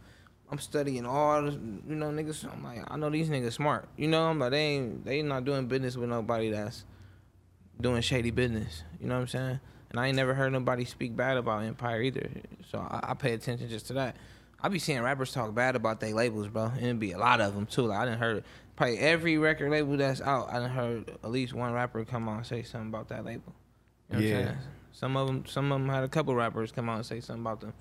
I'm 0.52 0.60
studying 0.60 1.06
all 1.06 1.42
the, 1.42 1.52
you 1.52 1.96
know 1.96 2.08
niggas. 2.12 2.52
I'm 2.52 2.64
like 2.64 2.80
I 2.88 2.98
know 2.98 3.10
these 3.10 3.30
niggas 3.30 3.54
smart. 3.54 3.88
You 3.98 4.08
know 4.08 4.26
I'm 4.26 4.40
like 4.40 4.52
they 4.52 4.62
ain't 4.62 5.06
they 5.06 5.22
not 5.22 5.46
doing 5.46 5.68
business 5.68 5.96
with 5.96 6.10
nobody 6.10 6.52
that's 6.52 6.84
doing 7.80 8.02
shady 8.02 8.32
business. 8.32 8.84
You 9.00 9.08
know 9.08 9.16
what 9.16 9.22
I'm 9.22 9.28
saying? 9.28 9.60
And 9.96 10.02
I 10.02 10.08
ain't 10.08 10.18
never 10.18 10.34
heard 10.34 10.52
nobody 10.52 10.84
speak 10.84 11.16
bad 11.16 11.38
about 11.38 11.64
Empire 11.64 12.02
either. 12.02 12.30
So 12.70 12.80
I, 12.80 13.12
I 13.12 13.14
pay 13.14 13.32
attention 13.34 13.70
just 13.70 13.88
to 13.88 13.94
that. 13.94 14.18
I 14.62 14.68
be 14.68 14.78
seeing 14.78 15.02
rappers 15.02 15.32
talk 15.32 15.56
bad 15.56 15.78
about 15.78 16.02
their 16.02 16.14
labels, 16.14 16.50
bro, 16.50 16.66
and 16.66 16.86
it 16.86 17.00
be 17.00 17.14
a 17.14 17.18
lot 17.18 17.40
of 17.40 17.56
them 17.56 17.66
too. 17.66 17.84
Like 17.84 18.00
I 18.00 18.04
didn't 18.06 18.20
heard 18.20 18.44
probably 18.76 18.98
every 18.98 19.38
record 19.38 19.72
label 19.72 19.96
that's 19.96 20.20
out. 20.20 20.50
I 20.52 20.60
done 20.60 20.70
heard 20.70 21.12
at 21.24 21.32
least 21.32 21.54
one 21.54 21.72
rapper 21.72 22.04
come 22.04 22.28
out 22.28 22.36
and 22.40 22.46
say 22.46 22.62
something 22.64 22.90
about 22.90 23.08
that 23.08 23.24
label. 23.24 23.54
You 24.12 24.18
know 24.18 24.20
what 24.20 24.28
Yeah. 24.28 24.38
I'm 24.40 24.46
saying? 24.48 24.58
Some 24.92 25.16
of 25.16 25.28
them, 25.28 25.46
some 25.46 25.72
of 25.72 25.80
them 25.80 25.88
had 25.88 26.04
a 26.04 26.10
couple 26.10 26.36
rappers 26.36 26.74
come 26.74 26.90
out 26.90 26.98
and 26.98 27.06
say 27.06 27.22
something 27.22 27.42
about 27.44 27.62
them. 27.62 27.72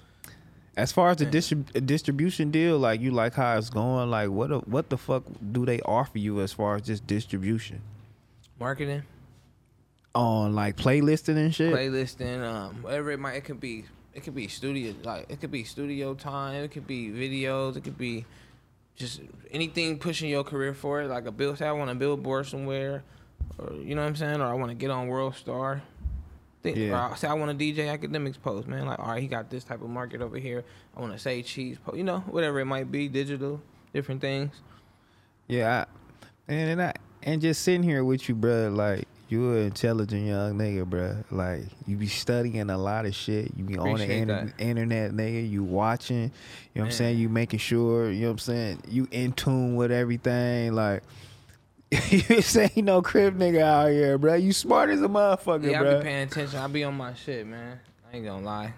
As 0.77 0.93
far 0.93 1.11
as 1.11 1.17
the 1.17 1.27
distrib- 1.27 1.85
distribution 1.85 2.53
deal, 2.53 2.79
like 2.79 3.01
you 3.01 3.11
like 3.11 3.35
how 3.35 3.59
it's 3.59 3.71
going, 3.71 4.09
like 4.09 4.31
what 4.31 4.51
the, 4.51 4.59
what 4.61 4.89
the 4.89 4.97
fuck 4.99 5.25
do 5.51 5.67
they 5.67 5.81
offer 5.81 6.19
you 6.19 6.41
as 6.43 6.53
far 6.53 6.77
as 6.77 6.83
just 6.83 7.09
distribution 7.09 7.81
Marketing, 8.61 9.03
on 10.15 10.55
like 10.55 10.77
playlisting 10.77 11.37
and 11.37 11.55
shit? 11.55 11.73
playlisting, 11.73 12.43
um, 12.43 12.83
whatever 12.83 13.11
it 13.11 13.21
might. 13.21 13.35
It 13.35 13.45
could 13.45 13.61
be. 13.61 13.85
It 14.13 14.23
could 14.23 14.35
be 14.35 14.47
studio, 14.47 14.95
like 15.03 15.27
it 15.29 15.41
could 15.41 15.51
be 15.51 15.65
studio 15.65 16.15
time. 16.15 16.63
It 16.63 16.71
could 16.71 16.87
be 16.87 17.09
videos. 17.09 17.77
It 17.77 17.83
could 17.83 17.99
be 17.99 18.25
just 18.95 19.21
anything 19.51 19.99
pushing 19.99 20.31
your 20.31 20.45
career 20.45 20.73
forward. 20.73 21.09
Like 21.09 21.27
a 21.27 21.33
bill, 21.33 21.57
say 21.57 21.67
I 21.67 21.73
want 21.73 21.91
a 21.91 21.97
billboard 21.97 22.47
somewhere, 22.47 23.03
or 23.59 23.73
you 23.75 23.97
know 23.97 24.03
what 24.03 24.09
I'm 24.09 24.17
saying, 24.17 24.41
or 24.41 24.47
I 24.47 24.53
want 24.55 24.71
to 24.71 24.77
get 24.77 24.91
on 24.91 25.09
World 25.09 25.35
Star. 25.35 25.83
Think, 26.63 26.77
Yeah. 26.77 27.11
I 27.13 27.17
say 27.17 27.29
I 27.29 27.35
want 27.35 27.51
a 27.51 27.55
DJ 27.55 27.89
Akademiks 27.89 28.41
post, 28.41 28.69
man. 28.69 28.87
Like, 28.87 28.99
all 29.01 29.09
right, 29.09 29.21
he 29.21 29.27
got 29.27 29.51
this 29.51 29.65
type 29.65 29.83
of 29.83 29.91
market 29.91 30.23
over 30.23 30.39
here. 30.39 30.65
I 30.97 31.01
want 31.01 31.13
to 31.13 31.19
say 31.19 31.43
cheese 31.43 31.77
post, 31.85 31.99
you 31.99 32.05
know, 32.05 32.21
whatever 32.21 32.61
it 32.61 32.67
might 32.67 32.91
be, 32.91 33.09
digital, 33.09 33.61
different 33.93 34.21
things. 34.21 34.55
Yeah, 35.49 35.85
I, 36.49 36.53
and 36.53 36.71
and, 36.71 36.83
I, 36.83 36.93
and 37.25 37.43
just 37.43 37.63
sitting 37.63 37.83
here 37.83 38.05
with 38.05 38.29
you, 38.29 38.35
bro. 38.37 38.69
Like 38.69 39.09
you 39.29 39.53
an 39.53 39.63
intelligent 39.67 40.27
young 40.27 40.59
nigga, 40.59 40.85
bro. 40.87 41.17
Like 41.31 41.65
you 41.87 41.97
be 41.97 42.07
studying 42.07 42.69
a 42.71 42.79
lot 42.79 43.07
of 43.07 43.15
shit. 43.15 43.51
You 43.57 43.65
be 43.65 43.79
on 43.79 43.99
the 43.99 44.11
inter- 44.11 44.53
internet, 44.59 45.13
nigga. 45.13 45.49
You 45.49 45.65
watching. 45.65 46.23
You 46.25 46.31
know 46.77 46.83
what 46.83 46.85
I'm 46.87 46.91
saying? 46.93 47.19
You 47.19 47.29
making 47.29 47.59
sure. 47.61 48.11
You 48.11 48.23
know 48.23 48.27
what 48.29 48.33
I'm 48.33 48.39
saying? 48.39 48.83
You 48.89 49.09
in 49.11 49.33
tune 49.33 49.77
with 49.77 49.91
everything. 49.91 50.75
Like 50.75 51.03
you 52.11 52.43
say, 52.43 52.71
no 52.77 53.03
crib 53.03 53.39
nigga 53.39 53.61
out 53.63 53.91
here, 53.91 54.19
bro. 54.19 54.35
You 54.35 54.53
smart 54.53 54.91
as 54.91 55.01
a 55.03 55.09
motherfucker, 55.09 55.71
Yeah, 55.71 55.81
I 55.81 55.83
bro. 55.83 55.99
be 55.99 56.05
paying 56.05 56.27
attention. 56.29 56.59
I 56.59 56.67
be 56.67 56.85
on 56.85 56.95
my 56.95 57.15
shit, 57.15 57.47
man. 57.47 57.79
I 58.13 58.17
ain't 58.17 58.25
gonna 58.27 58.45
lie. 58.45 58.75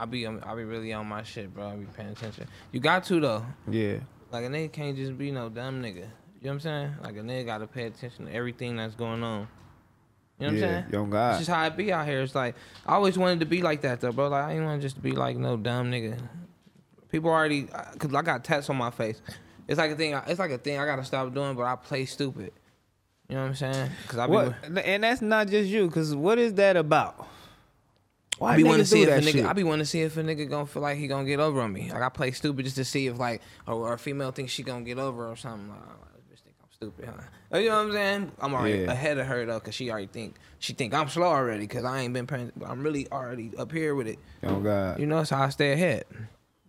I 0.00 0.04
be 0.06 0.26
on- 0.26 0.42
I 0.42 0.54
be 0.56 0.64
really 0.64 0.92
on 0.92 1.06
my 1.06 1.22
shit, 1.22 1.54
bro. 1.54 1.68
I 1.68 1.76
be 1.76 1.86
paying 1.96 2.08
attention. 2.10 2.46
You 2.72 2.80
got 2.80 3.04
to 3.04 3.20
though. 3.20 3.46
yeah. 3.70 3.98
Like 4.32 4.44
a 4.44 4.48
nigga 4.48 4.72
can't 4.72 4.96
just 4.96 5.16
be 5.16 5.30
no 5.30 5.48
dumb 5.50 5.82
nigga. 5.82 5.96
You 5.96 6.00
know 6.00 6.08
what 6.40 6.50
I'm 6.52 6.60
saying? 6.60 6.94
Like 7.04 7.16
a 7.16 7.20
nigga 7.20 7.46
gotta 7.46 7.66
pay 7.66 7.84
attention 7.84 8.26
to 8.26 8.32
everything 8.34 8.76
that's 8.76 8.94
going 8.94 9.22
on. 9.22 9.46
You 10.42 10.48
know 10.48 10.52
what 10.54 10.60
Yeah, 10.60 10.66
I'm 10.66 10.82
saying? 10.82 10.92
young 10.92 11.10
God. 11.10 11.30
It's 11.30 11.38
just 11.46 11.50
how 11.50 11.64
it 11.66 11.76
be 11.76 11.92
out 11.92 12.06
here. 12.06 12.20
It's 12.22 12.34
like 12.34 12.54
I 12.86 12.94
always 12.94 13.16
wanted 13.16 13.40
to 13.40 13.46
be 13.46 13.62
like 13.62 13.82
that 13.82 14.00
though, 14.00 14.12
bro. 14.12 14.28
Like 14.28 14.44
I 14.44 14.52
ain't 14.54 14.64
want 14.64 14.80
to 14.80 14.84
just 14.86 15.00
be 15.02 15.12
like 15.12 15.36
no 15.36 15.56
dumb 15.56 15.90
nigga. 15.90 16.18
People 17.10 17.30
already, 17.30 17.64
cause 17.98 18.12
I 18.14 18.22
got 18.22 18.42
tats 18.42 18.68
on 18.70 18.76
my 18.76 18.90
face. 18.90 19.20
It's 19.68 19.78
like 19.78 19.90
a 19.92 19.96
thing. 19.96 20.18
It's 20.26 20.38
like 20.40 20.50
a 20.50 20.58
thing 20.58 20.78
I 20.78 20.86
gotta 20.86 21.04
stop 21.04 21.32
doing. 21.32 21.54
But 21.54 21.64
I 21.64 21.76
play 21.76 22.04
stupid. 22.06 22.52
You 23.28 23.36
know 23.36 23.42
what 23.42 23.48
I'm 23.48 23.54
saying? 23.54 23.90
Cause 24.08 24.18
I 24.18 24.26
be. 24.26 24.32
What? 24.32 24.54
And 24.84 25.04
that's 25.04 25.22
not 25.22 25.48
just 25.48 25.68
you, 25.70 25.88
cause 25.90 26.14
what 26.14 26.38
is 26.38 26.54
that 26.54 26.76
about? 26.76 27.26
Why 28.38 28.54
I 28.54 28.56
be 28.56 28.64
wanting 28.64 28.80
to 28.80 28.86
see 28.86 29.02
if 29.02 29.08
a 29.08 29.10
that 29.12 29.22
nigga. 29.22 29.32
shit? 29.32 29.44
I 29.46 29.52
be 29.52 29.62
wanting 29.62 29.84
to 29.84 29.86
see 29.86 30.00
if 30.02 30.16
a 30.16 30.22
nigga 30.22 30.48
gonna 30.50 30.66
feel 30.66 30.82
like 30.82 30.98
he 30.98 31.06
gonna 31.06 31.24
get 31.26 31.38
over 31.38 31.60
on 31.60 31.72
me. 31.72 31.92
Like 31.92 32.02
I 32.02 32.08
play 32.08 32.32
stupid 32.32 32.64
just 32.64 32.76
to 32.76 32.84
see 32.84 33.06
if 33.06 33.18
like 33.18 33.40
or, 33.68 33.74
or 33.74 33.92
a 33.92 33.98
female 33.98 34.32
thinks 34.32 34.52
she 34.52 34.62
gonna 34.64 34.84
get 34.84 34.98
over 34.98 35.30
or 35.30 35.36
something. 35.36 35.68
Like, 35.68 35.78
stupid, 36.82 37.06
huh? 37.06 37.22
Oh, 37.52 37.58
you 37.58 37.68
know 37.68 37.76
what 37.76 37.86
I'm 37.86 37.92
saying? 37.92 38.32
I'm 38.40 38.54
already 38.54 38.78
Yeah. 38.80 38.92
ahead 38.92 39.18
of 39.18 39.26
her 39.26 39.44
though, 39.46 39.60
cause 39.60 39.74
she 39.74 39.90
already 39.90 40.06
think 40.06 40.36
she 40.58 40.72
think 40.72 40.94
I'm 40.94 41.08
slow 41.08 41.26
already, 41.28 41.66
cause 41.66 41.84
I 41.84 42.00
ain't 42.00 42.14
been 42.14 42.26
paying. 42.26 42.50
I'm 42.64 42.82
really 42.82 43.06
already 43.12 43.52
up 43.56 43.70
here 43.72 43.94
with 43.94 44.06
it. 44.08 44.18
Oh 44.42 44.60
God. 44.60 44.98
You 44.98 45.06
know, 45.06 45.22
so 45.24 45.36
I 45.36 45.48
stay 45.50 45.72
ahead. 45.72 46.04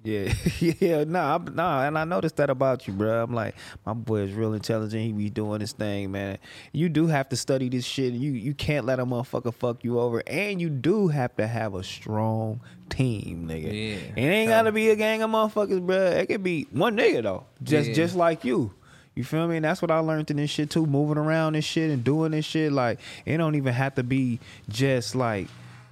Yeah, 0.05 0.33
yeah, 0.59 1.05
nah, 1.05 1.31
I'm- 1.37 1.55
nah, 1.55 1.83
and 1.87 1.97
I 1.97 2.03
noticed 2.03 2.35
that 2.35 2.49
about 2.49 2.85
you, 2.89 2.93
bro. 2.93 3.23
I'm 3.23 3.33
like, 3.33 3.55
my 3.85 3.93
boy 3.93 4.17
is 4.23 4.33
real 4.33 4.53
intelligent. 4.53 5.01
He 5.01 5.13
be 5.13 5.29
doing 5.29 5.61
his 5.61 5.71
thing, 5.71 6.11
man. 6.11 6.39
You 6.73 6.89
do 6.89 7.07
have 7.07 7.29
to 7.29 7.37
study 7.37 7.69
this 7.69 7.85
shit. 7.85 8.11
You 8.11 8.33
you 8.33 8.53
can't 8.53 8.85
let 8.85 8.99
a 8.99 9.05
motherfucker 9.05 9.53
fuck 9.53 9.85
you 9.85 9.99
over, 10.01 10.21
and 10.27 10.59
you 10.59 10.69
do 10.69 11.07
have 11.07 11.33
to 11.37 11.47
have 11.47 11.73
a 11.75 11.83
strong 11.85 12.59
team, 12.89 13.47
nigga. 13.47 13.71
Yeah. 13.71 14.21
it 14.21 14.27
ain't 14.27 14.49
gotta 14.49 14.73
be 14.73 14.89
a 14.89 14.97
gang 14.97 15.21
of 15.23 15.29
motherfuckers, 15.31 15.81
bro. 15.81 16.07
It 16.07 16.25
could 16.27 16.43
be 16.43 16.67
one 16.71 16.97
nigga 16.97 17.23
though, 17.23 17.45
just 17.63 17.87
Yeah. 17.89 17.95
just 17.95 18.15
like 18.17 18.43
you. 18.43 18.73
You 19.15 19.23
feel 19.23 19.47
me? 19.47 19.57
And 19.57 19.65
that's 19.65 19.81
what 19.81 19.91
I 19.91 19.99
learned 19.99 20.31
in 20.31 20.37
this 20.37 20.49
shit 20.49 20.69
too. 20.69 20.85
Moving 20.85 21.17
around 21.17 21.55
and 21.55 21.63
shit 21.63 21.91
and 21.91 22.03
doing 22.03 22.31
this 22.31 22.45
shit, 22.45 22.71
like 22.71 22.99
it 23.25 23.37
don't 23.37 23.55
even 23.55 23.73
have 23.73 23.95
to 23.95 24.03
be 24.03 24.39
just 24.69 25.13
like 25.15 25.47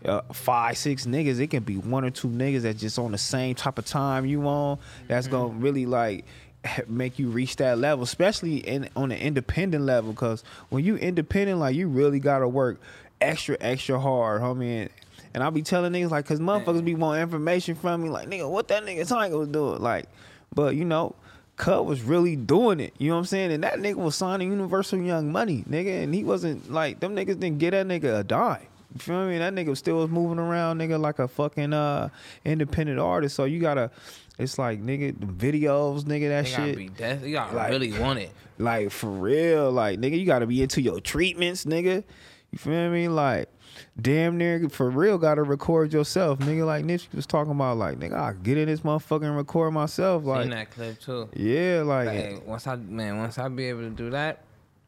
uh, 0.05 0.22
five, 0.34 0.78
six 0.78 1.05
niggas. 1.05 1.39
It 1.39 1.47
can 1.51 1.63
be 1.63 1.78
one 1.78 2.03
or 2.03 2.09
two 2.09 2.28
niggas 2.30 2.61
that 2.63 2.78
just 2.78 2.97
on 2.97 3.11
the 3.11 3.19
same 3.19 3.53
type 3.55 3.78
of 3.78 3.86
time 3.86 4.26
you 4.26 4.47
on. 4.47 4.80
That's 5.07 5.28
Mm-hmm. 5.28 5.36
gonna 5.36 5.53
really 5.59 5.86
like 5.86 6.26
make 6.88 7.19
you 7.19 7.30
reach 7.30 7.57
that 7.57 7.78
level, 7.78 8.03
especially 8.03 8.57
in 8.57 8.89
on 8.95 9.11
an 9.11 9.19
independent 9.19 9.84
level. 9.84 10.13
Cause 10.13 10.43
when 10.69 10.84
you 10.84 10.95
independent, 10.95 11.59
like 11.59 11.76
you 11.76 11.88
really 11.88 12.19
gotta 12.19 12.47
work 12.47 12.82
extra, 13.19 13.55
extra 13.61 13.99
hard, 13.99 14.41
homie. 14.41 14.82
And, 14.82 14.89
and 15.36 15.43
I 15.43 15.49
be 15.51 15.61
telling 15.61 15.93
niggas 15.93 16.09
like, 16.09 16.26
cause 16.26 16.39
motherfuckers 16.39 16.84
be 16.84 16.95
wanting 16.95 17.22
information 17.22 17.76
from 17.76 18.01
me, 18.01 18.09
like 18.09 18.28
nigga, 18.28 18.49
what 18.49 18.67
that 18.69 18.84
nigga 18.84 19.01
Tyga 19.07 19.38
was 19.38 19.47
doing, 19.49 19.80
like, 19.80 20.05
but 20.55 20.76
you 20.76 20.86
know. 20.86 21.13
Cut 21.62 21.86
was 21.86 22.01
really 22.01 22.36
doing 22.36 22.80
it, 22.80 22.91
you 22.97 23.09
know 23.09 23.14
what 23.16 23.20
I'm 23.20 23.26
saying? 23.28 23.51
And 23.51 23.64
that 23.64 23.76
nigga 23.76 23.95
was 23.97 24.16
signing 24.16 24.49
Universal 24.49 24.99
Young 25.03 25.32
Money, 25.32 25.64
nigga, 25.70 26.03
and 26.03 26.12
he 26.14 26.24
wasn't 26.24 26.72
like 26.72 26.99
them 26.99 27.16
niggas 27.16 27.39
didn't 27.39 27.59
get 27.59 27.72
that 27.72 27.86
nigga 27.86 28.20
a 28.22 28.24
dime. 28.24 28.66
You 28.95 28.99
feel 28.99 29.28
me? 29.28 29.38
That 29.38 29.53
nigga 29.53 29.78
still 29.78 29.97
was 29.99 30.09
moving 30.09 30.39
around, 30.39 30.80
nigga, 30.80 30.99
like 30.99 31.20
a 31.20 31.28
fucking 31.28 31.72
uh 31.72 32.09
independent 32.43 32.99
artist. 32.99 33.36
So 33.36 33.43
you 33.45 33.59
gotta, 33.59 33.91
it's 34.39 34.57
like 34.57 34.82
nigga, 34.82 35.14
the 35.20 35.28
videos, 35.28 36.01
nigga, 36.05 36.30
that 36.30 36.49
You 36.49 36.57
gotta 36.57 36.68
shit. 36.70 36.78
be 36.78 36.89
death. 36.89 37.24
You 37.24 37.34
gotta 37.34 37.55
Like- 37.55 37.70
really 37.70 37.91
want 37.99 38.18
it. 38.20 38.32
Like 38.57 38.89
for 38.91 39.09
real, 39.09 39.72
like 39.72 39.99
nigga, 39.99 40.20
you 40.20 40.26
gotta 40.26 40.45
be 40.47 40.62
into 40.64 40.82
your 40.82 40.99
treatments, 40.99 41.66
nigga. 41.66 42.03
You 42.51 42.57
feel 42.57 42.89
me? 42.89 43.07
Like 43.07 43.49
damn 43.99 44.38
near 44.38 44.69
for 44.69 44.89
real 44.89 45.17
gotta 45.17 45.43
record 45.43 45.93
yourself, 45.93 46.39
nigga. 46.39 46.65
Like 46.65 46.86
Nipsey 46.86 47.13
was 47.13 47.26
talking 47.26 47.51
about, 47.51 47.78
like 47.78 47.99
nigga, 47.99 48.13
I 48.13 48.34
get 48.34 48.57
in 48.57 48.67
this 48.67 48.82
motherfucker 48.82 49.24
and 49.26 49.36
record 49.38 49.74
myself, 49.74 50.24
Seen 50.24 50.30
like 50.32 50.49
that 50.49 50.72
clip 50.72 50.99
too. 50.99 51.30
yeah, 51.36 51.82
like 51.86 52.09
Hey, 52.09 52.39
once 52.45 52.67
I 52.67 52.76
man, 52.76 53.17
once 53.17 53.38
I 53.38 53.47
be 53.49 53.65
able 53.65 53.82
to 53.82 53.89
do 53.89 54.09
that, 54.11 54.43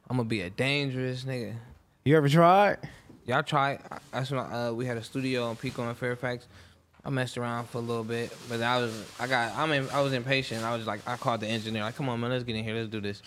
I'm 0.09 0.17
gonna 0.17 0.27
be 0.29 0.41
a 0.41 0.49
dangerous 0.49 1.23
nigga. 1.23 1.53
you 2.05 2.15
ever 2.17 2.27
tried? 2.29 2.77
Y'all 3.25 3.41
try. 3.43 3.79
I- 3.91 3.97
That's 4.11 4.31
when 4.31 4.39
I, 4.41 4.67
uh, 4.67 4.71
we 4.73 4.85
had 4.85 4.97
a 4.97 5.03
studio 5.03 5.49
in 5.49 5.55
Pico 5.55 5.87
and 5.87 5.97
Fairfax. 5.97 6.45
I 7.05 7.09
messed 7.09 7.37
around 7.37 7.67
for 7.69 7.79
a 7.79 7.81
little 7.81 8.03
bit, 8.05 8.33
but 8.47 8.61
I 8.61 8.77
was 8.77 9.05
I 9.19 9.27
got 9.27 9.55
I'm 9.57 9.71
in, 9.73 9.89
I 9.89 10.01
was 10.01 10.13
impatient. 10.13 10.63
I 10.63 10.75
was 10.75 10.85
like 10.87 11.01
I 11.07 11.17
called 11.17 11.41
the 11.41 11.47
engineer 11.47 11.83
like, 11.83 11.95
come 11.95 12.07
on 12.09 12.19
man, 12.19 12.29
let's 12.31 12.43
get 12.43 12.55
in 12.55 12.63
here, 12.63 12.75
let's 12.75 12.89
do 12.89 13.01
this. 13.01 13.21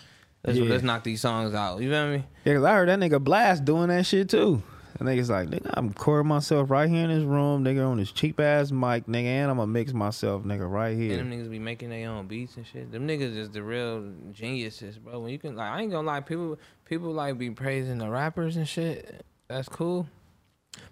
Let's, 0.45 0.59
Yeah. 0.59 0.65
let's 0.71 0.83
knock 0.85 1.03
these 1.03 1.21
songs 1.21 1.55
out. 1.55 1.81
You 1.83 1.91
feel 1.91 2.09
me? 2.09 2.25
Yeah, 2.45 2.55
cause 2.55 2.65
I 2.65 2.73
heard 2.75 2.89
that 2.89 2.99
nigga 3.01 3.19
Blxst 3.23 3.65
doing 3.65 3.89
that 3.89 4.07
shit 4.07 4.29
too. 4.29 4.63
And 4.99 5.09
nigga's 5.09 5.29
like, 5.29 5.49
nigga, 5.49 5.71
I'm 5.75 5.89
recording 5.89 6.29
myself 6.29 6.71
right 6.71 6.89
here 6.89 7.05
in 7.05 7.11
this 7.11 7.25
room, 7.25 7.65
nigga, 7.65 7.87
on 7.87 7.99
this 7.99 8.13
cheap 8.13 8.41
ass 8.41 8.71
mic, 8.71 9.07
nigga, 9.07 9.25
and 9.25 9.51
I'm 9.51 9.59
gonna 9.59 9.67
mix 9.67 9.93
myself, 9.93 10.45
nigga, 10.45 10.71
right 10.71 10.97
here. 10.97 11.19
And 11.19 11.31
them 11.31 11.39
niggas 11.39 11.51
be 11.51 11.59
making 11.59 11.91
their 11.91 12.09
own 12.09 12.27
beats 12.27 12.57
and 12.57 12.67
shit. 12.67 12.91
Them 12.91 13.07
niggas 13.07 13.37
is 13.37 13.51
the 13.51 13.63
real 13.63 14.13
geniuses, 14.33 14.99
bro. 14.99 15.21
When 15.21 15.33
you 15.33 15.39
can 15.39 15.55
like, 15.55 15.71
I 15.71 15.83
ain't 15.83 15.91
gonna 15.91 16.07
lie, 16.07 16.21
people 16.21 16.59
people 16.85 17.13
like 17.13 17.37
be 17.37 17.51
praising 17.51 17.99
the 17.99 18.09
rappers 18.09 18.57
and 18.57 18.67
shit. 18.67 19.25
That's 19.49 19.69
cool. 19.69 20.09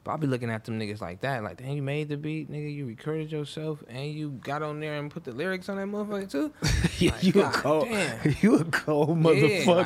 But 0.02 0.10
I'll 0.12 0.18
be 0.18 0.26
looking 0.26 0.50
at 0.50 0.64
them 0.64 0.78
niggas 0.78 1.00
like 1.00 1.20
that, 1.22 1.42
like, 1.42 1.56
damn, 1.56 1.70
you 1.76 1.82
made 1.82 2.08
the 2.10 2.16
beat, 2.18 2.50
nigga, 2.50 2.74
you 2.74 2.84
recorded 2.86 3.32
yourself, 3.32 3.82
and 3.88 4.06
you 4.12 4.32
got 4.42 4.62
on 4.62 4.78
there 4.80 4.98
and 4.98 5.10
put 5.10 5.24
the 5.24 5.32
lyrics 5.32 5.68
on 5.70 5.76
that 5.78 5.86
motherfucker 5.86 6.30
too. 6.30 6.52
Yeah, 6.98 7.10
Like, 7.12 7.24
you 7.24 7.42
a 7.42 7.50
cold, 7.50 7.88
damn. 7.88 8.36
you 8.42 8.56
a 8.56 8.64
cold 8.66 9.08
Yeah, 9.08 9.24
like, 9.30 9.36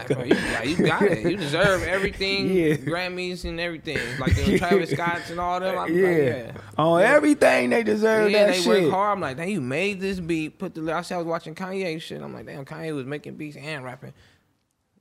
motherfucker. 0.09 0.15
bro, 0.15 0.25
you, 0.25 0.35
like, 0.35 0.69
you 0.69 0.87
got 0.87 1.03
it. 1.03 1.31
You 1.31 1.37
deserve 1.37 1.83
everything, 1.89 2.51
Yeah. 2.51 2.75
Grammys 2.77 3.45
and 3.45 3.59
everything. 3.61 3.99
Like 4.19 4.35
the 4.37 4.59
Travis 4.59 4.91
Scotts 4.91 5.31
and 5.31 5.39
all 5.41 5.61
them. 5.61 5.79
I 5.79 5.87
be 5.87 5.95
yeah. 5.95 6.07
like, 6.09 6.17
yeah. 6.19 6.53
on 6.77 7.01
everything 7.03 7.71
they 7.71 7.83
deserve 7.83 8.31
Yeah, 8.31 8.47
that 8.47 8.53
they 8.55 8.61
shit. 8.61 8.83
work 8.85 8.91
hard. 8.93 9.17
I'm 9.17 9.21
like, 9.21 9.37
damn, 9.37 9.49
you 9.49 9.61
made 9.61 10.01
this 10.01 10.21
beat. 10.21 10.59
Put 10.59 10.75
the. 10.75 10.93
I 10.93 11.03
said 11.03 11.15
I 11.15 11.19
was 11.19 11.27
watching 11.27 11.55
Kanye 11.55 12.01
shit. 12.03 12.21
I'm 12.21 12.35
like, 12.35 12.47
damn, 12.47 12.65
Kanye 12.65 12.95
was 12.95 13.07
making 13.07 13.37
beats 13.37 13.57
and 13.57 13.85
rapping. 13.85 14.13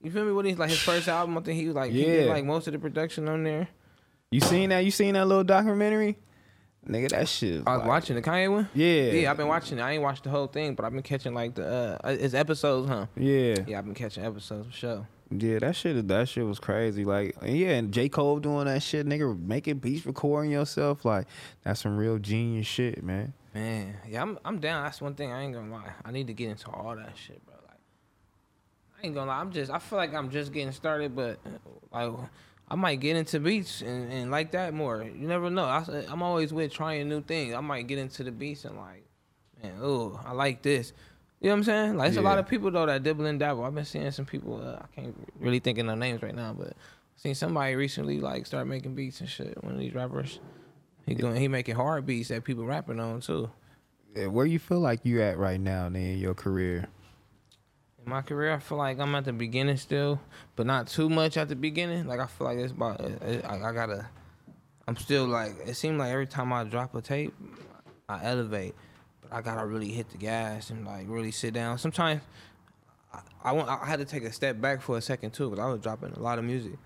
You 0.03 0.11
feel 0.11 0.23
me? 0.25 0.31
What 0.31 0.45
he's 0.45 0.59
like 0.59 0.69
his 0.69 0.79
first 0.79 1.07
album? 1.07 1.37
I 1.37 1.41
think 1.41 1.59
he 1.59 1.65
was 1.65 1.75
like, 1.75 1.91
he 1.91 2.03
did 2.05 2.25
Yeah. 2.27 2.31
like 2.33 2.45
most 2.45 2.67
of 2.67 2.73
the 2.73 2.79
production 2.79 3.27
on 3.27 3.43
there. 3.43 3.67
You 4.31 4.41
seen 4.41 4.69
that? 4.69 4.83
You 4.83 4.91
seen 4.91 5.13
that 5.13 5.25
little 5.25 5.43
documentary? 5.43 6.17
Nigga, 6.87 7.09
that 7.09 7.27
shit. 7.27 7.63
I 7.65 7.71
was 7.71 7.79
like- 7.79 7.87
watching 7.87 8.15
the 8.15 8.21
Kanye 8.21 8.51
one. 8.51 8.69
Yeah. 8.73 9.11
yeah, 9.11 9.31
I've 9.31 9.37
been 9.37 9.47
watching. 9.47 9.77
it. 9.77 9.81
I 9.81 9.91
ain't 9.91 10.03
watched 10.03 10.23
the 10.23 10.29
whole 10.29 10.47
thing, 10.47 10.75
but 10.75 10.85
I've 10.85 10.93
been 10.93 11.01
catching 11.03 11.33
like 11.33 11.55
the 11.55 11.97
uh, 12.03 12.09
it's 12.19 12.33
episodes, 12.33 12.87
huh? 12.89 13.07
Yeah, 13.15 13.55
Yeah, 13.67 13.79
I've 13.79 13.85
been 13.85 13.93
catching 13.93 14.23
episodes 14.25 14.67
for 14.67 14.73
sure. 14.73 15.07
yeah, 15.31 15.59
that 15.59 15.75
shit, 15.75 16.07
that 16.07 16.29
shit 16.29 16.45
was 16.45 16.59
crazy. 16.59 17.03
Like, 17.03 17.35
yeah, 17.43 17.71
and 17.71 17.91
J 17.93 18.07
Cole 18.09 18.39
doing 18.39 18.65
that 18.65 18.83
shit, 18.83 19.05
nigga, 19.05 19.37
making 19.39 19.79
beats, 19.79 20.05
recording 20.05 20.51
yourself, 20.51 21.03
like, 21.03 21.27
that's 21.63 21.81
some 21.81 21.97
real 21.97 22.17
genius 22.19 22.67
shit, 22.67 23.03
man. 23.03 23.33
Man, 23.53 23.95
yeah, 24.07 24.21
I'm 24.21 24.39
I'm 24.45 24.59
down. 24.59 24.83
That's 24.83 25.01
one 25.01 25.15
thing 25.15 25.31
I 25.31 25.41
ain't 25.43 25.53
gonna 25.53 25.71
lie. 25.71 25.91
I 26.05 26.11
need 26.11 26.27
to 26.27 26.33
get 26.33 26.49
into 26.49 26.69
all 26.69 26.95
that 26.95 27.17
shit, 27.17 27.43
bro. 27.45 27.55
Like, 27.65 27.79
I 29.01 29.05
ain't 29.05 29.15
gonna 29.15 29.29
lie. 29.31 29.39
I'm 29.39 29.51
just. 29.51 29.71
I 29.71 29.79
feel 29.79 29.97
like 29.97 30.13
I'm 30.13 30.29
just 30.29 30.53
getting 30.53 30.71
started, 30.71 31.15
but 31.15 31.39
like, 31.91 32.11
I 32.69 32.75
might 32.75 32.99
get 32.99 33.15
into 33.15 33.39
beats 33.39 33.81
and, 33.81 34.11
and 34.11 34.31
like 34.31 34.51
that 34.51 34.73
more. 34.73 35.03
You 35.03 35.27
never 35.27 35.49
know. 35.49 35.63
I, 35.63 35.85
I'm 36.09 36.21
always 36.21 36.51
with 36.53 36.71
trying 36.71 37.07
new 37.07 37.21
things. 37.21 37.53
I 37.53 37.61
might 37.61 37.87
get 37.87 37.97
into 37.97 38.23
the 38.23 38.31
beats 38.31 38.65
and 38.65 38.77
like, 38.77 39.05
man, 39.63 39.79
oh, 39.81 40.19
I 40.25 40.33
like 40.33 40.61
this. 40.61 40.91
You 41.39 41.47
know 41.47 41.53
what 41.53 41.57
I'm 41.57 41.63
saying? 41.63 41.97
Like, 41.97 42.09
it's 42.09 42.17
a 42.17 42.21
lot 42.21 42.39
of 42.39 42.47
people 42.47 42.71
though 42.71 42.85
that 42.85 43.03
dibble 43.03 43.25
and 43.25 43.39
dabble. 43.39 43.63
I've 43.63 43.75
been 43.75 43.85
seeing 43.85 44.11
some 44.11 44.25
people. 44.25 44.61
Uh, 44.61 44.81
I 44.81 44.85
can't 44.95 45.15
really 45.39 45.59
think 45.59 45.77
of 45.77 45.85
their 45.85 45.95
names 45.95 46.21
right 46.21 46.35
now, 46.35 46.53
but 46.53 46.69
I 46.69 46.73
seen 47.15 47.35
somebody 47.35 47.75
recently 47.75 48.19
like 48.19 48.45
start 48.45 48.67
making 48.67 48.95
beats 48.95 49.21
and 49.21 49.29
shit. 49.29 49.63
One 49.63 49.73
of 49.73 49.79
these 49.79 49.93
rappers. 49.93 50.39
He 51.05 51.15
going. 51.15 51.37
He 51.37 51.47
making 51.47 51.75
hard 51.75 52.05
beats 52.05 52.29
that 52.29 52.43
people 52.43 52.65
rapping 52.65 52.99
on 52.99 53.21
too. 53.21 53.49
Yeah, 54.15 54.27
Where 54.27 54.45
you 54.45 54.59
feel 54.59 54.79
like 54.79 55.05
you 55.05 55.21
at 55.21 55.37
right 55.37 55.59
now, 55.59 55.87
in 55.87 56.17
your 56.17 56.33
career? 56.33 56.87
My 58.07 58.21
career, 58.21 58.53
I 58.53 58.59
feel 58.59 58.77
like 58.77 58.99
I'm 58.99 59.13
at 59.15 59.25
the 59.25 59.33
beginning 59.33 59.75
still, 59.75 60.21
but 60.55 60.65
not 60.65 60.87
too 60.87 61.09
much 61.09 61.35
at 61.35 61.49
the 61.49 61.57
beginning. 61.57 62.07
Like 62.07 62.21
I 62.21 62.25
feel 62.25 62.47
like 62.47 62.57
it's 62.57 62.71
about 62.71 63.01
I, 63.01 63.41
I 63.61 63.73
gotta. 63.73 64.07
I'm 64.87 64.95
still 64.95 65.25
like 65.25 65.55
it 65.65 65.75
seems 65.75 65.99
like 65.99 66.11
every 66.11 66.25
time 66.25 66.53
I 66.53 66.63
drop 66.63 66.95
a 66.95 67.01
tape, 67.01 67.33
I 68.07 68.23
elevate, 68.23 68.75
but 69.21 69.33
I 69.33 69.41
gotta 69.41 69.65
really 69.65 69.89
hit 69.89 70.09
the 70.09 70.17
gas 70.17 70.69
and 70.69 70.85
like 70.85 71.05
really 71.09 71.31
sit 71.31 71.53
down. 71.53 71.77
Sometimes 71.79 72.21
I, 73.13 73.19
I 73.43 73.51
want 73.51 73.67
I 73.67 73.85
had 73.85 73.99
to 73.99 74.05
take 74.05 74.23
a 74.23 74.31
step 74.31 74.61
back 74.61 74.81
for 74.81 74.97
a 74.97 75.01
second 75.01 75.31
too, 75.31 75.49
because 75.49 75.61
I 75.61 75.67
was 75.67 75.81
dropping 75.81 76.13
a 76.13 76.19
lot 76.19 76.39
of 76.39 76.45
music. 76.45 76.77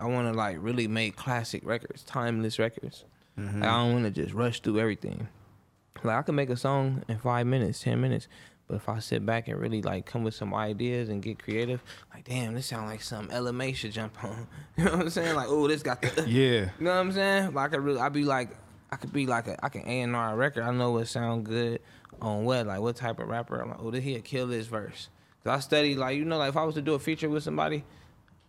I 0.00 0.06
want 0.06 0.26
to 0.26 0.36
like 0.36 0.56
really 0.58 0.88
make 0.88 1.14
classic 1.14 1.64
records, 1.64 2.02
timeless 2.02 2.58
records. 2.58 3.04
Mm-hmm. 3.38 3.60
Like, 3.60 3.70
I 3.70 3.76
don't 3.76 3.92
want 3.92 4.12
to 4.12 4.22
just 4.22 4.34
rush 4.34 4.60
through 4.60 4.80
everything. 4.80 5.28
Like 6.02 6.16
I 6.16 6.22
can 6.22 6.34
make 6.34 6.50
a 6.50 6.56
song 6.56 7.04
in 7.08 7.18
five 7.18 7.46
minutes, 7.46 7.80
ten 7.80 8.00
minutes, 8.00 8.26
but 8.70 8.76
if 8.76 8.88
I 8.88 9.00
sit 9.00 9.26
back 9.26 9.48
and 9.48 9.58
really 9.58 9.82
like 9.82 10.06
come 10.06 10.22
with 10.22 10.34
some 10.34 10.54
ideas 10.54 11.08
and 11.08 11.20
get 11.20 11.42
creative, 11.42 11.82
like 12.14 12.24
damn, 12.24 12.54
this 12.54 12.66
sound 12.66 12.86
like 12.86 13.02
some 13.02 13.26
LMA 13.28 13.74
should 13.74 13.90
jump 13.90 14.22
on. 14.22 14.46
You 14.76 14.84
know 14.84 14.92
what 14.92 15.00
I'm 15.00 15.10
saying? 15.10 15.34
Like 15.34 15.48
oh, 15.48 15.66
this 15.66 15.82
got 15.82 16.00
the. 16.00 16.08
Yeah. 16.28 16.70
You 16.78 16.84
know 16.84 16.94
what 16.94 17.00
I'm 17.00 17.12
saying? 17.12 17.52
Like 17.52 17.66
I 17.66 17.68
could 17.74 17.84
really, 17.84 18.00
I 18.00 18.08
be 18.08 18.24
like, 18.24 18.50
I 18.92 18.96
could 18.96 19.12
be 19.12 19.26
like, 19.26 19.48
a, 19.48 19.62
I 19.64 19.68
can 19.70 19.82
A 19.82 20.02
and 20.02 20.14
R 20.14 20.34
a 20.34 20.36
record. 20.36 20.62
I 20.62 20.70
know 20.70 20.92
what 20.92 21.08
sound 21.08 21.46
good 21.46 21.80
on 22.22 22.44
what, 22.44 22.66
like 22.66 22.80
what 22.80 22.94
type 22.94 23.18
of 23.18 23.26
rapper. 23.26 23.60
I'm 23.60 23.70
like, 23.70 23.78
oh, 23.82 23.90
this 23.90 24.04
he'll 24.04 24.20
kill 24.20 24.46
this 24.46 24.66
verse. 24.66 25.08
Cause 25.42 25.56
I 25.56 25.60
study 25.60 25.96
like 25.96 26.16
you 26.16 26.24
know, 26.24 26.38
like 26.38 26.50
if 26.50 26.56
I 26.56 26.62
was 26.62 26.76
to 26.76 26.82
do 26.82 26.94
a 26.94 27.00
feature 27.00 27.28
with 27.28 27.42
somebody, 27.42 27.82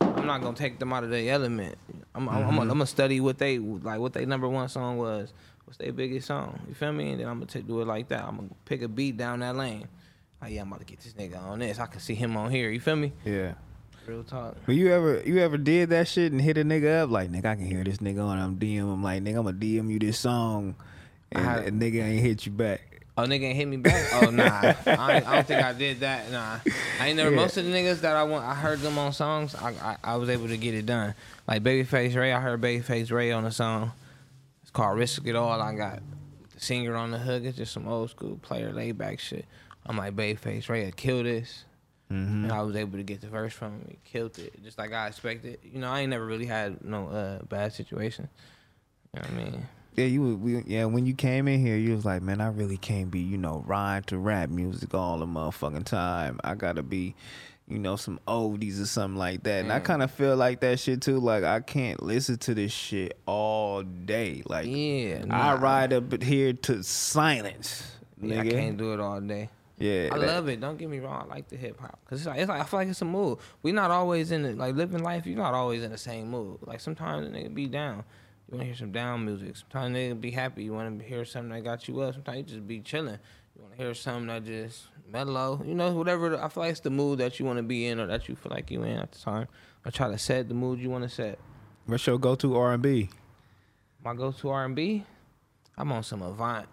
I'm 0.01 0.27
not 0.27 0.41
gonna 0.41 0.55
take 0.55 0.77
them 0.77 0.93
out 0.93 1.03
of 1.03 1.09
their 1.09 1.33
element. 1.33 1.79
I'm, 2.13 2.29
I'm, 2.29 2.35
I'm, 2.35 2.41
gonna, 2.41 2.51
mm-hmm. 2.51 2.59
I'm 2.59 2.67
gonna 2.67 2.85
study 2.85 3.19
what 3.21 3.39
they 3.39 3.57
like, 3.57 3.99
what 3.99 4.13
their 4.13 4.27
number 4.27 4.47
one 4.47 4.69
song 4.69 4.97
was, 4.97 5.33
what's 5.65 5.77
their 5.77 5.93
biggest 5.93 6.27
song. 6.27 6.59
You 6.67 6.75
feel 6.75 6.93
me? 6.93 7.11
And 7.11 7.19
then 7.19 7.27
I'm 7.27 7.39
gonna 7.39 7.47
take, 7.47 7.65
do 7.65 7.81
it 7.81 7.87
like 7.87 8.09
that. 8.09 8.23
I'm 8.23 8.35
gonna 8.35 8.49
pick 8.65 8.83
a 8.83 8.87
beat 8.87 9.17
down 9.17 9.39
that 9.39 9.55
lane. 9.55 9.87
Like 10.41 10.53
yeah, 10.53 10.61
I'm 10.61 10.67
about 10.67 10.79
to 10.79 10.85
get 10.85 10.99
this 11.01 11.13
nigga 11.13 11.41
on 11.41 11.59
this. 11.59 11.79
I 11.79 11.85
can 11.85 11.99
see 11.99 12.15
him 12.15 12.35
on 12.37 12.49
here. 12.51 12.69
You 12.69 12.79
feel 12.79 12.95
me? 12.95 13.11
Yeah. 13.25 13.53
Real 14.07 14.23
talk. 14.23 14.55
But 14.65 14.75
you 14.75 14.91
ever 14.91 15.21
you 15.25 15.37
ever 15.39 15.57
did 15.57 15.89
that 15.91 16.07
shit 16.07 16.31
and 16.31 16.41
hit 16.41 16.57
a 16.57 16.63
nigga 16.63 17.03
up 17.03 17.11
like 17.11 17.29
nigga 17.31 17.45
I 17.45 17.55
can 17.55 17.65
hear 17.67 17.83
this 17.83 17.97
nigga 17.99 18.23
on 18.23 18.39
I'm 18.39 18.55
DM 18.57 18.77
him 18.79 19.03
like 19.03 19.21
nigga 19.23 19.37
I'm 19.37 19.43
gonna 19.45 19.53
DM 19.57 19.89
you 19.91 19.99
this 19.99 20.17
song 20.17 20.75
and 21.31 21.47
I- 21.47 21.57
a 21.65 21.71
nigga 21.71 22.03
ain't 22.03 22.21
hit 22.21 22.45
you 22.45 22.51
back. 22.51 22.81
Oh, 23.17 23.23
nigga 23.23 23.43
ain't 23.43 23.57
hit 23.57 23.67
me 23.67 23.75
back? 23.77 24.07
Oh, 24.13 24.29
nah. 24.31 24.73
I, 24.85 25.17
I 25.17 25.19
don't 25.35 25.45
think 25.45 25.61
I 25.61 25.73
did 25.73 25.99
that. 25.99 26.31
Nah. 26.31 26.59
I 26.99 27.07
ain't 27.09 27.17
never, 27.17 27.29
Yeah. 27.29 27.35
most 27.35 27.57
of 27.57 27.65
the 27.65 27.69
niggas 27.71 27.99
that 28.01 28.15
I 28.15 28.23
want, 28.23 28.45
I 28.45 28.55
heard 28.55 28.79
them 28.79 28.97
on 28.97 29.11
songs, 29.11 29.53
I, 29.53 29.71
I, 29.71 29.97
I 30.01 30.15
was 30.15 30.29
able 30.29 30.47
to 30.47 30.55
get 30.57 30.73
it 30.73 30.85
done. 30.85 31.13
Like 31.45 31.61
Babyface 31.61 32.15
Ray, 32.15 32.31
I 32.31 32.39
heard 32.39 32.61
Babyface 32.61 33.11
Ray 33.11 33.33
on 33.33 33.43
a 33.45 33.51
song. 33.51 33.91
It's 34.61 34.71
called 34.71 34.97
Risk 34.97 35.23
It 35.27 35.35
All. 35.35 35.61
I 35.61 35.75
got 35.75 35.99
the 36.55 36.61
singer 36.61 36.95
on 36.95 37.11
the 37.11 37.19
hook. 37.19 37.43
It's 37.43 37.57
just 37.57 37.73
some 37.73 37.85
old 37.85 38.09
school 38.11 38.39
player 38.41 38.71
laid 38.71 38.97
back 38.97 39.19
shit. 39.19 39.45
I'm 39.85 39.97
like, 39.97 40.15
Babyface 40.15 40.69
Ray, 40.69 40.87
I 40.87 40.91
kill 40.91 41.23
this. 41.23 41.65
Mm-hmm. 42.11 42.43
And 42.43 42.51
I 42.51 42.61
was 42.61 42.75
able 42.75 42.97
to 42.97 43.03
get 43.03 43.21
the 43.21 43.27
verse 43.27 43.53
from 43.53 43.71
him. 43.79 43.85
He 43.89 43.97
killed 44.03 44.37
it, 44.37 44.61
just 44.63 44.77
like 44.77 44.91
I 44.91 45.07
expected. 45.07 45.59
You 45.63 45.79
know, 45.79 45.89
I 45.89 46.01
ain't 46.01 46.09
never 46.09 46.25
really 46.25 46.45
had 46.45 46.83
no 46.83 47.07
uh, 47.07 47.43
bad 47.43 47.71
situation. 47.73 48.27
You 49.13 49.21
know 49.21 49.27
what 49.29 49.31
I 49.39 49.43
mean? 49.51 49.67
Yeah, 49.95 50.05
you 50.05 50.21
was- 50.21 50.35
we, 50.35 50.63
yeah 50.67 50.85
when 50.85 51.05
you 51.05 51.13
came 51.13 51.47
in 51.49 51.59
here 51.59 51.75
you 51.75 51.93
was 51.93 52.05
like 52.05 52.21
man 52.21 52.39
I 52.39 52.47
really 52.47 52.77
can't 52.77 53.11
be 53.11 53.19
you 53.19 53.37
know 53.37 53.61
ride 53.67 54.07
to 54.07 54.17
rap 54.17 54.49
music 54.49 54.93
all 54.93 55.19
the 55.19 55.25
motherfucking 55.25 55.83
time. 55.83 56.39
I 56.45 56.55
gotta 56.55 56.81
be 56.81 57.13
you 57.67 57.77
know 57.77 57.97
some 57.97 58.19
oldies 58.27 58.81
or 58.81 58.85
something 58.85 59.17
like 59.17 59.43
that. 59.43 59.63
And 59.63 59.71
I 59.71 59.79
kind 59.81 60.01
of 60.01 60.09
feel 60.11 60.37
like 60.37 60.61
that 60.61 60.79
shit 60.79 61.01
too. 61.01 61.19
Like 61.19 61.43
I 61.43 61.59
can't 61.59 62.01
listen 62.01 62.37
to 62.37 62.53
this 62.53 62.71
shit 62.71 63.17
all 63.25 63.83
day. 63.83 64.43
Like 64.45 64.67
Yeah. 64.69 65.25
I 65.29 65.55
ride 65.55 65.91
up 65.91 66.23
here 66.23 66.53
to 66.53 66.83
silence. 66.83 67.91
Yeah, 68.21 68.41
I 68.41 68.47
can't 68.49 68.77
do 68.77 68.93
it 68.93 68.99
all 69.01 69.19
day. 69.19 69.49
Yeah, 69.81 70.09
I 70.11 70.17
that- 70.19 70.27
love 70.27 70.47
it. 70.49 70.59
Don't 70.59 70.77
get 70.77 70.89
me 70.89 70.99
wrong. 70.99 71.27
I 71.29 71.35
like 71.35 71.47
the 71.49 71.55
hip 71.57 71.79
hop 71.79 71.99
because 72.03 72.19
it's 72.21 72.27
like, 72.27 72.39
it's 72.39 72.49
like 72.49 72.61
I 72.61 72.63
feel 72.65 72.79
like 72.79 72.87
it's 72.87 73.01
a 73.01 73.05
mood. 73.05 73.39
We're 73.63 73.73
not 73.73 73.91
always 73.91 74.31
in 74.31 74.45
it. 74.45 74.57
Like 74.57 74.75
living 74.75 75.03
life, 75.03 75.25
you're 75.25 75.37
not 75.37 75.53
always 75.53 75.83
in 75.83 75.91
the 75.91 75.97
same 75.97 76.29
mood. 76.29 76.59
Like 76.61 76.79
sometimes 76.79 77.27
a 77.27 77.31
nigga 77.31 77.53
be 77.53 77.67
down. 77.67 78.03
You 78.47 78.57
want 78.57 78.61
to 78.61 78.65
hear 78.65 78.75
some 78.75 78.91
down 78.91 79.25
music. 79.25 79.55
Sometimes 79.57 79.95
nigga 79.95 80.19
be 80.21 80.31
happy. 80.31 80.63
You 80.63 80.73
want 80.73 80.99
to 80.99 81.05
hear 81.05 81.25
something 81.25 81.51
that 81.51 81.63
got 81.63 81.87
you 81.87 81.99
up. 82.01 82.13
Sometimes 82.13 82.37
you 82.37 82.43
just 82.43 82.67
be 82.67 82.79
chilling. 82.81 83.17
You 83.55 83.61
want 83.63 83.75
to 83.77 83.83
hear 83.83 83.93
something 83.93 84.27
that 84.27 84.45
just 84.45 84.87
mellow. 85.09 85.61
You 85.65 85.73
know, 85.75 85.91
whatever. 85.93 86.41
I 86.41 86.47
feel 86.49 86.63
like 86.63 86.71
it's 86.71 86.79
the 86.81 86.89
mood 86.89 87.19
that 87.19 87.39
you 87.39 87.45
want 87.45 87.57
to 87.57 87.63
be 87.63 87.87
in 87.87 87.99
or 87.99 88.07
that 88.07 88.27
you 88.29 88.35
feel 88.35 88.51
like 88.51 88.69
you 88.71 88.83
in 88.83 88.97
at 88.97 89.11
the 89.11 89.19
time. 89.19 89.47
I 89.85 89.89
try 89.89 90.09
to 90.09 90.17
set 90.17 90.47
the 90.47 90.53
mood 90.53 90.79
you 90.79 90.89
want 90.89 91.03
to 91.03 91.09
set. 91.09 91.39
What's 91.85 92.05
your 92.05 92.19
go 92.19 92.35
to 92.35 92.55
R 92.55 92.73
and 92.73 92.83
B? 92.83 93.09
My 94.03 94.13
go-to 94.15 94.49
R&B, 94.49 95.03
I'm 95.77 95.91
on 95.91 96.01
some 96.03 96.21
Avant. 96.23 96.65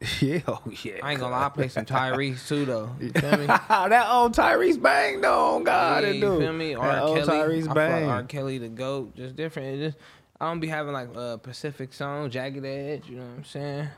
Yeah, 0.20 0.40
oh 0.46 0.60
yeah. 0.82 0.94
I 1.02 1.12
ain't 1.12 1.20
gonna 1.20 1.32
lie, 1.34 1.46
I 1.46 1.48
play 1.48 1.68
some 1.68 1.84
Tyrese 1.86 2.46
too 2.46 2.64
though. 2.66 2.90
You 3.00 3.10
feel 3.10 3.30
me? 3.38 3.46
that 3.46 4.06
old 4.10 4.34
Tyrese 4.34 4.80
Bang 4.82 5.20
though, 5.20 5.60
God, 5.64 6.02
yeah, 6.02 6.10
it 6.10 6.16
you 6.16 6.38
feel 6.40 6.52
me? 6.52 6.74
R. 6.74 6.86
That 6.86 7.02
old 7.02 7.16
Kelly, 7.18 7.28
Tyrese 7.38 7.62
I 7.62 7.66
like 7.66 7.74
Bang. 7.74 8.04
R. 8.08 8.22
Kelly 8.24 8.58
the 8.58 8.68
goat, 8.68 9.14
just 9.16 9.34
different. 9.36 9.76
It 9.80 9.86
just 9.86 9.98
I 10.40 10.46
don't 10.48 10.60
be 10.60 10.66
having 10.68 10.92
like 10.92 11.08
uh 11.16 11.36
Pacific 11.38 11.92
song, 11.94 12.28
Jagged 12.30 12.64
Edge. 12.64 13.08
You 13.08 13.16
know 13.16 13.22
what 13.24 13.36
I'm 13.38 13.44
saying? 13.44 13.80
Uh, 13.86 13.88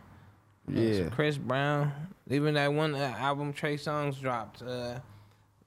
some 0.73 0.77
Yeah. 0.77 1.09
Chris 1.11 1.39
Brown. 1.39 1.93
Even 2.31 2.55
that 2.55 2.73
one 2.73 2.95
uh, 2.95 3.15
album 3.19 3.53
Trey 3.53 3.77
Songz 3.77 4.21
dropped. 4.21 4.63
Uh, 4.63 4.99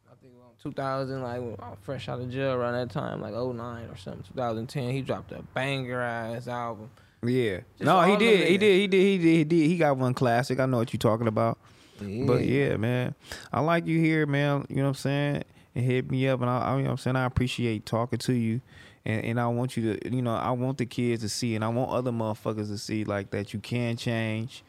I 0.10 0.16
think 0.22 0.34
around 0.40 0.54
2000, 0.62 1.22
like 1.22 1.82
fresh 1.82 2.08
out 2.08 2.20
of 2.20 2.30
jail 2.30 2.52
around 2.54 2.74
that 2.74 2.92
time, 2.92 3.22
like 3.22 3.34
09 3.34 3.90
or 3.90 3.98
something. 3.98 4.24
2010, 4.34 4.92
he 4.92 5.02
dropped 5.02 5.32
a 5.32 5.42
banger 5.54 6.02
ass 6.02 6.48
album. 6.48 6.92
Yeah. 7.24 7.60
Just 7.78 7.82
no, 7.82 8.02
he 8.02 8.16
did. 8.16 8.48
He 8.48 8.58
did. 8.58 8.80
He 8.80 8.88
did. 8.88 9.02
He 9.02 9.18
did. 9.18 9.36
He 9.38 9.44
did. 9.44 9.68
He 9.68 9.78
got 9.78 9.98
one 9.98 10.14
classic. 10.14 10.60
I 10.60 10.66
know 10.66 10.78
what 10.78 10.94
you're 10.94 11.00
talking 11.00 11.28
about. 11.28 11.58
But 12.00 12.46
yeah, 12.46 12.78
man, 12.78 13.14
I 13.52 13.60
like 13.60 13.86
you 13.86 14.00
here, 14.00 14.26
man. 14.26 14.66
You 14.70 14.78
know 14.78 14.84
what 14.84 14.90
I'm 14.90 14.96
saying? 14.96 15.44
And 15.76 15.86
hit 15.86 16.10
me 16.10 16.28
up, 16.28 16.42
and 16.42 16.50
I, 16.50 16.60
I 16.60 16.78
you 16.78 16.84
know 16.84 16.86
what 16.86 16.92
I'm 16.92 16.98
saying 16.98 17.16
I 17.16 17.26
appreciate 17.26 17.86
talking 17.86 18.20
to 18.20 18.34
you, 18.34 18.62
and 19.06 19.24
and 19.26 19.40
I 19.40 19.48
want 19.48 19.76
you 19.78 19.94
to, 19.94 20.16
you 20.16 20.22
know, 20.22 20.34
I 20.34 20.52
want 20.52 20.78
the 20.78 20.86
kids 20.86 21.22
to 21.24 21.30
see, 21.30 21.56
and 21.56 21.64
I 21.64 21.68
want 21.68 21.92
other 21.92 22.12
motherfuckers 22.12 22.68
to 22.68 22.78
see 22.78 23.04
like 23.04 23.32
that 23.32 23.54
you 23.54 23.60
can 23.60 23.98
change, 23.98 24.64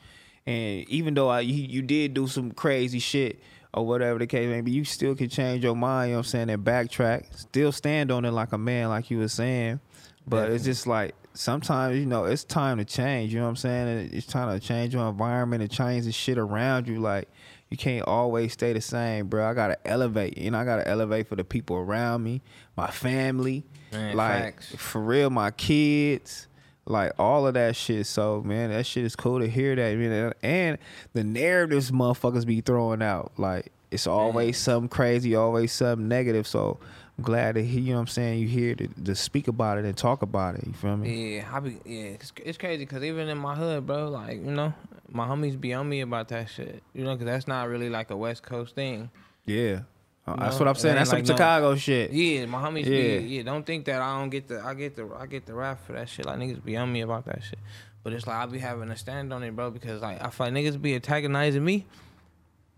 and 0.46 0.88
even 0.88 1.14
though 1.14 1.28
I 1.28 1.40
you, 1.40 1.54
you 1.54 1.82
did 1.82 2.14
do 2.14 2.26
some 2.26 2.50
crazy 2.50 2.98
shit 2.98 3.40
or 3.72 3.86
whatever 3.86 4.18
the 4.18 4.26
case 4.26 4.48
may 4.48 4.60
be, 4.60 4.72
you 4.72 4.84
still 4.84 5.14
can 5.14 5.28
change 5.28 5.62
your 5.62 5.76
mind. 5.76 6.08
You 6.08 6.14
know 6.14 6.18
what 6.18 6.26
I'm 6.26 6.30
saying? 6.30 6.50
And 6.50 6.64
backtrack, 6.64 7.38
still 7.38 7.72
stand 7.72 8.10
on 8.10 8.24
it 8.24 8.32
like 8.32 8.52
a 8.52 8.58
man, 8.58 8.88
like 8.88 9.10
you 9.10 9.18
were 9.18 9.28
saying. 9.28 9.80
But 10.26 10.50
it's 10.50 10.64
just 10.64 10.86
like 10.86 11.14
sometimes 11.34 11.98
you 11.98 12.06
know 12.06 12.24
it's 12.24 12.44
time 12.44 12.78
to 12.78 12.84
change. 12.84 13.32
You 13.32 13.40
know 13.40 13.46
what 13.46 13.50
I'm 13.50 13.56
saying? 13.56 14.10
It's 14.12 14.26
time 14.26 14.58
to 14.58 14.64
change 14.64 14.94
your 14.94 15.08
environment 15.08 15.62
and 15.62 15.70
change 15.70 16.04
the 16.04 16.12
shit 16.12 16.38
around 16.38 16.86
you. 16.88 17.00
Like 17.00 17.28
you 17.70 17.76
can't 17.76 18.06
always 18.06 18.52
stay 18.52 18.72
the 18.72 18.80
same, 18.80 19.28
bro. 19.28 19.48
I 19.48 19.54
gotta 19.54 19.78
elevate. 19.86 20.36
You 20.38 20.50
know, 20.50 20.58
I 20.58 20.64
gotta 20.64 20.86
elevate 20.86 21.28
for 21.28 21.36
the 21.36 21.44
people 21.44 21.76
around 21.76 22.22
me, 22.22 22.42
my 22.76 22.90
family, 22.90 23.64
Man, 23.92 24.16
like 24.16 24.42
facts. 24.42 24.74
for 24.76 25.00
real, 25.00 25.30
my 25.30 25.50
kids. 25.50 26.46
Like 26.86 27.12
all 27.20 27.46
of 27.46 27.54
that 27.54 27.76
shit, 27.76 28.06
so 28.06 28.42
man, 28.42 28.70
that 28.70 28.84
shit 28.84 29.04
is 29.04 29.14
cool 29.14 29.38
to 29.38 29.48
hear 29.48 29.76
that. 29.76 29.96
Man. 29.96 30.32
And 30.42 30.78
the 31.12 31.22
narratives 31.22 31.92
motherfuckers 31.92 32.44
be 32.44 32.60
throwing 32.62 33.02
out, 33.02 33.32
like 33.36 33.70
it's 33.92 34.06
always 34.06 34.58
something 34.58 34.88
crazy, 34.88 35.36
always 35.36 35.72
something 35.72 36.08
negative. 36.08 36.46
So 36.48 36.78
glad 37.20 37.54
to 37.56 37.64
hear, 37.64 37.80
you 37.80 37.90
know 37.90 37.96
what 37.96 38.00
I'm 38.02 38.06
saying, 38.08 38.38
you 38.40 38.48
hear 38.48 38.74
to, 38.74 38.88
to 38.88 39.14
speak 39.14 39.48
about 39.48 39.78
it 39.78 39.84
and 39.84 39.96
talk 39.96 40.22
about 40.22 40.54
it. 40.56 40.66
You 40.66 40.72
feel 40.72 40.96
me? 40.96 41.36
Yeah, 41.36 41.48
I 41.52 41.60
be 41.60 41.78
yeah. 41.84 42.02
It's, 42.10 42.32
it's 42.44 42.58
crazy 42.58 42.84
because 42.84 43.02
even 43.04 43.28
in 43.28 43.38
my 43.38 43.54
hood, 43.54 43.86
bro, 43.86 44.08
like 44.08 44.36
you 44.36 44.50
know, 44.50 44.72
my 45.10 45.26
homies 45.26 45.60
be 45.60 45.72
on 45.74 45.88
me 45.88 46.00
about 46.00 46.28
that 46.28 46.48
shit. 46.50 46.82
You 46.94 47.04
know, 47.04 47.12
because 47.14 47.26
that's 47.26 47.48
not 47.48 47.68
really 47.68 47.90
like 47.90 48.10
a 48.10 48.16
West 48.16 48.42
Coast 48.42 48.74
thing. 48.74 49.10
Yeah. 49.44 49.80
Uh, 50.26 50.36
That's 50.36 50.58
what 50.58 50.68
I'm 50.68 50.74
saying. 50.74 50.96
That's 50.96 51.10
some 51.10 51.20
like 51.20 51.26
no- 51.26 51.34
Chicago 51.34 51.74
shit. 51.76 52.12
Yeah, 52.12 52.44
my 52.46 52.62
homies 52.62 52.84
Yeah. 52.84 53.18
be 53.18 53.24
yeah. 53.26 53.42
Don't 53.42 53.64
think 53.66 53.86
that 53.86 54.00
I 54.02 54.18
don't 54.20 54.28
get 54.30 54.48
the 54.48 54.60
I 54.62 54.74
get 54.74 54.94
the 54.94 55.08
I 55.18 55.26
get 55.26 55.46
the 55.46 55.54
rap 55.54 55.84
for 55.86 55.94
that 55.94 56.08
shit. 56.08 56.26
Like 56.26 56.38
niggas 56.38 56.62
be 56.62 56.76
on 56.76 56.92
me 56.92 57.00
about 57.00 57.24
that 57.24 57.42
shit. 57.42 57.58
But 58.04 58.12
it's 58.12 58.26
like 58.26 58.36
I 58.36 58.46
be 58.46 58.58
having 58.58 58.90
a 58.90 58.96
stand 58.96 59.32
on 59.32 59.42
it, 59.42 59.56
bro, 59.56 59.70
because 59.70 60.02
like 60.02 60.22
I 60.22 60.28
feel 60.30 60.46
like 60.46 60.54
niggas 60.54 60.80
be 60.80 60.94
antagonizing 60.94 61.64
me. 61.64 61.86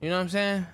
You 0.00 0.08
know 0.10 0.16
what 0.16 0.22
I'm 0.22 0.28
saying? 0.30 0.66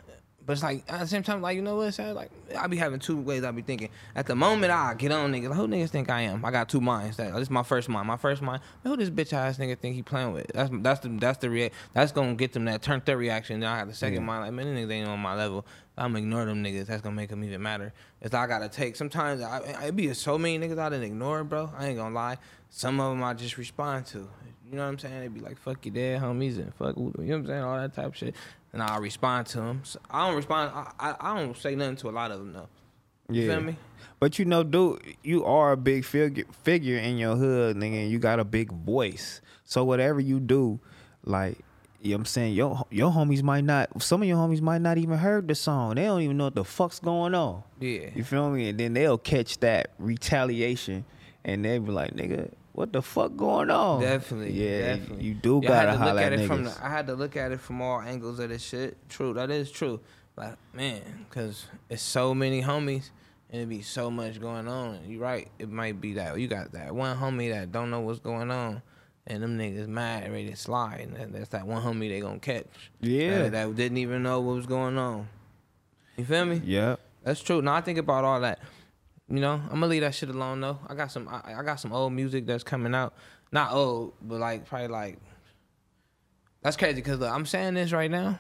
But 0.49 0.55
it's 0.55 0.63
like 0.63 0.83
at 0.89 1.01
the 1.01 1.07
same 1.07 1.23
time, 1.23 1.43
like 1.43 1.57
you 1.57 1.61
know 1.61 1.77
what? 1.77 1.89
It's 1.89 1.99
like 1.99 2.31
I 2.59 2.67
be 2.69 2.79
having 2.79 3.01
two 3.01 3.19
ways. 3.19 3.45
I 3.45 3.51
be 3.51 3.61
thinking. 3.61 3.91
At 4.15 4.25
the 4.25 4.35
moment, 4.35 4.73
I 4.73 4.95
get 4.95 5.13
on 5.13 5.31
niggas. 5.31 5.51
Like, 5.51 5.59
who 5.59 5.69
niggas 5.69 5.91
think 5.91 6.09
I 6.09 6.23
am? 6.23 6.43
I 6.43 6.51
got 6.51 6.71
two 6.71 6.81
minds. 6.81 7.19
That 7.19 7.35
this 7.35 7.43
is 7.43 7.51
my 7.51 7.63
first 7.63 7.91
mind. 7.91 8.09
My 8.09 8.17
first 8.17 8.41
mind. 8.41 8.63
Who 8.83 8.97
this 8.97 9.11
bitch 9.11 9.35
ass 9.35 9.59
nigga 9.59 9.79
think 9.79 9.95
he 9.95 10.03
playing 10.03 10.33
with? 10.33 10.47
That's 10.55 10.71
that's 10.73 11.01
the 11.01 11.11
that's 11.11 11.37
the 11.37 11.51
rea- 11.51 11.71
That's 11.93 12.13
gonna 12.13 12.35
get 12.35 12.55
them 12.55 12.65
that 12.65 12.81
turn 12.81 13.03
their 13.05 13.19
reaction. 13.19 13.61
Then 13.61 13.69
I 13.69 13.77
have 13.77 13.89
the 13.89 13.95
second 13.95 14.25
mind. 14.25 14.43
Like 14.43 14.55
man, 14.55 14.75
these 14.75 14.87
niggas 14.87 14.91
ain't 14.91 15.09
on 15.09 15.21
my 15.21 15.35
level. 15.35 15.67
I'm 15.99 16.13
gonna 16.13 16.21
ignore 16.21 16.47
them 16.47 16.65
niggas. 16.65 16.87
That's 16.87 17.03
gonna 17.03 17.15
make 17.15 17.29
them 17.29 17.45
even 17.45 17.61
matter. 17.61 17.93
It's 18.23 18.33
like 18.33 18.45
I 18.45 18.47
gotta 18.47 18.71
take. 18.71 18.97
Sometimes 18.97 19.43
I, 19.43 19.59
it 19.89 19.97
be 19.97 20.15
so 20.15 20.39
many 20.39 20.59
niggas 20.59 20.79
I 20.79 20.89
didn't 20.89 21.05
ignore, 21.05 21.45
bro. 21.45 21.71
I 21.77 21.89
ain't 21.89 21.99
gonna 21.99 22.15
lie. 22.15 22.39
Some 22.71 23.01
of 23.01 23.11
them 23.11 23.23
I 23.23 23.35
just 23.35 23.59
respond 23.59 24.07
to. 24.07 24.31
You 24.71 24.77
know 24.77 24.83
what 24.85 24.89
I'm 24.89 24.99
saying? 24.99 25.21
They 25.21 25.29
be 25.29 25.41
like, 25.41 25.59
"Fuck 25.59 25.87
your 25.87 25.95
dad, 25.95 26.21
homies," 26.23 26.59
and 26.59 26.75
"fuck," 26.75 26.97
you 26.97 27.05
know 27.05 27.13
what 27.15 27.33
I'm 27.35 27.47
saying? 27.47 27.63
All 27.63 27.77
that 27.79 27.95
type 27.95 28.07
of 28.07 28.17
shit. 28.17 28.35
And 28.73 28.83
I 28.83 28.99
respond 28.99 29.47
to 29.49 29.59
them. 29.59 29.81
So 29.85 29.99
I 30.11 30.27
don't 30.27 30.37
respond. 30.37 30.73
I, 30.75 30.93
I 31.11 31.17
I 31.33 31.39
don't 31.39 31.57
say 31.57 31.75
nothing 31.75 31.97
to 31.97 32.09
a 32.09 32.13
lot 32.13 32.31
of 32.31 32.39
them 32.41 32.53
though. 32.53 32.69
You 33.31 33.43
Yeah. 33.43 33.55
feel 33.55 33.61
me? 33.63 33.77
But 34.21 34.39
you 34.39 34.45
know, 34.45 34.63
dude, 34.65 35.01
you 35.23 35.45
are 35.45 35.73
a 35.73 35.77
big 35.77 36.05
figure 36.05 36.45
figure 36.65 36.99
in 36.99 37.17
your 37.19 37.37
hood, 37.37 37.77
nigga, 37.77 38.03
and 38.03 38.11
you 38.11 38.19
got 38.19 38.41
a 38.41 38.45
big 38.45 38.71
voice. 38.73 39.41
So 39.65 39.85
whatever 39.85 40.21
you 40.21 40.39
do, 40.41 40.81
like 41.25 41.59
you 42.03 42.11
know 42.11 42.17
what 42.17 42.21
I'm 42.21 42.25
saying, 42.27 42.55
your 42.55 42.85
your 42.91 43.11
homies 43.11 43.43
might 43.43 43.65
not 43.65 44.03
some 44.03 44.21
of 44.23 44.29
your 44.29 44.37
homies 44.37 44.61
might 44.61 44.83
not 44.83 44.99
even 44.99 45.17
heard 45.19 45.49
the 45.49 45.55
song. 45.55 45.95
They 45.95 46.05
don't 46.05 46.21
even 46.21 46.37
know 46.37 46.45
what 46.45 46.55
the 46.57 46.65
fuck's 46.65 47.01
going 47.01 47.35
on. 47.35 47.63
Yeah. 47.81 48.11
You 48.15 48.23
feel 48.25 48.51
me? 48.51 48.69
And 48.69 48.79
then 48.79 48.93
they'll 48.93 49.19
catch 49.19 49.59
that 49.61 49.93
retaliation 49.99 51.05
and 51.45 51.65
they'll 51.65 51.81
be 51.81 51.91
like, 51.93 52.13
nigga, 52.15 52.53
what 52.79 52.93
the 52.93 53.03
fuck 53.03 53.37
going 53.37 53.71
on? 53.71 54.01
Definitely. 54.01 54.53
Yeah, 54.53 54.95
definitely. 54.95 55.25
you 55.25 55.35
do 55.35 55.61
Yeah, 55.65 55.73
I 55.73 55.75
had 55.75 55.85
gotta 55.87 55.93
to 55.93 55.99
holler 55.99 56.15
look 56.15 56.23
at 56.23 56.33
at 56.33 56.39
it 56.39 56.47
from 56.47 56.65
the, 56.65 56.79
I 56.81 56.89
had 56.89 57.07
to 57.09 57.15
look 57.15 57.37
at 57.37 57.51
it 57.51 57.61
from 57.61 57.83
all 57.83 58.01
angles 58.01 58.39
of 58.39 58.51
this 58.51 58.63
shit. 58.63 58.97
True, 59.09 59.35
that 59.35 59.51
is 59.51 59.73
true. 59.73 59.99
Like 60.37 60.55
man, 60.73 61.27
cause 61.31 61.67
it's 61.91 62.03
so 62.03 62.33
many 62.35 62.63
homies 62.63 63.11
and 63.51 63.63
it 63.63 63.69
be 63.69 63.83
so 63.83 64.13
much 64.13 64.41
going 64.41 64.69
on. 64.69 65.01
You 65.09 65.19
right. 65.19 65.49
It 65.59 65.69
might 65.69 66.01
be 66.01 66.15
that 66.15 66.39
you 66.39 66.47
got 66.47 66.71
that 66.71 66.95
one 66.95 67.17
homie 67.17 67.53
that 67.53 67.73
don't 67.73 67.91
know 67.91 68.01
what's 68.01 68.21
going 68.21 68.53
on. 68.53 68.81
And 69.27 69.43
them 69.43 69.59
niggas 69.59 69.89
mad 69.89 70.23
and 70.23 70.33
ready 70.33 70.51
to 70.51 70.57
slide. 70.57 71.01
And 71.01 71.35
that's 71.35 71.49
that 71.49 71.67
one 71.67 71.83
homie 71.83 72.09
they 72.09 72.21
gonna 72.21 72.39
catch. 72.39 72.67
Yeah. 73.01 73.43
That, 73.43 73.53
that 73.53 73.75
didn't 73.75 73.99
even 73.99 74.23
know 74.23 74.41
what 74.41 74.55
was 74.55 74.67
going 74.67 74.97
on. 74.97 75.29
You 76.17 76.25
feel 76.25 76.45
me? 76.45 76.63
yeah. 76.65 76.95
That's 77.25 77.41
true. 77.41 77.61
Now 77.61 77.75
I 77.75 77.81
think 77.81 77.99
about 77.99 78.25
all 78.25 78.41
that. 78.41 78.61
You 79.31 79.41
know, 79.41 79.55
I'm 79.55 79.69
gonna 79.69 79.89
leave 79.89 80.01
that 80.03 80.15
shit 80.15 80.31
alone 80.31 80.61
though. 80.61 80.79
I 80.87 80.95
got 80.95 81.13
some. 81.13 81.29
I, 81.29 81.55
I 81.59 81.63
got 81.63 81.81
some 81.81 81.93
old 81.93 82.13
music 82.13 82.47
that's 82.47 82.65
coming 82.65 82.95
out. 82.95 83.15
Not 83.53 83.73
old, 83.73 84.15
but 84.23 84.41
like 84.41 84.67
probably 84.67 84.89
like. 84.89 85.19
That's 86.63 86.77
crazy 86.77 86.97
because 86.97 87.23
I'm 87.23 87.47
saying 87.47 87.75
this 87.75 87.93
right 87.93 88.11
now. 88.11 88.39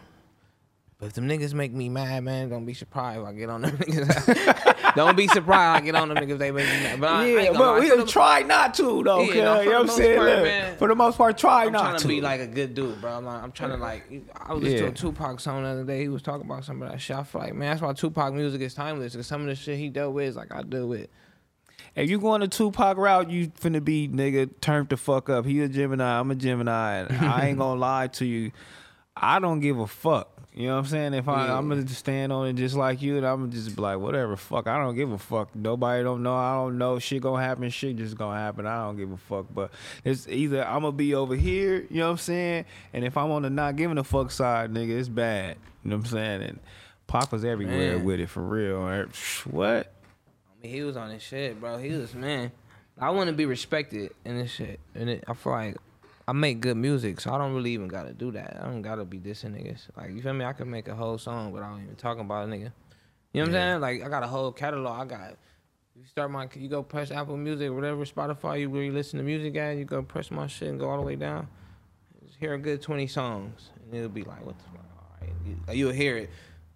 But 1.01 1.07
if 1.07 1.13
them 1.13 1.29
niggas 1.29 1.55
make 1.55 1.73
me 1.73 1.89
mad, 1.89 2.25
man, 2.25 2.49
don't 2.49 2.65
be 2.67 2.75
surprised 2.75 3.21
if 3.21 3.27
I 3.27 3.33
get 3.33 3.49
on 3.49 3.63
them 3.63 3.71
niggas. 3.77 4.95
don't 4.97 5.17
be 5.17 5.29
surprised 5.29 5.81
I 5.83 5.87
get 5.87 5.95
on 5.95 6.09
them 6.09 6.17
niggas. 6.19 6.39
They 6.39 6.51
make 6.51 6.67
me 6.67 6.73
mad. 6.83 7.01
But 7.01 7.09
I, 7.09 7.23
I 7.23 7.27
Yeah, 7.27 7.45
gonna 7.53 7.59
but 7.59 7.81
we 7.81 7.89
the- 7.97 8.05
try 8.05 8.43
not 8.43 8.75
to 8.75 9.05
though. 9.05 9.21
Yeah, 9.21 9.45
no, 9.45 9.57
for 9.59 9.63
you 9.63 9.71
know 9.71 9.71
the 9.71 9.71
what 9.71 9.77
I'm 9.81 9.87
most 9.87 9.97
saying? 9.97 10.17
part, 10.19 10.43
man. 10.43 10.77
for 10.77 10.89
the 10.89 10.95
most 10.97 11.17
part, 11.19 11.39
try 11.39 11.51
not 11.51 11.63
to. 11.63 11.67
I'm 11.67 11.73
not 11.73 11.81
trying 11.83 11.97
to, 11.99 12.03
to 12.03 12.09
be 12.09 12.21
like 12.21 12.41
a 12.41 12.47
good 12.49 12.75
dude, 12.75 13.01
bro. 13.01 13.13
I'm, 13.13 13.25
like, 13.25 13.43
I'm 13.45 13.53
trying 13.53 13.71
to 13.71 13.77
like. 13.77 14.11
I 14.37 14.53
was 14.53 14.63
listening 14.65 14.83
Yeah. 14.83 14.91
to 14.91 14.93
a 15.09 15.13
Tupac 15.13 15.39
song 15.39 15.63
the 15.63 15.69
other 15.69 15.85
day. 15.85 16.01
He 16.01 16.09
was 16.09 16.21
talking 16.23 16.45
about 16.47 16.65
some 16.65 16.83
of 16.83 16.91
that 16.91 17.01
shit. 17.01 17.17
I 17.17 17.23
feel 17.23 17.43
like, 17.43 17.55
man, 17.55 17.71
that's 17.71 17.83
why 17.83 17.93
Tupac 17.93 18.35
music 18.35 18.61
is 18.61 18.75
timeless. 18.75 19.15
Cause 19.15 19.29
some 19.29 19.43
of 19.43 19.47
the 19.47 19.55
shit 19.55 19.79
he 19.79 19.91
dealt 19.91 20.15
with 20.15 20.27
is 20.31 20.35
like 20.37 20.53
I 20.53 20.63
deal 20.63 20.89
with. 20.89 21.07
If 21.95 22.11
you 22.11 22.19
going 22.19 22.41
the 22.41 22.49
Tupac 22.49 22.97
route, 22.97 23.31
you 23.31 23.49
finna 23.51 23.85
be 23.85 24.09
nigga 24.09 24.51
turned 24.61 24.89
the 24.89 24.97
fuck 24.97 25.29
up. 25.31 25.47
He 25.47 25.61
a 25.63 25.69
Gemini, 25.69 26.19
I'm 26.19 26.29
a 26.33 26.35
Gemini, 26.35 26.97
and 27.09 27.25
I 27.25 27.47
ain't 27.47 27.59
gonna 27.61 27.79
lie 27.79 28.09
to 28.09 28.25
you. 28.25 28.51
I 29.17 29.39
don't 29.39 29.61
give 29.61 29.79
a 29.79 29.87
fuck. 29.87 30.38
You 30.59 30.67
know 30.67 30.73
what 30.73 30.79
I'm 30.81 30.87
saying? 30.87 31.15
If 31.15 31.29
I, 31.29 31.47
Yeah. 31.47 31.57
I'm 31.57 31.69
gonna 31.69 31.85
just 31.85 32.01
stand 32.01 32.33
on 32.33 32.49
it 32.49 32.55
just 32.55 32.75
like 32.75 33.01
you, 33.01 33.17
and 33.17 33.25
I'm 33.25 33.49
just 33.49 33.77
be 33.77 33.81
like, 33.81 34.01
whatever, 34.01 34.37
fuck. 34.37 34.67
I 34.67 34.77
don't 34.83 34.97
give 34.97 35.13
a 35.13 35.17
fuck. 35.17 35.55
Nobody 35.55 36.03
don't 36.03 36.25
know. 36.25 36.35
I 36.35 36.57
don't 36.57 36.79
know. 36.79 36.99
Shit 36.99 37.23
gonna 37.23 37.41
happen. 37.41 37.71
Shit 37.71 37.95
just 37.95 38.19
gonna 38.19 38.37
happen. 38.37 38.67
I 38.67 38.83
don't 38.85 38.97
give 38.97 39.13
a 39.13 39.17
fuck. 39.17 39.47
But 39.55 39.71
it's 40.05 40.27
either 40.27 40.67
I'm 40.67 40.81
gonna 40.83 40.91
be 40.91 41.15
over 41.15 41.37
here. 41.37 41.87
You 41.89 41.99
know 41.99 42.07
what 42.07 42.11
I'm 42.11 42.17
saying? 42.19 42.65
And 42.93 43.05
if 43.05 43.17
I'm 43.17 43.31
on 43.31 43.43
the 43.43 43.51
not 43.51 43.77
giving 43.77 43.99
a 43.99 44.03
fuck 44.05 44.33
side, 44.33 44.75
nigga, 44.75 44.99
it's 44.99 45.09
bad. 45.09 45.59
You 45.85 45.91
know 45.91 45.99
what 45.99 46.07
I'm 46.07 46.11
saying? 46.11 46.43
And 46.43 46.59
Pac 47.07 47.31
was 47.31 47.45
everywhere 47.45 47.99
Man. 47.99 48.05
with 48.05 48.19
it 48.19 48.29
for 48.29 48.43
real. 48.43 48.81
What? 49.45 49.93
I 49.95 50.63
mean, 50.65 50.73
he 50.73 50.83
was 50.83 50.97
on 50.97 51.11
his 51.11 51.23
shit, 51.23 51.61
bro. 51.61 51.79
He 51.79 51.91
was 51.93 52.15
man. 52.15 52.51
I 53.01 53.11
want 53.11 53.29
to 53.29 53.33
be 53.33 53.47
respected 53.47 54.11
in 54.25 54.37
this 54.37 54.51
shit, 54.51 54.81
and 54.97 55.09
it, 55.09 55.25
I 55.29 55.35
feel 55.35 55.53
like 55.53 55.77
I 56.29 56.33
make 56.33 56.61
good 56.61 56.77
music, 56.77 57.23
so 57.23 57.33
I 57.33 57.39
don't 57.39 57.55
really 57.55 57.71
even 57.71 57.89
gotta 57.89 58.13
do 58.13 58.31
that. 58.33 58.59
I 58.61 58.67
don't 58.67 58.83
gotta 58.83 59.07
be 59.07 59.19
dissing 59.19 59.53
niggas. 59.53 59.89
Like 59.97 60.11
you 60.11 60.21
feel 60.21 60.35
me? 60.35 60.45
I 60.45 60.53
can 60.53 60.71
make 60.71 60.87
a 60.87 60.95
whole 60.95 61.17
song 61.17 61.53
without 61.53 61.81
even 61.81 61.97
talking 61.97 62.21
about 62.21 62.47
a 62.47 62.51
nigga. 62.51 62.71
You 63.33 63.41
know 63.41 63.41
what 63.41 63.47
I'm 63.47 63.53
saying? 63.53 63.81
Like 63.81 64.05
I 64.05 64.11
got 64.11 64.23
a 64.23 64.27
whole 64.27 64.53
catalog. 64.53 65.01
I 65.01 65.05
got. 65.07 65.37
You 65.97 66.05
start 66.05 66.31
my, 66.31 66.47
you 66.55 66.69
go 66.69 66.83
press 66.83 67.11
Apple 67.11 67.39
Music, 67.39 67.73
whatever 67.73 68.05
Spotify 68.05 68.61
you 68.61 68.69
where 68.69 68.83
you 68.83 68.93
listen 68.93 69.17
to 69.19 69.25
music 69.25 69.57
at. 69.57 69.79
You 69.79 69.87
go 69.87 70.03
press 70.03 70.31
my 70.31 70.47
shit 70.47 70.69
and 70.69 70.79
go 70.79 70.91
all 70.91 70.99
the 70.99 71.07
way 71.07 71.17
down. 71.17 71.49
Just 72.27 72.39
hear 72.39 72.53
a 72.53 72.59
good 72.59 72.83
twenty 72.83 73.07
songs, 73.07 73.71
and 73.83 73.95
it'll 73.95 74.11
be 74.11 74.23
like, 74.23 74.45
what 74.45 74.59
the 74.59 74.65
fuck? 74.65 74.85
All 74.99 75.27
right, 75.27 75.33
you, 75.47 75.87
you'll 75.87 75.95
hear 75.95 76.19
it. 76.19 76.31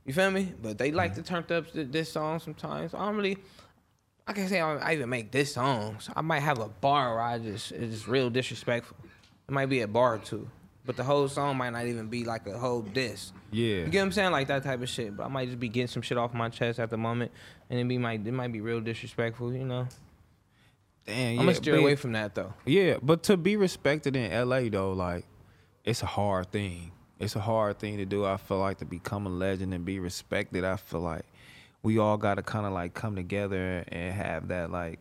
You 0.06 0.14
feel 0.14 0.30
me? 0.30 0.54
But 0.62 0.78
they 0.78 0.92
like 0.92 1.12
mm. 1.12 1.16
to 1.16 1.22
turn 1.22 1.44
up 1.50 1.66
this 1.74 2.10
song 2.10 2.38
sometimes. 2.38 2.94
I 2.94 3.04
don't 3.04 3.16
really. 3.16 3.36
I 4.26 4.32
can 4.32 4.48
say 4.48 4.62
I, 4.62 4.76
I 4.76 4.94
even 4.94 5.10
make 5.10 5.30
this 5.30 5.52
songs. 5.52 6.08
I 6.16 6.22
might 6.22 6.40
have 6.40 6.58
a 6.58 6.68
bar 6.68 7.16
where 7.16 7.22
I 7.22 7.38
just 7.38 7.70
it's 7.72 7.92
just 7.92 8.08
real 8.08 8.30
disrespectful. 8.30 8.96
It 9.48 9.52
might 9.52 9.66
be 9.66 9.80
a 9.80 9.88
bar 9.88 10.14
or 10.14 10.18
two, 10.18 10.48
but 10.84 10.96
the 10.96 11.04
whole 11.04 11.28
song 11.28 11.56
might 11.56 11.70
not 11.70 11.86
even 11.86 12.08
be 12.08 12.24
like 12.24 12.46
a 12.46 12.58
whole 12.58 12.82
diss. 12.82 13.32
Yeah. 13.50 13.76
You 13.76 13.86
get 13.88 13.98
what 13.98 14.04
I'm 14.06 14.12
saying? 14.12 14.32
Like 14.32 14.48
that 14.48 14.62
type 14.62 14.82
of 14.82 14.88
shit. 14.88 15.16
But 15.16 15.24
I 15.24 15.28
might 15.28 15.46
just 15.46 15.60
be 15.60 15.68
getting 15.68 15.88
some 15.88 16.02
shit 16.02 16.16
off 16.16 16.32
my 16.32 16.48
chest 16.48 16.78
at 16.78 16.90
the 16.90 16.96
moment, 16.96 17.32
and 17.68 17.78
it 17.78 17.86
be 17.86 17.98
might 17.98 18.26
it 18.26 18.32
might 18.32 18.52
be 18.52 18.60
real 18.60 18.80
disrespectful. 18.80 19.52
You 19.52 19.64
know, 19.64 19.88
Damn, 21.06 21.40
I'm 21.40 21.46
gonna 21.46 21.54
steer 21.54 21.76
away 21.76 21.96
from 21.96 22.12
that 22.12 22.34
though. 22.34 22.54
Yeah, 22.64 22.96
but 23.02 23.24
to 23.24 23.36
be 23.36 23.56
respected 23.56 24.16
in 24.16 24.48
LA 24.48 24.68
though, 24.68 24.92
like 24.92 25.26
it's 25.84 26.02
a 26.02 26.06
hard 26.06 26.52
thing. 26.52 26.92
It's 27.18 27.36
a 27.36 27.40
hard 27.40 27.78
thing 27.78 27.98
to 27.98 28.04
do. 28.04 28.24
I 28.24 28.36
feel 28.36 28.58
like 28.58 28.78
to 28.78 28.84
become 28.84 29.26
a 29.26 29.30
legend 29.30 29.74
and 29.74 29.84
be 29.84 29.98
respected. 29.98 30.64
I 30.64 30.76
feel 30.76 31.00
like 31.00 31.24
we 31.82 31.98
all 31.98 32.16
got 32.16 32.36
to 32.36 32.42
kind 32.42 32.66
of 32.66 32.72
like 32.72 32.94
come 32.94 33.16
together 33.16 33.84
and 33.88 34.14
have 34.14 34.48
that 34.48 34.70
like 34.70 34.98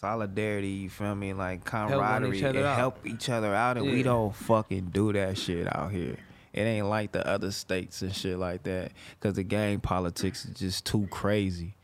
solidarity. 0.00 0.68
You 0.68 0.90
feel 0.90 1.14
me? 1.14 1.32
Like 1.32 1.64
camaraderie, 1.64 2.44
other 2.44 2.58
and 2.58 2.66
out. 2.66 2.76
help 2.78 3.06
each 3.06 3.28
other 3.28 3.54
out, 3.54 3.76
and 3.76 3.86
we 3.86 4.02
don't 4.02 4.34
fucking 4.34 4.90
do 4.92 5.12
that 5.12 5.38
shit 5.38 5.66
out 5.74 5.92
here. 5.92 6.16
It 6.52 6.62
ain't 6.62 6.86
like 6.86 7.12
the 7.12 7.26
other 7.26 7.50
states 7.50 8.00
and 8.02 8.14
shit 8.14 8.38
like 8.38 8.62
that, 8.62 8.92
cause 9.20 9.34
the 9.34 9.42
gang 9.42 9.80
politics 9.80 10.44
is 10.46 10.58
just 10.58 10.86
too 10.86 11.06
crazy. 11.10 11.74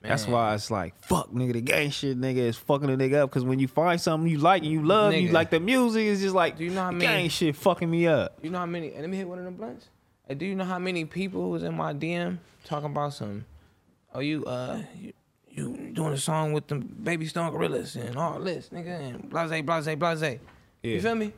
That's 0.00 0.26
why 0.26 0.54
it's 0.54 0.70
like 0.70 0.94
fuck, 1.04 1.30
nigga. 1.30 1.52
The 1.52 1.60
gang 1.60 1.90
shit, 1.90 2.20
nigga, 2.20 2.38
is 2.38 2.56
fucking 2.56 2.90
a 2.90 2.96
nigga 2.96 3.22
up. 3.22 3.30
Cause 3.30 3.44
when 3.44 3.58
you 3.60 3.68
find 3.68 4.00
something 4.00 4.28
you 4.28 4.38
like 4.38 4.62
and 4.62 4.72
you 4.72 4.82
love, 4.82 5.14
you 5.14 5.30
like 5.30 5.50
the 5.50 5.60
music, 5.60 6.06
it's 6.06 6.20
just 6.20 6.34
like 6.34 6.56
Do 6.58 6.64
you 6.64 6.70
know 6.70 6.80
how 6.82 6.90
the 6.90 6.96
many- 6.96 7.06
gang 7.22 7.28
shit 7.28 7.54
fucking 7.54 7.88
me 7.90 8.06
up. 8.06 8.38
You 8.42 8.50
know 8.50 8.58
how 8.58 8.66
many? 8.66 8.90
Let 8.90 9.08
me 9.08 9.16
hit 9.18 9.28
one 9.28 9.38
of 9.38 9.44
them 9.44 9.54
blunts. 9.54 9.86
Do 10.36 10.46
you 10.46 10.54
know 10.54 10.64
how 10.64 10.78
many 10.78 11.04
people 11.04 11.50
was 11.50 11.62
in 11.62 11.76
my 11.76 11.92
DM 11.92 12.38
talking 12.64 12.86
about 12.90 13.12
some? 13.12 13.44
Oh, 14.14 14.20
you 14.20 14.44
uh, 14.44 14.82
you, 14.98 15.12
you 15.52 15.90
doing 15.92 16.12
a 16.12 16.18
song 16.18 16.52
with 16.52 16.66
the 16.66 16.76
Baby 16.76 17.26
Stone 17.26 17.52
Gorillas 17.52 17.96
and 17.96 18.16
all 18.16 18.40
this, 18.40 18.70
nigga, 18.70 19.00
and 19.00 19.30
blase, 19.30 19.62
blase, 19.62 19.96
blase. 19.96 20.22
Yeah. 20.22 20.38
You 20.82 21.00
feel 21.00 21.14
me? 21.14 21.32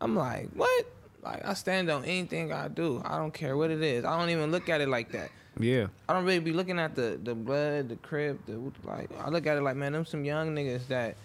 I'm 0.00 0.16
like, 0.16 0.48
what? 0.54 0.86
Like 1.22 1.44
I 1.44 1.54
stand 1.54 1.90
on 1.90 2.04
anything 2.04 2.52
I 2.52 2.68
do. 2.68 3.02
I 3.04 3.18
don't 3.18 3.34
care 3.34 3.56
what 3.56 3.70
it 3.70 3.82
is. 3.82 4.04
I 4.04 4.18
don't 4.18 4.30
even 4.30 4.50
look 4.50 4.68
at 4.68 4.80
it 4.80 4.88
like 4.88 5.12
that. 5.12 5.30
Yeah, 5.58 5.88
I 6.08 6.14
don't 6.14 6.24
really 6.24 6.38
be 6.38 6.52
looking 6.52 6.78
at 6.78 6.94
the 6.94 7.20
the 7.22 7.34
blood, 7.34 7.88
the 7.90 7.96
crib, 7.96 8.38
the 8.46 8.58
like. 8.84 9.10
I 9.20 9.28
look 9.28 9.46
at 9.46 9.58
it 9.58 9.62
like, 9.62 9.76
man, 9.76 9.92
them 9.92 10.06
some 10.06 10.24
young 10.24 10.54
niggas 10.54 10.86
that 10.88 11.16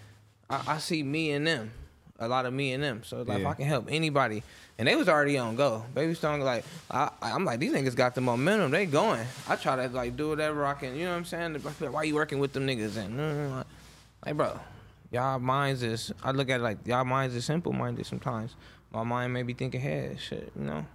I, 0.50 0.62
I 0.66 0.78
see 0.78 1.02
me 1.02 1.30
and 1.30 1.46
them, 1.46 1.70
a 2.18 2.28
lot 2.28 2.46
of 2.46 2.52
me 2.52 2.72
and 2.72 2.82
them. 2.82 3.02
So 3.04 3.22
like, 3.22 3.40
if 3.40 3.46
I 3.46 3.54
can 3.54 3.66
help 3.66 3.86
anybody, 3.90 4.42
and 4.78 4.86
they 4.86 4.96
was 4.96 5.08
already 5.08 5.38
on 5.38 5.56
go. 5.56 5.84
Baby 5.94 6.14
Stone, 6.14 6.40
like, 6.40 6.64
I, 6.90 7.10
I'm 7.22 7.44
like, 7.44 7.60
these 7.60 7.72
niggas 7.72 7.94
got 7.96 8.14
the 8.14 8.20
momentum. 8.20 8.70
They 8.70 8.86
going. 8.86 9.26
I 9.48 9.56
try 9.56 9.76
to 9.76 9.94
like 9.94 10.16
do 10.16 10.28
whatever 10.28 10.66
I 10.66 10.74
can. 10.74 10.96
You 10.96 11.04
know 11.04 11.12
what 11.12 11.18
I'm 11.18 11.24
saying? 11.24 11.62
Like, 11.62 11.92
Why 11.92 12.02
you 12.04 12.14
working 12.14 12.38
with 12.38 12.52
them 12.52 12.66
niggas? 12.66 12.96
And 12.96 13.64
like, 14.24 14.36
bro, 14.36 14.58
y'all 15.10 15.38
minds 15.38 15.82
is. 15.82 16.12
I 16.22 16.32
look 16.32 16.50
at 16.50 16.60
it 16.60 16.62
like 16.62 16.78
y'all 16.86 17.04
minds 17.04 17.34
is 17.34 17.44
simple 17.44 17.72
minded 17.72 18.06
sometimes. 18.06 18.54
My 18.92 19.02
mind 19.02 19.32
may 19.32 19.42
be 19.42 19.52
thinking 19.52 19.80
ahead, 19.80 20.20
shit. 20.20 20.52
You 20.58 20.64
know. 20.64 20.86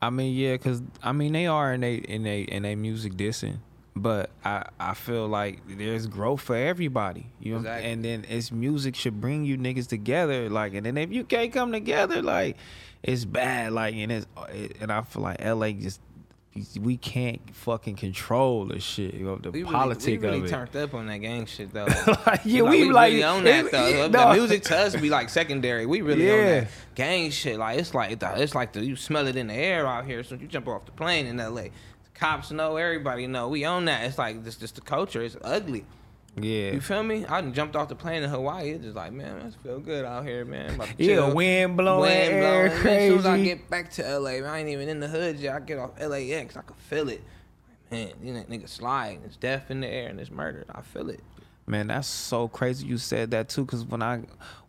I 0.00 0.10
mean, 0.10 0.34
yeah, 0.34 0.56
cause 0.58 0.82
I 1.02 1.12
mean 1.12 1.32
they 1.32 1.46
are 1.46 1.72
in 1.72 1.80
they 1.80 1.96
in 1.96 2.22
they 2.22 2.42
in 2.42 2.64
they 2.64 2.74
music 2.74 3.14
dissing, 3.14 3.58
but 3.96 4.30
I 4.44 4.68
I 4.78 4.92
feel 4.94 5.26
like 5.26 5.60
there's 5.66 6.06
growth 6.06 6.42
for 6.42 6.54
everybody, 6.54 7.26
you 7.40 7.52
know. 7.52 7.58
Exactly. 7.58 7.90
And 7.90 8.04
then 8.04 8.24
it's 8.28 8.52
music 8.52 8.94
should 8.94 9.20
bring 9.20 9.44
you 9.44 9.56
niggas 9.56 9.88
together, 9.88 10.48
like, 10.50 10.74
and 10.74 10.84
then 10.86 10.98
if 10.98 11.10
you 11.12 11.24
can't 11.24 11.52
come 11.52 11.72
together, 11.72 12.20
like, 12.22 12.56
it's 13.02 13.24
bad, 13.24 13.72
like, 13.72 13.94
and 13.94 14.12
it's 14.12 14.26
and 14.80 14.92
I 14.92 15.02
feel 15.02 15.22
like 15.22 15.42
LA 15.44 15.72
just 15.72 16.00
we 16.80 16.96
can't 16.96 17.40
fucking 17.54 17.96
control 17.96 18.64
the 18.64 18.80
shit, 18.80 19.12
you 19.12 19.26
know, 19.26 19.36
the 19.36 19.50
We 19.50 19.62
politics 19.62 20.06
really, 20.06 20.16
we 20.18 20.24
really 20.26 20.38
of 20.38 20.44
it. 20.46 20.48
turned 20.48 20.76
up 20.76 20.94
on 20.94 21.06
that 21.06 21.18
gang 21.18 21.44
shit 21.44 21.70
though. 21.70 21.84
Like, 22.26 22.40
yeah, 22.46 22.62
Like, 22.62 22.70
we, 22.72 22.84
we 22.86 22.90
like 22.90 23.10
really 23.12 23.22
on 23.24 23.44
that 23.44 23.66
it- 23.66 23.72
though. 23.72 23.88
yeah, 23.88 24.08
the 24.08 24.24
no. 24.24 24.32
music 24.32 24.62
to 24.64 24.76
us 24.78 24.96
be 24.96 25.10
like 25.10 25.28
secondary. 25.28 25.84
We 25.84 26.00
really 26.00 26.30
on 26.30 26.38
that 26.46 26.68
gang 26.94 27.30
shit. 27.30 27.58
Like 27.58 27.78
it's 27.78 27.92
like 27.92 28.18
the, 28.18 28.40
it's 28.40 28.54
like 28.54 28.72
the, 28.72 28.82
you 28.82 28.96
smell 28.96 29.26
it 29.26 29.36
in 29.36 29.48
the 29.48 29.54
air 29.54 29.86
out 29.86 30.06
here. 30.06 30.22
So 30.24 30.34
you 30.36 30.46
jump 30.46 30.66
off 30.68 30.86
the 30.86 30.92
plane 30.92 31.26
in 31.26 31.38
L.A. 31.38 31.72
Cops 32.18 32.50
know, 32.50 32.76
everybody 32.76 33.26
know. 33.26 33.48
We 33.48 33.66
own 33.66 33.84
that. 33.86 34.04
It's 34.04 34.18
like 34.18 34.42
this, 34.44 34.56
just 34.56 34.76
the 34.76 34.80
culture. 34.80 35.22
It's 35.22 35.36
ugly. 35.42 35.84
Yeah, 36.38 36.72
You 36.72 36.82
feel 36.82 37.02
me? 37.02 37.24
I 37.24 37.40
jumped 37.50 37.76
off 37.76 37.88
the 37.88 37.94
plane 37.94 38.22
in 38.22 38.28
Hawaii. 38.28 38.72
It's 38.72 38.84
just 38.84 38.96
like, 38.96 39.10
man, 39.12 39.40
I 39.40 39.62
feel 39.66 39.80
good 39.80 40.04
out 40.04 40.26
here, 40.26 40.44
man. 40.44 40.78
Yeah, 40.98 41.06
chill. 41.06 41.34
wind 41.34 41.78
blowing, 41.78 42.02
Wind 42.02 42.32
air 42.34 42.40
blowing. 42.40 42.72
As 42.72 42.80
crazy. 42.80 43.08
soon 43.08 43.18
as 43.20 43.26
I 43.26 43.42
get 43.42 43.70
back 43.70 43.90
to 43.92 44.18
LA, 44.18 44.32
man, 44.32 44.44
I 44.44 44.58
ain't 44.58 44.68
even 44.68 44.88
in 44.90 45.00
the 45.00 45.08
hood 45.08 45.38
yet. 45.38 45.56
I 45.56 45.60
get 45.60 45.78
off 45.78 45.98
LAX, 45.98 46.56
I 46.56 46.60
can 46.60 46.76
feel 46.76 47.08
it. 47.08 47.22
Man, 47.90 48.10
you 48.22 48.34
know, 48.34 48.42
nigga 48.42 48.68
slide. 48.68 49.20
It's 49.24 49.36
death 49.36 49.70
in 49.70 49.80
the 49.80 49.86
air 49.86 50.08
and 50.08 50.20
it's 50.20 50.30
murder. 50.30 50.66
I 50.74 50.82
feel 50.82 51.08
it. 51.08 51.20
Man, 51.66 51.86
that's 51.86 52.06
so 52.06 52.48
crazy 52.48 52.86
you 52.86 52.98
said 52.98 53.30
that 53.30 53.48
too. 53.48 53.64
Cause 53.64 53.84
when 53.84 54.02
I, 54.02 54.20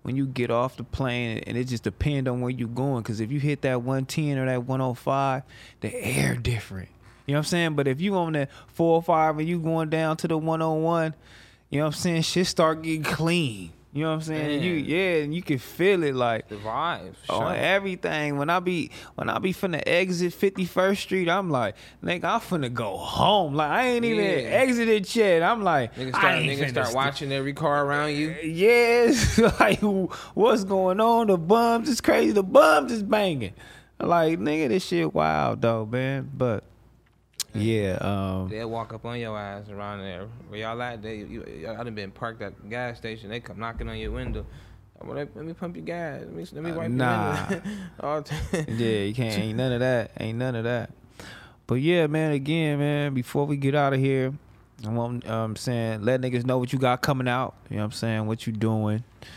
when 0.03 0.15
you 0.15 0.25
get 0.25 0.49
off 0.49 0.77
the 0.77 0.83
plane, 0.83 1.43
and 1.45 1.57
it 1.57 1.65
just 1.65 1.83
depends 1.83 2.29
on 2.29 2.39
where 2.39 2.49
you 2.49 2.67
going. 2.67 3.03
Cause 3.03 3.19
if 3.19 3.29
you 3.29 3.39
hit 3.41 3.61
that 3.63 3.81
110 3.81 4.37
or 4.37 4.45
that 4.45 4.63
105, 4.63 5.43
the 5.81 5.93
air 5.93 6.35
different. 6.35 6.89
You 7.27 7.33
know 7.33 7.39
what 7.39 7.45
I'm 7.45 7.49
saying? 7.49 7.75
But 7.75 7.87
if 7.87 8.01
you 8.01 8.15
on 8.15 8.33
that 8.33 8.49
405 8.73 9.39
and 9.39 9.47
you 9.47 9.59
going 9.59 9.89
down 9.89 10.17
to 10.17 10.27
the 10.27 10.37
101, 10.37 11.13
you 11.69 11.79
know 11.79 11.85
what 11.85 11.87
I'm 11.95 11.99
saying? 11.99 12.21
Shit 12.23 12.47
start 12.47 12.81
getting 12.81 13.03
clean. 13.03 13.73
You 13.93 14.03
know 14.03 14.09
what 14.09 14.15
I'm 14.17 14.21
saying? 14.21 14.61
You 14.61 14.73
yeah, 14.73 15.23
and 15.23 15.33
you 15.33 15.41
can 15.41 15.57
feel 15.57 16.03
it 16.03 16.13
like 16.13 16.47
The 16.49 16.55
vibes. 16.57 17.15
on 17.29 17.55
everything. 17.55 18.37
When 18.37 18.47
I 18.49 18.59
be 18.59 18.91
when 19.15 19.27
I 19.27 19.39
be 19.39 19.53
finna 19.53 19.81
exit 19.87 20.33
51st 20.33 20.97
Street, 20.97 21.27
I'm 21.29 21.49
like, 21.49 21.75
nigga, 22.03 22.25
I'm 22.25 22.39
finna 22.41 22.71
go 22.71 22.95
home. 22.95 23.55
Like 23.55 23.71
I 23.71 23.87
ain't 23.87 24.05
even 24.05 24.23
Yeah. 24.23 24.49
exited 24.49 25.15
yet. 25.15 25.41
I'm 25.41 25.63
like, 25.63 25.95
Niggas 25.95 26.07
I 26.13 26.19
start, 26.19 26.35
finna 26.35 26.69
start 26.69 26.87
st- 26.87 26.95
watching 26.95 27.31
every 27.31 27.53
car 27.53 27.85
around 27.85 28.11
you. 28.13 28.35
Yes, 28.43 29.37
like 29.59 29.79
what's 29.81 30.63
going 30.63 30.99
on? 30.99 31.27
The 31.27 31.37
bums 31.37 31.89
is 31.89 31.99
crazy. 31.99 32.33
The 32.33 32.43
bums 32.43 32.91
is 32.91 33.01
banging. 33.03 33.53
Like 33.99 34.37
nigga, 34.39 34.67
this 34.69 34.85
shit 34.85 35.11
wild 35.13 35.61
though, 35.61 35.85
man. 35.87 36.29
But 36.37 36.63
yeah, 37.53 37.97
um, 38.01 38.49
They'll 38.49 38.69
walk 38.69 38.93
up 38.93 39.05
on 39.05 39.19
your 39.19 39.37
ass 39.37 39.69
around 39.69 39.99
there. 39.99 40.27
Where 40.49 40.59
y'all 40.59 40.81
at? 40.81 41.01
They, 41.01 41.17
you, 41.17 41.43
y'all 41.61 41.83
done 41.83 41.95
been 41.95 42.11
parked 42.11 42.41
at 42.41 42.59
the 42.61 42.67
gas 42.67 42.97
station. 42.97 43.29
They 43.29 43.39
come 43.39 43.59
knocking 43.59 43.89
on 43.89 43.97
your 43.97 44.11
window. 44.11 44.45
Well, 45.01 45.15
let, 45.15 45.35
let 45.35 45.45
me 45.45 45.53
pump 45.53 45.75
your 45.75 45.85
gas. 45.85 46.21
Let 46.21 46.33
me, 46.33 46.45
let 46.53 46.63
me 46.63 46.71
Uh, 46.71 46.75
wipe 46.75 46.91
nah. 46.91 47.49
your 47.49 47.59
window. 47.61 47.71
All 47.99 48.21
the 48.21 48.29
time. 48.63 48.65
yeah, 48.77 48.99
you 48.99 49.13
can't. 49.13 49.37
Ain't 49.39 49.57
none 49.57 49.71
of 49.71 49.79
that. 49.79 50.11
Ain't 50.19 50.37
none 50.37 50.55
of 50.55 50.63
that. 50.63 50.91
But 51.67 51.75
yeah, 51.75 52.07
man. 52.07 52.31
Again, 52.31 52.79
man. 52.79 53.13
Before 53.13 53.45
we 53.45 53.57
get 53.57 53.75
out 53.75 53.93
of 53.93 53.99
here, 53.99 54.33
I 54.85 54.89
want 54.89 55.27
um 55.27 55.55
saying 55.55 56.01
let 56.03 56.21
niggas 56.21 56.45
know 56.45 56.57
what 56.57 56.71
you 56.73 56.79
got 56.79 57.01
coming 57.01 57.27
out. 57.27 57.55
You 57.69 57.77
know 57.77 57.83
what 57.83 57.85
I'm 57.85 57.91
saying? 57.91 58.25
What 58.27 58.47
you 58.47 58.53
doing? 58.53 58.97
You 58.97 58.99
know 58.99 59.27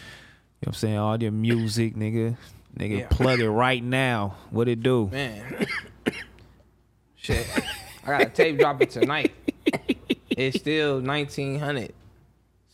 what 0.61 0.69
I'm 0.69 0.75
saying? 0.75 0.97
All 0.99 1.23
your 1.23 1.33
music, 1.33 1.95
nigga. 1.97 2.37
Nigga, 2.79 2.99
Yeah. 3.01 3.07
plug 3.09 3.41
it 3.41 3.51
right 3.51 3.83
now. 3.83 4.37
What 4.51 4.69
it 4.69 4.83
do? 4.83 5.09
Man. 5.13 5.67
Shit. 7.17 7.47
I 8.05 8.07
got 8.07 8.23
a 8.23 8.27
tape 8.27 8.59
dropping 8.59 8.89
tonight. 8.89 9.33
It's 10.31 10.59
still 10.59 11.01
1900. 11.01 11.93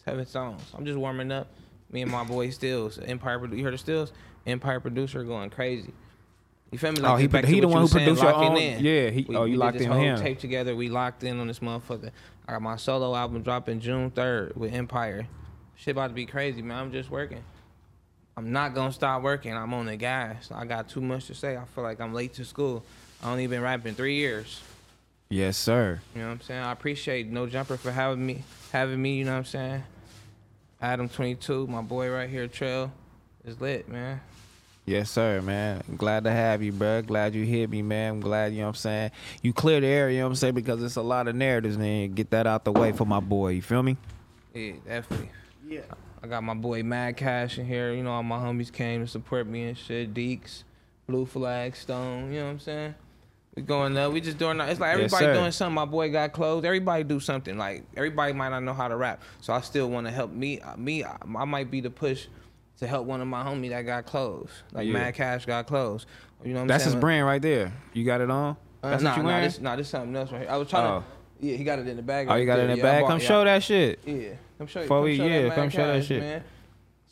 Seven 0.05 0.27
songs. 0.27 0.63
I'm 0.75 0.85
just 0.87 0.99
warming 0.99 1.33
up. 1.33 1.49
Me 1.91 2.03
and 2.03 2.11
my 2.11 2.25
boy 2.25 2.51
Stills, 2.51 2.99
Empire. 2.99 3.45
You 3.55 3.65
heard 3.65 3.75
of 3.75 3.81
Stills? 3.81 4.13
Empire 4.47 4.79
producer 4.81 5.25
going 5.25 5.51
crazy. 5.51 5.93
You 6.71 6.79
feel 6.79 6.93
me? 6.93 7.01
Oh, 7.03 7.17
he 7.17 7.23
he 7.29 7.61
the 7.61 7.69
one 7.69 7.83
who 7.83 7.89
saying, 7.89 8.05
produced 8.05 8.23
your 8.23 8.35
own- 8.35 8.57
in. 8.57 8.85
yeah, 8.85 9.11
he- 9.11 9.27
oh, 9.31 9.45
you 9.45 9.53
did 9.53 9.59
locked 9.59 9.79
this 9.79 9.87
in 9.87 9.93
whole 9.93 10.01
him. 10.01 10.19
Tape 10.19 10.39
together. 10.39 10.75
We 10.77 10.89
locked 10.89 11.23
in 11.25 11.39
on 11.41 11.47
this 11.47 11.61
motherfucker. 11.61 12.11
I 12.47 12.53
got 12.53 12.63
my 12.63 12.77
solo 12.77 13.15
album 13.15 13.43
dropping 13.43 13.81
June 13.81 14.11
3rd 14.11 14.57
with 14.57 14.73
Empire. 14.73 15.27
Shit 15.77 15.93
about 15.93 16.09
to 16.09 16.15
be 16.15 16.27
crazy, 16.27 16.63
man. 16.63 16.79
I'm 16.79 16.93
just 16.93 17.11
working. 17.11 17.43
I'm 18.37 18.53
not 18.53 18.75
gonna 18.75 18.93
stop 18.93 19.23
working. 19.23 19.55
I'm 19.57 19.73
on 19.75 19.87
the 19.87 19.97
gas. 19.97 20.51
I 20.53 20.65
got 20.67 20.89
too 20.89 21.01
much 21.01 21.27
to 21.27 21.35
say. 21.35 21.57
I 21.57 21.65
feel 21.65 21.85
like 21.85 22.01
I'm 22.01 22.13
late 22.13 22.35
to 22.35 22.45
school. 22.45 22.85
I 23.23 23.31
only 23.31 23.47
been 23.47 23.63
rapping 23.63 23.95
three 23.95 24.17
years. 24.17 24.61
Yes, 25.29 25.57
sir. 25.57 26.01
You 26.15 26.23
know 26.23 26.29
what 26.29 26.35
I'm 26.35 26.41
saying? 26.41 26.63
I 26.63 26.73
appreciate 26.73 27.27
No 27.27 27.47
Jumper 27.47 27.77
for 27.77 27.91
having 27.91 28.25
me, 28.25 28.45
having 28.73 29.03
me. 29.03 29.19
You 29.19 29.25
know 29.25 29.33
what 29.33 29.39
I'm 29.39 29.45
saying? 29.45 29.83
Adam 30.81 31.09
22, 31.09 31.67
my 31.67 31.83
boy 31.83 32.11
right 32.11 32.31
here, 32.31 32.47
Trail, 32.47 32.93
is 33.45 33.61
lit, 33.61 33.89
man. 33.89 34.21
Yes, 34.85 35.11
sir, 35.11 35.43
man. 35.43 35.83
Glad 35.97 36.25
to 36.25 36.31
have 36.31 36.63
you, 36.63 36.71
bro. 36.71 37.03
Glad 37.03 37.35
you 37.35 37.45
hit 37.45 37.71
me, 37.71 37.83
man. 37.83 38.15
I'm 38.15 38.21
glad, 38.21 38.53
you 38.53 38.59
know 38.59 38.67
what 38.67 38.69
I'm 38.69 38.75
saying? 38.77 39.11
You 39.43 39.53
clear 39.53 39.81
the 39.81 39.87
air, 39.89 40.11
you 40.11 40.19
know 40.19 40.27
what 40.27 40.31
I'm 40.31 40.37
saying? 40.37 40.55
Because 40.55 40.81
it's 40.81 40.95
a 40.95 41.03
lot 41.03 41.27
of 41.27 41.35
narratives, 41.35 41.77
man. 41.77 42.15
Get 42.15 42.31
that 42.31 42.47
out 42.47 42.65
the 42.65 42.71
way 42.71 42.93
for 42.93 43.05
my 43.05 43.19
boy. 43.19 43.49
You 43.49 43.63
feel 43.63 43.83
me? 43.83 43.97
Yeah, 44.55 44.75
definitely. 44.87 45.31
Yeah. 45.67 45.81
I 46.23 46.29
got 46.29 46.45
my 46.45 46.55
boy 46.55 46.85
Mad 46.85 47.17
Cash 47.17 47.59
in 47.59 47.67
here. 47.67 47.93
You 47.93 48.05
know, 48.05 48.13
all 48.13 48.23
my 48.23 48.39
homies 48.39 48.73
came 48.73 49.01
to 49.01 49.09
support 49.09 49.49
me 49.49 49.65
and 49.65 49.77
shit. 49.77 50.15
Deeks, 50.15 50.63
Blue 51.09 51.27
Flag, 51.27 51.75
Stone. 51.75 52.33
You 52.33 52.39
know 52.39 52.45
what 52.45 52.51
I'm 52.53 52.61
saying? 52.61 52.95
We 53.57 53.63
going 53.63 53.97
up. 53.97 54.13
We 54.13 54.21
just 54.21 54.37
doing. 54.37 54.61
It's 54.61 54.79
like 54.79 54.93
everybody 54.93 55.25
sir. 55.25 55.33
doing 55.33 55.51
something. 55.51 55.75
My 55.75 55.87
boy 55.87 56.13
got 56.13 56.35
clothes. 56.35 56.63
Everybody 56.67 57.05
do 57.05 57.19
something. 57.19 57.57
Like 57.57 57.85
everybody 57.97 58.35
might 58.35 58.51
not 58.51 58.63
know 58.63 58.75
how 58.75 58.87
to 58.87 58.97
rap, 58.97 59.23
so 59.41 59.55
I 59.55 59.63
still 59.63 59.89
want 59.89 60.07
to 60.07 60.13
help 60.13 60.31
me. 60.31 60.61
uh, 60.61 60.77
Me, 60.77 61.03
I 61.03 61.17
I 61.35 61.45
might 61.47 61.71
be 61.71 61.81
the 61.81 61.89
push 61.89 62.27
to 62.81 62.87
help 62.87 63.07
one 63.07 63.23
of 63.23 63.27
my 63.29 63.43
homies 63.43 63.71
that 63.71 63.81
got 63.83 64.05
clothes. 64.05 64.51
Like 64.73 64.87
Yeah. 64.87 64.93
Mad 64.93 65.15
Cash 65.15 65.47
got 65.47 65.67
clothes. 65.67 66.05
You 66.45 66.51
know 66.51 66.57
what 66.57 66.63
I'm 66.63 66.69
That's 66.69 66.85
saying? 66.85 66.97
his 66.97 67.01
brand 67.01 67.25
right 67.25 67.41
there. 67.41 67.73
You 67.95 68.05
got 68.05 68.21
it 68.21 68.31
on? 68.31 68.59
Uh, 68.83 68.91
That's 68.91 69.03
nah, 69.03 69.11
what 69.13 69.17
you 69.17 69.23
nah, 69.23 69.29
wearing? 69.31 69.45
this, 69.45 69.61
nah, 69.61 69.77
this 69.77 69.89
something 69.89 70.15
else 70.15 70.31
right 70.31 70.43
here. 70.43 70.51
I 70.51 70.59
was 70.59 70.69
trying 70.69 70.85
Oh. 70.87 70.99
to. 71.41 71.47
Yeah, 71.47 71.57
he 71.57 71.65
got 71.65 71.79
it 71.79 71.89
in 71.89 71.97
the 71.97 72.03
bag. 72.03 72.27
oh, 72.29 72.35
you 72.35 72.45
got 72.45 72.59
it 72.59 72.65
in 72.65 72.71
the 72.73 72.77
Yeah, 72.77 72.83
bag? 72.83 73.01
bought- 73.03 73.09
Come 73.09 73.21
yeah, 73.21 73.27
show 73.27 73.45
that 73.45 73.63
shit. 73.63 74.01
yeah, 74.05 74.29
come 74.59 74.67
show, 74.67 74.87
come 74.87 75.03
we- 75.03 75.17
show 75.17 75.25
yeah, 75.27 75.43
that 75.45 75.55
come 75.55 75.71
show 75.71 75.87
that 75.87 76.05
shit. 76.05 76.21
Man. 76.21 76.45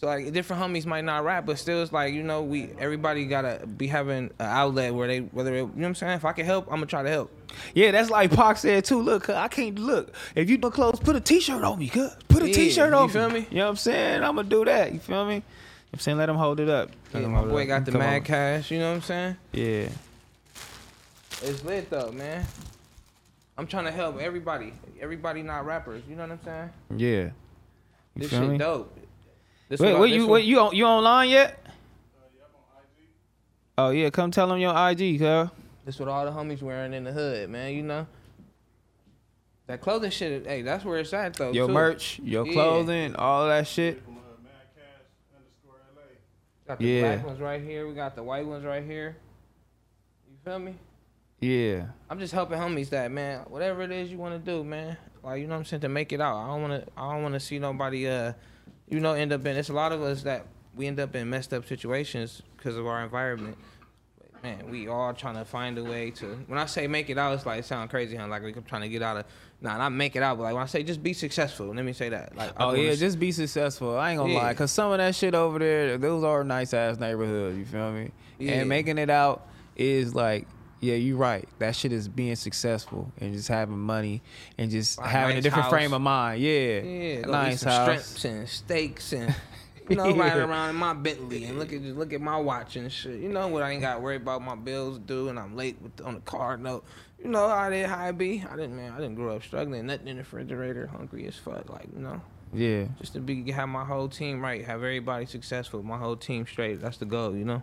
So 0.05 0.09
like 0.11 0.31
different 0.35 0.61
homies 0.63 0.85
might 0.85 1.03
not 1.05 1.25
rap, 1.25 1.47
but 1.47 1.59
still 1.59 1.83
it's 1.83 1.91
like 1.91 2.13
you 2.13 2.23
know 2.23 2.43
we 2.43 2.69
everybody 2.79 3.25
gotta 3.25 3.67
be 3.67 3.87
having 3.87 4.25
an 4.25 4.31
outlet 4.39 4.93
where 4.95 5.09
they 5.09 5.21
whether 5.21 5.55
it, 5.55 5.57
you 5.61 5.63
know 5.63 5.71
what 5.77 5.87
I'm 5.87 5.95
saying. 5.95 6.13
If 6.13 6.27
I 6.27 6.33
can 6.33 6.45
help, 6.45 6.67
I'm 6.67 6.75
gonna 6.75 6.85
try 6.87 7.03
to 7.03 7.09
help. 7.09 7.33
Yeah, 7.73 7.91
that's 7.91 8.11
like 8.11 8.31
Pac 8.31 8.59
said 8.59 8.85
too. 8.85 9.01
Look, 9.01 9.31
I 9.31 9.49
can't 9.49 9.79
look. 9.79 10.13
If 10.35 10.51
you 10.51 10.59
do 10.59 10.69
clothes, 10.71 11.01
put 11.01 11.17
a 11.17 11.21
t-shirt 11.21 11.65
on 11.65 11.79
me, 11.79 11.89
cuz. 11.89 12.15
Put 12.29 12.43
a 12.43 12.51
Yeah, 12.51 12.69
shirt 12.69 12.91
you 12.93 12.99
on 12.99 13.09
feel 13.09 13.31
me. 13.31 13.41
me? 13.41 13.47
You 13.51 13.57
know 13.59 13.65
what 13.65 13.71
I'm 13.71 13.77
saying? 13.77 14.23
I'm 14.23 14.37
gonna 14.37 14.47
do 14.47 14.67
that. 14.67 14.93
You 14.93 14.99
feel 14.99 15.25
me? 15.27 15.43
I'm 15.95 15.99
saying 15.99 16.19
let 16.19 16.29
him 16.29 16.37
hold 16.37 16.61
it 16.61 16.69
up. 16.69 16.91
Let 17.15 17.23
Yeah, 17.23 17.29
my 17.29 17.43
boy 17.45 17.63
up. 17.63 17.69
got 17.69 17.85
the 17.87 17.93
Come 17.93 18.01
mad 18.01 18.17
on. 18.17 18.23
cash. 18.25 18.71
You 18.71 18.81
know 18.81 18.91
what 18.91 18.97
I'm 18.97 19.03
saying? 19.03 19.37
Yeah. 19.53 19.89
It's 21.43 21.65
lit 21.65 21.89
though, 21.89 22.13
man. 22.13 22.45
I'm 23.57 23.67
trying 23.67 23.85
to 23.87 23.91
help 23.91 24.21
everybody. 24.21 24.75
Everybody 25.01 25.41
not 25.43 25.65
rappers. 25.65 26.03
You 26.07 26.17
know 26.17 26.25
what 26.29 26.33
I'm 26.33 26.45
saying? 26.45 26.71
Yeah. 26.95 27.23
You 27.23 27.33
This 28.17 28.31
shit 28.31 28.51
me? 28.51 28.59
dope. 28.59 28.99
This 29.75 29.81
Wait, 29.81 29.93
what 29.93 30.03
wait, 30.03 30.11
this 30.11 30.17
you 30.19 30.27
what- 30.29 30.33
wait, 30.35 30.45
you 30.45 30.61
on 30.61 30.77
you 30.77 30.85
online 30.85 31.31
yet? 31.31 31.59
Oh 33.77 33.91
yeah, 33.91 34.09
come 34.11 34.31
tell 34.31 34.47
them 34.47 34.59
your 34.61 34.71
IG, 34.73 35.19
girl. 35.19 35.51
This 35.85 35.99
what 35.99 36.09
all 36.09 36.25
the 36.25 36.31
homies 36.31 36.63
wearing 36.63 36.93
in 36.93 37.03
the 37.03 37.11
hood, 37.11 37.51
man. 37.51 37.75
You 37.75 37.83
know. 37.83 38.07
That 39.67 39.81
clothing 39.81 40.13
shit, 40.13 40.47
hey, 40.47 40.63
that's 40.63 40.85
where 40.85 41.01
it's 41.01 41.13
at 41.13 41.35
though. 41.35 41.51
Your 41.51 41.67
too. 41.67 41.73
merch, 41.73 42.21
your 42.23 42.47
Yeah. 42.47 42.53
clothing, 42.53 43.17
all 43.17 43.49
that 43.49 43.67
shit. 43.67 44.01
Got 46.69 46.79
the 46.79 46.85
Yeah. 46.85 47.01
black 47.17 47.27
ones 47.27 47.41
right 47.41 47.61
here. 47.61 47.89
We 47.89 47.95
got 47.95 48.15
the 48.15 48.23
white 48.23 48.47
ones 48.47 48.65
right 48.65 48.85
here. 48.85 49.17
You 50.31 50.37
feel 50.45 50.61
me? 50.61 50.77
Yeah. 51.41 51.87
I'm 52.09 52.21
just 52.21 52.33
helping 52.33 52.61
homies 52.61 52.91
that 52.91 53.11
man. 53.11 53.41
Whatever 53.49 53.83
it 53.83 53.91
is 53.91 54.09
you 54.09 54.19
want 54.19 54.35
to 54.35 54.51
do, 54.53 54.63
man. 54.63 54.97
Like 55.25 55.41
you 55.41 55.49
know 55.49 55.55
what 55.55 55.59
I'm 55.59 55.65
saying 55.65 55.81
to 55.81 55.89
make 55.89 56.13
it 56.13 56.21
out. 56.21 56.37
I 56.37 56.47
don't 56.47 56.63
want 56.63 56.87
to. 56.87 56.93
I 56.97 57.13
don't 57.13 57.23
want 57.25 57.35
to 57.35 57.41
see 57.41 57.59
nobody. 57.59 58.07
Uh, 58.09 58.35
you 58.89 59.01
know, 59.01 59.13
end 59.15 59.33
up 59.33 59.45
in. 59.47 59.57
It's 59.57 59.69
a 59.71 59.73
lot 59.75 59.93
of 59.93 60.03
us 60.03 60.23
that 60.23 60.47
we 60.77 60.87
end 60.87 61.01
up 61.01 61.15
in 61.15 61.31
messed 61.31 61.53
up 61.55 61.67
situations 61.67 62.43
because 62.57 62.77
of 62.77 62.87
our 62.87 63.03
environment. 63.03 63.57
But, 64.19 64.43
man, 64.43 64.71
we 64.71 64.89
all 64.89 65.15
trying 65.15 65.37
to 65.37 65.45
find 65.45 65.79
a 65.79 65.85
way 65.85 66.11
to. 66.13 66.27
When 66.47 66.59
I 66.59 66.67
say 66.67 66.87
make 66.87 67.11
it 67.11 67.19
out, 67.19 67.33
it's 67.35 67.47
like 67.47 67.61
it 67.61 67.65
sound 67.65 67.91
crazy, 67.91 68.17
huh? 68.17 68.27
Like 68.27 68.43
I'm 68.43 68.63
trying 68.65 68.83
to 68.83 68.89
get 68.89 69.03
out 69.03 69.17
of. 69.19 69.25
Nah, 69.61 69.79
not 69.79 69.93
make 69.93 70.15
it 70.15 70.23
out, 70.23 70.37
but 70.37 70.43
like 70.45 70.55
when 70.55 70.63
I 70.63 70.67
say 70.67 70.83
just 70.83 71.03
be 71.03 71.15
successful. 71.15 71.69
Let 71.75 71.85
me 71.85 71.93
say 71.95 72.11
that. 72.11 72.37
Like 72.37 72.53
Oh 72.59 72.75
yeah, 72.75 72.95
just 72.95 73.19
be 73.19 73.33
successful. 73.33 73.97
I 73.97 74.11
ain't 74.11 74.19
gonna 74.19 74.33
Yeah. 74.35 74.41
lie, 74.43 74.55
cause 74.55 74.71
some 74.71 74.93
of 74.93 74.99
that 74.99 75.15
shit 75.15 75.35
over 75.35 75.59
there, 75.59 75.97
those 75.97 76.23
are 76.25 76.45
nice 76.45 76.75
ass 76.75 76.99
neighborhoods. 76.99 77.57
You 77.57 77.65
feel 77.65 77.91
me? 77.93 78.11
Yeah. 78.39 78.53
And 78.55 78.69
making 78.69 78.99
it 78.99 79.09
out 79.09 79.47
is 79.77 80.15
like, 80.15 80.47
yeah, 80.85 80.95
you're 80.95 81.17
right. 81.17 81.49
That 81.59 81.75
shit 81.75 81.93
is 81.93 82.09
being 82.09 82.37
successful 82.37 83.13
and 83.21 83.33
just 83.33 83.49
having 83.49 83.79
money 83.79 84.23
and 84.59 84.71
just 84.71 85.01
having 85.01 85.37
a 85.37 85.41
different 85.41 85.65
house. 85.65 85.73
frame 85.73 85.93
of 85.93 86.01
mind. 86.03 86.41
Yeah, 86.43 86.81
Yeah, 86.81 87.21
go 87.23 87.33
nice 87.33 87.61
some 87.61 87.73
house. 87.73 88.05
strips 88.07 88.25
and 88.25 88.49
steaks 88.49 89.13
and 89.13 89.35
you 89.89 89.97
know, 89.97 90.09
Yeah. 90.09 90.21
riding 90.23 90.43
around 90.43 90.71
in 90.71 90.77
my 90.77 90.93
Bentley 90.95 91.45
and 91.45 91.59
look 91.59 91.73
at 91.73 91.81
look 91.83 92.13
at 92.13 92.21
my 92.21 92.37
watch 92.37 92.77
and 92.77 92.91
shit. 92.91 93.19
You 93.21 93.29
know 93.29 93.49
what? 93.49 93.63
I 93.63 93.71
ain't 93.73 93.81
got 93.83 93.95
to 93.95 94.01
worry 94.01 94.17
about 94.17 94.43
my 94.43 94.55
bills 94.55 94.99
due 94.99 95.29
and 95.29 95.39
I'm 95.39 95.57
late 95.57 95.77
with 95.83 96.01
on 96.03 96.15
the 96.15 96.21
card 96.21 96.61
note. 96.61 96.85
You 97.23 97.31
know 97.31 97.49
how 97.49 97.71
how 97.87 98.09
it 98.09 98.19
be. 98.19 98.45
I 98.51 98.57
didn't 98.57 98.77
man. 98.77 98.93
I 98.93 98.97
didn't 98.97 99.15
grow 99.15 99.37
up 99.37 99.43
struggling. 99.43 99.87
Nothing 99.87 100.09
in 100.09 100.17
the 100.17 100.23
refrigerator. 100.23 100.87
Hungry 100.87 101.27
as 101.27 101.37
fuck. 101.37 101.71
Like 101.71 101.89
you 101.95 102.03
know, 102.03 102.21
Yeah, 102.53 102.85
just 103.01 103.15
to 103.15 103.21
be 103.21 103.51
have 103.53 103.69
my 103.69 103.85
whole 103.85 104.09
team 104.09 104.43
right. 104.43 104.65
Have 104.65 104.79
everybody 104.83 105.25
successful. 105.27 105.83
My 105.83 105.97
whole 105.99 106.17
team 106.17 106.47
straight. 106.47 106.81
That's 106.81 106.99
the 106.99 107.07
goal. 107.07 107.35
You 107.35 107.45
know. 107.47 107.63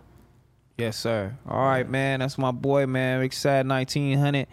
Yes 0.78 0.96
sir. 0.96 1.36
All 1.48 1.64
right, 1.64 1.88
man. 1.88 2.20
That's 2.20 2.38
my 2.38 2.50
boy, 2.50 2.86
man. 2.86 3.20
Big 3.20 3.32
Sad 3.32 3.66
nineteen 3.66 4.18
hundred. 4.18 4.46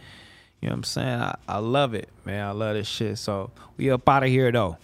You 0.61 0.67
know 0.67 0.73
what 0.73 0.79
I'm 0.79 0.83
saying? 0.83 1.21
I, 1.21 1.35
I 1.47 1.57
love 1.59 1.93
it, 1.93 2.09
man. 2.25 2.45
I 2.45 2.51
love 2.51 2.75
this 2.75 2.87
shit. 2.87 3.17
So 3.17 3.51
we 3.77 3.89
up 3.89 4.07
out 4.07 4.23
of 4.23 4.29
here 4.29 4.51
though. 4.51 4.77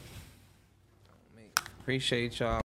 Appreciate 1.82 2.40
y'all. 2.40 2.62